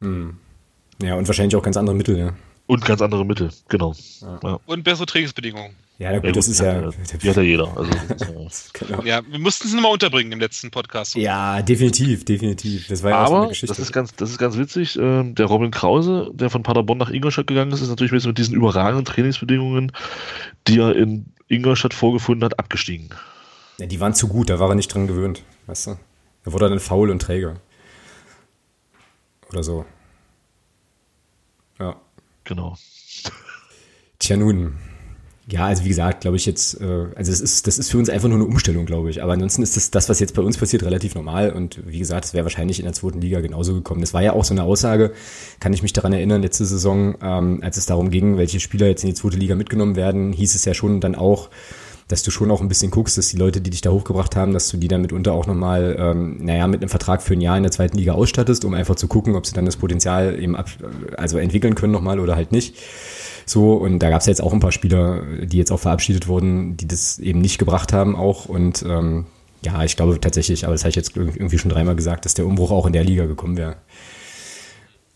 [0.00, 0.38] Hm.
[1.02, 2.34] Ja, und wahrscheinlich auch ganz andere Mittel, ja.
[2.66, 3.94] Und ganz andere Mittel, genau.
[4.42, 4.58] Ja.
[4.64, 5.74] Und bessere Trainingsbedingungen.
[5.98, 6.90] Ja, gut, ja, das ist ja.
[7.22, 7.76] Die hat ja jeder.
[7.76, 7.90] Also,
[8.72, 9.02] genau.
[9.04, 11.14] Ja, wir mussten es nochmal unterbringen im letzten Podcast.
[11.14, 12.88] Ja, definitiv, definitiv.
[12.88, 13.66] Das war ja Aber, auch so eine Geschichte.
[13.68, 14.96] Das ist ganz, das ist ganz witzig.
[14.96, 18.54] Ähm, der Robin Krause, der von Paderborn nach Ingolstadt gegangen ist, ist natürlich mit diesen
[18.54, 19.92] überragenden Trainingsbedingungen,
[20.66, 23.10] die er in Ingolstadt vorgefunden hat, abgestiegen.
[23.78, 25.98] Ja, die waren zu gut, da war er nicht dran gewöhnt, weißt du?
[26.44, 27.60] Da wurde er dann faul und träge.
[29.50, 29.84] Oder so.
[31.78, 31.96] Ja.
[32.44, 32.76] Genau.
[34.18, 34.78] Tja, nun.
[35.46, 38.08] Ja, also wie gesagt, glaube ich jetzt, äh, also das ist, das ist für uns
[38.08, 39.22] einfach nur eine Umstellung, glaube ich.
[39.22, 41.52] Aber ansonsten ist das, das, was jetzt bei uns passiert, relativ normal.
[41.52, 44.00] Und wie gesagt, es wäre wahrscheinlich in der zweiten Liga genauso gekommen.
[44.00, 45.12] Das war ja auch so eine Aussage,
[45.60, 49.04] kann ich mich daran erinnern, letzte Saison, ähm, als es darum ging, welche Spieler jetzt
[49.04, 51.50] in die zweite Liga mitgenommen werden, hieß es ja schon dann auch,
[52.08, 54.52] dass du schon auch ein bisschen guckst, dass die Leute, die dich da hochgebracht haben,
[54.52, 57.56] dass du die dann mitunter auch nochmal, ähm, naja, mit einem Vertrag für ein Jahr
[57.56, 60.56] in der zweiten Liga ausstattest, um einfach zu gucken, ob sie dann das Potenzial eben
[60.56, 60.68] ab,
[61.16, 62.76] also entwickeln können nochmal oder halt nicht.
[63.46, 66.28] So, und da gab es ja jetzt auch ein paar Spieler, die jetzt auch verabschiedet
[66.28, 68.46] wurden, die das eben nicht gebracht haben auch.
[68.46, 69.26] Und ähm,
[69.64, 72.46] ja, ich glaube tatsächlich, aber das habe ich jetzt irgendwie schon dreimal gesagt, dass der
[72.46, 73.76] Umbruch auch in der Liga gekommen wäre.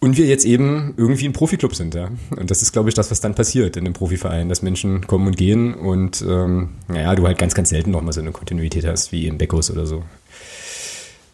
[0.00, 2.10] Und wir jetzt eben irgendwie ein Profiklub sind, ja.
[2.30, 5.26] Und das ist, glaube ich, das, was dann passiert in einem Profiverein, dass Menschen kommen
[5.26, 9.10] und gehen und ähm, naja, du halt ganz, ganz selten nochmal so eine Kontinuität hast,
[9.10, 10.05] wie im Beckos oder so.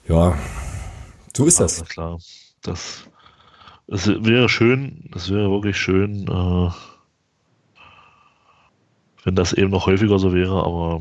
[0.08, 0.38] Ja,
[1.36, 1.80] so ist das.
[1.80, 2.18] Ja, klar.
[2.62, 3.04] Das,
[3.86, 6.70] das wäre schön, das wäre wirklich schön, äh,
[9.24, 11.00] wenn das eben noch häufiger so wäre, aber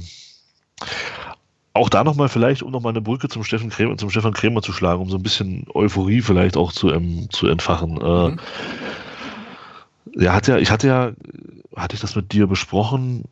[1.74, 4.74] auch da nochmal vielleicht, um nochmal eine Brücke zum Steffen Krämer, zum Stefan Krämer zu
[4.74, 8.00] schlagen, um so ein bisschen Euphorie vielleicht auch zu, ähm, zu entfachen.
[8.00, 8.40] Äh, mhm.
[10.16, 11.12] Er hat ja, ich hatte ja,
[11.76, 13.24] hatte ich das mit dir besprochen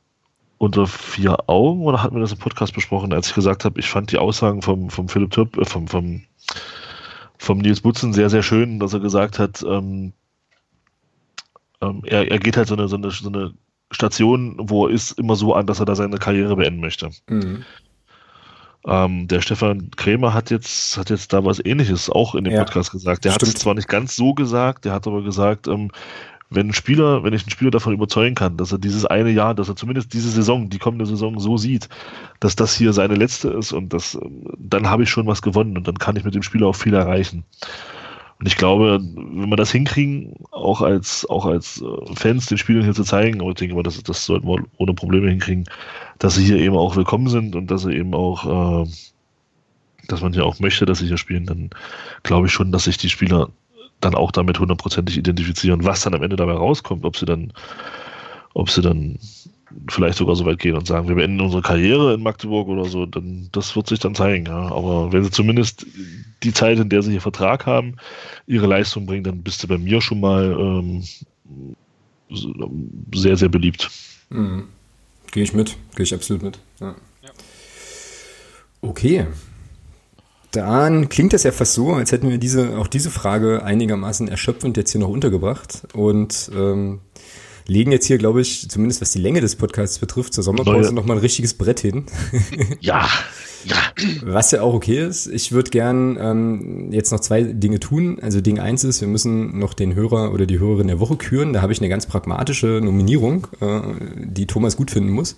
[0.57, 3.89] unter vier Augen oder hatten wir das im Podcast besprochen, als ich gesagt habe, ich
[3.89, 6.23] fand die Aussagen vom, vom Philipp Türp, äh, vom, vom,
[7.51, 10.13] vom Nils Butzen sehr, sehr schön, dass er gesagt hat, ähm,
[11.81, 13.53] ähm, er, er geht halt so eine, so, eine, so eine
[13.91, 17.09] Station, wo er ist, immer so an, dass er da seine Karriere beenden möchte.
[17.27, 17.65] Mhm.
[18.87, 22.63] Ähm, der Stefan Krämer hat jetzt, hat jetzt da was ähnliches auch in dem ja,
[22.63, 23.25] Podcast gesagt.
[23.25, 25.91] Der hat es zwar nicht ganz so gesagt, der hat aber gesagt, ähm,
[26.51, 29.55] wenn ein Spieler, wenn ich einen Spieler davon überzeugen kann, dass er dieses eine Jahr,
[29.55, 31.87] dass er zumindest diese Saison, die kommende Saison so sieht,
[32.41, 34.19] dass das hier seine letzte ist und das,
[34.57, 36.93] dann habe ich schon was gewonnen und dann kann ich mit dem Spieler auch viel
[36.93, 37.45] erreichen.
[38.37, 42.83] Und ich glaube, wenn wir das hinkriegen, auch als, auch als äh, Fans den Spielern
[42.83, 45.69] hier zu zeigen, aber ich denke mal, das, das sollten wir ohne Probleme hinkriegen,
[46.19, 48.89] dass sie hier eben auch willkommen sind und dass sie eben auch, äh,
[50.07, 51.69] dass man ja auch möchte, dass sie hier spielen, dann
[52.23, 53.49] glaube ich schon, dass sich die Spieler
[54.01, 57.53] dann auch damit hundertprozentig identifizieren, was dann am Ende dabei rauskommt, ob sie dann,
[58.53, 59.19] ob sie dann
[59.87, 63.05] vielleicht sogar so weit gehen und sagen, wir beenden unsere Karriere in Magdeburg oder so,
[63.05, 64.45] dann das wird sich dann zeigen.
[64.45, 64.71] Ja.
[64.71, 65.85] Aber wenn sie zumindest
[66.43, 67.95] die Zeit, in der sie hier Vertrag haben,
[68.47, 71.03] ihre Leistung bringen, dann bist du bei mir schon mal ähm,
[73.13, 73.89] sehr, sehr beliebt.
[74.29, 74.67] Mhm.
[75.31, 76.59] Gehe ich mit, gehe ich absolut mit.
[76.79, 76.95] Ja.
[77.23, 77.29] Ja.
[78.81, 79.27] Okay.
[80.51, 84.75] Dann klingt das ja fast so, als hätten wir diese, auch diese Frage einigermaßen erschöpfend
[84.75, 85.87] jetzt hier noch untergebracht.
[85.93, 86.99] Und ähm,
[87.67, 91.17] legen jetzt hier, glaube ich, zumindest was die Länge des Podcasts betrifft, zur Sommerpause nochmal
[91.17, 92.05] ein richtiges Brett hin.
[92.79, 93.07] ja,
[93.65, 93.75] ja.
[94.23, 95.27] Was ja auch okay ist.
[95.27, 98.19] Ich würde gern ähm, jetzt noch zwei Dinge tun.
[98.21, 101.53] Also Ding eins ist, wir müssen noch den Hörer oder die Hörerin der Woche küren.
[101.53, 103.81] Da habe ich eine ganz pragmatische Nominierung, äh,
[104.15, 105.37] die Thomas gut finden muss.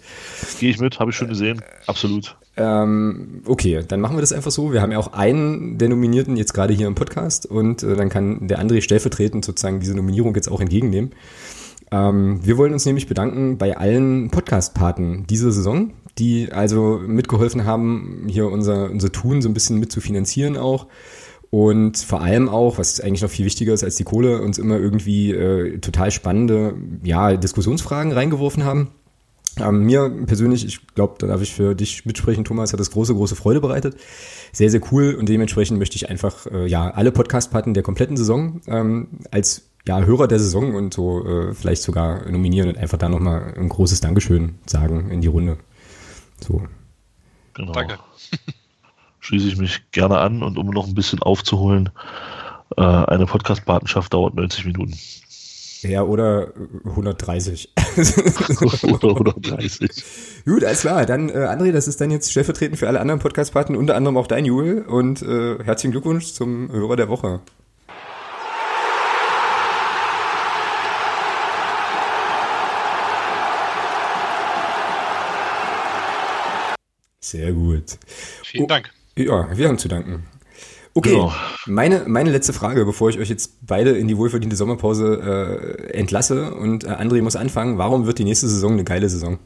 [0.60, 1.62] Gehe ich mit, habe ich schon gesehen.
[1.88, 2.36] Absolut.
[2.56, 4.72] Ähm, okay, dann machen wir das einfach so.
[4.72, 8.10] Wir haben ja auch einen der Nominierten jetzt gerade hier im Podcast und äh, dann
[8.10, 11.12] kann der André stellvertretend sozusagen diese Nominierung jetzt auch entgegennehmen.
[11.94, 18.26] Ähm, wir wollen uns nämlich bedanken bei allen Podcast-Paten dieser Saison, die also mitgeholfen haben,
[18.28, 20.88] hier unser, unser Tun so ein bisschen mitzufinanzieren auch.
[21.52, 24.80] Und vor allem auch, was eigentlich noch viel wichtiger ist als die Kohle, uns immer
[24.80, 28.88] irgendwie äh, total spannende ja, Diskussionsfragen reingeworfen haben.
[29.60, 33.14] Ähm, mir persönlich, ich glaube, da darf ich für dich mitsprechen, Thomas, hat das große,
[33.14, 33.98] große Freude bereitet.
[34.52, 38.62] Sehr, sehr cool und dementsprechend möchte ich einfach äh, ja alle Podcast-Paten der kompletten Saison
[38.66, 43.10] ähm, als ja, Hörer der Saison und so äh, vielleicht sogar nominieren und einfach da
[43.10, 45.58] nochmal ein großes Dankeschön sagen in die Runde.
[46.40, 46.64] So.
[47.54, 47.74] Genau.
[47.74, 48.00] Danke.
[49.20, 51.90] Schließe ich mich gerne an und um noch ein bisschen aufzuholen,
[52.78, 54.98] äh, eine Podcast-Patenschaft dauert 90 Minuten.
[55.82, 56.54] Ja, oder
[56.86, 57.74] 130.
[58.84, 59.90] oder 130.
[60.46, 61.06] Gut, alles klar.
[61.06, 64.28] Dann, äh, André, das ist dann jetzt stellvertretend für alle anderen Podcast-Paten, unter anderem auch
[64.28, 64.86] dein Jule.
[64.86, 67.42] Und äh, herzlichen Glückwunsch zum Hörer der Woche.
[77.34, 77.98] Sehr gut.
[78.44, 78.92] Vielen Dank.
[79.16, 80.24] ja, wir haben zu danken.
[80.94, 81.34] Okay, genau.
[81.66, 86.54] meine, meine letzte Frage, bevor ich euch jetzt beide in die wohlverdiente Sommerpause äh, entlasse
[86.54, 87.80] und äh, André muss anfangen.
[87.80, 89.40] Warum wird die nächste Saison eine geile Saison?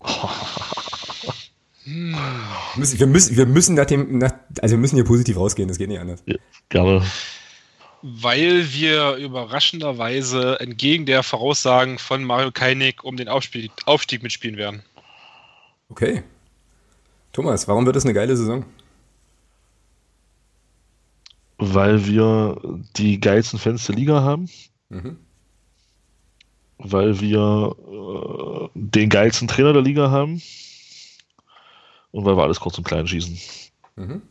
[2.74, 5.86] wir, müssen, wir müssen nach dem, nach, also wir müssen hier positiv rausgehen, das geht
[5.88, 6.24] nicht anders.
[6.26, 6.34] Ja,
[6.70, 7.06] gerne.
[8.02, 14.82] Weil wir überraschenderweise entgegen der Voraussagen von Mario Keinig um den Aufstieg, Aufstieg mitspielen werden.
[15.88, 16.22] Okay.
[17.32, 18.64] Thomas, warum wird es eine geile Saison?
[21.58, 22.60] Weil wir
[22.96, 24.48] die geilsten Fans der Liga haben.
[24.88, 25.18] Mhm.
[26.78, 30.42] Weil wir äh, den geilsten Trainer der Liga haben
[32.12, 33.38] und weil wir alles kurz und klein schießen.
[33.96, 34.22] Mhm.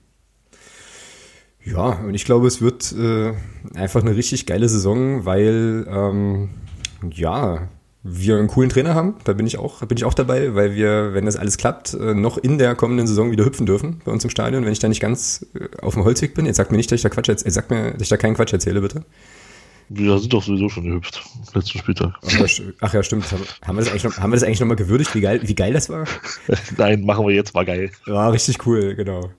[1.63, 3.33] Ja, und ich glaube, es wird äh,
[3.73, 6.49] einfach eine richtig geile Saison, weil ähm,
[7.11, 7.67] ja,
[8.07, 9.15] wir einen coolen Trainer haben.
[9.23, 12.13] Da bin ich auch, bin ich auch dabei, weil wir, wenn das alles klappt, äh,
[12.13, 14.87] noch in der kommenden Saison wieder hüpfen dürfen bei uns im Stadion, wenn ich da
[14.87, 16.45] nicht ganz äh, auf dem Holzweg bin.
[16.45, 18.35] Jetzt sagt mir nicht, dass ich da Quatsch erzähle, sagt mir, dass ich da keinen
[18.35, 19.03] Quatsch erzähle, bitte.
[19.89, 21.23] Wir sind doch sowieso schon gehüpft,
[21.53, 22.13] letzten Spieltag.
[22.79, 23.25] Ach ja, stimmt.
[23.65, 25.55] Haben wir das eigentlich noch, haben wir das eigentlich noch mal gewürdigt, wie geil, wie
[25.55, 26.05] geil das war?
[26.77, 27.91] Nein, machen wir jetzt mal geil.
[28.05, 29.31] War richtig cool, genau.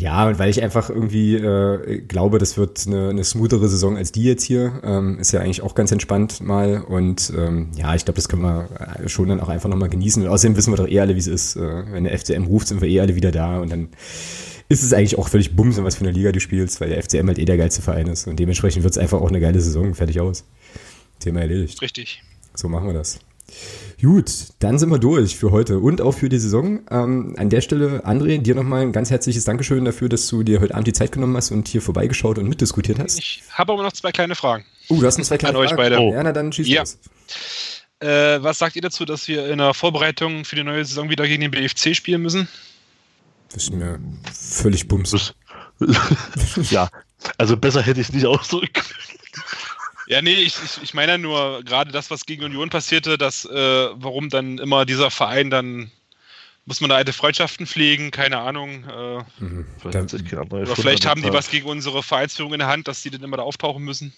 [0.00, 4.12] Ja, und weil ich einfach irgendwie äh, glaube, das wird eine, eine smoothere Saison als
[4.12, 4.80] die jetzt hier.
[4.82, 6.80] Ähm, ist ja eigentlich auch ganz entspannt mal.
[6.80, 8.66] Und ähm, ja, ich glaube, das können wir
[9.08, 10.22] schon dann auch einfach nochmal genießen.
[10.22, 11.56] Und außerdem wissen wir doch eh alle, wie es ist.
[11.56, 13.60] Äh, wenn der FCM ruft, sind wir eh alle wieder da.
[13.60, 13.88] Und dann
[14.70, 17.02] ist es eigentlich auch völlig bums, in was für eine Liga du spielst, weil der
[17.02, 18.26] FCM halt eh der geilste Verein ist.
[18.26, 19.94] Und dementsprechend wird es einfach auch eine geile Saison.
[19.94, 20.44] Fertig aus.
[21.18, 21.82] Thema erledigt.
[21.82, 22.22] Richtig.
[22.54, 23.20] So machen wir das.
[24.00, 26.80] Gut, dann sind wir durch für heute und auch für die Saison.
[26.90, 30.60] Ähm, an der Stelle, André, dir nochmal ein ganz herzliches Dankeschön dafür, dass du dir
[30.60, 33.18] heute Abend die Zeit genommen hast und hier vorbeigeschaut und mitdiskutiert hast.
[33.18, 34.64] Ich habe aber noch zwei kleine Fragen.
[34.88, 35.80] Uh, du hast noch zwei kleine an Fragen?
[35.80, 36.00] euch beide.
[36.00, 36.12] Oh.
[36.12, 36.80] Ja, na dann schieß ja.
[36.80, 36.98] los.
[38.00, 41.26] Äh, was sagt ihr dazu, dass wir in der Vorbereitung für die neue Saison wieder
[41.26, 42.48] gegen den BFC spielen müssen?
[43.52, 44.00] Das ist mir
[44.32, 45.34] völlig bums.
[46.70, 46.88] ja,
[47.36, 48.82] also besser hätte ich es nicht ausdrücken.
[50.10, 53.54] Ja, nee, ich, ich, ich meine nur gerade das, was gegen Union passierte, dass, äh,
[53.94, 55.92] warum dann immer dieser Verein dann
[56.66, 58.84] muss man da alte Freundschaften pflegen, keine Ahnung.
[58.84, 59.66] Äh, mhm.
[59.78, 63.22] Vielleicht oder vielleicht haben die was gegen unsere Vereinsführung in der Hand, dass die dann
[63.22, 64.12] immer da auftauchen müssen.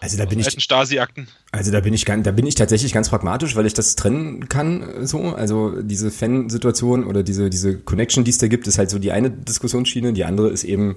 [0.00, 1.28] Also da bin ich Stasi-Akten.
[1.52, 5.06] Also da bin ich da bin ich tatsächlich ganz pragmatisch, weil ich das trennen kann
[5.06, 8.98] so, also diese Fan-Situation oder diese diese Connection, die es da gibt, ist halt so
[8.98, 10.96] die eine Diskussionsschiene, die andere ist eben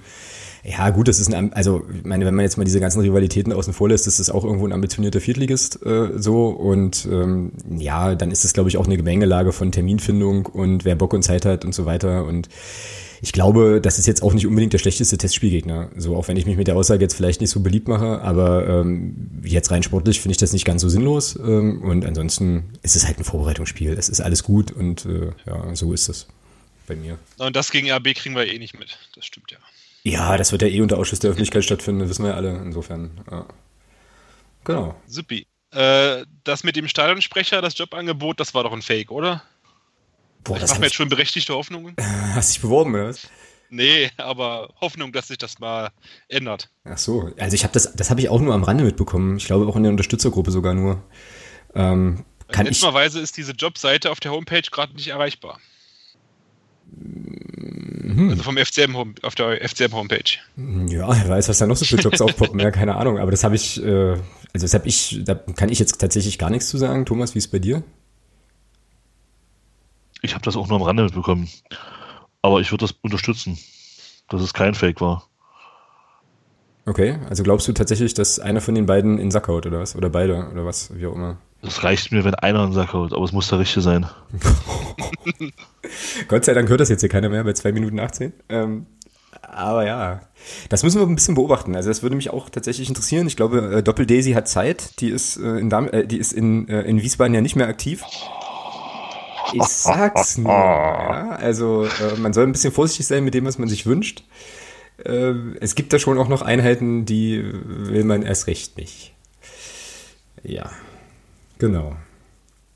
[0.63, 3.53] ja, gut, das ist ein, also, ich meine, wenn man jetzt mal diese ganzen Rivalitäten
[3.53, 6.47] außen vor lässt, ist das auch irgendwo ein ambitionierter Viertligist äh, so.
[6.47, 10.95] Und ähm, ja, dann ist es, glaube ich, auch eine Gemengelage von Terminfindung und wer
[10.95, 12.25] Bock und Zeit hat und so weiter.
[12.25, 12.49] Und
[13.21, 15.91] ich glaube, das ist jetzt auch nicht unbedingt der schlechteste Testspielgegner.
[15.95, 18.67] So, auch wenn ich mich mit der Aussage jetzt vielleicht nicht so beliebt mache, aber
[18.67, 21.37] ähm, jetzt rein sportlich finde ich das nicht ganz so sinnlos.
[21.37, 23.93] Ähm, und ansonsten ist es halt ein Vorbereitungsspiel.
[23.93, 26.27] Es ist alles gut und äh, ja, so ist es
[26.87, 27.17] bei mir.
[27.37, 28.97] Und das gegen RB kriegen wir eh nicht mit.
[29.15, 29.57] Das stimmt ja.
[30.09, 32.57] Ja, das wird ja eh unter Ausschuss der Öffentlichkeit stattfinden, wissen wir ja alle.
[32.57, 33.45] Insofern, ja.
[34.63, 34.95] Genau.
[35.07, 35.45] Supi.
[35.71, 39.43] Äh, das mit dem Stadionsprecher, das Jobangebot, das war doch ein Fake, oder?
[40.43, 41.95] Boah, ich das mache mir jetzt schon berechtigte Hoffnungen.
[42.33, 43.29] Hast dich beworben, oder was?
[43.69, 45.91] Nee, aber Hoffnung, dass sich das mal
[46.27, 46.69] ändert.
[46.85, 49.37] Ach so, also ich habe das, das habe ich auch nur am Rande mitbekommen.
[49.37, 51.03] Ich glaube auch in der Unterstützergruppe sogar nur.
[51.75, 52.81] Ähm, kann ich...
[52.81, 55.59] ist diese Jobseite auf der Homepage gerade nicht erreichbar.
[56.91, 58.29] Mhm.
[58.29, 60.39] Also vom FCM auf der FCM Homepage.
[60.55, 63.19] Ja, wer weiß, was da noch so für Jobs aufpoppen, ja, keine Ahnung.
[63.19, 64.21] Aber das habe ich, äh, also
[64.53, 67.05] das habe ich, da kann ich jetzt tatsächlich gar nichts zu sagen.
[67.05, 67.83] Thomas, wie ist es bei dir?
[70.21, 71.49] Ich habe das auch nur am Rande mitbekommen.
[72.41, 73.57] Aber ich würde das unterstützen,
[74.29, 75.27] dass es kein Fake war.
[76.85, 79.95] Okay, also glaubst du tatsächlich, dass einer von den beiden in Sack haut oder was?
[79.95, 81.37] Oder beide oder was, wie auch immer?
[81.61, 84.07] Das reicht mir, wenn einer in Sack haut, aber es muss der richtige sein.
[86.27, 88.31] Gott sei Dank hört das jetzt hier keiner mehr bei 2 Minuten 18.
[88.47, 88.85] Ähm,
[89.41, 90.21] aber ja,
[90.69, 91.75] das müssen wir ein bisschen beobachten.
[91.75, 93.27] Also das würde mich auch tatsächlich interessieren.
[93.27, 95.01] Ich glaube, äh, Doppel Daisy hat Zeit.
[95.01, 97.67] Die ist, äh, in, Darm äh, die ist in, äh, in Wiesbaden ja nicht mehr
[97.67, 98.03] aktiv.
[99.53, 100.51] Ich sag's nur.
[101.09, 101.31] Ja?
[101.31, 104.23] Also äh, man soll ein bisschen vorsichtig sein mit dem, was man sich wünscht.
[105.03, 109.13] Äh, es gibt da schon auch noch Einheiten, die will man erst recht nicht.
[110.43, 110.69] Ja.
[111.59, 111.95] Genau.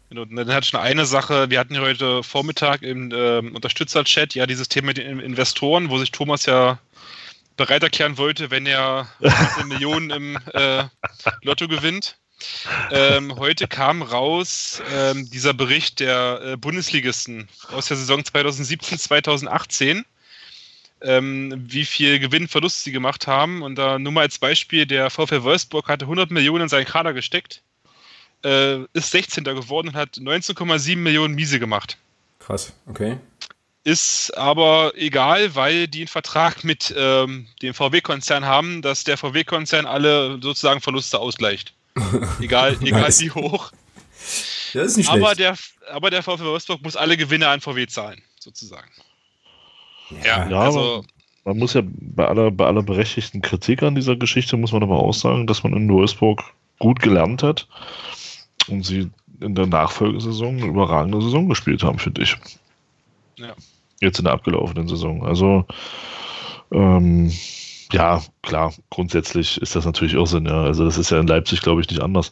[0.10, 4.36] Und dann hatte ich noch eine Sache, wir hatten ja heute Vormittag im äh, Unterstützer-Chat
[4.36, 6.80] ja dieses Thema mit den Investoren, wo sich Thomas ja
[7.58, 10.84] bereit erklären wollte, wenn er eine Million im äh,
[11.42, 12.18] Lotto gewinnt.
[12.92, 20.06] Ähm, heute kam raus ähm, dieser Bericht der äh, Bundesligisten aus der Saison 2017, 2018,
[21.02, 23.64] ähm, wie viel Gewinnverlust sie gemacht haben.
[23.64, 27.14] Und da nur mal als Beispiel, der VfL Wolfsburg hatte 100 Millionen in seinen Kader
[27.14, 27.64] gesteckt
[28.44, 29.44] äh, ist 16.
[29.44, 31.98] geworden und hat 19,7 Millionen Miese gemacht.
[32.40, 33.18] Krass, okay.
[33.86, 39.86] Ist aber egal, weil die einen Vertrag mit ähm, dem VW-Konzern haben, dass der VW-Konzern
[39.86, 41.74] alle sozusagen Verluste ausgleicht.
[42.42, 43.22] Egal, egal Nice.
[43.22, 43.72] wie hoch.
[44.74, 45.40] Das ist nicht Aber schlecht.
[45.40, 48.90] der, aber der VW Wolfsburg muss alle Gewinne an VW zahlen, sozusagen.
[50.24, 51.06] Ja, Ja, also
[51.44, 54.98] Man muss ja bei aller, bei aller berechtigten Kritik an dieser Geschichte, muss man aber
[54.98, 56.42] auch sagen, dass man in Wolfsburg
[56.80, 57.68] gut gelernt hat
[58.68, 59.10] und sie
[59.40, 62.38] in der Nachfolgesaison eine überragende Saison gespielt haben, finde ich.
[63.38, 63.54] Ja.
[64.00, 65.26] Jetzt in der abgelaufenen Saison.
[65.26, 65.66] Also,
[66.72, 67.32] ähm,
[67.92, 70.64] ja, klar, grundsätzlich ist das natürlich Irrsinn, ja.
[70.64, 72.32] Also das ist ja in Leipzig, glaube ich, nicht anders.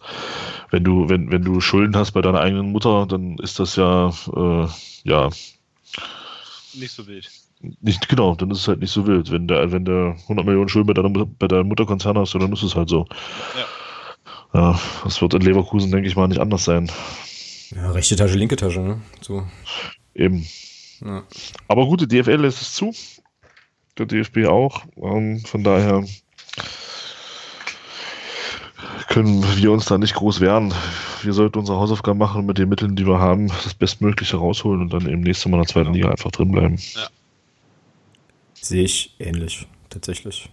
[0.71, 4.09] Wenn du, wenn, wenn du Schulden hast bei deiner eigenen Mutter, dann ist das ja,
[4.35, 4.67] äh,
[5.03, 5.29] ja,
[6.73, 7.29] nicht so wild.
[7.81, 9.31] nicht, genau, dann ist es halt nicht so wild.
[9.31, 12.63] Wenn der, wenn der 100 Millionen Schulden bei deiner, bei deinem Mutterkonzern hast, dann ist
[12.63, 13.05] es halt so.
[13.55, 13.65] Ja.
[14.53, 16.91] Ja, das wird in Leverkusen, denke ich mal, nicht anders sein.
[17.73, 19.01] Ja, rechte Tasche, linke Tasche, ne?
[19.21, 19.47] So.
[20.13, 20.45] Eben.
[21.03, 21.23] Ja.
[21.67, 22.93] Aber gut, die DFL lässt es zu.
[23.97, 24.83] Der DFB auch.
[24.97, 26.03] Ähm, von daher
[29.07, 30.73] können wir uns da nicht groß wehren.
[31.23, 34.81] Wir sollten unsere Hausaufgaben machen und mit den Mitteln, die wir haben, das Bestmögliche rausholen
[34.81, 36.79] und dann eben nächstes Mal in der zweiten Liga einfach drin bleiben.
[38.53, 40.49] Sehe ich ähnlich, tatsächlich.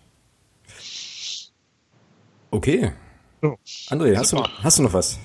[2.50, 2.92] Okay.
[3.88, 5.18] André, hast du, hast du noch was?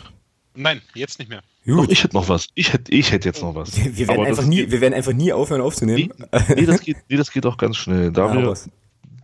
[0.55, 1.41] Nein, jetzt nicht mehr.
[1.65, 2.47] Doch, ich hätte noch was.
[2.55, 3.75] Ich hätte, ich hätte jetzt noch was.
[3.75, 6.13] Wir wir werden, einfach nie, wir werden einfach nie aufhören aufzunehmen.
[6.55, 8.11] Nee, das geht, nee, das geht auch ganz schnell.
[8.11, 8.55] Da, Ja, wir,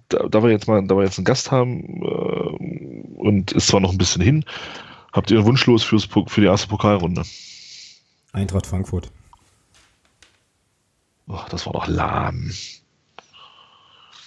[0.09, 3.79] da, da wir jetzt mal, da wir jetzt einen Gast haben äh, und ist zwar
[3.79, 4.45] noch ein bisschen hin,
[5.11, 7.23] habt ihr einen Wunsch los fürs, für die erste Pokalrunde?
[8.31, 9.11] Eintracht Frankfurt.
[11.27, 12.51] Oh, das war doch lahm.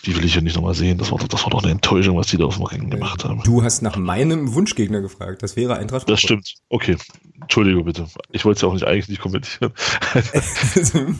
[0.04, 0.98] Die will ich ja nicht nochmal sehen.
[0.98, 3.24] Das war, doch- das war doch eine Enttäuschung, was die da auf dem Ring gemacht
[3.24, 3.42] haben.
[3.44, 5.42] Du hast nach meinem Wunschgegner gefragt.
[5.42, 6.54] Das wäre Eintracht Das stimmt.
[6.68, 6.96] Okay.
[7.40, 8.08] Entschuldige bitte.
[8.30, 9.72] Ich wollte es ja auch nicht eigentlich nicht kommentieren.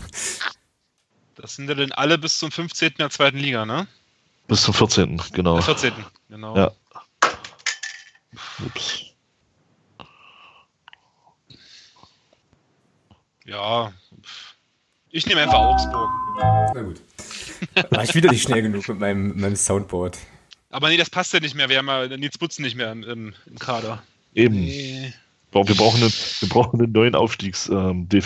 [1.35, 2.95] Das sind ja dann alle bis zum 15.
[2.99, 3.89] der zweiten Liga, ne?
[4.49, 5.21] Bis zum 14.
[5.33, 5.55] Genau.
[5.55, 5.93] Der 14.
[6.29, 6.57] Genau.
[6.57, 6.71] Ja.
[8.65, 9.03] Ups.
[13.45, 13.93] Ja.
[15.11, 16.11] Ich nehme einfach Augsburg.
[16.75, 17.01] Na gut.
[17.91, 20.19] War ich wieder nicht schnell genug mit meinem, meinem Soundboard.
[20.71, 21.69] Aber nee, das passt ja nicht mehr.
[21.69, 24.03] Wir haben ja Nils Butzen nicht mehr im, im, im Kader.
[24.35, 24.55] Eben.
[24.55, 25.13] Nee.
[25.53, 28.09] Wir brauchen einen, wir brauchen einen neuen Aufstiegs ähm.
[28.09, 28.19] Dann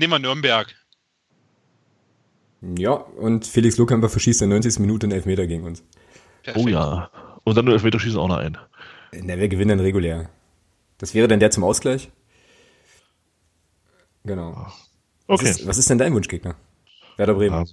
[0.00, 0.74] nehmen wir Nürnberg.
[2.78, 4.80] Ja, und Felix Lohkamper verschießt in der 90.
[4.80, 5.84] Minute einen Elfmeter gegen uns.
[6.42, 6.64] Perfekt.
[6.64, 7.10] Oh ja.
[7.44, 8.56] Und dann nur Elfmeterschießen auch noch ein.
[9.12, 10.30] Na, wir gewinnen dann regulär.
[10.98, 12.10] Das wäre dann der zum Ausgleich.
[14.24, 14.54] Genau.
[14.54, 14.85] Was,
[15.26, 15.50] Okay.
[15.50, 16.54] ist, was ist denn dein Wunschgegner?
[17.16, 17.66] Werder Bremen.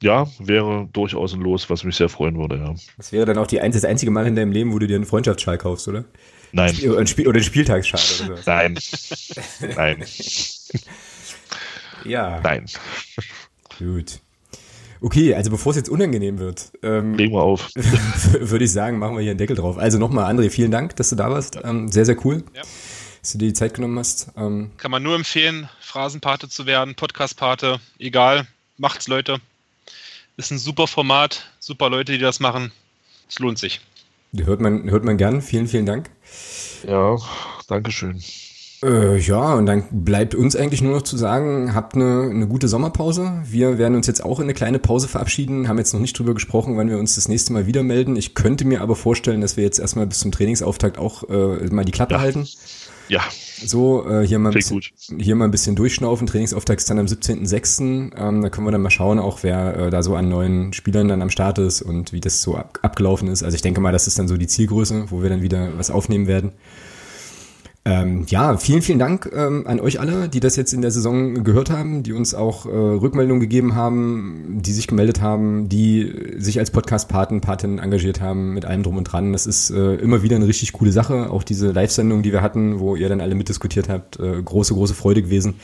[0.00, 0.24] Ja.
[0.24, 2.74] ja, wäre durchaus ein Los, was mich sehr freuen würde, ja.
[2.96, 5.06] Das wäre dann auch die, das einzige Mal in deinem Leben, wo du dir einen
[5.06, 6.04] Freundschaftsschal kaufst, oder?
[6.52, 6.76] Nein.
[6.84, 8.42] Oder einen, Spiel, oder einen Spieltagsschal oder so.
[8.50, 8.78] Nein.
[9.76, 10.04] Nein.
[12.04, 12.66] Ja, Nein.
[13.78, 14.20] gut.
[15.00, 17.70] Okay, also bevor es jetzt unangenehm wird, ähm, Legen wir auf.
[17.74, 19.78] würde ich sagen, machen wir hier einen Deckel drauf.
[19.78, 21.58] Also nochmal, André, vielen Dank, dass du da warst.
[21.62, 22.62] Ähm, sehr, sehr cool, Ja.
[23.24, 24.28] Dass du dir die Zeit genommen hast.
[24.36, 28.46] Ähm, Kann man nur empfehlen, Phrasenpate zu werden, Podcastpate, egal,
[28.76, 29.38] macht's Leute.
[30.36, 32.70] Ist ein super Format, super Leute, die das machen.
[33.26, 33.80] Es lohnt sich.
[34.36, 35.40] hört, man, hört man gern.
[35.40, 36.10] Vielen, vielen Dank.
[36.86, 37.16] Ja,
[37.66, 38.22] Dankeschön.
[38.82, 42.68] Äh, ja, und dann bleibt uns eigentlich nur noch zu sagen, habt eine, eine gute
[42.68, 43.42] Sommerpause.
[43.46, 46.34] Wir werden uns jetzt auch in eine kleine Pause verabschieden, haben jetzt noch nicht drüber
[46.34, 48.16] gesprochen, wann wir uns das nächste Mal wieder melden.
[48.16, 51.86] Ich könnte mir aber vorstellen, dass wir jetzt erstmal bis zum Trainingsauftakt auch äh, mal
[51.86, 52.20] die Klappe Ja.
[52.20, 52.46] halten.
[53.08, 53.22] Ja,
[53.64, 54.80] So, äh, hier, mal ein bisschen,
[55.18, 56.26] hier mal ein bisschen durchschnaufen.
[56.26, 58.16] Trainingsauftakt ist dann am 17.06.
[58.16, 61.08] Ähm, da können wir dann mal schauen, auch wer äh, da so an neuen Spielern
[61.08, 63.42] dann am Start ist und wie das so ab, abgelaufen ist.
[63.42, 65.90] Also ich denke mal, das ist dann so die Zielgröße, wo wir dann wieder was
[65.90, 66.52] aufnehmen werden.
[67.86, 71.44] Ähm, ja, vielen, vielen Dank ähm, an euch alle, die das jetzt in der Saison
[71.44, 76.58] gehört haben, die uns auch äh, Rückmeldungen gegeben haben, die sich gemeldet haben, die sich
[76.58, 79.34] als Podcast-Paten, Patin engagiert haben, mit allem drum und dran.
[79.34, 81.30] Das ist äh, immer wieder eine richtig coole Sache.
[81.30, 84.94] Auch diese Live-Sendung, die wir hatten, wo ihr dann alle mitdiskutiert habt, äh, große, große
[84.94, 85.56] Freude gewesen.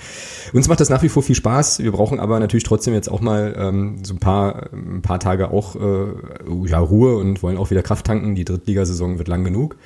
[0.52, 1.78] Uns macht das nach wie vor viel Spaß.
[1.78, 5.50] Wir brauchen aber natürlich trotzdem jetzt auch mal ähm, so ein paar, ein paar Tage
[5.50, 8.34] auch äh, ja, Ruhe und wollen auch wieder Kraft tanken.
[8.34, 9.76] Die Drittligasaison wird lang genug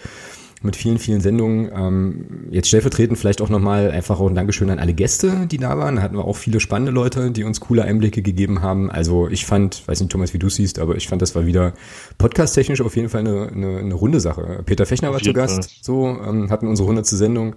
[0.65, 1.71] mit vielen, vielen Sendungen.
[1.75, 5.79] Ähm, jetzt stellvertretend vielleicht auch nochmal einfach auch ein Dankeschön an alle Gäste, die da
[5.79, 5.97] waren.
[5.97, 8.91] Da hatten wir auch viele spannende Leute, die uns coole Einblicke gegeben haben.
[8.91, 11.75] Also ich fand, weiß nicht Thomas, wie du siehst, aber ich fand, das war wieder
[12.19, 14.63] podcast-technisch auf jeden Fall eine, eine, eine runde Sache.
[14.65, 15.69] Peter Fechner war zu Gast, Fall.
[15.83, 17.57] so, ähm, hatten unsere hundertste Sendung.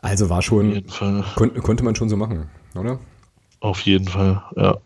[0.00, 0.84] Also war schon,
[1.34, 2.98] kon konnte man schon so machen, oder?
[3.60, 4.76] Auf jeden Fall, ja.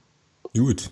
[0.54, 0.90] Gut.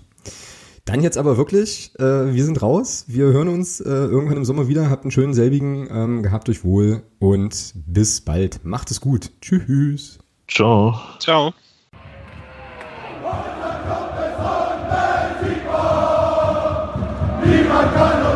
[0.87, 3.07] Dann jetzt aber wirklich, äh, wir sind raus.
[3.09, 4.89] Wir hören uns äh, irgendwann im Sommer wieder.
[4.89, 8.65] Habt einen schönen selbigen, ähm, gehabt euch wohl und bis bald.
[8.65, 9.33] Macht es gut.
[9.41, 10.21] Tschüss.
[10.47, 10.95] Ciao.
[11.19, 11.53] Ciao.
[17.45, 18.36] Niemand kann